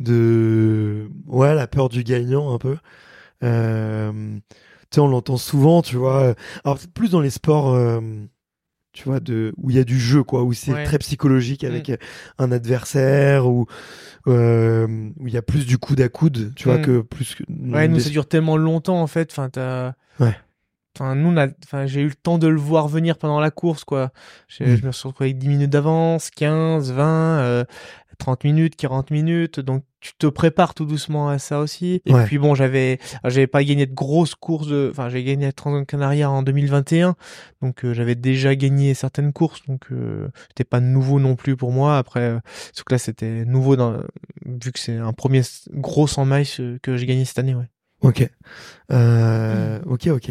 de, 0.00 1.08
ouais, 1.26 1.54
la 1.54 1.66
peur 1.66 1.88
du 1.88 2.04
gagnant 2.04 2.52
un 2.54 2.58
peu? 2.58 2.76
Euh, 3.42 4.12
tu 4.90 4.94
sais, 4.94 5.00
on 5.00 5.08
l'entend 5.08 5.36
souvent, 5.38 5.82
tu 5.82 5.96
vois. 5.96 6.34
Alors 6.64 6.78
peut-être 6.78 6.92
plus 6.92 7.10
dans 7.10 7.20
les 7.20 7.30
sports, 7.30 7.72
euh, 7.74 8.00
tu 8.92 9.04
vois, 9.04 9.20
de 9.20 9.52
où 9.56 9.70
il 9.70 9.76
y 9.76 9.78
a 9.78 9.84
du 9.84 9.98
jeu, 9.98 10.22
quoi, 10.22 10.42
où 10.42 10.52
c'est 10.52 10.72
Ouais. 10.72 10.84
très 10.84 10.98
psychologique 10.98 11.64
avec 11.64 11.90
euh, 11.90 11.96
un 12.38 12.52
adversaire, 12.52 13.46
ou 13.46 13.66
où 14.26 14.30
il 14.32 15.32
y 15.32 15.36
a 15.36 15.42
plus 15.42 15.66
du 15.66 15.78
coude 15.78 16.00
à 16.00 16.08
coude, 16.08 16.52
tu 16.56 16.64
vois, 16.68 16.78
Mm. 16.78 16.82
que 16.82 17.00
plus 17.00 17.34
que. 17.34 17.44
Ouais, 17.48 17.88
nous, 17.88 17.96
des- 17.96 18.02
ça 18.02 18.10
dure 18.10 18.26
tellement 18.28 18.56
longtemps, 18.56 19.00
en 19.00 19.06
fait. 19.06 19.30
Enfin, 19.32 19.48
t'as. 19.50 19.92
Ouais. 20.20 20.36
Enfin, 20.96 21.14
nous, 21.14 21.28
on 21.30 21.36
a- 21.36 21.48
enfin, 21.64 21.84
j'ai 21.86 22.00
eu 22.00 22.08
le 22.08 22.14
temps 22.14 22.38
de 22.38 22.46
le 22.46 22.58
voir 22.58 22.88
venir 22.88 23.18
pendant 23.18 23.38
la 23.40 23.50
course, 23.50 23.84
quoi. 23.84 24.10
Je 24.48 24.64
me 24.64 24.92
suis 24.92 25.08
retrouvé 25.08 25.30
avec 25.30 25.38
10 25.38 25.48
minutes 25.48 25.70
d'avance, 25.70 26.30
15, 26.30 26.90
20, 26.92 27.38
euh, 27.40 27.64
30 28.18 28.44
minutes, 28.44 28.76
40 28.76 29.10
minutes. 29.10 29.60
Donc, 29.60 29.84
tu 30.00 30.12
te 30.18 30.26
prépares 30.26 30.72
tout 30.72 30.86
doucement 30.86 31.28
à 31.28 31.38
ça 31.38 31.58
aussi. 31.60 32.00
Et 32.06 32.14
Ouais. 32.14 32.24
puis, 32.24 32.38
bon, 32.38 32.54
j'avais, 32.54 32.98
j'avais 33.24 33.46
pas 33.46 33.62
gagné 33.62 33.84
de 33.84 33.92
grosses 33.92 34.34
courses 34.34 34.68
de, 34.68 34.88
enfin, 34.90 35.10
j'ai 35.10 35.22
gagné 35.22 35.46
à 35.46 35.52
Transcanaria 35.52 36.30
en 36.30 36.42
2021. 36.42 37.14
Donc, 37.60 37.84
euh, 37.84 37.92
j'avais 37.92 38.14
déjà 38.14 38.54
gagné 38.54 38.94
certaines 38.94 39.34
courses. 39.34 39.60
Donc, 39.68 39.82
euh, 39.92 40.28
c'était 40.48 40.64
pas 40.64 40.80
nouveau 40.80 41.20
non 41.20 41.36
plus 41.36 41.56
pour 41.56 41.72
moi. 41.72 41.98
Après, 41.98 42.20
euh, 42.20 42.38
sauf 42.72 42.84
que 42.84 42.94
là, 42.94 42.98
c'était 42.98 43.44
nouveau 43.44 43.76
dans, 43.76 43.98
vu 44.46 44.72
que 44.72 44.78
c'est 44.78 44.96
un 44.96 45.12
premier 45.12 45.42
gros 45.74 46.06
100 46.06 46.24
miles 46.24 46.46
euh, 46.60 46.78
que 46.82 46.96
j'ai 46.96 47.04
gagné 47.04 47.26
cette 47.26 47.38
année, 47.40 47.54
ouais. 47.54 47.68
Ok. 48.02 48.28
Euh, 48.92 49.80
Ok, 49.86 50.06
ok. 50.08 50.30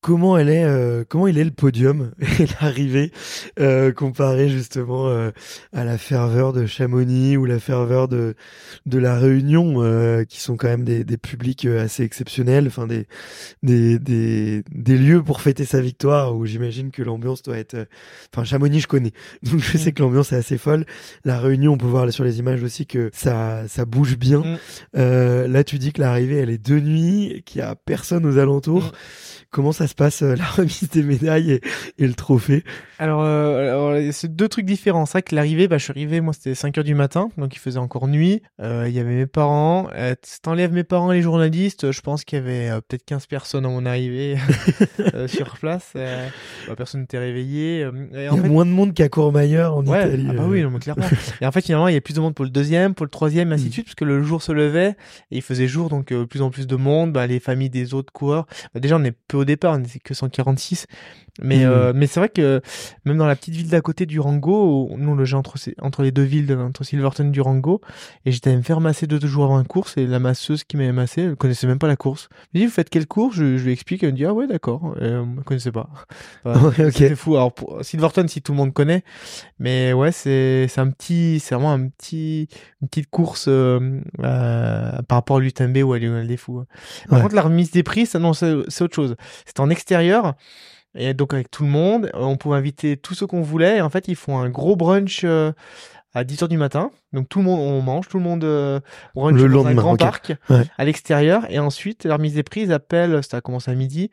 Comment 0.00 0.38
elle 0.38 0.48
est, 0.48 0.64
euh, 0.64 1.04
comment 1.06 1.26
il 1.26 1.36
est 1.36 1.44
le 1.44 1.50
podium 1.50 2.12
et 2.40 2.46
l'arrivée 2.60 3.12
euh, 3.58 3.92
comparé 3.92 4.48
justement 4.48 5.08
euh, 5.08 5.30
à 5.72 5.84
la 5.84 5.98
ferveur 5.98 6.52
de 6.54 6.64
Chamonix 6.64 7.36
ou 7.36 7.44
la 7.44 7.58
ferveur 7.58 8.08
de 8.08 8.34
de 8.86 8.98
la 8.98 9.18
Réunion, 9.18 9.82
euh, 9.82 10.24
qui 10.24 10.40
sont 10.40 10.56
quand 10.56 10.68
même 10.68 10.84
des, 10.84 11.04
des 11.04 11.18
publics 11.18 11.66
euh, 11.66 11.84
assez 11.84 12.02
exceptionnels, 12.04 12.66
enfin 12.66 12.86
des, 12.86 13.06
des 13.62 13.98
des 13.98 14.62
des 14.70 14.96
lieux 14.96 15.22
pour 15.22 15.42
fêter 15.42 15.66
sa 15.66 15.80
victoire 15.80 16.34
où 16.34 16.46
j'imagine 16.46 16.90
que 16.90 17.02
l'ambiance 17.02 17.42
doit 17.42 17.58
être. 17.58 17.86
Enfin 18.32 18.44
Chamonix, 18.44 18.80
je 18.80 18.86
connais, 18.88 19.12
donc 19.42 19.60
je 19.60 19.76
sais 19.76 19.90
Mm. 19.90 19.94
que 19.94 20.02
l'ambiance 20.02 20.32
est 20.32 20.36
assez 20.36 20.58
folle. 20.58 20.84
La 21.24 21.38
Réunion, 21.38 21.72
on 21.72 21.78
peut 21.78 21.86
voir 21.86 22.10
sur 22.12 22.24
les 22.24 22.38
images 22.38 22.62
aussi 22.62 22.86
que 22.86 23.10
ça 23.12 23.64
ça 23.68 23.84
bouge 23.84 24.16
bien. 24.16 24.40
Mm. 24.40 24.58
Euh, 24.96 25.48
là, 25.48 25.64
tu 25.64 25.78
dis 25.78 25.92
que 25.92 26.00
l'arrivée, 26.00 26.36
elle 26.36 26.50
est 26.50 26.64
de 26.64 26.78
nuit, 26.80 27.42
qu'il 27.44 27.60
y 27.60 27.62
a 27.62 27.74
personne 27.74 28.26
aux 28.26 28.38
alentours. 28.38 28.84
Mm. 28.84 28.92
Comment 29.50 29.72
ça 29.72 29.88
se 29.90 29.94
passe, 29.94 30.22
euh, 30.22 30.34
la 30.36 30.44
remise 30.44 30.88
des 30.90 31.02
médailles 31.02 31.52
et, 31.52 31.60
et 31.98 32.06
le 32.06 32.14
trophée 32.14 32.64
Alors, 32.98 33.22
euh, 33.22 33.92
alors, 33.94 34.12
c'est 34.12 34.34
deux 34.34 34.48
trucs 34.48 34.64
différents. 34.66 35.04
C'est 35.06 35.12
vrai 35.12 35.22
que 35.22 35.34
l'arrivée, 35.34 35.68
bah, 35.68 35.78
je 35.78 35.84
suis 35.84 35.90
arrivé, 35.92 36.20
moi, 36.20 36.32
c'était 36.32 36.54
5 36.54 36.78
heures 36.78 36.84
du 36.84 36.94
matin, 36.94 37.28
donc 37.36 37.54
il 37.54 37.58
faisait 37.58 37.78
encore 37.78 38.08
nuit. 38.08 38.42
Euh, 38.62 38.84
Il 38.88 38.94
y 38.94 38.98
avait 38.98 39.14
mes 39.14 39.26
parents. 39.26 39.88
Si 40.22 40.40
t'enlèves 40.40 40.72
mes 40.72 40.84
parents 40.84 41.12
et 41.12 41.16
les 41.16 41.22
journalistes, 41.22 41.90
je 41.92 42.00
pense 42.00 42.24
qu'il 42.24 42.38
y 42.38 42.40
avait 42.42 42.70
peut-être 42.88 43.04
15 43.04 43.26
personnes 43.26 43.66
à 43.66 43.68
mon 43.68 43.84
arrivée 43.86 44.36
sur 45.26 45.56
place. 45.58 45.92
Bah, 45.94 46.74
personne 46.76 47.02
n'était 47.02 47.18
réveillé. 47.18 47.86
Il 48.12 48.20
y 48.20 48.26
a 48.26 48.32
fait, 48.32 48.48
moins 48.48 48.64
de 48.66 48.70
monde 48.70 48.94
qu'à 48.94 49.08
Courmayeur 49.08 49.76
en 49.76 49.86
Ouais, 49.86 50.06
Italie. 50.06 50.26
ah 50.30 50.32
bah 50.34 50.44
oui, 50.48 50.62
non, 50.62 50.70
mais 50.70 50.78
clairement. 50.78 51.04
et 51.40 51.46
en 51.46 51.52
fait, 51.52 51.62
finalement, 51.62 51.88
il 51.88 51.94
y 51.94 51.96
a 51.96 52.00
plus 52.00 52.14
de 52.14 52.20
monde 52.20 52.34
pour 52.34 52.44
le 52.44 52.50
deuxième, 52.50 52.94
pour 52.94 53.04
le 53.06 53.10
troisième, 53.10 53.50
et 53.50 53.54
ainsi 53.54 53.64
Mm. 53.64 53.68
de 53.68 53.72
suite, 53.72 53.86
parce 53.86 53.94
que 53.94 54.04
le 54.04 54.22
jour 54.22 54.42
se 54.42 54.52
levait 54.52 54.96
et 55.30 55.36
il 55.36 55.42
faisait 55.42 55.66
jour, 55.66 55.88
donc 55.88 56.12
euh, 56.12 56.26
plus 56.26 56.42
en 56.42 56.50
plus 56.50 56.66
de 56.66 56.76
monde. 56.76 57.12
Bah, 57.12 57.26
les 57.26 57.40
familles 57.40 57.70
des 57.70 57.94
autres 57.94 58.12
coureurs. 58.12 58.46
Bah, 58.74 58.80
déjà, 58.80 58.96
on 58.96 59.04
est 59.04 59.14
peu 59.28 59.38
au 59.38 59.44
départ, 59.44 59.78
on 59.80 59.82
n'était 59.82 60.00
que 60.00 60.14
146. 60.14 60.86
Mais, 61.40 61.58
Mm. 61.64 61.68
euh, 61.68 61.92
mais 61.94 62.06
c'est 62.06 62.20
vrai 62.20 62.28
que 62.28 62.60
même 63.04 63.16
dans 63.18 63.26
la 63.26 63.36
petite 63.36 63.54
ville 63.54 63.68
d'à 63.68 63.80
côté, 63.80 64.06
Durango, 64.06 64.88
où 64.90 64.96
nous 64.98 65.10
on 65.10 65.14
logeait 65.14 65.36
entre, 65.36 65.56
entre 65.80 66.02
les 66.02 66.10
deux 66.10 66.22
villes, 66.22 66.52
entre 66.54 66.84
Silverton 66.84 67.28
et 67.28 67.30
Durango, 67.30 67.80
et 68.26 68.32
j'étais 68.32 68.50
allé 68.50 68.58
me 68.58 68.62
faire 68.62 68.80
masser 68.80 69.06
deux 69.06 69.20
jours 69.26 69.44
avant 69.44 69.58
la 69.58 69.64
course, 69.64 69.96
et 69.96 70.06
la 70.06 70.18
masseuse 70.18 70.64
qui 70.64 70.76
m'avait 70.76 70.92
massé, 70.92 71.22
elle 71.22 71.36
connaissait 71.36 71.66
même 71.66 71.78
pas 71.78 71.86
la 71.88 71.96
course. 71.96 72.28
Je 72.32 72.58
lui 72.58 72.60
dis, 72.60 72.66
vous 72.66 72.72
faites 72.72 72.90
quelle 72.90 73.06
course? 73.06 73.36
Je, 73.36 73.56
je 73.58 73.64
lui 73.64 73.72
explique, 73.72 74.02
elle 74.02 74.12
me 74.12 74.16
dit, 74.16 74.24
ah 74.24 74.34
ouais, 74.34 74.46
d'accord, 74.46 74.94
euh, 75.00 75.24
elle 75.38 75.44
connaissait 75.44 75.72
pas. 75.72 75.88
Enfin, 76.44 76.68
Ouais, 76.68 76.86
ok. 76.86 76.92
C'était 76.92 77.14
fou. 77.16 77.36
Alors, 77.36 77.52
pour 77.54 77.84
Silverton, 77.84 78.26
si 78.28 78.42
tout 78.42 78.52
le 78.52 78.58
monde 78.58 78.72
connaît, 78.72 79.02
mais 79.58 79.92
ouais, 79.92 80.12
c'est 80.12 80.66
c'est 80.68 80.80
un 80.80 80.90
petit, 80.90 81.40
c'est 81.40 81.54
vraiment 81.54 81.72
un 81.72 81.88
petit, 81.88 82.48
une 82.82 82.88
petite 82.88 83.10
course 83.10 83.46
euh, 83.48 84.00
euh, 84.22 85.02
par 85.08 85.16
rapport 85.18 85.36
à 85.38 85.40
l'UTMB 85.40 85.78
ou 85.84 85.92
à 85.92 85.98
Lionel 85.98 86.26
des 86.26 86.36
Fous. 86.36 86.64
Par 87.08 87.18
Ouais. 87.18 87.22
contre, 87.22 87.34
la 87.34 87.42
remise 87.42 87.70
des 87.70 87.82
prix, 87.82 88.06
ça 88.06 88.18
non, 88.18 88.32
c'est 88.32 88.54
c'est 88.68 88.84
autre 88.84 88.94
chose. 88.94 89.16
C'était 89.46 89.60
en 89.60 89.70
extérieur. 89.70 90.34
Et 90.94 91.14
donc 91.14 91.34
avec 91.34 91.50
tout 91.50 91.62
le 91.62 91.68
monde, 91.70 92.10
on 92.14 92.36
pouvait 92.36 92.56
inviter 92.56 92.96
tous 92.96 93.14
ceux 93.14 93.26
qu'on 93.26 93.42
voulait. 93.42 93.78
Et 93.78 93.80
en 93.80 93.90
fait, 93.90 94.08
ils 94.08 94.16
font 94.16 94.38
un 94.38 94.48
gros 94.50 94.74
brunch 94.76 95.22
euh, 95.24 95.52
à 96.14 96.24
10h 96.24 96.48
du 96.48 96.56
matin. 96.58 96.90
Donc 97.12 97.28
tout 97.28 97.38
le 97.38 97.44
monde, 97.44 97.60
on 97.60 97.80
mange, 97.82 98.08
tout 98.08 98.18
le 98.18 98.24
monde 98.24 98.42
euh, 98.44 98.80
brunch 99.14 99.40
Le 99.40 99.48
dans 99.48 99.66
un 99.66 99.74
grand 99.74 99.96
parc 99.96 100.32
Ouais. 100.50 100.64
à 100.78 100.84
l'extérieur. 100.84 101.42
Et 101.50 101.58
ensuite, 101.60 102.04
la 102.04 102.16
remise 102.16 102.34
des 102.34 102.42
prix, 102.42 102.62
ils 102.62 102.72
appellent, 102.72 103.22
ça 103.22 103.36
a 103.36 103.40
commencé 103.40 103.70
à 103.70 103.74
midi, 103.74 104.10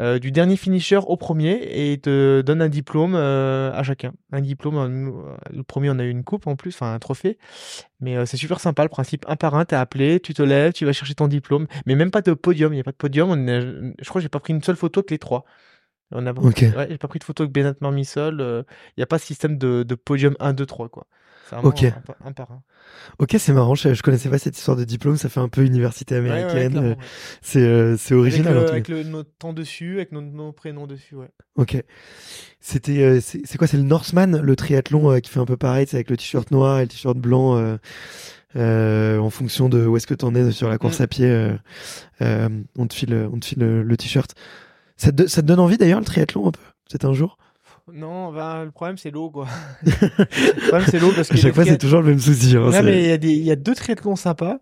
euh, 0.00 0.18
du 0.20 0.30
dernier 0.30 0.56
finisher 0.56 0.98
au 1.04 1.16
premier 1.16 1.54
et 1.54 1.94
ils 1.94 2.00
te 2.00 2.40
donnent 2.42 2.62
un 2.62 2.68
diplôme 2.68 3.16
à 3.16 3.82
chacun. 3.82 4.12
Un 4.30 4.40
diplôme, 4.42 4.76
un- 4.76 5.36
le 5.50 5.62
premier 5.64 5.88
on 5.90 5.98
a 5.98 6.04
eu 6.04 6.10
une 6.10 6.22
coupe 6.24 6.46
en 6.46 6.54
plus, 6.56 6.74
enfin 6.74 6.92
un 6.92 6.98
trophée. 7.00 7.36
Mais 8.00 8.24
c'est 8.26 8.36
super 8.36 8.60
sympa 8.60 8.82
le 8.84 8.90
principe, 8.90 9.24
un 9.28 9.34
par 9.36 9.54
un, 9.56 9.64
t'es 9.64 9.74
appelé, 9.76 10.20
tu 10.20 10.34
te 10.34 10.42
lèves, 10.42 10.72
tu 10.74 10.84
vas 10.84 10.92
chercher 10.92 11.14
ton 11.14 11.26
diplôme. 11.26 11.66
Mais 11.86 11.96
même 11.96 12.10
pas 12.12 12.20
de 12.22 12.32
podium, 12.34 12.72
il 12.72 12.76
n'y 12.76 12.80
a 12.80 12.84
pas 12.84 12.92
de 12.92 12.96
podium. 12.96 13.30
On 13.30 13.36
je 13.98 14.08
crois 14.08 14.20
que 14.20 14.22
j'ai 14.22 14.28
pas 14.28 14.38
pris 14.40 14.52
une 14.52 14.62
seule 14.62 14.76
photo 14.76 15.02
que 15.02 15.10
les 15.10 15.18
trois. 15.18 15.44
On 16.12 16.26
a... 16.26 16.32
Ok. 16.32 16.64
Ouais, 16.76 16.86
j'ai 16.90 16.98
pas 16.98 17.08
pris 17.08 17.18
de 17.18 17.24
photo 17.24 17.42
avec 17.42 17.52
Bernard 17.52 17.74
Marmisol. 17.80 18.40
Il 18.40 19.00
n'y 19.00 19.02
a 19.02 19.06
pas 19.06 19.16
de 19.18 19.22
système 19.22 19.58
de, 19.58 19.82
de 19.82 19.94
podium 19.94 20.34
1, 20.40 20.52
2, 20.54 20.64
3 20.66 20.88
quoi. 20.88 21.06
C'est 21.48 21.54
vraiment 21.56 21.68
Ok. 21.70 21.84
un, 21.84 22.02
un 22.28 22.32
par 22.32 22.50
un. 22.52 22.62
Ok, 23.18 23.36
c'est 23.38 23.52
marrant. 23.54 23.74
Je, 23.74 23.94
je 23.94 24.02
connaissais 24.02 24.28
pas 24.28 24.38
cette 24.38 24.56
histoire 24.58 24.76
de 24.76 24.84
diplôme. 24.84 25.16
Ça 25.16 25.28
fait 25.30 25.40
un 25.40 25.48
peu 25.48 25.64
université 25.64 26.14
ouais, 26.14 26.20
américaine. 26.30 26.76
Euh, 26.76 26.90
ouais. 26.90 26.96
c'est 27.40 27.60
euh, 27.60 27.96
c'est 27.96 28.12
Avec, 28.14 28.20
original. 28.22 28.52
le, 28.54 28.58
en 28.58 28.62
tout 28.62 28.66
cas. 28.68 28.72
avec 28.72 28.88
le- 28.88 29.02
notre 29.04 29.30
temps 29.38 29.52
dessus, 29.54 29.94
avec 29.96 30.12
nos, 30.12 30.20
nos 30.20 30.52
prénoms 30.52 30.86
dessus, 30.86 31.14
ouais. 31.14 31.30
Ok. 31.56 31.82
C'était 32.60 33.02
euh, 33.02 33.20
c'est 33.22 33.40
c'est 33.44 33.56
quoi 33.56 33.66
C'est 33.66 33.76
le 33.78 33.82
Norseman, 33.82 34.40
le 34.42 34.56
triathlon 34.56 35.10
euh, 35.10 35.20
qui 35.20 35.30
fait 35.30 35.40
un 35.40 35.46
peu 35.46 35.56
pareil, 35.56 35.86
c'est 35.88 35.96
avec 35.96 36.10
le 36.10 36.16
t-shirt 36.18 36.50
noir 36.50 36.78
et 36.80 36.82
le 36.82 36.88
t-shirt 36.88 37.16
blanc. 37.16 37.56
euh, 37.56 37.76
euh, 38.56 39.18
en 39.18 39.28
fonction 39.30 39.68
de 39.68 39.86
où 39.86 39.96
est-ce 39.98 40.06
que 40.06 40.14
t'en 40.14 40.34
es 40.34 40.50
sur 40.52 40.68
la 40.70 40.78
course 40.78 41.00
Mm. 41.00 41.02
à 41.02 41.06
pied, 41.06 41.26
euh, 41.26 41.52
euh, 42.22 42.48
on 42.78 42.86
te 42.86 42.94
file, 42.94 43.28
on 43.32 43.38
te 43.38 43.44
file 43.46 43.58
le, 43.60 43.82
le 43.82 43.96
t-shirt. 43.96 44.34
Ça 44.98 45.12
te, 45.12 45.26
ça 45.26 45.42
te 45.42 45.46
donne 45.46 45.60
envie 45.60 45.78
d'ailleurs 45.78 46.00
le 46.00 46.04
triathlon 46.04 46.48
un 46.48 46.50
peu 46.50 46.60
C'est 46.90 47.04
un 47.04 47.14
jour? 47.14 47.38
Non, 47.94 48.32
ben, 48.32 48.64
le 48.64 48.70
problème 48.70 48.96
c'est 48.98 49.10
l'eau, 49.10 49.30
quoi. 49.30 49.46
le 49.82 50.68
problème 50.68 50.86
c'est 50.90 50.98
l'eau 50.98 51.10
parce 51.14 51.30
À 51.30 51.34
que 51.34 51.40
chaque 51.40 51.54
fois, 51.54 51.64
c'est 51.64 51.78
toujours 51.78 52.00
le 52.02 52.08
même 52.10 52.18
souci. 52.18 52.54
hein, 52.56 52.70
Non, 52.70 52.82
mais 52.82 53.02
il 53.02 53.08
y, 53.08 53.12
a 53.12 53.16
des- 53.18 53.34
y 53.34 53.50
a 53.50 53.56
deux 53.56 53.74
triathlons 53.74 54.16
sympas. 54.16 54.58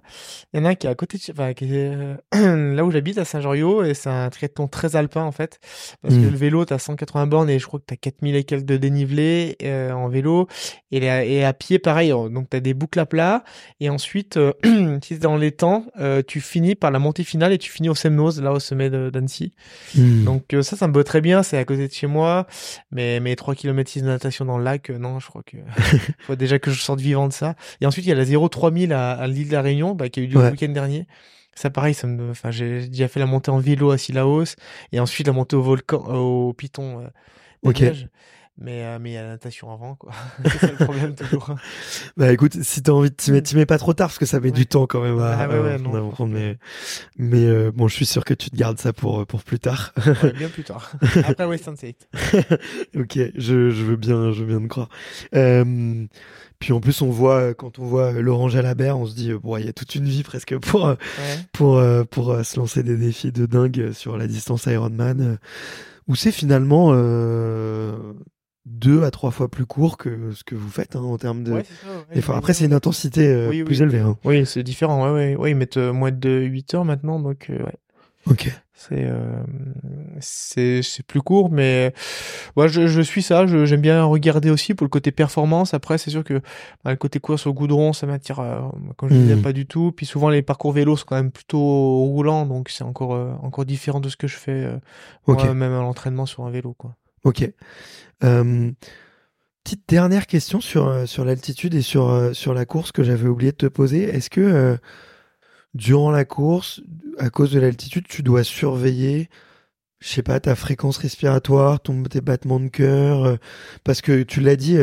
Il 0.53 0.61
y 0.61 0.63
en 0.63 0.67
a 0.67 0.71
un 0.71 0.75
qui 0.75 0.87
est 0.87 0.91
à 0.91 0.95
côté 0.95 1.19
de 1.19 1.23
enfin, 1.33 1.53
qui 1.55 1.65
est, 1.65 1.93
euh, 2.35 2.75
là 2.75 2.85
où 2.85 2.91
j'habite, 2.91 3.19
à 3.19 3.25
Saint-Joriot, 3.25 3.85
et 3.85 3.95
c'est 3.95 4.09
un 4.11 4.29
triathlon 4.31 4.69
très 4.69 4.97
alpin, 4.97 5.23
en 5.23 5.33
fait. 5.33 5.59
Parce 6.03 6.15
que 6.15 6.21
Mm. 6.21 6.31
le 6.31 6.37
vélo, 6.37 6.65
t'as 6.65 6.79
180 6.79 7.27
bornes, 7.27 7.51
et 7.51 7.59
je 7.59 7.67
crois 7.67 7.81
que 7.81 7.85
t'as 7.87 7.97
4000 7.97 8.37
et 8.37 8.45
quelques 8.45 8.65
de 8.67 8.77
dénivelé, 8.77 9.57
euh, 9.65 9.91
en 9.93 10.09
vélo. 10.09 10.47
Et, 10.93 11.45
à 11.45 11.53
pied, 11.53 11.79
pareil. 11.79 12.11
Donc, 12.11 12.49
t'as 12.51 12.61
des 12.61 12.75
boucles 12.75 13.01
à 13.01 13.07
plat. 13.07 13.45
Et 13.81 13.91
ensuite, 13.91 14.37
euh, 14.37 14.53
si 15.03 15.19
dans 15.19 15.37
les 15.37 15.53
temps, 15.53 15.85
euh, 16.01 16.23
tu 16.27 16.41
finis 16.41 16.75
par 16.75 16.91
la 16.91 16.99
montée 16.99 17.25
finale, 17.25 17.53
et 17.53 17.59
tu 17.59 17.71
finis 17.71 17.89
au 17.89 17.95
Semnoz, 17.95 18.41
là, 18.41 18.53
au 18.53 18.61
sommet 18.61 18.89
d'Annecy. 18.89 19.53
Hmm. 19.97 20.25
Donc, 20.25 20.55
ça, 20.63 20.77
ça 20.77 20.87
me 20.89 20.93
botte 20.93 21.07
très 21.07 21.21
bien. 21.21 21.43
C'est 21.43 21.59
à 21.59 21.65
côté 21.65 21.89
de 21.89 21.93
chez 21.93 22.07
moi. 22.07 22.47
Mais 22.93 23.16
mes 23.21 23.37
3 23.37 23.55
km 23.55 23.91
6 23.91 24.03
de 24.03 24.07
natation 24.07 24.45
dans 24.45 24.59
le 24.59 24.65
lac, 24.65 24.91
euh, 24.91 24.99
non, 24.99 25.19
je 25.21 25.27
crois 25.29 25.43
que 25.43 25.57
faut 26.21 26.37
déjà 26.37 26.59
que 26.59 26.71
je 26.71 26.81
sorte 26.81 27.01
vivant 27.01 27.29
de 27.29 27.33
ça. 27.33 27.55
Et 27.81 27.87
ensuite, 27.87 28.05
il 28.07 28.09
y 28.09 28.13
a 28.13 28.17
la 28.17 28.25
0 28.25 28.49
3000 28.49 28.93
à, 28.93 29.13
à 29.13 29.27
l'île 29.27 29.49
de 29.49 29.53
la 29.53 29.63
Réunion, 29.63 29.95
bah, 29.95 30.09
qui 30.09 30.21
a 30.21 30.23
eu 30.23 30.27
lieu 30.27 30.37
Ouais. 30.39 30.45
le 30.47 30.51
week-end 30.53 30.69
dernier. 30.73 31.07
Ça, 31.55 31.71
pareil, 31.71 31.95
ça 31.95 32.07
me, 32.07 32.31
enfin, 32.31 32.51
j'ai 32.51 32.87
déjà 32.89 33.09
fait 33.09 33.19
la 33.21 33.25
montée 33.27 33.51
en 33.51 33.59
vélo 33.59 33.91
à 33.91 33.97
Sillaos 33.99 34.45
et 34.93 35.01
ensuite 35.01 35.27
la 35.27 35.33
montée 35.33 35.57
au 35.57 35.63
volcan, 35.63 36.05
au 36.15 36.53
Piton. 36.53 37.01
Euh, 37.01 37.07
Ok. 37.63 37.83
Mais, 38.59 38.85
euh, 38.85 38.99
mais 38.99 39.11
il 39.11 39.13
y 39.13 39.17
a 39.19 39.23
la 39.23 39.29
natation 39.29 39.71
avant, 39.71 39.97
quoi. 39.97 40.13
c'est 40.45 40.59
ça 40.59 40.67
le 40.79 40.85
problème, 40.85 41.15
toujours. 41.15 41.51
Bah 42.17 42.33
écoute, 42.33 42.63
si 42.63 42.83
t'as 42.83 42.93
envie 42.93 43.11
t'y 43.11 43.31
mettre, 43.33 43.49
t'y 43.51 43.57
mets 43.57 43.67
pas 43.67 43.77
trop 43.77 43.93
tard 43.93 44.09
parce 44.09 44.19
que 44.19 44.25
ça 44.25 44.41
met 44.41 44.47
Ouais. 44.47 44.53
du 44.53 44.67
temps 44.67 44.87
quand 44.87 45.03
même 45.03 45.19
à, 45.19 45.37
Ah 45.39 45.49
ouais, 45.49 45.59
ouais, 45.61 45.73
à 45.75 45.79
non, 45.79 45.91
franchement. 46.13 46.27
mais 46.27 46.57
mais 47.19 47.45
euh, 47.45 47.71
bon, 47.75 47.87
je 47.89 47.95
suis 47.95 48.07
sûr 48.07 48.25
que 48.25 48.33
tu 48.33 48.49
te 48.51 48.57
gardes 48.57 48.79
ça 48.79 48.95
pour 48.95 49.21
euh, 49.21 49.25
pour 49.27 49.43
plus 49.45 49.59
tard. 49.59 49.93
Bien 50.39 50.49
plus 50.49 50.65
tard. 50.65 50.91
Après 51.27 51.45
Western 51.45 51.77
State. 51.77 52.09
ok, 52.97 53.19
je, 53.37 53.71
je 53.71 53.85
veux 53.85 53.97
bien, 53.97 54.33
je 54.33 54.41
veux 54.43 54.47
bien 54.47 54.61
te 54.63 54.69
croire. 54.69 54.89
Euh, 55.35 56.07
puis 56.59 56.73
en 56.73 56.81
plus, 56.81 57.03
on 57.03 57.11
voit 57.11 57.41
euh, 57.41 57.55
quand 57.55 57.79
on 57.79 57.85
voit 57.85 58.15
euh, 58.15 58.23
Laurent 58.23 58.49
Jalabert, 58.49 58.99
on 58.99 59.05
se 59.05 59.15
dit 59.15 59.33
bon, 59.35 59.59
il 59.59 59.67
y 59.67 59.69
a 59.69 59.75
toute 59.75 59.95
une 59.95 60.07
vie 60.07 60.23
presque 60.23 60.57
pour 60.59 60.85
Ouais. 60.87 60.97
pour 61.53 61.83
pour 62.11 62.43
se 62.43 62.59
lancer 62.59 62.83
des 62.83 62.97
défis 62.97 63.33
de 63.33 63.45
dingue 63.45 63.93
sur 63.93 64.17
la 64.17 64.27
distance 64.27 64.65
Ironman, 64.65 65.39
où 66.09 66.15
c'est 66.15 66.33
finalement 66.33 66.93
euh, 66.95 67.95
deux 68.67 69.05
à 69.05 69.11
trois 69.11 69.31
fois 69.31 69.49
plus 69.49 69.65
court 69.65 69.97
que 69.97 70.33
ce 70.33 70.43
que 70.45 70.55
vous 70.55 70.69
faites 70.69 70.97
hein, 70.97 71.01
en 71.03 71.17
termes 71.19 71.45
de. 71.45 71.53
Ouais, 71.53 71.65
c'est 71.65 71.87
ça, 71.87 71.93
ouais. 71.93 72.05
Et 72.17 72.19
enfin, 72.19 72.37
après, 72.37 72.53
c'est 72.53 72.65
une 72.67 72.75
intensité 72.75 73.27
euh, 73.29 73.49
Oui, 73.49 73.59
oui. 73.61 73.65
plus 73.65 73.81
élevée. 73.81 74.01
Hein. 74.01 74.19
Oui, 74.25 74.45
c'est 74.45 74.63
différent. 74.65 75.05
Ouais, 75.07 75.13
ouais. 75.13 75.37
Ouais, 75.37 75.51
ils 75.53 75.57
mettent 75.57 75.77
euh, 75.77 75.93
moins 75.93 76.11
de 76.11 76.31
8 76.41 76.75
heures 76.75 76.85
maintenant, 76.85 77.19
donc, 77.21 77.47
euh, 77.51 77.59
ouais. 77.65 77.75
Ok. 78.29 78.51
C'est 78.79 79.05
euh, 79.05 79.41
c'est 80.21 80.83
c'est 80.83 81.03
plus 81.05 81.23
court, 81.23 81.51
mais 81.51 81.95
ouais, 82.57 82.69
je, 82.69 82.87
je 82.87 83.01
suis 83.01 83.23
ça. 83.23 83.47
je- 83.47 83.65
J'aime 83.65 83.81
bien 83.81 84.05
regarder 84.05 84.51
aussi 84.51 84.75
pour 84.75 84.85
le 84.85 84.91
côté 84.91 85.13
performance. 85.13 85.73
Après, 85.75 85.97
c'est 85.97 86.11
sûr 86.11 86.25
que 86.25 86.41
bah, 86.85 86.91
le 86.91 86.97
côté 86.97 87.19
course 87.21 87.47
au 87.47 87.55
goudron, 87.55 87.93
ça 87.93 88.07
m'attire, 88.07 88.41
euh, 88.41 88.61
comme 88.97 89.09
je 89.11 89.15
Mhm. 89.15 89.23
disais, 89.23 89.37
pas 89.37 89.53
du 89.53 89.65
tout. 89.67 89.93
Puis 89.97 90.07
souvent, 90.07 90.29
les 90.29 90.43
parcours 90.43 90.73
vélo 90.73 90.97
sont 90.97 91.07
quand 91.07 91.17
même 91.17 91.31
plutôt 91.31 91.59
roulants, 92.05 92.47
donc 92.47 92.69
c'est 92.69 92.85
encore 92.85 93.15
euh, 93.15 93.33
encore 93.43 93.65
différent 93.65 94.01
de 94.01 94.09
ce 94.09 94.17
que 94.17 94.27
je 94.27 94.37
fais 94.37 94.65
euh, 94.65 94.77
Ok. 95.27 95.43
moi, 95.45 95.55
même 95.55 95.73
à 95.73 95.81
l'entraînement 95.81 96.27
sur 96.27 96.45
un 96.45 96.51
vélo, 96.51 96.75
quoi. 96.77 96.95
Ok. 97.27 97.45
Petite 99.67 99.89
dernière 99.89 100.29
question 100.29 100.61
sur, 100.61 100.87
euh, 100.87 101.07
l'altitude 101.25 101.75
et 101.75 101.83
sur, 101.83 102.09
euh, 102.09 102.33
sur 102.33 102.55
la 102.55 102.65
course 102.67 102.93
que 102.93 103.03
j'avais 103.03 103.27
oublié 103.27 103.51
de 103.51 103.57
te 103.57 103.67
poser. 103.67 104.05
Est-ce 104.05 104.31
que 104.31 104.41
euh, 104.41 104.77
durant 105.75 106.13
la 106.13 106.25
course, 106.25 106.83
à 107.19 107.31
cause 107.31 107.51
de 107.51 107.59
l'altitude, 107.59 108.07
tu 108.07 108.23
dois 108.23 108.45
surveiller, 108.45 109.29
je 109.99 110.07
sais 110.07 110.23
pas, 110.23 110.39
ta 110.39 110.55
fréquence 110.55 110.99
respiratoire, 110.99 111.81
ton, 111.81 112.05
tes 112.05 112.21
battements 112.21 112.61
de 112.61 112.69
cœur 112.69 113.39
Parce 113.83 114.03
que 114.03 114.23
tu 114.23 114.41
l'as 114.41 114.55
dit, 114.55 114.79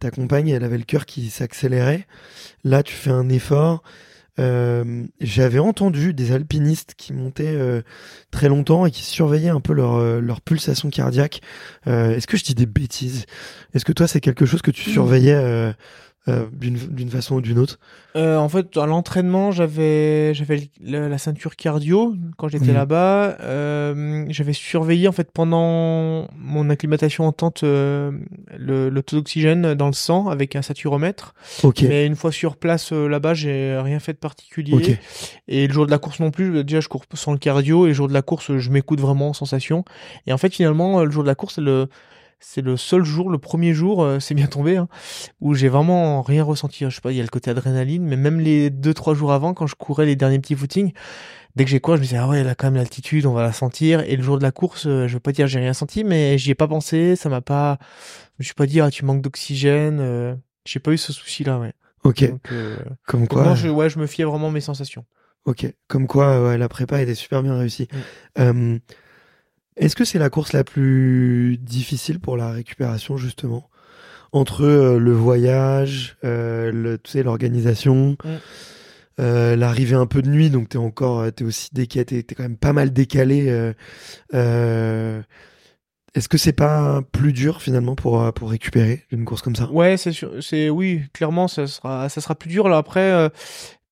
ta 0.00 0.10
compagne, 0.10 0.48
elle 0.48 0.64
avait 0.64 0.78
le 0.78 0.84
cœur 0.84 1.04
qui 1.04 1.28
s'accélérait. 1.28 2.06
Là, 2.64 2.82
tu 2.82 2.94
fais 2.94 3.10
un 3.10 3.28
effort. 3.28 3.82
Euh, 4.42 5.04
J'avais 5.20 5.58
entendu 5.58 6.12
des 6.12 6.32
alpinistes 6.32 6.94
qui 6.96 7.12
montaient 7.12 7.54
euh, 7.56 7.82
très 8.30 8.48
longtemps 8.48 8.86
et 8.86 8.90
qui 8.90 9.02
surveillaient 9.02 9.48
un 9.48 9.60
peu 9.60 9.72
leur, 9.72 9.94
euh, 9.94 10.20
leur 10.20 10.40
pulsation 10.40 10.90
cardiaque. 10.90 11.40
Euh, 11.86 12.14
Est-ce 12.14 12.26
que 12.26 12.36
je 12.36 12.44
dis 12.44 12.54
des 12.54 12.66
bêtises? 12.66 13.26
Est-ce 13.74 13.84
que 13.84 13.92
toi, 13.92 14.06
c'est 14.06 14.20
quelque 14.20 14.44
chose 14.46 14.62
que 14.62 14.70
tu 14.70 14.90
surveillais 14.90 15.72
euh, 16.28 16.46
d'une 16.52 16.76
d'une 16.76 17.10
façon 17.10 17.34
ou 17.34 17.40
d'une 17.40 17.58
autre 17.58 17.80
euh, 18.14 18.36
En 18.36 18.48
fait, 18.48 18.76
à 18.76 18.86
l'entraînement, 18.86 19.50
j'avais 19.50 20.32
j'avais 20.34 20.70
la, 20.80 21.18
ceinture 21.18 21.56
cardio 21.56 22.14
quand 22.36 22.46
j'étais 22.46 22.72
là-bas. 22.72 23.38
Euh, 23.40 24.24
j'avais 24.28 24.52
surveillé 24.52 25.08
en 25.08 25.12
fait 25.12 25.32
pendant 25.32 26.28
mon 26.38 26.70
acclimatation 26.70 27.26
en 27.26 27.32
tente 27.32 27.64
euh, 27.64 28.12
le, 28.56 28.90
taux 29.00 29.16
d'oxygène 29.16 29.74
dans 29.74 29.88
le 29.88 29.94
sang 29.94 30.28
avec 30.28 30.54
un 30.54 30.62
saturomètre. 30.62 31.34
Okay. 31.64 31.88
Mais 31.88 32.06
une 32.06 32.14
fois 32.14 32.30
sur 32.30 32.56
place 32.56 32.92
là-bas, 32.92 33.34
j'ai 33.34 33.76
rien 33.82 33.98
fait 33.98 34.12
de 34.12 34.18
particulier. 34.18 34.98
Et 35.48 35.66
le 35.66 35.72
jour 35.72 35.86
de 35.86 35.90
la 35.90 35.98
course 35.98 36.20
non 36.20 36.30
plus, 36.30 36.62
déjà 36.62 36.78
je 36.78 36.86
cours 36.86 37.04
sans 37.14 37.32
le 37.32 37.38
cardio 37.38 37.86
et 37.86 37.88
le 37.88 37.94
jour 37.94 38.06
de 38.06 38.14
la 38.14 38.22
course, 38.22 38.56
je 38.58 38.70
m'écoute 38.70 39.00
vraiment 39.00 39.30
en 39.30 39.32
sensation. 39.32 39.84
Et 40.28 40.32
en 40.32 40.38
fait, 40.38 40.54
finalement, 40.54 41.02
le 41.02 41.10
jour 41.10 41.24
de 41.24 41.28
la 41.28 41.34
course, 41.34 41.58
le 41.58 41.88
c'est 42.42 42.60
le 42.60 42.76
seul 42.76 43.04
jour, 43.04 43.30
le 43.30 43.38
premier 43.38 43.72
jour, 43.72 44.02
euh, 44.02 44.18
c'est 44.18 44.34
bien 44.34 44.46
tombé, 44.46 44.76
hein, 44.76 44.88
où 45.40 45.54
j'ai 45.54 45.68
vraiment 45.68 46.22
rien 46.22 46.42
ressenti. 46.42 46.84
Je 46.84 46.94
sais 46.94 47.00
pas, 47.00 47.12
il 47.12 47.16
y 47.16 47.20
a 47.20 47.22
le 47.22 47.28
côté 47.28 47.50
adrénaline, 47.50 48.04
mais 48.04 48.16
même 48.16 48.40
les 48.40 48.68
deux 48.68 48.92
trois 48.92 49.14
jours 49.14 49.32
avant, 49.32 49.54
quand 49.54 49.66
je 49.66 49.76
courais 49.76 50.06
les 50.06 50.16
derniers 50.16 50.40
petits 50.40 50.56
footings, 50.56 50.92
dès 51.54 51.64
que 51.64 51.70
j'ai 51.70 51.80
quoi, 51.80 51.96
je 51.96 52.00
me 52.00 52.04
disais 52.04 52.16
ah 52.18 52.28
ouais, 52.28 52.42
là 52.42 52.54
quand 52.54 52.66
même 52.66 52.76
l'altitude, 52.76 53.26
on 53.26 53.32
va 53.32 53.42
la 53.42 53.52
sentir. 53.52 54.00
Et 54.00 54.16
le 54.16 54.22
jour 54.22 54.38
de 54.38 54.42
la 54.42 54.50
course, 54.50 54.86
euh, 54.86 55.06
je 55.06 55.14
veux 55.14 55.20
pas 55.20 55.32
dire 55.32 55.46
j'ai 55.46 55.60
rien 55.60 55.72
senti, 55.72 56.02
mais 56.04 56.36
j'y 56.36 56.50
ai 56.50 56.54
pas 56.54 56.68
pensé, 56.68 57.14
ça 57.16 57.28
m'a 57.28 57.40
pas, 57.40 57.78
je 58.38 58.44
suis 58.44 58.54
pas 58.54 58.66
dit 58.66 58.80
ah 58.80 58.90
tu 58.90 59.04
manques 59.04 59.22
d'oxygène, 59.22 59.98
euh, 60.00 60.34
j'ai 60.64 60.80
pas 60.80 60.90
eu 60.90 60.98
ce 60.98 61.12
souci 61.12 61.44
là, 61.44 61.58
ouais. 61.58 61.72
Ok. 62.04 62.28
Comme 63.06 63.28
quoi. 63.28 63.54
je, 63.54 63.68
ouais, 63.68 63.88
je 63.88 64.00
me 64.00 64.08
fiais 64.08 64.24
vraiment 64.24 64.50
mes 64.50 64.60
sensations. 64.60 65.04
Ok. 65.44 65.72
Comme 65.86 66.08
quoi, 66.08 66.42
ouais, 66.42 66.58
la 66.58 66.68
prépa 66.68 67.00
était 67.00 67.14
super 67.14 67.44
bien 67.44 67.56
réussie. 67.56 67.86
Mm. 68.36 68.78
Est-ce 69.76 69.96
que 69.96 70.04
c'est 70.04 70.18
la 70.18 70.30
course 70.30 70.52
la 70.52 70.64
plus 70.64 71.56
difficile 71.58 72.20
pour 72.20 72.36
la 72.36 72.50
récupération 72.50 73.16
justement? 73.16 73.68
Entre 74.34 74.64
euh, 74.64 74.98
le 74.98 75.12
voyage, 75.12 76.16
euh, 76.24 76.72
le, 76.72 76.96
tu 76.96 77.10
sais, 77.10 77.22
l'organisation, 77.22 78.16
euh, 79.20 79.56
l'arrivée 79.56 79.94
un 79.94 80.06
peu 80.06 80.22
de 80.22 80.28
nuit, 80.30 80.48
donc 80.48 80.70
t'es 80.70 80.78
encore, 80.78 81.30
t'es 81.32 81.44
aussi 81.44 81.68
décalé, 81.72 82.04
t'es, 82.06 82.18
es 82.20 82.34
quand 82.34 82.42
même 82.42 82.56
pas 82.56 82.72
mal 82.72 82.94
décalé. 82.94 83.72
Est-ce 84.32 86.28
que 86.28 86.38
c'est 86.38 86.52
pas 86.52 87.02
plus 87.12 87.32
dur 87.32 87.62
finalement 87.62 87.94
pour 87.94 88.32
pour 88.34 88.50
récupérer 88.50 89.04
une 89.10 89.24
course 89.24 89.42
comme 89.42 89.56
ça? 89.56 89.70
Ouais, 89.70 89.96
c'est 89.96 90.12
sûr, 90.12 90.32
c'est 90.42 90.70
oui, 90.70 91.02
clairement 91.12 91.48
ça 91.48 91.66
sera 91.66 92.08
ça 92.08 92.20
sera 92.20 92.34
plus 92.34 92.48
dur. 92.48 92.68
Là 92.68 92.78
après, 92.78 93.30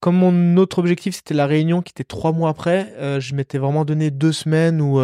comme 0.01 0.17
mon 0.17 0.57
autre 0.57 0.79
objectif 0.79 1.15
c'était 1.17 1.35
la 1.35 1.47
réunion 1.47 1.83
qui 1.83 1.93
était 1.93 2.05
trois 2.05 2.33
mois 2.33 2.49
après, 2.49 3.21
je 3.21 3.35
m'étais 3.35 3.59
vraiment 3.59 3.85
donné 3.85 4.11
deux 4.11 4.33
semaines 4.33 4.81
où 4.81 5.01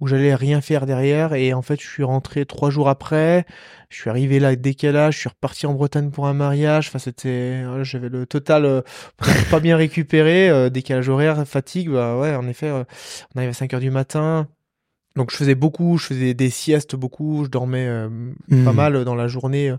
où 0.00 0.06
j'allais 0.06 0.34
rien 0.34 0.60
faire 0.60 0.86
derrière 0.86 1.34
et 1.34 1.54
en 1.54 1.62
fait 1.62 1.80
je 1.80 1.86
suis 1.86 2.02
rentré 2.02 2.46
trois 2.46 2.70
jours 2.70 2.88
après. 2.88 3.46
Je 3.90 4.00
suis 4.00 4.10
arrivé 4.10 4.40
là 4.40 4.48
avec 4.48 4.60
décalage 4.60 5.14
je 5.14 5.20
suis 5.20 5.28
reparti 5.28 5.66
en 5.66 5.74
Bretagne 5.74 6.10
pour 6.10 6.26
un 6.26 6.34
mariage. 6.34 6.88
Enfin 6.88 6.98
c'était 6.98 7.64
j'avais 7.82 8.08
le 8.08 8.26
total 8.26 8.64
euh, 8.64 8.82
pas 9.50 9.60
bien 9.60 9.76
récupéré 9.76 10.48
euh, 10.50 10.70
décalage 10.70 11.08
horaire 11.08 11.46
fatigue. 11.46 11.90
Bah 11.90 12.18
ouais 12.18 12.34
en 12.34 12.48
effet 12.48 12.68
euh, 12.68 12.84
on 13.34 13.38
arrive 13.38 13.50
à 13.50 13.54
5 13.54 13.74
heures 13.74 13.80
du 13.80 13.90
matin. 13.90 14.48
Donc 15.16 15.30
je 15.30 15.36
faisais 15.36 15.54
beaucoup, 15.54 15.96
je 15.96 16.06
faisais 16.06 16.34
des 16.34 16.50
siestes 16.50 16.96
beaucoup, 16.96 17.44
je 17.44 17.48
dormais 17.48 17.86
euh, 17.86 18.08
pas 18.48 18.72
hmm. 18.72 18.76
mal 18.76 19.04
dans 19.04 19.14
la 19.14 19.28
journée 19.28 19.70
euh, 19.70 19.76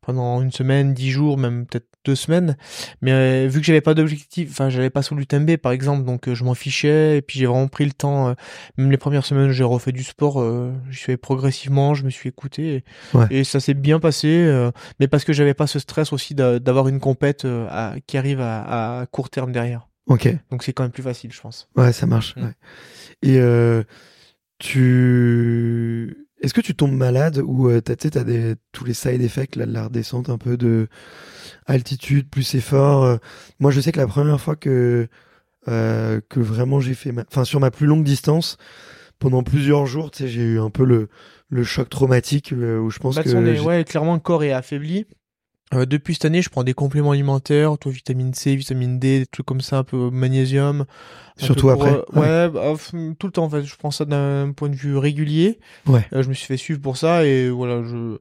pendant 0.00 0.40
une 0.40 0.52
semaine, 0.52 0.94
dix 0.94 1.10
jours, 1.10 1.38
même 1.38 1.66
peut-être 1.66 1.88
deux 2.06 2.14
semaines. 2.14 2.56
Mais 3.02 3.12
euh, 3.12 3.48
vu 3.48 3.60
que 3.60 3.66
j'avais 3.66 3.80
pas 3.80 3.94
d'objectif, 3.94 4.48
enfin 4.50 4.70
j'avais 4.70 4.90
pas 4.90 5.02
sur 5.02 5.14
l'UTMB 5.14 5.56
par 5.56 5.72
exemple, 5.72 6.04
donc 6.04 6.32
je 6.32 6.44
m'en 6.44 6.54
fichais. 6.54 7.18
Et 7.18 7.22
puis 7.22 7.38
j'ai 7.38 7.46
vraiment 7.46 7.68
pris 7.68 7.84
le 7.84 7.92
temps. 7.92 8.34
même 8.78 8.90
les 8.90 8.96
premières 8.96 9.26
semaines, 9.26 9.50
j'ai 9.50 9.64
refait 9.64 9.92
du 9.92 10.04
sport. 10.04 10.42
je 10.88 10.98
suis 10.98 11.16
progressivement, 11.16 11.94
je 11.94 12.04
me 12.04 12.10
suis 12.10 12.28
écouté 12.28 12.84
et, 13.30 13.44
ça 13.44 13.60
s'est 13.60 13.74
bien 13.74 14.00
passé. 14.00 14.70
mais 15.00 15.08
parce 15.08 15.24
que 15.24 15.32
j'avais 15.32 15.54
pas 15.54 15.66
ce 15.66 15.78
stress 15.78 16.12
aussi 16.12 16.34
d'avoir 16.34 16.88
une 16.88 17.00
compète 17.00 17.46
qui 18.06 18.16
arrive 18.16 18.40
à, 18.40 19.00
à, 19.00 19.06
court 19.06 19.30
terme 19.30 19.52
derrière. 19.52 19.88
Ok. 20.06 20.28
Donc 20.50 20.62
c'est 20.62 20.72
quand 20.72 20.84
même 20.84 20.92
plus 20.92 21.02
facile, 21.02 21.32
je 21.32 21.40
pense. 21.40 21.68
Ouais, 21.76 21.92
ça 21.92 22.06
marche. 22.06 22.34
Ouais. 22.36 22.52
Et 23.22 23.40
tu 24.58 26.25
est-ce 26.42 26.52
que 26.54 26.60
tu 26.60 26.74
tombes 26.74 26.92
malade 26.92 27.42
ou 27.44 27.68
euh, 27.68 27.80
t'as 27.80 27.94
as 27.94 28.24
des 28.24 28.54
tous 28.72 28.84
les 28.84 28.94
side 28.94 29.22
effects 29.22 29.56
là 29.56 29.66
de 29.66 29.72
la 29.72 29.84
redescente 29.84 30.28
un 30.28 30.38
peu 30.38 30.56
de 30.56 30.88
altitude 31.66 32.28
plus 32.28 32.54
effort 32.54 33.04
euh. 33.04 33.16
moi 33.58 33.70
je 33.70 33.80
sais 33.80 33.92
que 33.92 33.98
la 33.98 34.06
première 34.06 34.40
fois 34.40 34.56
que 34.56 35.08
euh, 35.68 36.20
que 36.28 36.40
vraiment 36.40 36.80
j'ai 36.80 36.94
fait 36.94 37.12
enfin 37.28 37.44
sur 37.44 37.60
ma 37.60 37.70
plus 37.70 37.86
longue 37.86 38.04
distance 38.04 38.58
pendant 39.18 39.42
plusieurs 39.42 39.86
jours 39.86 40.10
tu 40.10 40.28
j'ai 40.28 40.42
eu 40.42 40.60
un 40.60 40.70
peu 40.70 40.84
le 40.84 41.08
le 41.48 41.64
choc 41.64 41.88
traumatique 41.88 42.52
où 42.52 42.90
je 42.90 42.98
pense 42.98 43.16
bah, 43.16 43.22
que 43.22 43.60
ouais 43.60 43.84
clairement 43.84 44.14
le 44.14 44.20
corps 44.20 44.44
est 44.44 44.52
affaibli 44.52 45.06
euh, 45.74 45.84
depuis 45.84 46.14
cette 46.14 46.26
année, 46.26 46.42
je 46.42 46.48
prends 46.48 46.62
des 46.62 46.74
compléments 46.74 47.10
alimentaires, 47.10 47.76
toi 47.76 47.90
vitamine 47.90 48.32
C, 48.34 48.54
vitamine 48.54 49.00
D, 49.00 49.18
des 49.20 49.26
trucs 49.26 49.46
comme 49.46 49.60
ça, 49.60 49.78
un 49.78 49.84
peu 49.84 50.10
magnésium. 50.10 50.84
Surtout 51.38 51.70
après. 51.70 51.90
Euh, 51.90 52.02
ouais, 52.14 52.48
bah, 52.48 52.74
tout 53.18 53.26
le 53.26 53.32
temps 53.32 53.44
en 53.44 53.50
fait. 53.50 53.64
Je 53.64 53.76
prends 53.76 53.90
ça 53.90 54.04
d'un 54.04 54.52
point 54.52 54.68
de 54.68 54.76
vue 54.76 54.96
régulier. 54.96 55.58
Ouais. 55.86 56.06
Euh, 56.12 56.22
je 56.22 56.28
me 56.28 56.34
suis 56.34 56.46
fait 56.46 56.56
suivre 56.56 56.80
pour 56.80 56.96
ça 56.96 57.26
et 57.26 57.50
voilà, 57.50 57.82
je 57.82 58.18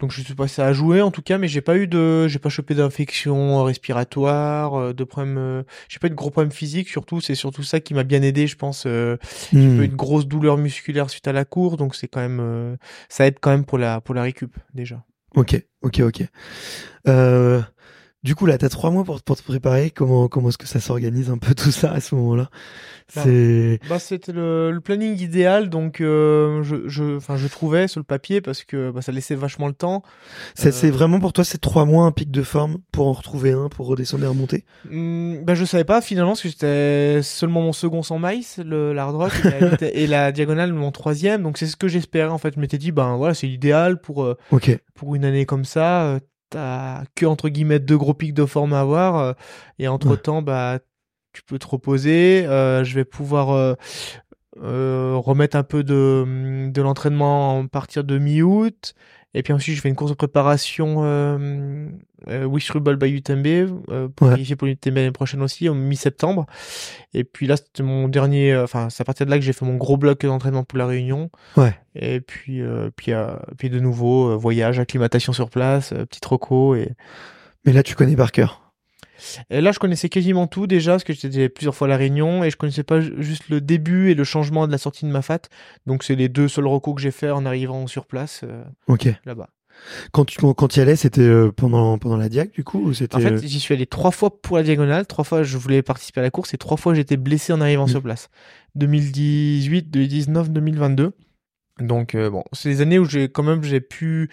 donc 0.00 0.10
je 0.10 0.22
suis 0.22 0.34
passé 0.34 0.62
à 0.62 0.72
jouer 0.72 1.02
en 1.02 1.10
tout 1.10 1.20
cas, 1.20 1.36
mais 1.36 1.48
j'ai 1.48 1.60
pas 1.60 1.76
eu 1.76 1.86
de, 1.86 2.26
j'ai 2.28 2.38
pas 2.38 2.48
chopé 2.48 2.74
d'infection 2.74 3.62
respiratoire, 3.62 4.94
de 4.94 5.04
problème, 5.04 5.64
j'ai 5.88 5.98
pas 5.98 6.06
eu 6.06 6.10
de 6.10 6.16
gros 6.16 6.30
problèmes 6.30 6.50
physiques. 6.50 6.88
Surtout, 6.88 7.20
c'est 7.20 7.34
surtout 7.34 7.62
ça 7.62 7.78
qui 7.78 7.92
m'a 7.92 8.04
bien 8.04 8.22
aidé, 8.22 8.46
je 8.46 8.56
pense. 8.56 8.84
J'ai 8.84 9.18
pas 9.52 9.84
eu 9.84 9.88
de 9.88 9.96
grosses 9.96 10.26
douleurs 10.26 10.56
musculaires 10.56 11.10
suite 11.10 11.28
à 11.28 11.32
la 11.32 11.44
course, 11.44 11.76
donc 11.76 11.94
c'est 11.94 12.08
quand 12.08 12.20
même, 12.20 12.78
ça 13.10 13.26
aide 13.26 13.36
quand 13.38 13.50
même 13.50 13.66
pour 13.66 13.76
la 13.76 14.00
pour 14.00 14.14
la 14.14 14.22
récup 14.22 14.56
déjà. 14.72 15.04
Ok, 15.36 15.62
ok, 15.82 16.00
ok. 16.00 16.24
Euh, 17.08 17.62
du 18.22 18.34
coup, 18.34 18.44
là, 18.44 18.58
t'as 18.58 18.68
trois 18.68 18.90
mois 18.90 19.02
pour, 19.02 19.22
pour 19.22 19.36
te 19.36 19.42
préparer. 19.42 19.90
Comment, 19.90 20.28
comment 20.28 20.50
est-ce 20.50 20.58
que 20.58 20.66
ça 20.66 20.78
s'organise 20.78 21.30
un 21.30 21.38
peu 21.38 21.54
tout 21.56 21.70
ça 21.70 21.92
à 21.92 22.00
ce 22.00 22.14
moment-là? 22.16 22.50
Bah, 23.16 23.22
C'est. 23.24 23.80
Bah, 23.88 23.98
c'était 23.98 24.32
le, 24.32 24.70
le, 24.70 24.80
planning 24.80 25.18
idéal, 25.18 25.70
donc 25.70 26.00
euh, 26.00 26.62
je, 26.62 26.86
je, 26.86 27.16
enfin, 27.16 27.36
je 27.36 27.46
trouvais 27.48 27.88
sur 27.88 27.98
le 27.98 28.04
papier 28.04 28.42
parce 28.42 28.64
que 28.64 28.90
bah, 28.90 29.00
ça 29.00 29.10
laissait 29.10 29.34
vachement 29.34 29.68
le 29.68 29.72
temps. 29.72 30.02
C'est 30.54 30.84
euh... 30.84 30.90
vraiment 30.90 31.18
pour 31.18 31.32
toi, 31.32 31.44
c'est 31.44 31.58
trois 31.58 31.86
mois 31.86 32.04
un 32.04 32.12
pic 32.12 32.30
de 32.30 32.42
forme 32.42 32.78
pour 32.92 33.08
en 33.08 33.12
retrouver 33.12 33.52
un, 33.52 33.68
pour 33.70 33.86
redescendre 33.86 34.24
et 34.24 34.28
remonter? 34.28 34.64
Mmh, 34.90 35.38
bah, 35.44 35.54
je 35.54 35.64
savais 35.64 35.84
pas 35.84 36.02
finalement 36.02 36.32
parce 36.32 36.42
que 36.42 36.50
c'était 36.50 37.22
seulement 37.22 37.62
mon 37.62 37.72
second 37.72 38.02
sans 38.02 38.18
maïs, 38.18 38.58
le 38.58 38.92
l'hard 38.92 39.16
rock 39.16 39.32
et, 39.80 40.06
la 40.06 40.30
diagonale 40.30 40.74
mon 40.74 40.92
troisième, 40.92 41.42
donc 41.42 41.56
c'est 41.56 41.66
ce 41.66 41.76
que 41.76 41.88
j'espérais 41.88 42.30
en 42.30 42.38
fait. 42.38 42.54
Je 42.54 42.60
m'étais 42.60 42.78
dit, 42.78 42.92
ben 42.92 43.16
voilà, 43.16 43.32
c'est 43.32 43.46
l'idéal 43.46 44.00
pour 44.00 44.24
euh, 44.24 44.36
pour 44.94 45.14
une 45.14 45.24
année 45.24 45.46
comme 45.46 45.64
ça 45.64 46.02
euh, 46.02 46.20
t'as 46.50 47.04
que 47.14 47.26
entre 47.26 47.48
guillemets 47.48 47.78
deux 47.78 47.96
gros 47.96 48.14
pics 48.14 48.34
de 48.34 48.44
forme 48.44 48.72
à 48.72 48.80
avoir 48.80 49.16
euh, 49.16 49.32
et 49.78 49.88
entre 49.88 50.16
temps 50.16 50.42
bah 50.42 50.80
tu 51.32 51.42
peux 51.42 51.58
te 51.58 51.66
reposer 51.66 52.44
euh, 52.46 52.84
je 52.84 52.94
vais 52.94 53.04
pouvoir 53.04 53.76
euh, 54.56 55.14
remettre 55.16 55.56
un 55.56 55.62
peu 55.62 55.84
de, 55.84 56.68
de 56.70 56.82
l'entraînement 56.82 57.62
à 57.62 57.68
partir 57.68 58.04
de 58.04 58.18
mi-août 58.18 58.94
et 59.32 59.42
puis 59.42 59.52
ensuite, 59.52 59.76
je 59.76 59.80
fais 59.80 59.88
une 59.88 59.94
course 59.94 60.10
de 60.10 60.16
préparation 60.16 61.04
euh, 61.04 61.88
euh, 62.28 62.44
Wish 62.44 62.70
Rubble 62.70 62.96
by 62.96 63.10
UTMB 63.10 63.46
euh, 63.46 64.08
pour 64.08 64.28
qualifier 64.28 64.56
pour 64.56 64.66
l'UTMB 64.66 64.96
l'année 64.96 65.10
prochaine 65.12 65.40
aussi, 65.40 65.68
en 65.68 65.74
mi-septembre. 65.74 66.46
Et 67.14 67.22
puis 67.22 67.46
là, 67.46 67.56
c'était 67.56 67.84
mon 67.84 68.08
dernier. 68.08 68.52
Euh, 68.52 68.64
enfin, 68.64 68.90
c'est 68.90 69.02
à 69.02 69.04
partir 69.04 69.26
de 69.26 69.30
là 69.30 69.38
que 69.38 69.44
j'ai 69.44 69.52
fait 69.52 69.64
mon 69.64 69.76
gros 69.76 69.96
bloc 69.96 70.26
d'entraînement 70.26 70.64
pour 70.64 70.78
la 70.78 70.86
Réunion. 70.86 71.30
Ouais. 71.56 71.74
Et 71.94 72.20
puis, 72.20 72.60
puis, 72.96 73.12
puis 73.56 73.70
de 73.70 73.78
nouveau, 73.78 74.36
voyage, 74.36 74.78
acclimatation 74.80 75.32
sur 75.32 75.48
place, 75.48 75.90
petit 75.90 76.20
troco. 76.20 76.74
Et... 76.74 76.92
Mais 77.64 77.72
là, 77.72 77.82
tu 77.82 77.94
connais 77.94 78.16
par 78.16 78.32
cœur. 78.32 78.69
Et 79.50 79.60
là, 79.60 79.72
je 79.72 79.78
connaissais 79.78 80.08
quasiment 80.08 80.46
tout 80.46 80.66
déjà, 80.66 80.92
parce 80.92 81.04
que 81.04 81.12
j'étais 81.12 81.48
plusieurs 81.48 81.74
fois 81.74 81.86
à 81.86 81.90
La 81.90 81.96
Réunion, 81.96 82.44
et 82.44 82.50
je 82.50 82.56
connaissais 82.56 82.82
pas 82.82 83.00
juste 83.00 83.48
le 83.48 83.60
début 83.60 84.10
et 84.10 84.14
le 84.14 84.24
changement 84.24 84.66
de 84.66 84.72
la 84.72 84.78
sortie 84.78 85.04
de 85.04 85.10
ma 85.10 85.22
fat. 85.22 85.40
Donc, 85.86 86.02
c'est 86.04 86.16
les 86.16 86.28
deux 86.28 86.48
seuls 86.48 86.66
recours 86.66 86.94
que 86.94 87.00
j'ai 87.00 87.10
fait 87.10 87.30
en 87.30 87.46
arrivant 87.46 87.86
sur 87.86 88.06
place 88.06 88.42
euh, 88.44 88.64
là-bas. 89.24 89.48
Quand 90.12 90.24
tu 90.24 90.38
quand 90.38 90.76
y 90.76 90.80
allais, 90.80 90.96
c'était 90.96 91.20
euh, 91.22 91.52
pendant 91.52 91.98
pendant 91.98 92.16
la 92.16 92.28
diag 92.28 92.50
du 92.52 92.64
coup 92.64 92.80
ou 92.80 92.92
c'était 92.92 93.16
En 93.16 93.20
fait, 93.20 93.32
euh, 93.32 93.40
j'y 93.42 93.60
suis 93.60 93.74
allé 93.74 93.86
trois 93.86 94.10
fois 94.10 94.40
pour 94.42 94.56
la 94.56 94.62
diagonale, 94.62 95.06
trois 95.06 95.24
fois 95.24 95.42
je 95.42 95.56
voulais 95.56 95.82
participer 95.82 96.20
à 96.20 96.22
la 96.22 96.30
course 96.30 96.52
et 96.54 96.58
trois 96.58 96.76
fois 96.76 96.94
j'étais 96.94 97.16
blessé 97.16 97.52
en 97.52 97.60
arrivant 97.60 97.86
mmh. 97.86 97.90
sur 97.90 98.02
place. 98.02 98.28
2018, 98.74 99.90
2019, 99.90 100.50
2022. 100.50 101.12
Donc 101.80 102.14
euh, 102.14 102.30
bon, 102.30 102.44
c'est 102.52 102.68
les 102.68 102.80
années 102.80 102.98
où 102.98 103.04
j'ai 103.04 103.28
quand 103.28 103.42
même 103.42 103.62
j'ai 103.62 103.80
pu 103.80 104.30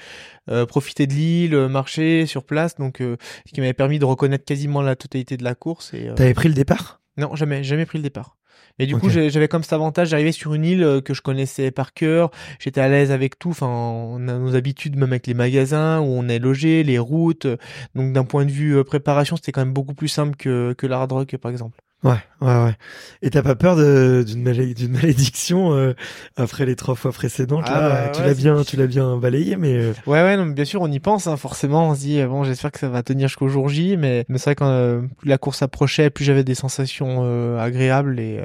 euh, 0.49 0.65
profiter 0.65 1.07
de 1.07 1.13
l'île, 1.13 1.55
euh, 1.55 1.69
marcher 1.69 2.25
sur 2.25 2.43
place, 2.43 2.75
donc 2.75 2.97
ce 2.99 3.51
qui 3.53 3.61
m'avait 3.61 3.73
permis 3.73 3.99
de 3.99 4.05
reconnaître 4.05 4.45
quasiment 4.45 4.81
la 4.81 4.95
totalité 4.95 5.37
de 5.37 5.43
la 5.43 5.55
course. 5.55 5.93
Et 5.93 6.09
t'avais 6.15 6.33
pris 6.33 6.49
le 6.49 6.55
départ? 6.55 7.01
Non, 7.17 7.35
jamais, 7.35 7.63
jamais 7.63 7.85
pris 7.85 7.97
le 7.97 8.03
départ. 8.03 8.37
Mais 8.79 8.85
du 8.85 8.95
coup, 8.95 9.09
j'avais 9.09 9.47
comme 9.47 9.63
cet 9.63 9.73
avantage 9.73 10.11
d'arriver 10.11 10.31
sur 10.31 10.53
une 10.53 10.63
île 10.63 11.01
que 11.03 11.15
je 11.15 11.23
connaissais 11.23 11.71
par 11.71 11.93
cœur. 11.95 12.29
J'étais 12.59 12.79
à 12.79 12.87
l'aise 12.87 13.11
avec 13.11 13.39
tout. 13.39 13.49
Enfin, 13.49 13.65
on 13.67 14.27
a 14.27 14.37
nos 14.37 14.55
habitudes 14.55 14.97
même 14.97 15.11
avec 15.11 15.25
les 15.25 15.33
magasins 15.33 15.99
où 15.99 16.05
on 16.05 16.27
est 16.27 16.37
logé, 16.37 16.83
les 16.83 16.99
routes. 16.99 17.47
Donc 17.95 18.13
d'un 18.13 18.23
point 18.23 18.45
de 18.45 18.51
vue 18.51 18.83
préparation, 18.83 19.35
c'était 19.35 19.51
quand 19.51 19.61
même 19.61 19.73
beaucoup 19.73 19.95
plus 19.95 20.09
simple 20.09 20.35
que 20.35 20.73
que 20.77 20.85
l'hard 20.85 21.09
rock 21.09 21.35
par 21.37 21.49
exemple. 21.49 21.79
Ouais, 22.07 22.47
ouais, 22.47 22.63
ouais. 22.63 22.75
Et 23.21 23.29
t'as 23.29 23.41
pas 23.41 23.55
peur 23.55 23.75
d'une 23.75 24.43
malédiction 24.43 25.73
euh, 25.73 25.93
après 26.35 26.65
les 26.65 26.75
trois 26.75 26.95
fois 26.95 27.11
précédentes 27.11 27.65
ah 27.67 27.81
là? 27.81 27.89
bah 27.89 28.11
Tu 28.13 28.21
l'as 28.21 28.33
bien, 28.33 28.63
tu 28.63 28.77
l'as 28.77 28.87
bien 28.87 29.17
balayé, 29.17 29.57
mais 29.57 29.73
euh, 29.73 29.93
ouais, 30.05 30.21
ouais, 30.21 30.37
non, 30.37 30.45
bien 30.45 30.65
sûr, 30.65 30.81
on 30.81 30.91
y 30.91 30.99
pense. 30.99 31.27
Hein, 31.27 31.37
forcément, 31.37 31.89
on 31.89 31.95
se 31.95 31.99
dit 31.99 32.23
bon, 32.23 32.43
j'espère 32.43 32.71
que 32.71 32.79
ça 32.79 32.89
va 32.89 33.03
tenir 33.03 33.27
jusqu'au 33.27 33.49
jour 33.49 33.67
J, 33.67 33.97
mais, 33.97 34.25
mais 34.29 34.37
c'est 34.37 34.51
vrai 34.51 34.55
quand 34.55 35.01
plus 35.17 35.29
la 35.29 35.37
course 35.37 35.61
approchait, 35.61 36.09
plus 36.09 36.23
j'avais 36.23 36.43
des 36.43 36.55
sensations 36.55 37.57
agréables 37.59 38.19
et 38.19 38.39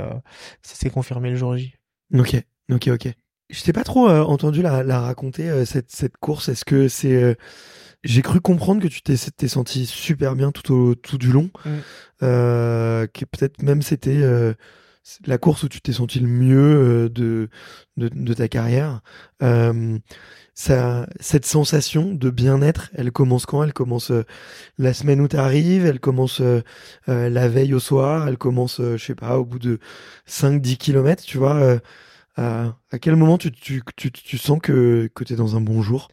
ça 0.63 0.75
s'est 0.75 0.91
confirmé 0.91 1.31
le 1.31 1.37
jour 1.37 1.57
J. 1.57 1.75
Ok, 2.19 2.43
ok, 2.71 2.89
ok. 2.89 3.09
Je 3.51 3.63
t'ai 3.63 3.73
pas 3.73 3.85
trop 3.85 4.09
entendu 4.09 4.63
la, 4.63 4.83
la 4.83 5.01
raconter 5.01 5.65
cette 5.67 5.91
cette 5.91 6.17
course. 6.17 6.49
Est-ce 6.49 6.65
que 6.65 6.89
c'est 6.89 7.37
j'ai 8.05 8.23
cru 8.23 8.41
comprendre 8.41 8.83
que 8.83 8.89
tu 8.89 9.03
t'es 9.03 9.49
senti 9.49 9.87
super 9.87 10.35
bien 10.35 10.51
tout 10.51 10.73
au 10.73 10.95
tout 10.95 11.19
du 11.19 11.33
long, 11.33 11.51
mm. 11.65 11.71
euh, 12.23 13.07
que 13.07 13.25
peut-être 13.25 13.63
même 13.63 13.83
c'était 13.83 14.23
euh, 14.23 14.55
la 15.27 15.39
course 15.39 15.65
où 15.65 15.69
tu 15.69 15.81
t'es 15.81 15.93
senti 15.93 16.21
le 16.21 16.29
mieux 16.29 16.57
euh, 17.07 17.09
de, 17.09 17.49
de, 17.97 18.09
de 18.09 18.35
ta 18.35 18.49
carrière. 18.49 19.01
Euh, 19.43 19.99
ça, 20.55 21.09
cette 21.19 21.47
sensation 21.47 22.13
de 22.13 22.31
bien-être, 22.31 22.91
elle 22.95 23.11
commence 23.11 23.47
quand? 23.47 23.65
Elle 23.65 23.73
commence 23.73 24.11
euh, 24.11 24.25
la 24.79 24.93
semaine 24.93 25.21
où 25.21 25.29
tu 25.29 25.37
arrives, 25.37 25.87
elle 25.87 26.01
commence 26.01 26.43
la 27.07 27.49
veille 27.49 27.75
au 27.75 27.81
soir, 27.81 28.29
elle 28.29 28.37
commence, 28.37 28.81
je 28.81 29.03
sais 29.03 29.15
pas, 29.15 29.39
au 29.39 29.45
bout 29.45 29.59
de 29.59 29.79
5-10 30.29 30.77
kilomètres, 30.77 31.25
tu 31.25 31.39
vois? 31.39 31.79
à 32.37 32.99
quel 33.01 33.17
moment 33.17 33.39
tu, 33.39 33.51
tu, 33.51 33.83
tu, 33.97 34.11
tu 34.11 34.39
sens 34.39 34.59
que, 34.63 35.11
que 35.15 35.25
tu 35.25 35.33
es 35.33 35.37
dans 35.37 35.57
un 35.57 35.61
bon 35.61 35.83
jour? 35.83 36.09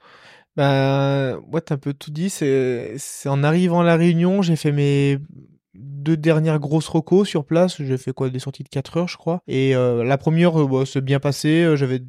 Bah, 0.60 1.38
ouais, 1.54 1.62
t'as 1.62 1.76
un 1.76 1.78
peu 1.78 1.94
tout 1.94 2.12
dit. 2.12 2.30
C'est, 2.30 2.98
en 3.28 3.44
arrivant 3.46 3.80
à 3.80 3.86
la 3.86 3.96
Réunion, 3.96 4.42
j'ai 4.42 4.58
fait 4.58 4.74
mes 4.74 5.18
deux 5.74 6.18
dernières 6.18 6.60
grosses 6.60 6.90
recos 6.90 7.30
sur 7.30 7.46
place. 7.46 7.82
J'ai 7.82 7.98
fait 7.98 8.12
quoi, 8.12 8.30
des 8.30 8.40
sorties 8.40 8.64
de 8.64 8.68
4 8.68 8.98
heures, 8.98 9.08
je 9.08 9.16
crois. 9.16 9.42
Et 9.48 9.74
euh, 9.74 10.04
la 10.04 10.18
première, 10.18 10.60
euh, 10.60 10.68
bah, 10.68 10.84
c'est 10.86 11.00
bien 11.00 11.22
passé. 11.22 11.64
Euh, 11.64 11.78
j'avais, 11.78 12.02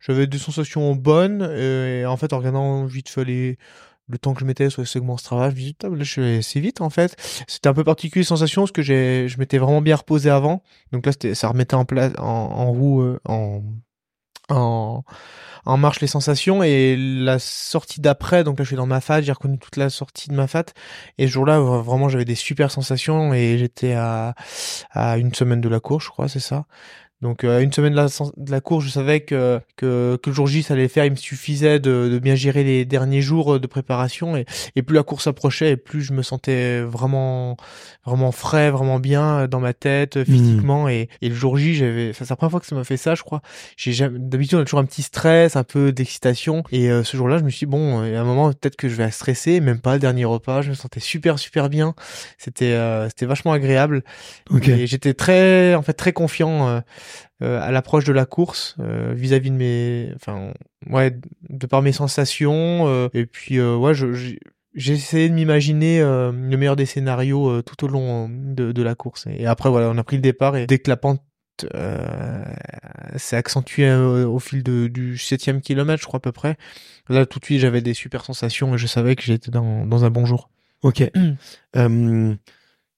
j'avais 0.00 0.26
des 0.26 0.38
sensations 0.38 0.94
bonnes. 0.94 1.42
Et 1.54 2.06
en 2.06 2.16
fait, 2.16 2.32
en 2.32 2.38
regardant 2.38 2.86
vite 2.86 3.10
fait 3.10 3.26
le 3.26 4.18
temps 4.18 4.32
que 4.32 4.40
je 4.40 4.46
mettais 4.46 4.70
sur 4.70 4.80
les 4.80 4.86
segments 4.86 5.18
Strava, 5.18 5.50
je 5.50 5.54
me 5.54 5.60
dis, 5.60 5.76
là, 5.82 5.90
je 5.98 6.04
suis 6.04 6.36
assez 6.38 6.60
vite, 6.60 6.80
en 6.80 6.88
fait. 6.88 7.14
C'était 7.46 7.68
un 7.68 7.74
peu 7.74 7.84
particulier, 7.84 8.24
sensation, 8.24 8.62
parce 8.62 8.72
que 8.72 8.80
je 8.80 9.38
m'étais 9.38 9.58
vraiment 9.58 9.82
bien 9.82 9.96
reposé 9.96 10.30
avant. 10.30 10.62
Donc 10.92 11.04
là, 11.04 11.12
ça 11.34 11.48
remettait 11.48 11.76
en, 11.76 11.84
en 12.22 12.72
roue, 12.72 13.18
en, 13.26 13.62
en, 14.56 15.04
marche 15.76 16.00
les 16.00 16.06
sensations 16.06 16.62
et 16.62 16.96
la 16.96 17.38
sortie 17.38 18.00
d'après 18.00 18.44
donc 18.44 18.58
là 18.58 18.64
je 18.64 18.68
suis 18.68 18.76
dans 18.76 18.86
ma 18.86 19.00
fat 19.00 19.22
j'ai 19.22 19.32
reconnu 19.32 19.58
toute 19.58 19.76
la 19.76 19.90
sortie 19.90 20.28
de 20.28 20.34
ma 20.34 20.46
fat 20.46 20.64
et 21.18 21.26
ce 21.26 21.32
jour-là 21.32 21.60
vraiment 21.60 22.08
j'avais 22.08 22.24
des 22.24 22.34
super 22.34 22.70
sensations 22.70 23.32
et 23.32 23.58
j'étais 23.58 23.92
à 23.94 24.34
à 24.90 25.18
une 25.18 25.34
semaine 25.34 25.60
de 25.60 25.68
la 25.68 25.80
course 25.80 26.04
je 26.06 26.10
crois 26.10 26.28
c'est 26.28 26.40
ça 26.40 26.66
donc 27.22 27.44
euh, 27.44 27.60
une 27.60 27.72
semaine 27.72 27.92
de 27.92 27.96
la, 27.96 28.06
de 28.06 28.50
la, 28.50 28.60
course, 28.60 28.84
je 28.84 28.90
savais 28.90 29.20
que, 29.20 29.60
que, 29.76 30.18
que 30.22 30.30
le 30.30 30.34
jour 30.34 30.46
J 30.46 30.62
ça 30.62 30.74
allait 30.74 30.88
faire. 30.88 31.04
Il 31.04 31.12
me 31.12 31.16
suffisait 31.16 31.78
de, 31.78 32.08
de 32.12 32.18
bien 32.18 32.34
gérer 32.34 32.64
les 32.64 32.84
derniers 32.84 33.22
jours 33.22 33.60
de 33.60 33.66
préparation 33.66 34.36
et, 34.36 34.44
et 34.76 34.82
plus 34.82 34.96
la 34.96 35.04
course 35.04 35.26
approchait 35.26 35.70
et 35.70 35.76
plus 35.76 36.02
je 36.02 36.12
me 36.12 36.22
sentais 36.22 36.80
vraiment 36.80 37.56
vraiment 38.04 38.32
frais, 38.32 38.70
vraiment 38.70 38.98
bien 38.98 39.46
dans 39.46 39.60
ma 39.60 39.72
tête 39.72 40.16
hmm. 40.16 40.24
physiquement 40.24 40.88
et, 40.88 41.08
et 41.20 41.28
le 41.28 41.34
jour 41.34 41.56
J 41.56 41.74
j'avais. 41.74 42.12
c'est 42.12 42.28
la 42.28 42.36
première 42.36 42.50
fois 42.50 42.60
que 42.60 42.66
ça 42.66 42.74
m'a 42.74 42.84
fait 42.84 42.96
ça, 42.96 43.14
je 43.14 43.22
crois. 43.22 43.40
J'ai 43.76 43.92
jamais 43.92 44.18
d'habitude 44.18 44.58
on 44.58 44.62
a 44.62 44.64
toujours 44.64 44.80
un 44.80 44.84
petit 44.84 45.02
stress, 45.02 45.56
un 45.56 45.64
peu 45.64 45.92
d'excitation 45.92 46.64
et 46.72 46.90
euh, 46.90 47.04
ce 47.04 47.16
jour-là 47.16 47.38
je 47.38 47.44
me 47.44 47.50
suis 47.50 47.66
dit, 47.66 47.70
bon, 47.70 48.04
il 48.04 48.12
y 48.12 48.16
a 48.16 48.20
un 48.20 48.24
moment 48.24 48.52
peut-être 48.52 48.76
que 48.76 48.88
je 48.88 48.96
vais 48.96 49.10
stresser, 49.12 49.60
même 49.60 49.80
pas 49.80 49.94
le 49.94 50.00
dernier 50.00 50.24
repas. 50.24 50.62
Je 50.62 50.70
me 50.70 50.74
sentais 50.74 51.00
super 51.00 51.38
super 51.38 51.68
bien. 51.68 51.94
C'était 52.38 52.72
euh, 52.72 53.08
c'était 53.08 53.26
vachement 53.26 53.52
agréable. 53.52 54.02
Et 54.64 54.86
j'étais 54.86 55.14
très 55.14 55.74
en 55.74 55.82
fait 55.82 55.92
très 55.92 56.12
confiant 56.12 56.68
euh, 56.68 56.80
à 57.40 57.70
l'approche 57.70 58.04
de 58.04 58.12
la 58.12 58.26
course 58.26 58.76
euh, 58.80 59.12
vis-à-vis 59.14 59.50
de 59.50 59.56
mes, 59.56 60.12
enfin 60.14 60.52
ouais, 60.88 61.16
de 61.48 61.66
par 61.66 61.82
mes 61.82 61.92
sensations 61.92 62.86
euh, 62.86 63.08
et 63.14 63.26
puis 63.26 63.60
ouais, 63.60 63.94
je, 63.94 64.12
j'ai 64.74 64.92
essayé 64.92 65.28
de 65.28 65.34
m'imaginer 65.34 66.00
le 66.00 66.56
meilleur 66.56 66.76
des 66.76 66.86
scénarios 66.86 67.62
tout 67.62 67.84
au 67.84 67.88
long 67.88 68.28
de, 68.28 68.72
de, 68.72 68.82
la 68.82 68.94
course. 68.94 69.26
Et 69.30 69.46
après, 69.46 69.68
voilà, 69.68 69.90
on 69.90 69.98
a 69.98 70.04
pris 70.04 70.16
le 70.16 70.22
départ 70.22 70.56
et 70.56 70.66
dès 70.66 70.78
que 70.78 70.88
la 70.88 70.96
pente 70.96 71.22
euh, 71.74 72.44
s'est 73.16 73.36
accentuée 73.36 73.92
au 73.94 74.38
fil 74.38 74.62
de, 74.62 74.86
du 74.86 75.18
septième 75.18 75.60
kilomètre, 75.60 76.00
je 76.00 76.06
crois 76.06 76.18
à 76.18 76.20
peu 76.20 76.32
près, 76.32 76.56
là 77.08 77.26
tout 77.26 77.38
de 77.38 77.44
suite 77.44 77.60
j'avais 77.60 77.82
des 77.82 77.94
super 77.94 78.24
sensations 78.24 78.74
et 78.74 78.78
je 78.78 78.86
savais 78.86 79.16
que 79.16 79.22
j'étais 79.22 79.50
dans, 79.50 79.86
dans 79.86 80.04
un 80.04 80.10
bon 80.10 80.24
jour. 80.24 80.48
Ok. 80.82 81.02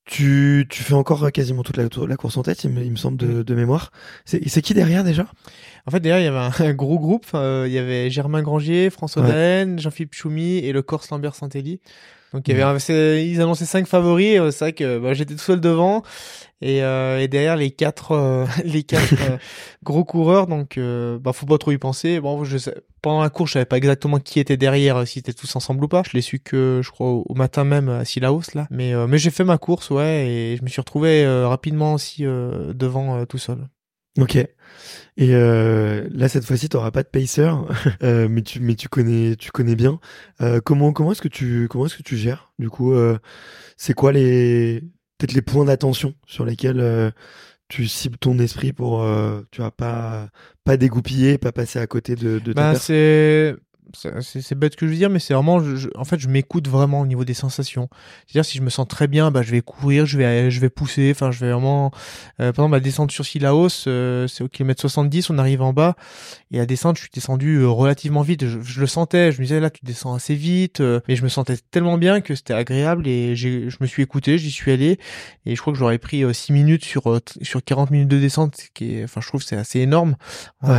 Tu, 0.07 0.67
tu 0.69 0.83
fais 0.83 0.93
encore 0.93 1.33
quasiment 1.33 1.63
toute 1.63 1.79
la, 1.79 1.85
la 2.07 2.17
course 2.17 2.37
en 2.37 2.43
tête, 2.43 2.63
il 2.65 2.71
me, 2.71 2.97
semble, 2.97 3.17
de, 3.17 3.43
de 3.43 3.55
mémoire. 3.55 3.91
C'est 4.27 4.63
qui 4.63 4.75
derrière 4.75 5.03
déjà? 5.03 5.27
En 5.87 5.91
fait, 5.91 6.01
derrière, 6.01 6.21
il 6.21 6.35
y 6.35 6.37
avait 6.37 6.55
un, 6.71 6.75
gros 6.75 6.99
groupe. 6.99 7.27
Euh, 7.35 7.65
il 7.67 7.73
y 7.73 7.79
avait 7.79 8.11
Germain 8.11 8.43
Grangier, 8.43 8.91
François 8.91 9.23
ouais. 9.23 9.67
Jean-Philippe 9.79 10.15
Choumi 10.15 10.59
et 10.59 10.73
le 10.73 10.83
Corse 10.83 11.11
Lambert 11.11 11.35
Santelli. 11.35 11.81
Donc 12.35 12.49
il 12.49 12.57
y 12.57 12.61
avait, 12.61 13.27
ils 13.27 13.41
annonçaient 13.41 13.65
cinq 13.65 13.87
favoris. 13.87 14.41
Euh, 14.41 14.51
c'est 14.51 14.65
vrai 14.65 14.73
que 14.73 14.99
bah, 14.99 15.15
j'étais 15.15 15.35
tout 15.35 15.41
seul 15.41 15.61
devant 15.61 16.03
et, 16.61 16.83
euh, 16.83 17.21
et 17.21 17.29
derrière 17.29 17.57
les 17.57 17.71
quatre, 17.71 18.13
euh, 18.13 18.47
les 18.65 18.83
quatre 18.83 19.15
euh, 19.21 19.37
gros 19.83 20.05
coureurs. 20.05 20.47
Donc 20.47 20.79
bah 20.79 21.33
faut 21.33 21.47
pas 21.47 21.59
trop 21.59 21.73
y 21.73 21.79
penser. 21.79 22.21
Bon, 22.21 22.45
je 22.45 22.59
sais, 22.59 22.75
pendant 23.03 23.23
la 23.23 23.31
course, 23.31 23.51
je 23.51 23.53
savais 23.55 23.65
pas 23.65 23.77
exactement 23.77 24.19
qui 24.19 24.41
était 24.41 24.57
derrière, 24.57 25.07
si 25.07 25.19
étaient 25.19 25.33
tous 25.33 25.55
ensemble 25.57 25.85
ou 25.85 25.89
pas. 25.89 26.03
Je 26.07 26.13
l'ai 26.15 26.23
su 26.23 26.39
que 26.39 26.81
je 26.83 26.91
crois 26.91 27.11
au, 27.11 27.35
matin 27.35 27.65
même 27.65 27.89
à 27.89 28.05
Silaos 28.05 28.55
là. 28.55 28.67
Mais 28.71 28.95
mais 29.07 29.19
j'ai 29.19 29.31
fait 29.31 29.45
ma 29.45 29.59
course, 29.59 29.91
ouais, 29.91 30.27
et 30.27 30.57
je 30.57 30.63
me 30.63 30.69
suis 30.69 30.81
retrouvé 30.81 31.27
rapidement 31.45 31.95
aussi 31.95 32.25
devant 32.25 33.25
tout 33.27 33.39
seul. 33.39 33.69
Ok. 34.19 34.37
Et 35.17 35.35
euh, 35.35 36.09
là 36.11 36.29
cette 36.29 36.45
fois-ci 36.45 36.69
tu 36.69 36.77
n'auras 36.77 36.91
pas 36.93 37.03
de 37.03 37.09
pacer, 37.09 37.51
euh, 38.03 38.29
mais 38.29 38.43
tu 38.43 38.61
mais 38.61 38.77
tu 38.77 38.89
connais 38.89 39.37
tu 39.37 39.51
connais 39.51 39.75
bien. 39.75 39.99
Euh, 40.41 40.61
comment 40.61 40.93
comment 40.93 41.13
est-ce 41.13 41.23
que 41.23 41.29
tu 41.29 41.67
comment 41.69 41.87
est-ce 41.87 41.97
que 41.97 42.03
tu 42.03 42.17
gères 42.17 42.53
du 42.59 42.71
coup 42.71 42.95
C'est 43.77 43.95
quoi 43.95 44.13
les 44.13 44.83
peut-être 45.25 45.35
les 45.35 45.43
points 45.43 45.65
d'attention 45.65 46.15
sur 46.27 46.45
lesquels 46.45 47.13
tu 47.69 47.87
cibles 47.87 48.19
ton 48.19 48.39
esprit 48.39 48.73
pour 48.73 49.07
tu 49.51 49.63
vas 49.63 49.71
pas 49.71 50.29
pas 50.65 50.77
dégoupiller, 50.77 51.39
pas 51.39 51.53
passer 51.53 51.79
à 51.79 51.87
côté 51.87 52.15
de, 52.15 52.39
de 52.39 52.53
bah, 52.53 52.75
c'est 52.75 53.57
c'est 53.93 54.55
bête 54.55 54.77
que 54.77 54.87
je 54.87 54.91
veux 54.93 54.97
dire, 54.97 55.11
mais 55.11 55.19
c'est 55.19 55.35
vraiment, 55.35 55.61
en 55.95 56.05
fait, 56.05 56.19
je 56.19 56.29
m'écoute 56.29 56.69
vraiment 56.69 57.01
au 57.01 57.07
niveau 57.07 57.25
des 57.25 57.35
sensations. 57.35 57.89
C'est-à-dire, 58.27 58.45
si 58.45 58.59
je 58.59 58.63
me 58.63 58.71
sens 58.71 58.89
très 58.89 59.09
bien, 59.09 59.31
bah, 59.31 59.43
je 59.43 59.51
vais 59.51 59.61
courir, 59.61 60.07
je 60.07 60.19
vais, 60.19 60.51
je 60.51 60.61
vais 60.61 60.71
pousser, 60.71 61.11
enfin, 61.11 61.31
je 61.31 61.41
vais 61.45 61.53
vraiment, 61.53 61.91
euh, 62.41 62.53
par 62.53 62.65
exemple, 62.65 62.73
la 62.73 62.81
descente 62.81 63.11
sur 63.13 63.25
Silaos, 63.25 63.87
euh, 63.87 64.27
c'est 64.27 64.43
au 64.45 64.49
kilomètre 64.49 64.81
70, 64.81 65.31
on 65.31 65.39
arrive 65.39 65.63
en 65.63 65.73
bas, 65.73 65.97
et 66.51 66.59
la 66.59 66.67
descente, 66.67 66.97
je 66.97 67.03
suis 67.03 67.11
descendu 67.13 67.59
euh, 67.59 67.69
relativement 67.69 68.23
vite. 68.23 68.47
Je, 68.47 68.81
le 68.81 68.87
sentais, 68.87 69.33
je 69.33 69.39
me 69.39 69.45
disais, 69.45 69.61
là, 69.61 69.71
tu 69.71 69.85
descends 69.85 70.15
assez 70.15 70.35
vite, 70.35 70.81
euh, 70.81 71.01
mais 71.09 71.17
je 71.17 71.23
me 71.23 71.29
sentais 71.29 71.57
tellement 71.71 71.99
bien 71.99 72.21
que 72.21 72.35
c'était 72.35 72.55
agréable, 72.55 73.07
et 73.07 73.37
j'ai, 73.37 73.71
je 73.71 73.77
me 73.81 73.87
suis 73.87 74.03
écouté, 74.03 74.39
j'y 74.39 74.51
suis 74.51 74.73
allé, 74.73 74.99
et 75.47 75.55
je 75.55 75.61
crois 75.61 75.73
que 75.73 75.79
j'aurais 75.79 75.99
pris 75.99 76.23
6 76.33 76.53
minutes 76.53 76.85
sur, 76.85 77.21
sur 77.43 77.63
40 77.63 77.91
minutes 77.91 78.09
de 78.09 78.19
descente, 78.19 78.69
qui 78.75 78.97
est, 78.97 79.05
enfin, 79.05 79.21
je 79.21 79.29
trouve 79.29 79.43
que 79.43 79.47
c'est 79.47 79.57
assez 79.57 79.81
énorme 79.81 80.17
en, 80.63 80.73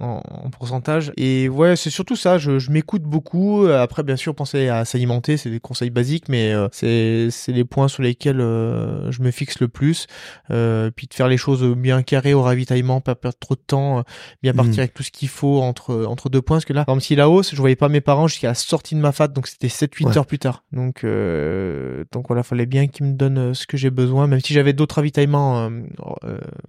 en, 0.00 0.22
en, 0.24 0.50
pourcentage. 0.50 1.12
Et 1.16 1.48
ouais, 1.48 1.76
c'est 1.76 1.90
surtout 1.90 2.16
ça, 2.16 2.38
je, 2.44 2.58
je, 2.58 2.70
m'écoute 2.70 3.02
beaucoup. 3.02 3.66
Après, 3.66 4.02
bien 4.02 4.16
sûr, 4.16 4.34
penser 4.34 4.68
à 4.68 4.84
s'alimenter, 4.84 5.36
c'est 5.36 5.50
des 5.50 5.60
conseils 5.60 5.90
basiques, 5.90 6.28
mais 6.28 6.52
euh, 6.52 6.68
c'est 6.72 7.28
c'est 7.30 7.52
les 7.52 7.64
points 7.64 7.88
sur 7.88 8.02
lesquels 8.02 8.40
euh, 8.40 9.10
je 9.10 9.22
me 9.22 9.30
fixe 9.30 9.60
le 9.60 9.68
plus. 9.68 10.06
Euh, 10.50 10.90
puis 10.94 11.06
de 11.06 11.14
faire 11.14 11.28
les 11.28 11.36
choses 11.36 11.64
bien 11.76 12.02
carrées 12.02 12.34
au 12.34 12.42
ravitaillement, 12.42 13.00
pas 13.00 13.14
perdre 13.14 13.38
trop 13.38 13.54
de 13.54 13.60
temps, 13.66 14.04
bien 14.42 14.52
hmm. 14.52 14.56
partir 14.56 14.78
avec 14.80 14.94
tout 14.94 15.02
ce 15.02 15.10
qu'il 15.10 15.28
faut 15.28 15.60
entre 15.60 16.04
entre 16.04 16.28
deux 16.28 16.42
points. 16.42 16.56
Parce 16.56 16.64
que 16.64 16.72
là, 16.72 16.84
par 16.84 16.94
exemple, 16.94 17.06
si 17.06 17.16
la 17.16 17.28
hausse, 17.28 17.54
je 17.54 17.60
voyais 17.60 17.76
pas 17.76 17.88
mes 17.88 18.00
parents 18.00 18.28
jusqu'à 18.28 18.48
la 18.48 18.54
sortie 18.54 18.94
de 18.94 19.00
ma 19.00 19.12
fat, 19.12 19.28
donc 19.28 19.46
c'était 19.46 19.68
7-8 19.68 20.18
heures 20.18 20.26
plus 20.26 20.38
tard. 20.38 20.64
Donc 20.72 21.04
donc 22.12 22.28
voilà, 22.28 22.42
fallait 22.42 22.66
bien 22.66 22.86
qu'ils 22.86 23.06
me 23.06 23.12
donnent 23.12 23.54
ce 23.54 23.66
que 23.66 23.76
j'ai 23.76 23.90
besoin, 23.90 24.26
même 24.26 24.40
si 24.40 24.52
j'avais 24.52 24.72
d'autres 24.72 24.96
ravitaillements 24.96 25.70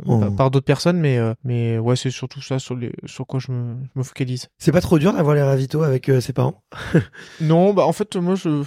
oh. 0.06 0.20
par, 0.38 0.52
d'autres 0.52 0.66
personnes, 0.66 1.00
mais 1.00 1.20
mais 1.44 1.78
ouais, 1.78 1.96
c'est 1.96 2.12
surtout 2.12 2.42
ça 2.42 2.60
sur 2.60 2.76
les 2.76 2.92
sur 3.06 3.28
quoi 3.28 3.40
je 3.40 3.52
me, 3.52 3.76
je 3.94 4.00
me 4.00 4.04
focalise. 4.04 4.48
C'est 4.58 4.72
pas 4.72 4.82
trop 4.82 5.00
dur 5.00 5.14
d'avoir 5.14 5.36
les 5.36 5.42
avec 5.74 6.10
euh, 6.10 6.22
ses 6.22 6.34
parents 6.34 6.64
Non, 7.42 7.74
bah 7.74 7.86
en 7.86 7.94
fait 7.94 8.16
moi 8.16 8.36
je 8.36 8.64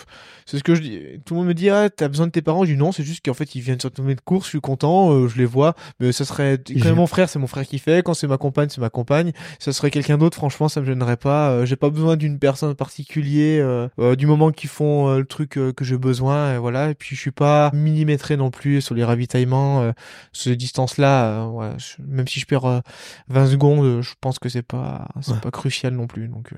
c'est 0.48 0.56
ce 0.56 0.64
que 0.64 0.74
je 0.74 0.80
dis. 0.80 1.00
Tout 1.26 1.34
le 1.34 1.40
monde 1.40 1.48
me 1.48 1.52
dit 1.54 1.68
ah 1.68 1.90
t'as 1.90 2.08
besoin 2.08 2.26
de 2.26 2.32
tes 2.32 2.40
parents? 2.40 2.64
Je 2.64 2.72
dis 2.72 2.78
non, 2.78 2.90
c'est 2.90 3.02
juste 3.02 3.22
qu'en 3.22 3.34
fait 3.34 3.54
ils 3.54 3.60
viennent 3.60 3.78
sur 3.78 3.90
de 3.90 4.14
course, 4.24 4.46
je 4.46 4.48
suis 4.48 4.60
content, 4.62 5.12
euh, 5.12 5.28
je 5.28 5.36
les 5.36 5.44
vois. 5.44 5.74
Mais 6.00 6.10
ça 6.10 6.24
serait 6.24 6.58
quand 6.82 6.94
mon 6.94 7.06
frère, 7.06 7.28
c'est 7.28 7.38
mon 7.38 7.46
frère 7.46 7.66
qui 7.66 7.78
fait. 7.78 8.02
Quand 8.02 8.14
c'est 8.14 8.26
ma 8.26 8.38
compagne, 8.38 8.70
c'est 8.70 8.80
ma 8.80 8.88
compagne. 8.88 9.32
Ça 9.58 9.74
serait 9.74 9.90
quelqu'un 9.90 10.16
d'autre, 10.16 10.38
franchement, 10.38 10.70
ça 10.70 10.80
me 10.80 10.86
gênerait 10.86 11.18
pas. 11.18 11.50
Euh, 11.50 11.66
j'ai 11.66 11.76
pas 11.76 11.90
besoin 11.90 12.16
d'une 12.16 12.38
personne 12.38 12.74
particulière 12.74 13.90
du 14.16 14.26
moment 14.26 14.50
qu'ils 14.50 14.70
font 14.70 15.14
le 15.18 15.26
truc 15.26 15.50
que 15.50 15.84
j'ai 15.84 15.98
besoin. 15.98 16.54
Et 16.54 16.58
voilà. 16.58 16.90
Et 16.90 16.94
puis 16.94 17.14
je 17.14 17.20
suis 17.20 17.30
pas 17.30 17.70
millimétré 17.74 18.38
non 18.38 18.50
plus 18.50 18.80
sur 18.80 18.94
les 18.94 19.04
ravitaillements, 19.04 19.92
ces 20.32 20.56
distances 20.56 20.96
là. 20.96 21.46
ouais, 21.48 21.72
même 21.98 22.26
si 22.26 22.40
je 22.40 22.46
perds 22.46 22.80
20 23.28 23.46
secondes, 23.48 24.00
je 24.00 24.14
pense 24.18 24.38
que 24.38 24.48
c'est 24.48 24.62
pas 24.62 25.08
c'est 25.20 25.40
pas 25.40 25.50
crucial 25.50 25.92
non 25.92 26.06
plus. 26.06 26.28
Donc 26.28 26.52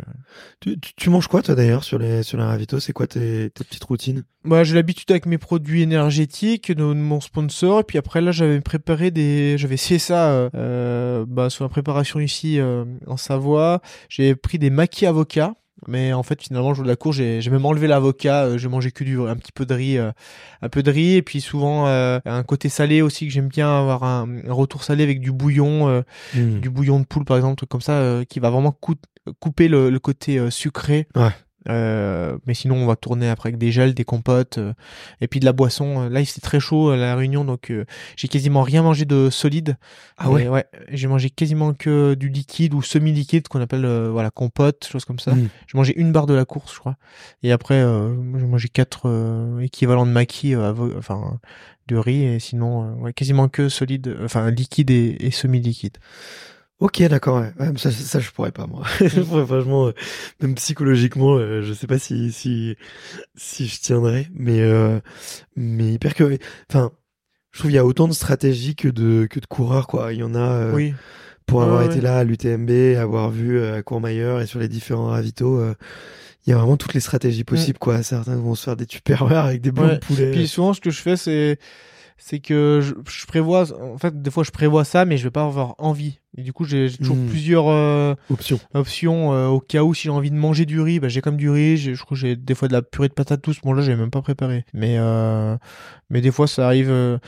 Tu, 0.61 0.78
tu, 0.78 0.93
tu 0.94 1.11
manges 1.11 1.27
quoi 1.28 1.43
toi 1.43 1.55
d'ailleurs 1.55 1.85
sur 1.85 1.98
les 1.98 2.23
sur 2.23 2.39
la 2.39 2.47
ravito 2.47 2.81
C'est 2.81 2.93
quoi 2.93 3.07
tes, 3.07 3.51
tes 3.51 3.65
petites 3.65 3.85
routines? 3.85 4.24
Bah, 4.44 4.65
j'ai 4.65 4.74
l'habitude 4.74 5.11
avec 5.11 5.27
mes 5.27 5.39
produits 5.39 5.82
énergétiques 5.82 6.70
de, 6.73 6.77
de 6.85 6.94
mon 6.94 7.20
sponsor. 7.20 7.81
Et 7.81 7.85
puis 7.85 7.98
après, 7.98 8.20
là, 8.20 8.32
j'avais 8.32 8.61
préparé 8.61 9.11
des, 9.11 9.57
j'avais 9.59 9.74
essayé 9.74 9.98
ça 9.98 10.31
euh, 10.31 10.51
euh, 10.55 11.24
bah, 11.28 11.51
sur 11.51 11.65
la 11.65 11.69
préparation 11.69 12.20
ici 12.20 12.59
euh, 12.59 12.85
en 13.07 13.16
Savoie. 13.16 13.81
J'ai 14.09 14.35
pris 14.35 14.59
des 14.59 14.70
maquis 14.70 15.07
avocats. 15.07 15.55
Mais 15.89 16.12
en 16.12 16.23
fait, 16.23 16.43
finalement, 16.43 16.69
le 16.69 16.74
jour 16.74 16.85
de 16.85 16.90
la 16.90 16.97
course, 16.97 17.16
j'ai 17.16 17.40
même 17.51 17.65
enlevé 17.65 17.86
l'avocat. 17.86 18.44
euh, 18.44 18.59
j'ai 18.59 18.69
mangé 18.69 18.90
que 18.93 19.02
du 19.02 19.19
un 19.19 19.35
petit 19.36 19.51
peu 19.51 19.65
de 19.65 19.73
riz, 19.73 19.97
euh, 19.97 20.12
un 20.61 20.69
peu 20.69 20.82
de 20.82 20.90
riz, 20.90 21.15
et 21.15 21.23
puis 21.23 21.40
souvent 21.40 21.86
euh, 21.86 22.19
un 22.27 22.43
côté 22.43 22.69
salé 22.69 23.01
aussi 23.01 23.27
que 23.27 23.32
j'aime 23.32 23.48
bien 23.48 23.78
avoir 23.78 24.05
un, 24.05 24.28
un 24.47 24.52
retour 24.52 24.85
salé 24.85 25.02
avec 25.05 25.20
du 25.20 25.32
bouillon, 25.32 26.05
Hmm. 26.35 26.61
du 26.61 26.69
bouillon 26.69 27.01
de 27.01 27.07
poule 27.07 27.24
par 27.24 27.39
exemple, 27.39 27.65
comme 27.66 27.81
ça, 27.81 28.20
qui 28.28 28.40
va 28.40 28.51
vraiment 28.51 28.73
couper 29.39 29.69
le, 29.69 29.90
le 29.90 29.98
côté 29.98 30.39
euh, 30.39 30.51
sucré. 30.51 31.07
Ouais. 31.15 31.31
Euh, 31.69 32.39
mais 32.47 32.55
sinon, 32.55 32.77
on 32.77 32.86
va 32.86 32.97
tourner 32.97 33.28
après 33.28 33.51
avec 33.51 33.59
des 33.59 33.70
gels, 33.70 33.93
des 33.93 34.05
compotes, 34.05 34.57
euh, 34.57 34.73
et 35.20 35.28
puis 35.28 35.40
de 35.40 35.44
la 35.44 35.52
boisson. 35.52 36.09
Là, 36.09 36.20
il 36.20 36.27
c'était 36.27 36.40
très 36.40 36.59
chaud 36.59 36.89
à 36.89 36.97
la 36.97 37.15
réunion, 37.15 37.44
donc 37.44 37.70
euh, 37.70 37.85
j'ai 38.16 38.28
quasiment 38.28 38.62
rien 38.62 38.82
mangé 38.82 39.05
de 39.05 39.28
solide. 39.28 39.77
Ah 40.16 40.31
ouais? 40.31 40.48
Ouais, 40.48 40.65
j'ai 40.89 41.07
mangé 41.07 41.28
quasiment 41.28 41.74
que 41.74 42.15
du 42.15 42.31
liquide 42.31 42.73
ou 42.73 42.81
semi-liquide, 42.81 43.47
qu'on 43.48 43.61
appelle 43.61 43.86
voilà 44.09 44.31
compote, 44.31 44.89
choses 44.90 45.05
comme 45.05 45.19
ça. 45.19 45.35
Hmm. 45.35 45.48
J'ai 45.66 45.77
mangé 45.77 45.94
une 46.01 46.12
barre 46.12 46.27
de 46.27 46.32
la 46.32 46.47
course, 46.47 46.73
je 46.73 46.78
crois. 46.78 46.97
Et 47.43 47.52
après, 47.52 47.85
j'ai 48.39 48.47
mangé 48.47 48.70
quatre 48.70 49.59
équivalents 49.61 50.07
de 50.07 50.12
maquis, 50.12 50.57
enfin 50.57 51.40
de 51.89 51.97
riz, 51.97 52.24
et 52.24 52.39
sinon, 52.39 52.94
ouais, 53.01 53.12
quasiment 53.12 53.48
que 53.48 53.69
solide, 53.69 54.16
enfin 54.24 54.51
liquide 54.51 54.90
et, 54.90 55.16
et 55.20 55.31
semi-liquide. 55.31 55.98
Ok, 56.81 57.02
d'accord. 57.09 57.43
Ouais. 57.59 57.73
Ça, 57.77 57.90
ça, 57.90 58.20
je 58.20 58.31
pourrais 58.31 58.52
pas 58.52 58.66
moi. 58.66 58.85
franchement, 59.47 59.89
euh, 59.89 59.93
même 60.40 60.55
psychologiquement, 60.55 61.35
euh, 61.36 61.61
je 61.62 61.73
sais 61.74 61.86
pas 61.86 61.98
si 61.98 62.32
si 62.32 62.74
si 63.36 63.66
je 63.66 63.81
tiendrais, 63.81 64.28
mais 64.35 64.61
euh, 64.61 64.98
mais 65.57 65.93
hyper 65.93 66.15
que. 66.15 66.39
Enfin, 66.70 66.90
je 67.52 67.59
trouve 67.59 67.70
il 67.70 67.74
y 67.74 67.78
a 67.78 67.85
autant 67.85 68.09
de 68.09 68.12
stratégies 68.15 68.77
que 68.77 68.89
de 68.89 69.27
que 69.31 69.40
de 69.40 69.47
coureurs 69.47 69.86
quoi. 69.86 70.12
Il 70.15 70.20
y 70.20 70.23
en 70.23 70.35
a. 70.35 70.39
euh, 70.39 70.73
Oui. 70.74 70.94
pour 71.47 71.62
avoir 71.62 71.81
ouais, 71.81 71.86
été 71.86 72.01
là 72.01 72.19
à 72.19 72.24
l'UTMB, 72.24 72.97
avoir 72.98 73.28
vu 73.31 73.59
euh, 73.59 73.77
à 73.78 73.82
Courmayeur 73.82 74.40
et 74.40 74.47
sur 74.47 74.59
les 74.59 74.69
différents 74.69 75.09
ravitaux, 75.09 75.62
il 76.47 76.51
y 76.51 76.52
a 76.55 76.57
vraiment 76.57 76.78
toutes 76.78 76.94
les 76.94 77.01
stratégies 77.01 77.44
possibles 77.44 77.78
quoi. 77.78 78.02
Certains 78.02 78.36
vont 78.36 78.55
se 78.55 78.65
faire 78.65 78.77
des 78.77 78.86
tupperwares 78.86 79.44
avec 79.47 79.61
des 79.61 79.70
blancs 79.73 79.89
Ouais. 79.89 79.94
de 79.97 80.01
poulet. 80.01 80.31
Puis 80.31 80.48
souvent, 80.48 80.73
ce 80.73 80.81
que 80.81 80.90
je 80.90 81.01
fais, 81.02 81.16
c'est 81.19 81.59
c'est 82.22 82.38
que 82.38 82.80
je, 82.82 82.92
je 83.10 83.26
prévois, 83.26 83.64
en 83.80 83.98
fait, 83.98 84.20
des 84.22 84.30
fois, 84.30 84.44
je 84.44 84.51
prévois 84.51 84.84
ça, 84.84 85.05
mais 85.05 85.16
je 85.16 85.24
vais 85.24 85.30
pas 85.30 85.42
avoir 85.44 85.74
envie. 85.78 86.20
Et 86.36 86.42
du 86.42 86.52
coup, 86.52 86.64
j'ai 86.64 86.88
toujours 86.90 87.16
Mm. 87.16 87.26
plusieurs 87.26 87.68
euh, 87.68 88.14
Option. 88.30 88.60
options 88.74 89.32
euh, 89.32 89.48
au 89.48 89.59
cas 89.59 89.82
où 89.82 89.94
si 89.94 90.02
j'ai 90.05 90.10
envie 90.10 90.30
de 90.30 90.36
manger 90.36 90.64
du 90.66 90.80
riz, 90.80 91.01
bah, 91.01 91.09
j'ai 91.09 91.20
comme 91.22 91.36
du 91.36 91.51
riz. 91.51 91.76
Je 91.76 92.01
crois 92.01 92.14
que 92.14 92.20
j'ai 92.20 92.36
des 92.36 92.55
fois 92.55 92.68
de 92.68 92.72
la 92.72 92.82
purée 92.82 93.09
de 93.09 93.14
patates 93.14 93.42
douces. 93.42 93.60
Bon 93.62 93.72
là, 93.72 93.82
j'ai 93.82 93.97
même 93.97 94.10
pas 94.10 94.22
préparé. 94.22 94.64
Mais 94.72 94.97
euh, 94.98 95.56
mais 96.10 96.20
des 96.20 96.30
fois, 96.30 96.47
ça 96.47 96.66
arrive. 96.66 96.90
euh, 96.90 97.18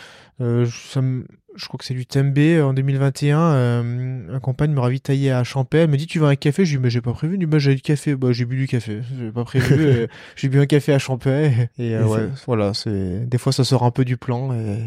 euh, 0.41 0.67
ça 0.91 1.01
me- 1.03 1.27
je 1.55 1.67
crois 1.67 1.79
que 1.79 1.85
c'est 1.85 1.95
du 1.95 2.07
Tembe 2.07 2.39
euh, 2.39 2.63
en 2.63 2.73
2021. 2.73 3.39
Euh, 3.39 4.35
un 4.35 4.41
compagne 4.41 4.73
me 4.73 4.81
ravitaillait 4.81 5.31
à 5.31 5.45
Champais. 5.45 5.79
Elle 5.79 5.91
me 5.91 5.97
dit 5.97 6.07
tu 6.07 6.19
veux 6.19 6.27
un 6.27 6.37
café? 6.37 6.65
Je 6.65 6.73
lui 6.73 6.79
dis 6.79 6.83
mais 6.83 6.91
j'ai 6.91 7.01
pas 7.01 7.13
prévu. 7.13 7.39
Du 7.39 7.47
bah 7.47 7.59
j'ai 7.59 7.75
du 7.75 7.83
café. 7.83 8.17
Bah 8.17 8.33
j'ai 8.33 8.45
bu 8.45 8.57
du 8.57 8.67
café. 8.67 9.01
J'ai 9.19 9.31
pas 9.31 9.45
prévu. 9.45 9.89
et 9.89 10.09
j'ai 10.37 10.49
bu 10.49 10.61
un 10.61 10.67
café 10.67 10.93
à 10.93 10.99
Champais. 10.99 11.71
Et, 11.79 11.95
euh, 11.95 12.03
Et 12.03 12.05
ouais, 12.05 12.29
voilà. 12.47 12.75
C'est 12.75 13.27
des 13.29 13.39
fois 13.39 13.53
ça 13.53 13.65
sort 13.65 13.83
un 13.85 13.91
peu 13.91 14.05
du 14.05 14.17
plan. 14.17 14.53
Et... 14.55 14.79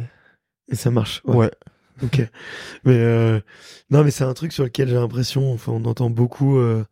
Et 0.72 0.76
ça 0.76 0.92
marche. 0.92 1.22
Ouais. 1.26 1.52
Ok. 2.04 2.20
Mais 2.84 2.98
euh, 2.98 3.40
non, 3.90 4.04
mais 4.04 4.12
c'est 4.12 4.24
un 4.24 4.34
truc 4.34 4.52
sur 4.52 4.64
lequel 4.64 4.90
j'ai 4.90 4.96
l'impression, 4.96 5.54
enfin, 5.54 5.72
on 5.72 5.86
entend 5.86 6.10
beaucoup 6.10 6.58
euh, 6.58 6.84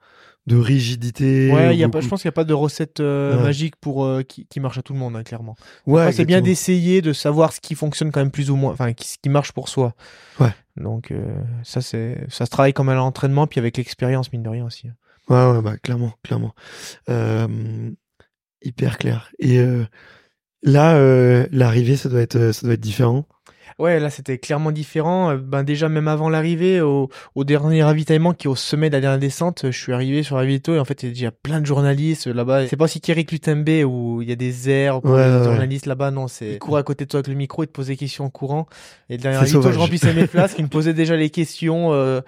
de 0.46 0.58
rigidité. 0.58 1.52
Ouais, 1.54 1.74
il 1.76 1.80
y 1.80 1.84
a 1.84 1.90
pas, 1.90 2.02
je 2.02 2.08
pense 2.10 2.22
qu'il 2.22 2.28
n'y 2.28 2.34
a 2.34 2.40
pas 2.40 2.44
de 2.44 2.54
recette 2.54 3.00
euh, 3.00 3.38
Ouais. 3.38 3.44
magique 3.44 3.76
pour 3.78 4.04
euh, 4.04 4.24
qui, 4.24 4.46
qui 4.46 4.60
marche 4.60 4.78
à 4.78 4.82
tout 4.82 4.92
le 4.94 5.00
monde, 5.00 5.16
hein, 5.16 5.24
clairement. 5.24 5.56
Ouais, 5.88 6.12
c'est 6.12 6.26
bien 6.26 6.42
d'essayer 6.42 7.02
de 7.02 7.14
savoir 7.14 7.54
ce 7.54 7.62
qui 7.62 7.76
fonctionne 7.76 8.12
quand 8.12 8.20
même 8.20 8.32
plus 8.32 8.50
ou 8.52 8.56
moins, 8.58 8.74
enfin, 8.74 8.92
qui- 8.94 9.08
ce 9.08 9.18
qui 9.22 9.30
marche 9.30 9.54
pour 9.54 9.70
soi. 9.70 9.94
Ouais. 10.42 10.54
Donc, 10.76 11.12
euh, 11.12 11.24
ça, 11.64 11.80
c'est, 11.82 12.26
ça 12.30 12.46
se 12.46 12.50
travaille 12.52 12.74
comme 12.74 12.90
à 12.90 12.96
l'entraînement, 12.96 13.48
puis 13.48 13.60
avec 13.60 13.78
l'expérience, 13.78 14.34
mine 14.34 14.44
de 14.44 14.50
rien 14.50 14.66
aussi. 14.66 14.88
Ouais, 15.30 15.46
ouais, 15.52 15.62
bah 15.62 15.78
clairement, 15.78 16.12
clairement. 16.24 16.54
Hyper 18.66 18.98
clair. 18.98 19.30
Et 19.40 19.60
là, 20.64 21.46
l'arrivée, 21.52 21.96
ça 21.98 22.10
doit 22.10 22.22
être, 22.22 22.52
ça 22.52 22.66
doit 22.68 22.74
être 22.74 22.80
différent. 22.82 23.26
Ouais, 23.80 24.00
là, 24.00 24.10
c'était 24.10 24.38
clairement 24.38 24.72
différent. 24.72 25.32
Euh, 25.32 25.38
Ben, 25.38 25.64
déjà, 25.64 25.90
même 25.90 26.08
avant 26.08 26.30
l'arrivée, 26.30 26.82
au, 26.82 27.10
au 27.36 27.44
dernier 27.44 27.84
ravitaillement 27.84 28.34
qui 28.34 28.48
est 28.48 28.50
au 28.50 28.56
sommet 28.56 28.90
de 28.90 28.96
la 28.96 29.02
dernière 29.02 29.20
descente, 29.20 29.62
je 29.72 29.78
suis 29.78 29.94
arrivé 29.94 30.24
sur 30.24 30.36
Ravito 30.38 30.76
et 30.76 30.80
en 30.80 30.86
fait, 30.86 31.04
il 31.04 31.08
y 31.08 31.12
a 31.12 31.14
déjà 31.14 31.32
plein 31.32 31.62
de 31.62 31.66
journalistes 31.66 32.28
là-bas. 32.28 32.68
C'est 32.68 32.78
pas 32.78 32.86
aussi 32.86 33.02
qu'Eric 33.02 33.32
Lutembe 33.32 33.70
où 33.86 34.22
il 34.22 34.30
y 34.30 34.32
a 34.32 34.36
des 34.36 34.70
airs 34.70 35.02
pour 35.02 35.12
Ouais, 35.12 35.28
les 35.28 35.38
ouais, 35.38 35.44
journalistes 35.44 35.86
là-bas. 35.86 36.12
Non, 36.12 36.28
c'est, 36.28 36.54
ils 36.54 36.60
couraient 36.60 36.82
à 36.82 36.84
côté 36.84 37.06
de 37.06 37.10
toi 37.10 37.20
avec 37.20 37.28
le 37.28 37.36
micro, 37.36 37.64
ils 37.64 37.68
te 37.68 37.72
posaient 37.72 37.94
des 37.94 37.98
questions 37.98 38.26
en 38.26 38.30
courant. 38.30 38.68
Et 39.10 39.18
le 39.18 39.22
dernier 39.22 39.38
Ravito, 39.38 39.62
sauvage. 39.62 39.74
je 39.76 39.80
remplissais 39.80 40.14
mes 40.14 40.28
places, 40.28 40.56
ils 40.58 40.64
me 40.64 40.70
posaient 40.70 40.94
déjà 40.94 41.16
les 41.16 41.30
questions, 41.30 41.94
euh, 41.94 42.22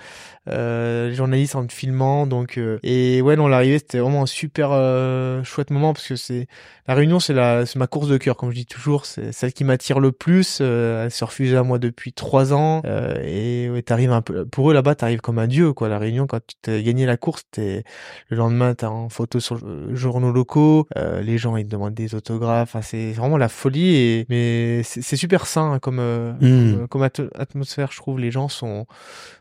euh, 0.47 1.09
les 1.09 1.15
journalistes 1.15 1.55
en 1.55 1.65
te 1.65 1.73
filmant. 1.73 2.27
Donc, 2.27 2.57
euh, 2.57 2.79
et 2.83 3.21
ouais, 3.21 3.35
non, 3.35 3.47
l'arrivée, 3.47 3.79
c'était 3.79 3.99
vraiment 3.99 4.23
un 4.23 4.27
super 4.27 4.69
euh, 4.71 5.43
chouette 5.43 5.71
moment 5.71 5.93
parce 5.93 6.07
que 6.07 6.15
c'est, 6.15 6.47
la 6.87 6.93
réunion, 6.93 7.19
c'est 7.19 7.33
la, 7.33 7.65
c'est 7.65 7.77
ma 7.79 7.87
course 7.87 8.07
de 8.07 8.17
cœur, 8.17 8.37
comme 8.37 8.51
je 8.51 8.55
dis 8.55 8.65
toujours. 8.65 9.05
C'est 9.05 9.31
celle 9.31 9.53
qui 9.53 9.63
m'attire 9.63 9.99
le 9.99 10.11
plus. 10.11 10.59
Euh, 10.61 11.09
se 11.25 11.31
refusait 11.31 11.57
à 11.57 11.63
moi 11.63 11.79
depuis 11.79 12.13
trois 12.13 12.53
ans. 12.53 12.81
Euh, 12.85 13.15
et 13.23 13.69
ouais, 13.69 13.81
t'arrives 13.81 14.11
un 14.11 14.21
peu, 14.21 14.45
pour 14.45 14.71
eux 14.71 14.73
là-bas, 14.73 14.95
t'arrives 14.95 15.21
comme 15.21 15.39
un 15.39 15.47
dieu, 15.47 15.73
quoi. 15.73 15.89
La 15.89 15.97
réunion, 15.99 16.27
quand 16.27 16.39
tu 16.45 16.55
t'as 16.61 16.79
gagné 16.81 17.05
la 17.05 17.17
course, 17.17 17.43
t'es, 17.51 17.83
le 18.29 18.37
lendemain, 18.37 18.73
t'es 18.75 18.85
en 18.85 19.09
photo 19.09 19.39
sur 19.39 19.57
les 19.57 19.95
journaux 19.95 20.31
locaux. 20.31 20.87
Euh, 20.97 21.21
les 21.21 21.37
gens, 21.37 21.57
ils 21.57 21.65
te 21.65 21.69
demandent 21.69 21.93
des 21.93 22.15
autographes. 22.15 22.69
Enfin, 22.75 22.81
c'est 22.81 23.11
vraiment 23.13 23.37
la 23.37 23.49
folie. 23.49 23.95
Et, 23.95 24.25
mais 24.29 24.81
c'est 24.83 25.15
super 25.15 25.45
sain, 25.47 25.73
hein, 25.73 25.79
comme, 25.79 25.99
euh, 25.99 26.33
Mm. 26.41 26.87
comme, 26.87 26.87
comme 27.09 27.27
atmosphère, 27.35 27.91
je 27.91 27.97
trouve. 27.97 28.19
Les 28.19 28.31
gens 28.31 28.47
sont, 28.49 28.85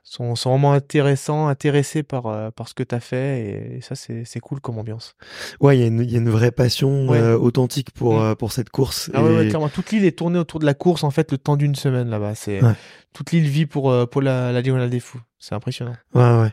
sont, 0.03 0.35
sont 0.37 0.51
vraiment 0.51 0.73
intéressants, 0.73 1.49
intéressés 1.49 2.03
par, 2.03 2.27
euh, 2.27 2.51
par 2.51 2.69
ce 2.69 2.75
que 2.75 2.83
t'as 2.83 3.01
fait. 3.01 3.41
Et, 3.77 3.81
ça, 3.81 3.95
c'est 3.95 4.25
c'est 4.25 4.41
cool 4.41 4.61
comme 4.61 4.79
ambiance. 4.79 5.15
Ouais, 5.61 5.77
il 5.77 5.81
y, 5.81 5.85
a 5.85 5.87
une- 5.87 6.05
y 6.05 6.15
a 6.15 6.19
une 6.19 6.31
vraie 6.31 6.51
passion 6.53 7.09
Ouais. 7.09 7.19
euh, 7.19 7.37
authentique 7.39 7.91
pour, 7.93 8.15
Mm. 8.15 8.23
euh, 8.23 8.35
pour 8.35 8.53
cette 8.53 8.71
course. 8.71 9.11
Ah 9.15 9.23
ouais, 9.23 9.33
Et- 9.33 9.37
ouais, 9.37 9.49
clairement. 9.49 9.69
Toute 9.69 9.91
l'île 9.91 10.05
est 10.05 10.17
tournée 10.19 10.39
autour 10.39 10.61
de 10.61 10.67
la 10.67 10.75
course, 10.75 11.05
en 11.05 11.11
fait, 11.11 11.33
le 11.33 11.39
temps 11.39 11.57
d'une 11.57 11.74
semaine 11.77 12.09
là-bas. 12.11 12.35
C'est 12.35 12.63
Ouais. 12.63 12.73
toute 13.13 13.33
l'île 13.33 13.49
vit 13.49 13.67
pour 13.67 13.91
euh, 13.91 14.07
pour 14.07 14.23
la, 14.23 14.53
la 14.53 14.63
diagonale 14.63 14.91
des 14.91 15.01
fous. 15.01 15.21
C'est 15.39 15.55
impressionnant. 15.55 15.95
Ouais, 16.15 16.23
ouais. 16.41 16.51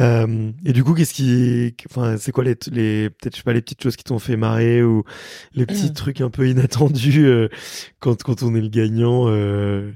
Euh, 0.00 0.50
et 0.64 0.72
du 0.74 0.84
coup, 0.84 0.92
qu'est-ce 0.92 1.14
qui, 1.14 1.74
enfin, 1.90 2.16
c'est 2.18 2.32
quoi 2.32 2.44
les, 2.44 2.54
les, 2.70 3.08
peut-être, 3.08 3.32
je 3.34 3.38
sais 3.38 3.42
pas, 3.44 3.54
les 3.54 3.62
petites 3.62 3.82
choses 3.82 3.96
qui 3.96 4.04
t'ont 4.04 4.18
fait 4.18 4.36
marrer 4.36 4.82
ou 4.82 5.04
les 5.54 5.64
petits 5.66 5.92
trucs 5.94 6.20
un 6.20 6.28
peu 6.28 6.46
inattendus 6.48 7.24
euh, 7.26 7.48
quand, 7.98 8.22
quand 8.22 8.42
on 8.42 8.54
est 8.54 8.60
le 8.60 8.68
gagnant. 8.68 9.28
Euh, 9.28 9.92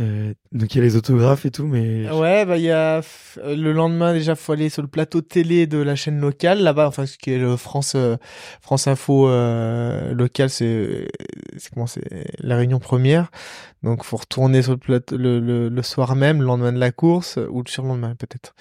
euh, 0.00 0.34
donc 0.54 0.74
il 0.74 0.78
y 0.78 0.80
a 0.80 0.84
les 0.84 0.96
autographes 0.96 1.44
et 1.46 1.50
tout, 1.50 1.66
mais 1.66 2.08
Ouais, 2.10 2.46
bah 2.46 2.56
il 2.56 2.62
y 2.62 2.70
a 2.70 3.00
euh, 3.38 3.56
le 3.56 3.72
lendemain 3.72 4.12
déjà, 4.12 4.36
faut 4.36 4.52
aller 4.52 4.68
sur 4.68 4.82
le 4.82 4.88
plateau 4.88 5.20
télé 5.20 5.66
de 5.66 5.78
la 5.78 5.96
chaîne 5.96 6.20
locale 6.20 6.62
là-bas, 6.62 6.86
enfin 6.86 7.06
ce 7.06 7.18
qui 7.18 7.32
est 7.32 7.38
le 7.38 7.56
France 7.56 7.94
euh, 7.96 8.16
France 8.60 8.86
Info 8.86 9.28
euh, 9.28 10.14
local, 10.14 10.48
c'est 10.50 11.08
c'est 11.56 11.72
comment 11.74 11.86
c'est 11.88 12.04
la 12.38 12.56
réunion 12.56 12.78
première. 12.78 13.30
Donc 13.82 14.02
faut 14.02 14.16
retourner 14.16 14.62
sur 14.62 14.72
le 14.72 14.78
plateau 14.78 15.18
le, 15.18 15.40
le, 15.40 15.68
le 15.68 15.82
soir 15.82 16.16
même, 16.16 16.40
le 16.40 16.46
lendemain 16.46 16.72
de 16.72 16.78
la 16.78 16.90
course 16.90 17.38
ou 17.50 17.62
le 17.62 17.68
surlendemain 17.68 18.14
peut-être. 18.14 18.54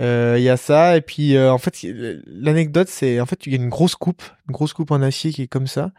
Euh, 0.00 0.36
Il 0.38 0.44
y 0.44 0.48
a 0.48 0.56
ça 0.56 0.96
et 0.96 1.02
puis 1.02 1.36
euh, 1.36 1.52
en 1.52 1.58
fait 1.58 1.86
l'anecdote 2.26 2.88
c'est 2.88 3.20
en 3.20 3.26
fait 3.26 3.36
tu 3.36 3.50
gagnes 3.50 3.64
une 3.64 3.68
grosse 3.68 3.96
coupe, 3.96 4.22
une 4.48 4.54
grosse 4.54 4.72
coupe 4.72 4.92
en 4.92 5.02
acier 5.02 5.30
qui 5.30 5.42
est 5.42 5.46
comme 5.46 5.66
ça. 5.66 5.90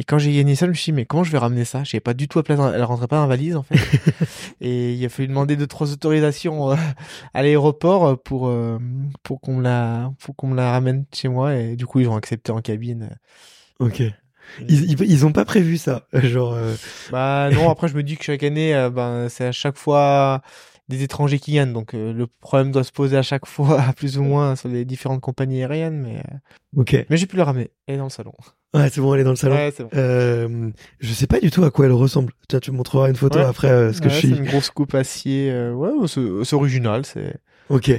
Et 0.00 0.04
quand 0.04 0.18
j'ai 0.18 0.32
gagné 0.34 0.56
ça, 0.56 0.66
je 0.66 0.70
me 0.70 0.74
suis 0.74 0.90
dit 0.90 0.96
mais 0.96 1.04
comment 1.04 1.22
je 1.22 1.30
vais 1.30 1.38
ramener 1.38 1.64
ça? 1.64 1.84
J'avais 1.84 2.00
pas 2.00 2.14
du 2.14 2.26
tout 2.26 2.40
à 2.40 2.42
place, 2.42 2.58
elle 2.74 2.82
rentrait 2.82 3.06
pas 3.06 3.16
dans 3.16 3.22
la 3.22 3.28
valise 3.28 3.54
en 3.54 3.62
fait. 3.62 3.78
et 4.62 4.94
il 4.94 5.04
a 5.04 5.08
fallu 5.10 5.28
demander 5.28 5.56
deux 5.56 5.66
trois 5.66 5.92
autorisations 5.92 6.70
euh, 6.72 6.76
à 7.34 7.42
l'aéroport 7.42 8.06
euh, 8.06 8.16
pour 8.16 8.46
euh, 8.48 8.78
pour 9.22 9.40
qu'on 9.42 9.56
me 9.56 9.62
la 9.62 10.12
pour 10.20 10.36
qu'on 10.36 10.54
la 10.54 10.70
ramène 10.72 11.04
chez 11.12 11.28
moi 11.28 11.54
et 11.56 11.76
du 11.76 11.86
coup 11.86 12.00
ils 12.00 12.08
ont 12.08 12.16
accepté 12.16 12.52
en 12.52 12.60
cabine. 12.62 13.10
ok. 13.80 14.02
Ils, 14.68 14.90
ils, 14.90 15.00
ils 15.02 15.24
ont 15.26 15.32
pas 15.32 15.44
prévu 15.44 15.78
ça, 15.78 16.06
genre. 16.12 16.52
euh, 16.54 16.74
Bah 17.10 17.50
non, 17.52 17.70
après 17.70 17.88
je 17.88 17.94
me 17.94 18.02
dis 18.02 18.16
que 18.16 18.24
chaque 18.24 18.42
année 18.42 18.74
euh, 18.74 18.90
ben 18.90 19.28
c'est 19.28 19.46
à 19.46 19.52
chaque 19.52 19.78
fois 19.78 20.42
des 20.88 21.02
étrangers 21.04 21.38
qui 21.38 21.52
gagnent 21.54 21.72
donc 21.72 21.94
euh, 21.94 22.12
le 22.12 22.26
problème 22.26 22.70
doit 22.72 22.84
se 22.84 22.92
poser 22.92 23.16
à 23.16 23.22
chaque 23.22 23.46
fois 23.46 23.80
plus 23.96 24.18
ou 24.18 24.22
moins 24.24 24.56
sur 24.56 24.68
les 24.68 24.84
différentes 24.84 25.20
compagnies 25.22 25.60
aériennes 25.62 26.00
mais 26.02 26.18
euh, 26.18 26.36
Ok. 26.76 26.96
mais 27.08 27.16
j'ai 27.16 27.26
pu 27.26 27.36
la 27.36 27.44
ramener 27.44 27.70
est 27.86 27.96
dans 27.96 28.04
le 28.04 28.10
salon. 28.10 28.32
Ouais, 28.74 28.88
c'est 28.90 29.00
bon, 29.02 29.12
elle 29.14 29.20
est 29.20 29.24
dans 29.24 29.30
le 29.30 29.36
salon. 29.36 29.54
Ouais, 29.56 29.70
c'est 29.76 29.82
bon. 29.82 29.90
Euh, 29.94 30.70
je 31.00 31.12
sais 31.12 31.26
pas 31.26 31.40
du 31.40 31.50
tout 31.50 31.62
à 31.64 31.70
quoi 31.70 31.84
elle 31.86 31.92
ressemble. 31.92 32.32
Tiens, 32.48 32.58
tu 32.60 32.70
me 32.70 32.76
montreras 32.78 33.08
une 33.10 33.16
photo 33.16 33.38
Ouais. 33.38 33.44
après 33.44 33.68
euh, 33.68 33.92
ce 33.92 34.00
que 34.00 34.06
Ouais, 34.06 34.10
je 34.14 34.20
c'est 34.20 34.26
suis. 34.28 34.36
une 34.36 34.44
grosse 34.44 34.70
coupe 34.70 34.94
acier 34.94 35.50
euh, 35.50 35.72
ouais, 35.74 35.90
c'est 36.08 36.20
c'est 36.44 36.56
original, 36.56 37.04
c'est 37.04 37.36
Ok. 37.68 37.90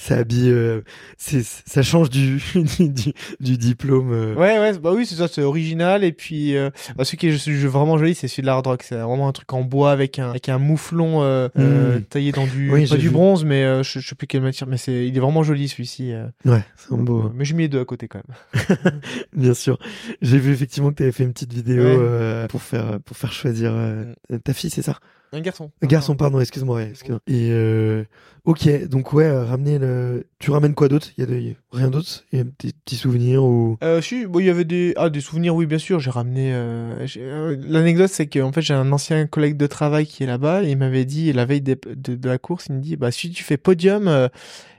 Ça 0.00 0.16
habille, 0.18 0.50
euh, 0.50 0.80
ça 1.18 1.82
change 1.82 2.08
du, 2.10 2.40
du, 2.78 3.12
du 3.40 3.58
diplôme. 3.58 4.12
euh. 4.12 4.34
Ouais, 4.36 4.58
ouais, 4.60 4.78
bah 4.78 4.92
oui, 4.94 5.04
c'est 5.04 5.16
ça, 5.16 5.26
c'est 5.28 5.42
original. 5.42 6.04
Et 6.04 6.12
puis, 6.12 6.56
euh, 6.56 6.70
bah, 6.96 7.04
celui 7.04 7.18
qui 7.18 7.26
est 7.28 7.32
je- 7.32 7.50
je- 7.52 7.66
vraiment 7.66 7.98
joli, 7.98 8.14
c'est 8.14 8.28
celui 8.28 8.42
de 8.42 8.46
l'hard 8.46 8.62
rock. 8.64 8.82
C'est 8.84 8.94
vraiment 8.94 9.28
un 9.28 9.32
truc 9.32 9.52
en 9.52 9.62
bois 9.62 9.90
avec 9.90 10.18
un, 10.18 10.30
avec 10.30 10.48
un 10.48 10.58
mouflon 10.58 11.22
euh, 11.22 11.48
euh, 11.58 11.98
Mm. 11.98 12.02
taillé 12.04 12.32
dans 12.32 12.46
du, 12.46 12.70
Oui, 12.70 12.82
pas 12.82 12.86
j'ai 12.86 12.98
du 12.98 13.08
vu. 13.08 13.12
bronze, 13.12 13.44
mais 13.44 13.82
je, 13.82 13.98
je 13.98 14.08
sais 14.08 14.14
plus 14.14 14.26
quelle 14.28 14.42
matière, 14.42 14.68
mais 14.68 14.76
c'est, 14.76 15.06
il 15.06 15.16
est 15.16 15.20
vraiment 15.20 15.42
joli 15.42 15.68
celui-ci. 15.68 16.12
Ouais, 16.44 16.62
c'est 16.76 16.94
un 16.94 16.98
beau. 16.98 17.32
Mais 17.34 17.44
j'ai 17.44 17.54
mis 17.54 17.64
les 17.64 17.68
deux 17.68 17.80
à 17.80 17.84
côté 17.84 18.06
quand 18.08 18.20
même. 18.54 19.00
Bien 19.36 19.54
sûr. 19.54 19.78
J'ai 20.22 20.38
vu 20.38 20.52
effectivement 20.52 20.90
que 20.90 20.96
tu 20.96 21.02
avais 21.02 21.12
fait 21.12 21.24
une 21.24 21.32
petite 21.32 21.52
vidéo 21.52 21.82
Ouais. 21.82 22.46
pour 22.48 22.62
faire 22.62 22.98
pour 23.04 23.16
faire 23.16 23.32
choisir 23.32 23.72
euh, 23.74 24.04
ta 24.44 24.52
fille, 24.54 24.70
c'est 24.70 24.82
ça? 24.82 24.98
Un 25.32 25.40
garçon. 25.40 25.70
Garçon, 25.82 26.16
pardon, 26.16 26.40
excuse-moi. 26.40 26.84
excuse-moi. 26.84 27.20
Et 27.26 27.50
euh, 27.50 28.04
ok, 28.48 28.88
donc 28.88 29.12
ouais, 29.12 29.24
euh, 29.26 29.44
ramener 29.44 29.78
le. 29.78 30.26
Tu 30.38 30.50
ramènes 30.50 30.74
quoi 30.74 30.88
d'autre? 30.88 31.08
Il 31.16 31.20
y 31.20 31.24
a 31.24 31.26
de... 31.26 31.54
rien 31.70 31.90
d'autre? 31.90 32.24
Il 32.32 32.38
y 32.38 32.40
a 32.40 32.44
des 32.44 32.72
petits 32.72 32.96
souvenirs 32.96 33.44
ou? 33.44 33.76
Euh, 33.84 34.00
si, 34.00 34.26
bon, 34.26 34.40
il 34.40 34.46
y 34.46 34.50
avait 34.50 34.64
des, 34.64 34.94
ah, 34.96 35.10
des 35.10 35.20
souvenirs, 35.20 35.54
oui, 35.54 35.66
bien 35.66 35.78
sûr. 35.78 36.00
J'ai 36.00 36.10
ramené. 36.10 36.52
euh, 36.54 37.06
euh, 37.18 37.56
L'anecdote, 37.60 38.10
c'est 38.10 38.26
qu'en 38.26 38.50
fait, 38.50 38.62
j'ai 38.62 38.74
un 38.74 38.90
ancien 38.90 39.26
collègue 39.26 39.56
de 39.56 39.66
travail 39.66 40.06
qui 40.06 40.22
est 40.22 40.26
là-bas. 40.26 40.64
Et 40.64 40.70
il 40.70 40.78
m'avait 40.78 41.04
dit, 41.04 41.32
la 41.32 41.44
veille 41.44 41.60
de, 41.60 41.78
de 41.94 42.28
la 42.28 42.38
course, 42.38 42.66
il 42.70 42.76
me 42.76 42.80
dit, 42.80 42.96
bah, 42.96 43.10
si 43.10 43.30
tu 43.30 43.44
fais 43.44 43.58
podium, 43.58 44.08
euh, 44.08 44.28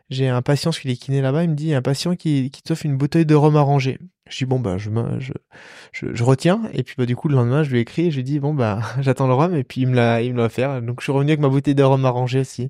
j'ai 0.10 0.28
un 0.28 0.42
patient, 0.42 0.72
celui 0.72 0.90
qui 0.98 1.04
est 1.04 1.06
kiné 1.06 1.22
là-bas, 1.22 1.44
il 1.44 1.52
me 1.52 1.56
dit, 1.56 1.66
il 1.66 1.70
y 1.70 1.74
a 1.76 1.78
un 1.78 1.84
patient 1.84 2.16
qui, 2.16 2.50
qui 2.50 2.64
t'offre 2.64 2.86
une 2.86 2.98
bouteille 2.98 3.26
de 3.28 3.36
rhum 3.36 3.56
arrangé. 3.56 4.00
Je 4.28 4.38
dis, 4.38 4.46
bon, 4.46 4.60
bah, 4.60 4.78
je, 4.78 4.90
je, 5.92 6.14
je 6.14 6.24
retiens. 6.24 6.62
Et 6.74 6.84
puis, 6.84 6.96
bah, 6.98 7.08
du 7.08 7.16
coup, 7.16 7.30
le 7.30 7.36
lendemain, 7.36 7.64
je 7.64 7.72
lui 7.72 7.80
ai 7.80 7.82
écrit 7.82 8.08
et 8.08 8.12
je 8.12 8.16
lui 8.16 8.22
ai 8.22 8.24
dit, 8.24 8.40
bon, 8.40 8.54
bah, 8.54 8.80
j'attends 9.02 9.28
le 9.28 9.34
rhum. 9.34 9.56
Et 9.56 9.64
puis, 9.64 9.82
il 9.82 9.88
me 9.88 9.96
l'a, 9.96 10.22
il 10.22 10.34
me 10.34 10.38
l'a 10.38 10.46
offert. 10.46 10.82
Donc, 10.82 11.00
je 11.00 11.06
suis 11.06 11.12
revenu 11.12 11.32
avec 11.32 11.40
ma 11.42 11.50
bouteille 11.50 11.76
de 11.76 11.84
rhum 11.84 12.06
arrangé 12.06 12.40
aussi. 12.40 12.70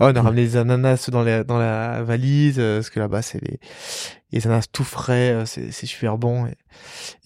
Ah, 0.00 0.10
on 0.12 0.16
a 0.16 0.22
des 0.34 0.56
ananas 0.56 1.08
dans 1.10 1.22
la, 1.22 1.44
dans 1.44 1.58
la 1.58 2.02
valise, 2.02 2.56
euh, 2.58 2.78
parce 2.78 2.90
que 2.90 3.00
là-bas, 3.00 3.22
c'est 3.22 3.40
les, 3.42 3.58
les 4.32 4.46
ananas 4.46 4.66
tout 4.72 4.84
frais, 4.84 5.30
euh, 5.32 5.46
c'est, 5.46 5.70
c'est 5.70 5.86
super 5.86 6.18
bon. 6.18 6.46
Et, 6.46 6.56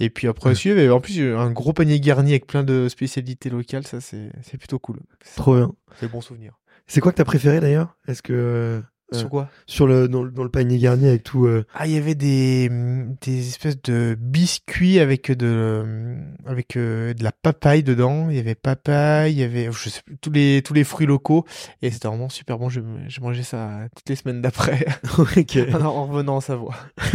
et 0.04 0.10
puis 0.10 0.28
après 0.28 0.50
aussi, 0.50 0.70
en 0.70 1.00
plus 1.00 1.20
avait 1.20 1.34
un 1.34 1.50
gros 1.50 1.72
panier 1.72 2.00
garni 2.00 2.30
avec 2.30 2.46
plein 2.46 2.64
de 2.64 2.88
spécialités 2.88 3.50
locales, 3.50 3.86
ça 3.86 4.00
c'est, 4.00 4.30
c'est 4.42 4.58
plutôt 4.58 4.78
cool. 4.78 5.00
C'est, 5.22 5.36
trop 5.36 5.56
bien 5.56 5.72
c'est 5.98 6.10
bon 6.10 6.20
souvenir. 6.20 6.58
C'est 6.86 7.00
quoi 7.00 7.12
que 7.12 7.16
t'as 7.16 7.24
préféré 7.24 7.60
d'ailleurs? 7.60 7.96
Est-ce 8.06 8.22
que 8.22 8.32
euh, 8.32 8.80
Sur 9.10 9.30
quoi? 9.30 9.48
sur 9.66 9.86
le 9.86 10.06
dans, 10.06 10.22
le 10.22 10.30
dans 10.30 10.42
le 10.44 10.50
panier 10.50 10.78
garni 10.78 11.08
avec 11.08 11.22
tout 11.22 11.46
euh, 11.46 11.64
Ah, 11.74 11.86
il 11.86 11.92
y 11.94 11.96
avait 11.96 12.14
des, 12.14 12.68
hum, 12.70 13.16
des 13.22 13.48
espèces 13.48 13.80
de 13.82 14.16
biscuits 14.20 14.98
avec 14.98 15.32
de, 15.32 15.80
hum, 15.82 16.34
avec 16.46 16.76
euh, 16.76 17.14
de 17.14 17.24
la 17.24 17.32
papaye 17.32 17.82
dedans. 17.82 18.28
Il 18.28 18.36
y 18.36 18.38
avait 18.38 18.54
papaye, 18.54 19.32
il 19.32 19.38
y 19.38 19.42
avait 19.42 19.70
je 19.72 19.88
sais 19.88 20.02
plus, 20.04 20.18
tous 20.18 20.30
les 20.30 20.62
tous 20.62 20.74
les 20.74 20.84
fruits 20.84 21.06
locaux 21.06 21.46
et 21.80 21.90
c'était 21.90 22.08
vraiment 22.08 22.28
super 22.28 22.58
bon. 22.58 22.68
Je, 22.68 22.80
j'ai 23.06 23.20
mangé 23.20 23.42
ça 23.42 23.88
toutes 23.96 24.08
les 24.08 24.16
semaines 24.16 24.42
d'après 24.42 24.86
Ok. 25.18 25.56
en 25.74 26.06
revenant 26.06 26.36
en 26.36 26.40
Savoie. 26.40 26.74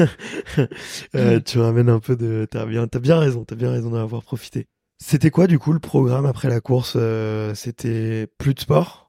Euh, 1.15 1.39
tu 1.39 1.59
ramènes 1.59 1.89
un 1.89 1.99
peu 1.99 2.15
de. 2.15 2.47
T'as 2.49 2.65
bien, 2.65 2.87
t'as 2.87 2.99
bien 2.99 3.19
raison. 3.19 3.43
T'as 3.45 3.55
bien 3.55 3.71
raison 3.71 3.89
d'en 3.91 3.97
avoir 4.01 4.23
profité. 4.23 4.67
C'était 4.99 5.29
quoi 5.31 5.47
du 5.47 5.59
coup 5.59 5.73
le 5.73 5.79
programme 5.79 6.25
après 6.25 6.49
la 6.49 6.61
course? 6.61 6.93
Euh, 6.95 7.53
C'était 7.55 8.27
plus 8.37 8.53
de 8.53 8.59
sport? 8.59 9.02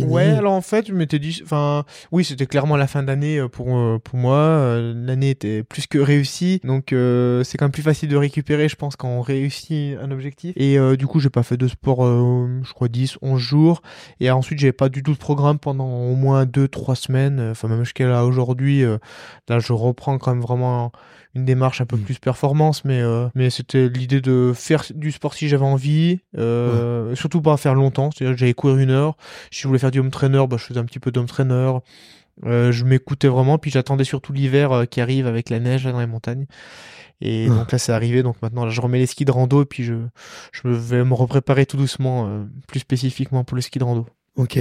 Ouais, 0.00 0.24
alors 0.24 0.52
en 0.52 0.60
fait, 0.60 0.88
je 0.88 0.92
m'étais 0.92 1.18
dit, 1.18 1.40
enfin, 1.42 1.84
oui, 2.12 2.24
c'était 2.24 2.46
clairement 2.46 2.76
la 2.76 2.86
fin 2.86 3.02
d'année 3.02 3.38
euh, 3.38 3.48
pour 3.48 3.76
euh, 3.76 3.98
pour 3.98 4.18
moi. 4.18 4.36
Euh, 4.36 4.92
L'année 4.94 5.30
était 5.30 5.62
plus 5.62 5.86
que 5.86 5.98
réussie, 5.98 6.60
donc 6.64 6.92
euh, 6.92 7.42
c'est 7.44 7.58
quand 7.58 7.64
même 7.66 7.72
plus 7.72 7.82
facile 7.82 8.08
de 8.08 8.16
récupérer, 8.16 8.68
je 8.68 8.76
pense, 8.76 8.96
quand 8.96 9.08
on 9.08 9.20
réussit 9.20 9.96
un 10.00 10.10
objectif. 10.10 10.52
Et 10.56 10.78
euh, 10.78 10.96
du 10.96 11.06
coup, 11.06 11.20
j'ai 11.20 11.30
pas 11.30 11.42
fait 11.42 11.56
de 11.56 11.68
sport, 11.68 12.04
euh, 12.04 12.60
je 12.62 12.72
crois 12.72 12.88
10, 12.88 13.18
11 13.22 13.40
jours. 13.40 13.82
Et 14.20 14.30
ensuite, 14.30 14.58
j'avais 14.58 14.72
pas 14.72 14.88
du 14.88 15.02
tout 15.02 15.12
de 15.12 15.18
programme 15.18 15.58
pendant 15.58 15.88
au 15.88 16.14
moins 16.14 16.44
2-3 16.44 16.94
semaines. 16.94 17.48
Enfin, 17.50 17.68
même 17.68 17.84
jusqu'à 17.84 18.06
là 18.06 18.24
aujourd'hui, 18.24 18.84
là, 19.48 19.58
je 19.58 19.72
reprends 19.72 20.18
quand 20.18 20.32
même 20.32 20.42
vraiment 20.42 20.92
une 21.34 21.44
démarche 21.44 21.80
un 21.80 21.86
peu 21.86 21.96
Mm. 21.96 22.02
plus 22.02 22.18
performance, 22.18 22.84
mais 22.84 23.00
euh, 23.00 23.28
mais 23.34 23.50
c'était 23.50 23.88
l'idée 23.88 24.20
de 24.20 24.52
faire 24.54 24.84
du 24.94 25.12
sport 25.12 25.34
si 25.34 25.48
j'avais 25.48 25.64
envie, 25.64 26.20
euh, 26.36 27.14
surtout 27.14 27.40
pas 27.42 27.56
faire 27.56 27.74
longtemps. 27.74 28.10
C'est-à-dire 28.10 28.34
que 28.34 28.40
j'allais 28.40 28.54
courir 28.54 28.78
une 28.78 28.90
heure. 28.90 29.16
Si 29.50 29.60
je 29.62 29.66
voulais 29.68 29.78
faire 29.78 29.90
du 29.90 30.00
home 30.00 30.10
trainer, 30.10 30.44
bah, 30.48 30.56
je 30.58 30.64
faisais 30.64 30.80
un 30.80 30.84
petit 30.84 30.98
peu 31.00 31.10
d'home 31.12 31.26
trainer. 31.26 31.72
Euh, 32.46 32.70
je 32.72 32.84
m'écoutais 32.84 33.28
vraiment, 33.28 33.58
puis 33.58 33.70
j'attendais 33.70 34.04
surtout 34.04 34.32
l'hiver 34.32 34.84
qui 34.90 35.00
arrive 35.00 35.26
avec 35.26 35.50
la 35.50 35.58
neige 35.60 35.84
dans 35.84 36.00
les 36.00 36.06
montagnes. 36.06 36.46
Et 37.20 37.48
donc 37.48 37.72
là, 37.72 37.78
c'est 37.78 37.92
arrivé. 37.92 38.22
Donc 38.22 38.36
maintenant, 38.42 38.64
là, 38.64 38.70
je 38.70 38.80
remets 38.80 38.98
les 38.98 39.06
skis 39.06 39.24
de 39.24 39.32
rando 39.32 39.62
et 39.62 39.66
puis 39.66 39.82
je, 39.82 39.94
je 40.52 40.68
vais 40.68 41.04
me 41.04 41.14
repréparer 41.14 41.66
tout 41.66 41.76
doucement, 41.76 42.46
plus 42.68 42.78
spécifiquement 42.80 43.42
pour 43.42 43.56
le 43.56 43.60
ski 43.60 43.80
de 43.80 43.84
rando. 43.84 44.06
Ok. 44.36 44.60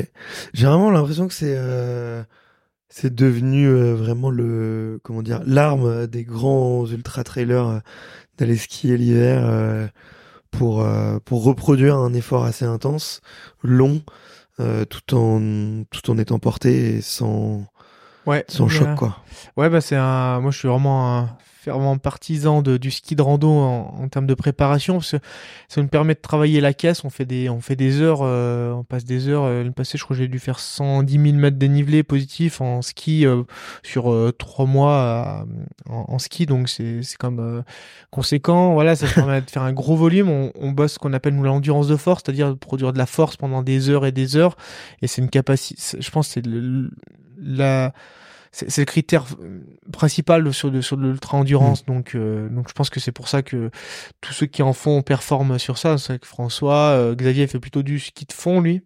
J'ai 0.53 0.65
vraiment 0.65 0.89
l'impression 0.89 1.27
que 1.27 1.35
c'est 1.35 1.55
c'est 2.89 3.13
devenu 3.13 3.67
euh, 3.67 3.95
vraiment 3.95 4.29
le 4.29 4.99
comment 5.03 5.21
dire 5.21 5.41
l'arme 5.45 6.07
des 6.07 6.23
grands 6.23 6.85
ultra 6.85 7.23
trailers 7.23 7.67
euh, 7.67 7.79
d'aller 8.37 8.55
skier 8.57 8.97
l'hiver 8.97 9.41
euh, 9.45 9.87
pour 10.51 10.81
euh, 10.81 11.19
pour 11.23 11.43
reproduire 11.43 11.97
un 11.97 12.13
effort 12.13 12.45
assez 12.45 12.65
intense, 12.65 13.21
long, 13.63 14.01
euh, 14.59 14.85
tout 14.85 15.15
en 15.15 15.83
tout 15.91 16.09
en 16.11 16.17
étant 16.17 16.39
porté 16.39 16.97
et 16.97 17.01
sans 17.01 17.65
Ouais. 18.25 18.43
sans 18.49 18.67
choc 18.67 18.93
quoi. 18.95 19.17
Ouais, 19.55 19.69
bah 19.69 19.79
c'est 19.79 19.95
un. 19.95 20.41
Moi, 20.41 20.51
je 20.51 20.57
suis 20.59 20.67
vraiment 20.67 21.17
un 21.17 21.29
fervent 21.67 21.97
partisan 21.97 22.61
du 22.61 22.91
ski 22.91 23.17
de 23.17 23.21
rando 23.21 23.49
en, 23.49 24.07
termes 24.07 24.25
de 24.25 24.33
préparation 24.33 24.95
parce 24.95 25.11
que 25.11 25.17
ça 25.67 25.81
nous 25.81 25.89
permet 25.89 26.13
de 26.13 26.19
travailler 26.21 26.61
la 26.61 26.73
caisse. 26.73 27.03
On 27.03 27.09
fait 27.09 27.25
des, 27.25 27.49
heures, 28.01 28.21
euh, 28.21 28.71
on 28.71 28.85
passe 28.85 29.03
des 29.03 29.27
heures. 29.27 29.43
Euh, 29.43 29.57
L'année 29.59 29.71
passée, 29.71 29.97
je 29.97 30.03
crois 30.05 30.15
que 30.15 30.21
j'ai 30.21 30.29
dû 30.29 30.39
faire 30.39 30.59
110 30.59 31.11
000 31.11 31.35
mètres 31.35 31.57
dénivelé 31.57 32.03
positif 32.03 32.61
en 32.61 32.81
ski 32.81 33.25
euh, 33.25 33.43
sur 33.83 34.09
euh, 34.13 34.31
trois 34.31 34.65
mois 34.65 35.45
en, 35.89 36.19
ski, 36.19 36.45
donc 36.45 36.69
c'est 36.69 37.01
euh, 37.25 37.61
conséquent. 38.11 38.73
Voilà, 38.73 38.95
ça 38.95 39.07
permet 39.07 39.41
de 39.41 39.49
faire 39.49 39.63
un 39.63 39.73
gros 39.73 39.97
volume. 39.97 40.29
On, 40.29 40.71
bosse 40.71 40.93
ce 40.93 40.99
qu'on 40.99 41.11
appelle 41.11 41.35
l'endurance 41.35 41.89
de 41.89 41.97
force, 41.97 42.23
c'est-à-dire 42.25 42.57
produire 42.57 42.93
de 42.93 42.97
la 42.97 43.05
force 43.05 43.35
pendant 43.35 43.61
des 43.61 43.89
heures 43.89 44.05
et 44.05 44.13
des 44.13 44.37
heures. 44.37 44.55
Et 45.01 45.07
c'est 45.07 45.21
une 45.21 45.29
capacité. 45.29 45.81
Je 45.99 46.11
pense 46.11 46.29
c'est 46.29 46.45
le- 46.45 46.91
la 47.41 47.93
c'est 48.51 48.77
le 48.79 48.85
critère 48.85 49.25
euh, 49.41 49.61
principal 49.91 50.53
sur 50.53 50.71
de, 50.71 50.81
sur 50.81 50.97
de 50.97 51.03
l'ultra 51.07 51.37
endurance 51.37 51.85
donc 51.85 52.15
euh, 52.15 52.49
donc 52.49 52.67
je 52.69 52.73
pense 52.73 52.89
que 52.89 52.99
c'est 52.99 53.11
pour 53.11 53.27
ça 53.27 53.41
que 53.41 53.69
tous 54.21 54.33
ceux 54.33 54.45
qui 54.45 54.61
en 54.63 54.73
font 54.73 55.01
performent 55.01 55.57
sur 55.59 55.77
ça 55.77 55.97
c'est 55.97 56.13
vrai 56.13 56.19
que 56.19 56.27
François 56.27 56.89
euh, 56.91 57.15
Xavier 57.15 57.47
fait 57.47 57.59
plutôt 57.59 57.83
du 57.83 57.99
ski 57.99 58.25
de 58.25 58.33
fond 58.33 58.61
lui 58.61 58.81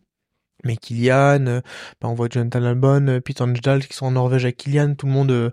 mais 0.64 0.78
Kylian, 0.78 1.48
euh, 1.48 1.62
bah, 2.00 2.08
on 2.08 2.14
voit 2.14 2.28
Jonathan 2.30 2.64
Albon, 2.64 3.20
Pete 3.26 3.42
Anjdal 3.42 3.84
qui 3.88 3.96
sont 3.98 4.06
en 4.06 4.12
Norvège 4.12 4.46
à 4.46 4.52
Kylian, 4.52 4.94
tout 4.94 5.08
le 5.08 5.12
monde, 5.12 5.52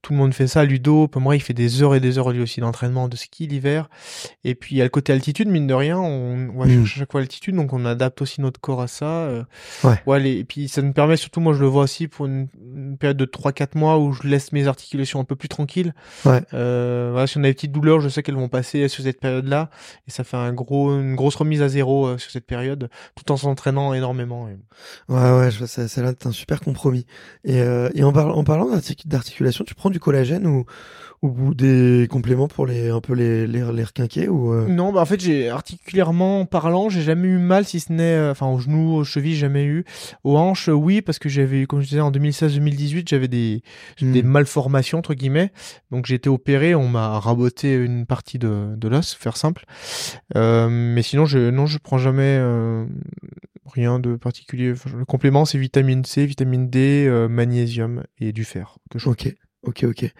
tout 0.00 0.14
le 0.14 0.18
monde 0.18 0.32
fait 0.32 0.46
ça. 0.46 0.64
Ludo, 0.64 1.08
pour 1.08 1.20
moi, 1.20 1.36
il 1.36 1.40
fait 1.40 1.52
des 1.52 1.82
heures 1.82 1.94
et 1.94 2.00
des 2.00 2.16
heures 2.16 2.30
lui 2.30 2.40
aussi 2.40 2.60
d'entraînement 2.60 3.06
de 3.08 3.16
ski 3.16 3.46
l'hiver. 3.46 3.90
Et 4.44 4.54
puis 4.54 4.74
il 4.76 4.78
y 4.78 4.80
a 4.80 4.84
le 4.84 4.88
côté 4.88 5.12
altitude, 5.12 5.48
mine 5.48 5.66
de 5.66 5.74
rien, 5.74 5.98
on, 5.98 6.48
on 6.54 6.58
va 6.60 6.64
Mm. 6.64 6.70
chercher 6.86 7.00
chaque 7.00 7.12
fois 7.12 7.20
l'altitude, 7.20 7.54
donc 7.54 7.74
on 7.74 7.84
adapte 7.84 8.22
aussi 8.22 8.40
notre 8.40 8.58
corps 8.58 8.80
à 8.80 8.88
ça. 8.88 9.28
Ouais. 9.84 10.18
les- 10.20 10.38
et 10.38 10.44
puis 10.44 10.68
ça 10.68 10.80
nous 10.80 10.94
permet 10.94 11.18
surtout, 11.18 11.40
moi 11.40 11.52
je 11.52 11.60
le 11.60 11.66
vois 11.66 11.82
aussi 11.82 12.08
pour 12.08 12.24
une, 12.24 12.48
une 12.96 12.98
période 12.98 13.16
de 13.18 13.26
3-4 13.26 13.76
mois 13.76 13.98
où 13.98 14.14
je 14.14 14.26
laisse 14.26 14.52
mes 14.52 14.66
articulations 14.68 15.20
un 15.20 15.24
peu 15.24 15.36
plus 15.36 15.48
tranquilles. 15.50 15.92
Ouais. 16.24 16.40
Euh, 16.54 17.10
voilà, 17.12 17.26
si 17.26 17.36
on 17.36 17.40
a 17.40 17.46
des 17.48 17.52
petites 17.52 17.72
douleurs, 17.72 18.00
je 18.00 18.08
sais 18.08 18.22
qu'elles 18.22 18.36
vont 18.36 18.48
passer 18.48 18.88
sur 18.88 19.04
cette 19.04 19.20
période-là, 19.20 19.68
et 20.08 20.10
ça 20.10 20.24
fait 20.24 20.38
un 20.38 20.52
gros, 20.54 20.98
une 20.98 21.14
grosse 21.14 21.34
remise 21.34 21.60
à 21.60 21.68
zéro 21.68 22.06
euh, 22.06 22.16
sur 22.18 22.30
cette 22.30 22.46
période, 22.46 22.88
tout 23.14 23.30
en 23.30 23.36
s'entraînant 23.36 23.92
énormément. 23.92 24.48
et- 24.48 24.56
Ouais, 25.12 25.38
ouais, 25.38 25.50
je 25.50 25.58
vois 25.58 25.66
ça, 25.66 25.82
l'air 26.00 26.10
d'être 26.10 26.26
un 26.26 26.32
super 26.32 26.60
compromis. 26.60 27.04
Et, 27.44 27.60
euh, 27.60 27.90
et 27.94 28.02
en, 28.02 28.12
parlant 28.12 28.34
en 28.36 28.44
parlant 28.44 28.70
d'artic- 28.70 29.06
d'articulation, 29.06 29.64
tu 29.64 29.74
prends 29.74 29.90
du 29.90 30.00
collagène 30.00 30.46
ou, 30.46 30.64
ou 31.22 31.54
des 31.54 32.06
compléments 32.10 32.48
pour 32.48 32.66
les 32.66 32.90
un 32.90 33.00
peu 33.00 33.14
les, 33.14 33.46
les, 33.46 33.62
les 33.72 33.84
requinquer 33.84 34.28
ou 34.28 34.52
euh, 34.52 34.66
Non, 34.68 34.92
bah 34.92 35.00
en 35.00 35.06
fait, 35.06 35.20
j'ai 35.20 35.48
articulairement 35.48 36.44
parlant, 36.46 36.88
j'ai 36.88 37.02
jamais 37.02 37.28
eu 37.28 37.38
mal, 37.38 37.64
si 37.64 37.80
ce 37.80 37.92
n'est, 37.92 38.02
euh, 38.02 38.30
enfin, 38.32 38.46
aux 38.46 38.58
genoux, 38.58 38.94
aux 38.96 39.04
chevilles, 39.04 39.34
jamais 39.36 39.64
eu. 39.64 39.84
Aux 40.24 40.36
hanches, 40.36 40.68
euh, 40.68 40.72
oui, 40.72 41.02
parce 41.02 41.18
que 41.18 41.28
j'avais, 41.28 41.62
eu, 41.62 41.66
comme 41.66 41.80
je 41.80 41.88
disais, 41.88 42.00
en 42.00 42.10
2016-2018, 42.86 43.08
j'avais 43.08 43.28
des, 43.28 43.62
hmm. 44.00 44.12
des 44.12 44.22
malformations, 44.22 44.98
entre 44.98 45.14
guillemets. 45.14 45.52
Donc, 45.90 46.06
j'ai 46.06 46.14
été 46.14 46.28
opéré, 46.28 46.74
on 46.74 46.88
m'a 46.88 47.18
raboté 47.18 47.74
une 47.74 48.06
partie 48.06 48.38
de, 48.38 48.74
de 48.76 48.88
l'os, 48.88 49.14
faire 49.14 49.36
simple. 49.36 49.64
Euh, 50.36 50.68
mais 50.70 51.02
sinon, 51.02 51.26
je, 51.26 51.50
non, 51.50 51.66
je 51.66 51.78
prends 51.78 51.98
jamais 51.98 52.38
euh, 52.40 52.86
rien 53.66 53.98
de 53.98 54.16
particulier. 54.16 54.72
Enfin, 54.72 54.90
le 54.96 55.04
complément, 55.04 55.44
c'est 55.44 55.58
vitamine 55.58 56.04
C, 56.04 56.26
vitamine 56.26 56.68
D, 56.68 57.06
euh, 57.06 57.28
magnésium 57.28 58.02
et 58.18 58.32
du 58.32 58.44
fer. 58.44 58.78
Que 58.90 58.98
je... 58.98 59.08
Ok, 59.08 59.34
ok, 59.66 59.84
ok. 59.84 60.12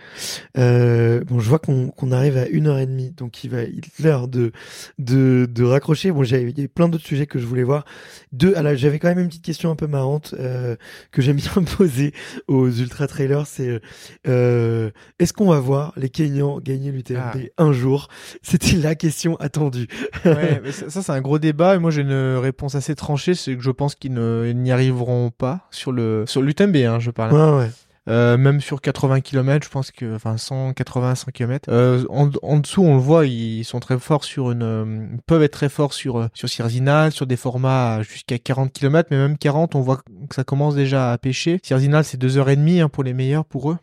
Euh, 0.59 1.23
bon, 1.24 1.39
je 1.39 1.48
vois 1.48 1.59
qu'on 1.59 2.12
arrive 2.12 2.36
à 2.36 2.47
une 2.48 2.66
heure 2.66 2.78
et 2.78 2.86
demie, 2.86 3.10
donc 3.10 3.44
il 3.44 3.51
va 3.51 3.59
l'heure 4.02 4.28
de, 4.28 4.52
de 4.98 5.47
de 5.51 5.64
raccrocher. 5.64 6.10
Bon, 6.10 6.24
j'avais 6.24 6.51
il 6.51 6.56
y 6.56 6.60
avait 6.60 6.68
plein 6.68 6.89
d'autres 6.89 7.05
sujets 7.06 7.27
que 7.27 7.39
je 7.39 7.47
voulais 7.47 7.62
voir. 7.62 7.85
Deux, 8.32 8.55
alors 8.56 8.74
j'avais 8.77 8.98
quand 8.98 9.09
même 9.09 9.18
une 9.18 9.28
petite 9.28 9.44
question 9.44 9.70
un 9.70 9.77
peu 9.77 9.86
marrante 9.86 10.35
euh, 10.39 10.77
que 11.12 11.23
j'aime 11.23 11.36
bien 11.36 11.62
poser 11.77 12.12
aux 12.48 12.70
ultra 12.70 13.06
trailers. 13.06 13.47
C'est 13.47 13.81
euh, 14.27 14.90
est-ce 15.18 15.32
qu'on 15.32 15.48
va 15.48 15.60
voir 15.60 15.93
les 15.97 16.09
Kenyans 16.09 16.60
gagner 16.60 16.90
l'UTMB 16.90 17.51
un 17.56 17.73
jour? 17.73 18.09
C'était 18.43 18.77
la 18.77 18.94
question 18.94 19.36
attendue. 19.36 19.89
Ouais, 20.24 20.60
mais 20.64 20.73
ça, 20.73 20.90
ça, 20.90 21.02
c'est 21.02 21.12
un 21.12 21.20
gros 21.20 21.39
débat 21.39 21.77
et 21.77 21.78
moi 21.78 21.90
j'ai 21.90 22.02
une 22.02 22.36
réponse 22.36 22.74
assez 22.74 22.94
tranchée, 22.94 23.35
c'est 23.35 23.56
que 23.56 23.62
je 23.62 23.70
pense 23.70 23.94
qu'ils 23.94 24.12
n'y 24.12 24.73
arriveront 24.73 25.31
pas 25.31 25.68
sur 25.70 25.93
le 25.93 26.24
sur 26.27 26.43
l'UTMB, 26.43 26.77
hein, 26.77 26.98
je 26.98 27.10
parle. 27.10 27.32
Ouais, 27.32 27.64
ouais. 27.64 27.70
Euh, 28.09 28.37
même 28.37 28.61
sur 28.61 28.81
80 28.81 29.20
km, 29.20 29.65
je 29.66 29.70
pense 29.70 29.91
que, 29.91 30.15
enfin 30.15 30.37
180, 30.37 31.15
100 31.15 31.31
km. 31.33 31.69
Euh, 31.69 32.05
en, 32.09 32.59
dessous, 32.59 32.83
on 32.83 32.95
le 32.95 33.01
voit, 33.01 33.27
ils 33.27 33.65
sont 33.65 33.81
très 33.81 33.99
forts 33.99 34.24
sur 34.24 34.53
une, 34.53 34.62
euh, 34.62 35.07
peuvent 35.27 35.43
être 35.43 35.53
très 35.53 35.69
forts 35.69 35.93
sur 35.93 36.19
euh, 36.19 36.28
sur 36.35 36.49
Sierzinal, 36.49 37.12
sur 37.12 37.27
des 37.27 37.37
formats 37.37 38.03
jusqu'à 38.03 38.39
40 38.39 38.73
km, 38.73 39.09
mais 39.11 39.16
même 39.16 39.39
40, 39.39 39.74
on 39.74 39.81
voit 39.81 39.97
que 40.28 40.35
ça 40.35 40.45
commence 40.45 40.74
déjà 40.74 41.12
à 41.12 41.19
pêcher. 41.19 41.59
Sierzinal, 41.62 42.05
c'est 42.05 42.16
deux 42.16 42.39
heures 42.39 42.49
et 42.49 42.57
demie 42.57 42.81
hein, 42.81 42.89
pour 42.89 43.03
les 43.03 43.12
meilleurs 43.12 43.45
pour 43.45 43.70
eux. 43.70 43.78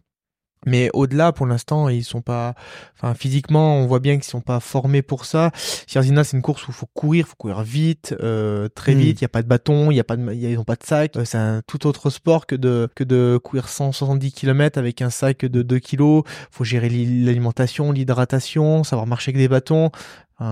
Mais 0.66 0.90
au-delà, 0.94 1.32
pour 1.32 1.46
l'instant, 1.46 1.90
ils 1.90 2.04
sont 2.04 2.22
pas, 2.22 2.54
enfin, 2.96 3.14
physiquement, 3.14 3.78
on 3.78 3.88
voit 3.88 4.00
bien 4.00 4.16
qu'ils 4.16 4.24
sont 4.24 4.42
pas 4.42 4.60
formés 4.60 5.02
pour 5.02 5.26
ça. 5.26 5.52
Sierzina, 5.88 6.24
c'est 6.24 6.38
une 6.38 6.44
course 6.44 6.68
où 6.68 6.72
il 6.72 6.74
faut 6.74 6.90
courir, 6.94 7.28
faut 7.28 7.36
courir 7.38 7.62
vite, 7.64 8.16
euh, 8.22 8.70
très 8.70 8.96
hmm. 8.96 9.00
vite. 9.00 9.22
Il 9.22 9.24
y 9.24 9.26
a 9.26 9.30
pas 9.30 9.42
de 9.42 9.48
bâton, 9.48 9.92
il 9.92 9.96
y 9.96 10.00
a 10.00 10.04
pas 10.04 10.16
de, 10.16 10.34
ils 10.34 10.58
ont 10.58 10.64
pas 10.64 10.76
de 10.76 10.84
sac. 10.84 11.16
Euh, 11.16 11.26
c'est 11.26 11.38
un 11.38 11.62
tout 11.66 11.88
autre 11.88 12.10
sport 12.10 12.46
que 12.46 12.56
de 12.56 12.90
que 12.96 13.04
de 13.04 13.40
courir 13.44 13.70
170 13.70 14.32
km 14.32 14.78
avec 14.78 15.02
un 15.02 15.10
sac 15.10 15.46
de 15.46 15.62
2 15.62 15.80
kilos. 15.80 16.24
Faut 16.52 16.64
gérer 16.64 16.90
l'alimentation, 16.90 17.92
l'hydratation, 17.92 18.84
savoir 18.84 19.08
marcher 19.08 19.30
avec 19.30 19.38
des 19.38 19.48
bâtons 19.48 19.92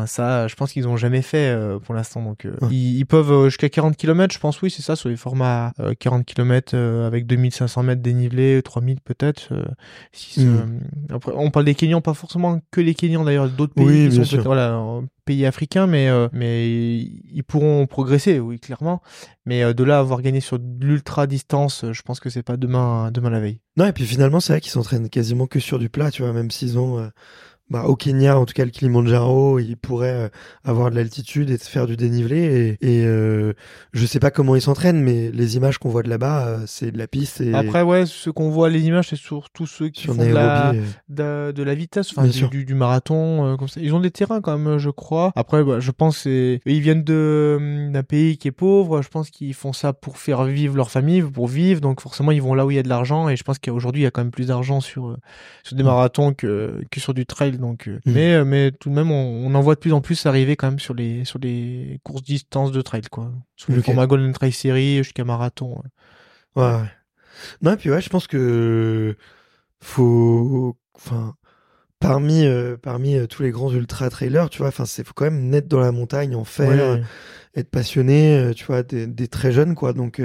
ça, 0.06 0.48
je 0.48 0.56
pense 0.56 0.72
qu'ils 0.72 0.88
ont 0.88 0.98
jamais 0.98 1.22
fait 1.22 1.50
euh, 1.50 1.80
pour 1.80 1.96
l'instant. 1.96 2.22
Donc, 2.22 2.46
euh, 2.46 2.56
ils, 2.72 3.06
peuvent 3.06 3.32
euh, 3.32 3.46
jusqu'à 3.46 3.70
40 3.70 3.98
km, 3.98 4.34
je 4.34 4.40
pense, 4.40 4.62
oui, 4.62 4.70
c'est 4.70 4.82
ça, 4.82 4.96
sur 4.96 5.10
les 5.10 5.18
formats 5.18 5.74
40 6.00 6.26
km 6.26 6.78
avec 6.78 7.26
2500 7.26 7.84
mètres 7.84 8.02
dénivelé, 8.02 8.62
3000 8.64 9.02
peut-être. 9.02 9.50
Si 10.12 10.46
hmm. 10.46 10.80
Après, 11.10 11.32
on 11.36 11.52
parle 11.52 11.66
des 11.66 11.76
Kenyans, 11.76 12.02
pas 12.02 12.14
forcément 12.14 12.62
que 12.72 12.82
les 12.82 12.94
Kenyans 12.94 13.24
d'ailleurs, 13.24 13.50
d'autres 13.50 13.74
pays 13.74 14.10
qui 14.10 14.26
sont 14.26 14.38
voilà, 14.42 14.82
pays 15.26 15.46
africains, 15.46 15.88
mais 15.88 16.10
mais 16.32 17.00
ils 17.00 17.44
pourront 17.44 17.86
progresser, 17.88 18.40
oui, 18.40 18.60
clairement. 18.60 19.02
Mais 19.46 19.74
de 19.74 19.84
là 19.84 19.98
à 19.98 20.00
avoir 20.00 20.22
gagné 20.22 20.40
sur 20.40 20.60
l'ultra 20.80 21.28
distance, 21.28 21.86
je 21.92 22.02
pense 22.04 22.20
que 22.20 22.30
c'est 22.30 22.44
pas 22.44 22.58
demain, 22.58 23.12
demain 23.12 23.30
la 23.30 23.40
veille. 23.40 23.60
Non, 23.78 23.86
et 23.86 23.94
puis 23.94 24.06
finalement, 24.06 24.40
c'est 24.40 24.54
vrai 24.54 24.62
qu'ils 24.62 24.72
s'entraînent 24.72 25.10
quasiment 25.10 25.48
que 25.48 25.60
sur 25.60 25.80
du 25.80 25.90
plat, 25.90 26.12
tu 26.12 26.22
vois, 26.22 26.34
même 26.34 26.52
s'ils 26.52 26.78
ont 26.78 27.10
bah, 27.72 27.86
au 27.86 27.96
Kenya, 27.96 28.38
en 28.38 28.46
tout 28.46 28.54
cas 28.54 28.66
le 28.66 28.70
Kilimanjaro, 28.70 29.58
il 29.58 29.78
pourrait 29.78 30.26
euh, 30.26 30.30
avoir 30.66 30.92
de 30.92 30.96
l'altitude 30.98 31.50
et 31.50 31.58
faire 31.58 31.88
du 31.88 31.96
dénivelé. 31.96 32.78
Et, 32.82 33.00
et 33.00 33.06
euh, 33.06 33.54
je 33.94 34.06
sais 34.06 34.20
pas 34.20 34.30
comment 34.30 34.58
ils 34.58 34.62
s'entraînent, 34.62 35.02
mais 35.02 35.32
les 35.32 35.56
images 35.56 35.78
qu'on 35.78 35.88
voit 35.88 36.04
de 36.04 36.10
là-bas, 36.10 36.48
euh, 36.48 36.64
c'est 36.68 36.92
de 36.92 36.98
la 36.98 37.08
piste. 37.08 37.40
Et... 37.40 37.54
Après, 37.54 37.82
ouais, 37.82 38.06
ce 38.06 38.30
qu'on 38.30 38.50
voit, 38.50 38.70
les 38.70 38.82
images, 38.82 39.08
c'est 39.08 39.16
surtout 39.16 39.68
ceux 39.68 39.88
qui 39.88 40.08
font 40.08 40.16
de 40.16 40.26
la, 40.26 40.74
de, 41.08 41.64
la, 41.64 41.74
vitesse, 41.74 42.10
enfin 42.14 42.28
du, 42.28 42.66
du, 42.66 42.76
marathon, 42.76 43.56
comme 43.58 43.70
ça. 43.70 43.80
Ils 43.80 43.96
ont 43.96 44.02
des 44.02 44.12
terrains 44.12 44.42
quand 44.42 44.58
même, 44.58 44.78
je 44.78 44.90
crois. 44.90 45.32
Après, 45.38 45.64
bah, 45.64 45.80
je 45.80 45.92
pense 45.92 46.18
c'est 46.18 46.60
ils 46.66 46.82
viennent 46.82 47.06
de 47.06 47.90
d'un 47.94 48.04
pays 48.04 48.38
qui 48.38 48.50
est 48.50 48.52
pauvre. 48.52 49.02
Je 49.02 49.08
pense 49.08 49.30
qu'ils 49.30 49.54
font 49.54 49.72
ça 49.72 49.94
pour 49.94 50.18
faire 50.18 50.44
vivre 50.44 50.76
leur 50.76 50.92
famille, 50.92 51.22
pour 51.22 51.48
vivre. 51.48 51.80
Donc 51.80 52.02
forcément, 52.02 52.32
ils 52.32 52.42
vont 52.42 52.54
là 52.54 52.66
où 52.66 52.72
il 52.72 52.76
y 52.76 52.80
a 52.80 52.84
de 52.84 52.90
l'argent. 52.90 53.30
Et 53.30 53.38
je 53.38 53.44
pense 53.44 53.60
qu'aujourd'hui, 53.60 54.02
il 54.02 54.04
y 54.04 54.08
a 54.08 54.12
quand 54.12 54.22
même 54.22 54.32
plus 54.32 54.48
d'argent 54.48 54.82
sur 54.82 55.16
sur 55.64 55.78
des 55.78 55.84
marathons 55.84 56.34
que 56.34 56.84
que 56.92 57.00
sur 57.00 57.14
du 57.14 57.26
trail 57.26 57.61
donc, 57.62 57.88
euh, 57.88 58.00
mmh. 58.06 58.12
mais, 58.12 58.34
euh, 58.34 58.46
mais 58.46 58.72
tout 58.72 58.90
de 58.90 58.96
même, 58.96 59.12
on, 59.12 59.54
en 59.54 59.62
voit 59.62 59.76
de 59.76 59.80
plus 59.80 59.94
en 59.94 60.02
plus 60.02 60.26
arriver 60.26 60.56
quand 60.56 60.68
même 60.68 60.80
sur 60.80 60.94
les, 60.94 61.24
sur 61.24 61.40
les 61.40 62.00
courses 62.04 62.24
distance 62.24 62.72
de 62.72 62.82
trail, 62.82 63.04
quoi. 63.10 63.32
Sur 63.56 63.74
le 63.74 63.82
format 63.82 64.08
Golden 64.08 64.34
Trail 64.34 64.52
Series 64.52 64.98
jusqu'à 64.98 65.24
marathon. 65.24 65.82
Ouais. 66.56 66.64
ouais. 66.64 66.84
Non, 67.62 67.74
et 67.74 67.78
puis 67.78 67.90
ouais, 67.90 68.02
je 68.02 68.10
pense 68.10 68.28
que 68.28 69.16
faut, 69.80 70.78
enfin, 70.96 71.36
parmi, 72.00 72.46
euh, 72.46 72.76
parmi 72.76 73.28
tous 73.28 73.44
les 73.44 73.52
grands 73.52 73.72
ultra 73.72 74.10
trailers, 74.10 74.50
tu 74.50 74.58
vois, 74.60 74.68
enfin, 74.68 74.86
c'est 74.86 75.06
faut 75.06 75.14
quand 75.16 75.26
même 75.26 75.50
naître 75.50 75.68
dans 75.68 75.80
la 75.80 75.92
montagne, 75.92 76.36
en 76.36 76.44
faire, 76.44 77.00
être 77.56 77.70
passionné, 77.70 78.52
tu 78.56 78.66
vois, 78.66 78.84
des, 78.84 79.28
très 79.28 79.52
jeunes, 79.52 79.76
quoi. 79.76 79.94
Donc, 79.94 80.22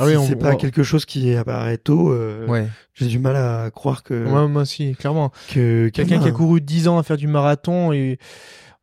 ah 0.00 0.08
si 0.08 0.26
c'est 0.26 0.36
pas 0.36 0.56
quelque 0.56 0.82
chose 0.82 1.04
qui 1.04 1.34
apparaît 1.34 1.76
tôt, 1.76 2.10
euh, 2.10 2.46
ouais. 2.46 2.66
j'ai 2.94 3.06
du 3.06 3.18
mal 3.18 3.36
à 3.36 3.70
croire 3.70 4.02
que. 4.02 4.14
Ouais, 4.24 4.48
moi 4.48 4.62
aussi, 4.62 4.94
clairement. 4.94 5.30
Que 5.52 5.88
quelqu'un 5.90 6.18
qui 6.18 6.28
a 6.28 6.32
couru 6.32 6.60
10 6.60 6.88
ans 6.88 6.98
à 6.98 7.02
faire 7.02 7.18
du 7.18 7.26
marathon 7.26 7.92
et 7.92 8.18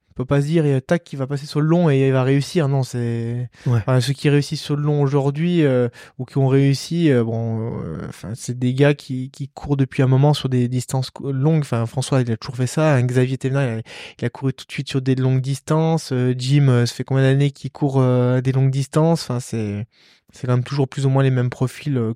on 0.10 0.14
peut 0.14 0.26
pas 0.26 0.42
se 0.42 0.48
dire 0.48 0.66
et 0.66 0.80
tac 0.82 1.04
qui 1.04 1.16
va 1.16 1.26
passer 1.26 1.48
sur 1.48 1.60
le 1.60 1.68
long 1.68 1.90
et 1.90 2.08
il 2.08 2.12
va 2.12 2.22
réussir. 2.22 2.68
Non, 2.68 2.84
c'est 2.84 3.50
enfin, 3.68 4.00
ceux 4.00 4.14
qui 4.14 4.30
réussissent 4.30 4.62
sur 4.62 4.76
le 4.76 4.84
long 4.84 5.02
aujourd'hui 5.02 5.64
euh, 5.64 5.90
ou 6.20 6.26
qui 6.26 6.38
ont 6.38 6.48
réussi. 6.48 7.12
Euh, 7.12 7.24
bon, 7.24 7.72
enfin 8.08 8.30
c'est 8.36 8.58
des 8.58 8.76
gars 8.76 8.94
qui, 8.94 9.32
qui 9.32 9.48
courent 9.48 9.78
depuis 9.78 10.04
un 10.04 10.08
moment 10.08 10.36
sur 10.36 10.50
des 10.50 10.68
distances 10.68 11.10
longues. 11.24 11.62
Enfin 11.62 11.86
François 11.88 12.22
il 12.22 12.32
a 12.32 12.38
toujours 12.38 12.58
fait 12.58 12.68
ça. 12.68 13.02
Xavier 13.02 13.40
Thévenin 13.40 13.82
il 14.20 14.26
a, 14.26 14.30
couru 14.30 14.54
tout 14.54 14.66
de 14.68 14.72
suite 14.72 14.90
sur 14.90 15.02
des 15.02 15.16
longues 15.16 15.42
distances. 15.42 16.14
Jim 16.38 16.86
ça 16.86 16.94
fait 16.94 17.04
combien 17.04 17.24
d'années 17.24 17.52
qu'il 17.52 17.72
court 17.72 18.04
des 18.42 18.52
longues 18.52 18.72
distances? 18.72 19.24
Enfin 19.24 19.40
c'est 19.40 19.88
c'est 20.34 20.48
quand 20.48 20.54
même 20.54 20.64
toujours 20.64 20.88
plus 20.88 21.06
ou 21.06 21.10
moins 21.10 21.24
les 21.24 21.32
mêmes 21.32 21.50
profils 21.50 21.98
euh, 21.98 22.14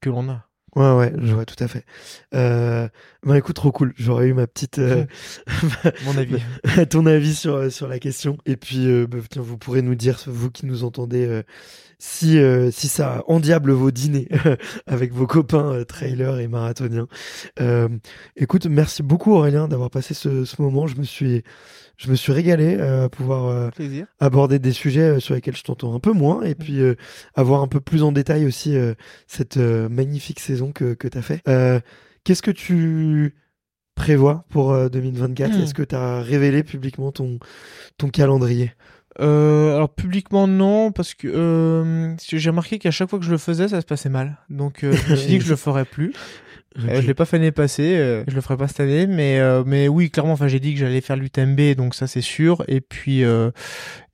que, 0.00 0.10
l'on 0.10 0.28
a. 0.28 0.46
Ouais, 0.76 0.92
ouais, 0.92 1.12
je 1.18 1.32
vois 1.32 1.44
tout 1.44 1.62
à 1.62 1.68
fait. 1.68 1.84
Euh, 2.34 2.88
bah 3.22 3.38
écoute, 3.38 3.54
trop 3.54 3.70
cool. 3.70 3.94
J'aurais 3.96 4.26
eu 4.26 4.34
ma 4.34 4.48
petite, 4.48 4.80
euh, 4.80 5.06
mon 6.04 6.16
avis, 6.16 6.42
ton 6.90 7.06
avis 7.06 7.34
sur 7.34 7.54
euh, 7.54 7.70
sur 7.70 7.86
la 7.86 8.00
question. 8.00 8.38
Et 8.44 8.56
puis, 8.56 8.86
euh, 8.86 9.06
bah, 9.06 9.18
tiens, 9.30 9.42
vous 9.42 9.56
pourrez 9.56 9.82
nous 9.82 9.94
dire, 9.94 10.20
vous 10.26 10.50
qui 10.50 10.66
nous 10.66 10.82
entendez, 10.82 11.42
si 12.04 12.38
si 12.70 12.88
ça 12.88 13.24
endiable 13.26 13.72
vos 13.72 13.90
dîners 13.90 14.28
avec 14.86 15.12
vos 15.12 15.26
copains 15.26 15.84
trailers 15.84 16.38
et 16.38 16.48
marathoniens. 16.48 17.08
écoute, 18.36 18.66
merci 18.66 19.02
beaucoup 19.02 19.32
Aurélien 19.32 19.68
d'avoir 19.68 19.90
passé 19.90 20.14
ce, 20.14 20.44
ce 20.44 20.60
moment. 20.60 20.86
Je 20.86 20.96
me 20.96 21.04
suis 21.04 21.42
je 21.96 22.10
me 22.10 22.16
suis 22.16 22.32
régalé 22.32 22.76
euh, 22.78 23.04
à 23.04 23.08
pouvoir 23.08 23.46
euh, 23.46 23.70
aborder 24.18 24.58
des 24.58 24.72
sujets 24.72 25.00
euh, 25.16 25.20
sur 25.20 25.34
lesquels 25.34 25.56
je 25.56 25.62
t'entends 25.62 25.94
un 25.94 26.00
peu 26.00 26.12
moins 26.12 26.42
et 26.42 26.54
puis 26.54 26.80
avoir 27.34 27.62
un 27.62 27.68
peu 27.68 27.80
plus 27.80 28.02
en 28.02 28.12
détail 28.12 28.46
aussi 28.46 28.76
cette 29.26 29.56
magnifique 29.56 30.40
saison 30.40 30.72
que, 30.72 30.94
que 30.94 31.08
tu 31.08 31.18
as 31.18 31.22
fait. 31.22 31.42
Qu'est-ce 32.24 32.42
que 32.42 32.50
tu 32.50 33.34
prévois 33.94 34.44
pour 34.48 34.90
2024 34.90 35.50
hmm. 35.50 35.62
Est-ce 35.62 35.74
que 35.74 35.82
tu 35.82 35.94
as 35.94 36.20
révélé 36.20 36.62
publiquement 36.62 37.12
ton, 37.12 37.38
ton 37.98 38.08
calendrier? 38.08 38.72
Alors 39.18 39.88
publiquement 39.88 40.46
non 40.46 40.92
parce 40.92 41.14
que 41.14 42.14
j'ai 42.18 42.50
remarqué 42.50 42.78
qu'à 42.78 42.90
chaque 42.90 43.10
fois 43.10 43.18
que 43.18 43.24
je 43.24 43.30
le 43.30 43.38
faisais 43.38 43.68
ça 43.68 43.80
se 43.80 43.86
passait 43.86 44.08
mal 44.08 44.38
donc 44.50 44.78
je 44.82 45.10
me 45.10 45.16
suis 45.16 45.28
dit 45.28 45.38
que 45.38 45.44
je 45.44 45.50
le 45.50 45.56
ferais 45.56 45.84
plus 45.84 46.12
euh, 46.78 47.00
je 47.00 47.06
l'ai 47.06 47.14
pas 47.14 47.24
fait 47.24 47.38
l'année 47.38 47.52
passée, 47.52 47.96
euh, 47.96 48.24
je 48.26 48.34
le 48.34 48.40
ferai 48.40 48.56
pas 48.56 48.66
cette 48.66 48.80
année, 48.80 49.06
mais 49.06 49.38
euh, 49.38 49.62
mais 49.64 49.86
oui, 49.86 50.10
clairement. 50.10 50.32
Enfin, 50.32 50.48
j'ai 50.48 50.58
dit 50.58 50.74
que 50.74 50.80
j'allais 50.80 51.00
faire 51.00 51.16
l'UTMB, 51.16 51.76
donc 51.76 51.94
ça 51.94 52.06
c'est 52.06 52.20
sûr. 52.20 52.64
Et 52.66 52.80
puis 52.80 53.22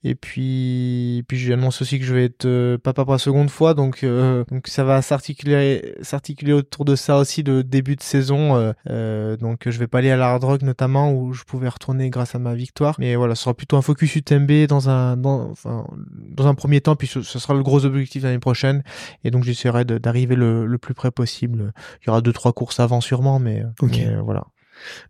et 0.03 0.15
puis, 0.15 1.25
puis 1.29 1.39
j'annonce 1.39 1.83
aussi 1.83 1.99
que 1.99 2.07
je 2.07 2.15
vais 2.15 2.25
être 2.25 2.47
euh, 2.47 2.79
papa 2.79 3.05
pour 3.05 3.13
la 3.13 3.19
seconde 3.19 3.51
fois, 3.51 3.75
donc 3.75 4.03
euh, 4.03 4.45
donc 4.51 4.67
ça 4.67 4.83
va 4.83 5.03
s'articuler 5.03 5.95
s'articuler 6.01 6.55
autour 6.55 6.87
de 6.87 6.97
ça 6.97 7.19
aussi 7.19 7.43
le 7.43 7.63
début 7.63 7.97
de 7.97 8.03
saison. 8.03 8.57
Euh, 8.57 8.73
euh, 8.89 9.37
donc 9.37 9.69
je 9.69 9.79
vais 9.79 9.87
pas 9.87 9.99
aller 9.99 10.11
à 10.11 10.17
la 10.17 10.31
hard 10.31 10.43
rock 10.43 10.63
notamment 10.63 11.13
où 11.13 11.35
je 11.35 11.45
pouvais 11.45 11.69
retourner 11.69 12.09
grâce 12.09 12.35
à 12.35 12.39
ma 12.39 12.55
victoire. 12.55 12.97
Mais 12.99 13.15
voilà, 13.15 13.35
ce 13.35 13.43
sera 13.43 13.53
plutôt 13.53 13.77
un 13.77 13.83
focus 13.83 14.17
UTMB 14.17 14.67
dans 14.69 14.89
un 14.89 15.19
dans 15.19 15.51
enfin 15.51 15.87
dans 16.09 16.47
un 16.47 16.55
premier 16.55 16.81
temps, 16.81 16.97
puis 16.97 17.07
ce, 17.07 17.21
sera 17.23 17.53
le 17.53 17.63
gros 17.63 17.85
objectif 17.85 18.23
l'année 18.23 18.39
prochaine. 18.39 18.83
Et 19.25 19.31
donc 19.31 19.45
j'essaierai 19.45 19.85
d'arriver 19.85 20.35
le, 20.35 20.65
le, 20.65 20.79
plus 20.79 20.95
près 20.95 21.11
possible. 21.11 21.75
Il 22.03 22.07
y 22.07 22.11
aura 22.11 22.23
deux 22.23 22.33
trois 22.33 22.55
courses 22.55 22.81
avant 22.81 23.03
sûrement, 23.03 23.39
mais, 23.39 23.65
mais 23.83 24.17
voilà. 24.25 24.45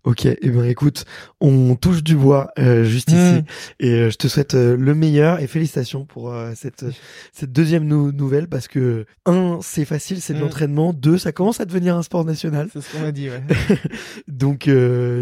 Ok, 0.04 0.26
et 0.26 0.38
eh 0.42 0.48
ben 0.50 0.64
écoute, 0.64 1.04
on 1.40 1.74
touche 1.74 2.02
du 2.02 2.16
bois 2.16 2.52
euh, 2.58 2.84
juste 2.84 3.10
ici, 3.10 3.16
hmm. 3.16 3.44
et 3.80 3.90
euh, 3.90 4.10
je 4.10 4.16
te 4.16 4.28
souhaite 4.28 4.54
euh, 4.54 4.76
le 4.76 4.94
meilleur 4.94 5.40
et 5.40 5.46
félicitations 5.46 6.04
pour 6.04 6.34
cette 6.54 6.84
cette 7.32 7.52
deuxième 7.52 7.84
nouvelle 7.84 8.48
parce 8.48 8.68
que 8.68 9.04
un, 9.26 9.58
c'est 9.62 9.84
facile, 9.84 10.20
c'est 10.20 10.34
de 10.34 10.38
hmm. 10.38 10.42
l'entraînement, 10.42 10.92
deux, 10.92 11.18
ça 11.18 11.32
commence 11.32 11.60
à 11.60 11.64
devenir 11.64 11.96
un 11.96 12.02
sport 12.02 12.24
national. 12.24 12.68
C'est 12.72 12.80
ce 12.80 12.96
qu'on 12.96 13.04
a 13.04 13.12
dit, 13.12 13.28
ouais. 13.28 13.42
donc 14.28 14.68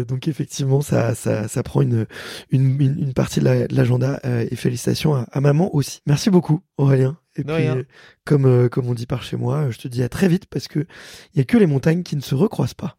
donc 0.07 0.27
effectivement, 0.27 0.81
ça 0.81 1.15
ça 1.15 1.47
ça 1.47 1.63
prend 1.63 1.81
une 1.81 2.05
une, 2.51 2.81
une 2.81 3.13
partie 3.13 3.39
de 3.39 3.67
l'agenda 3.69 4.19
et 4.23 4.55
félicitations 4.55 5.15
à, 5.15 5.27
à, 5.31 5.41
maman 5.41 5.73
aussi. 5.75 6.01
Merci 6.05 6.29
beaucoup 6.29 6.61
Aurélien. 6.77 7.17
Et 7.35 7.43
puis, 7.43 7.67
comme 8.25 8.69
comme 8.69 8.87
on 8.87 8.93
dit 8.93 9.05
par 9.05 9.23
chez 9.23 9.37
moi, 9.37 9.69
je 9.71 9.77
te 9.77 9.87
dis 9.87 10.03
à 10.03 10.09
très 10.09 10.27
vite 10.27 10.45
parce 10.45 10.67
que 10.67 10.79
il 11.33 11.37
y 11.37 11.41
a 11.41 11.43
que 11.43 11.57
les 11.57 11.67
montagnes 11.67 12.03
qui 12.03 12.15
ne 12.15 12.21
se 12.21 12.35
recroisent 12.35 12.73
pas. 12.73 12.98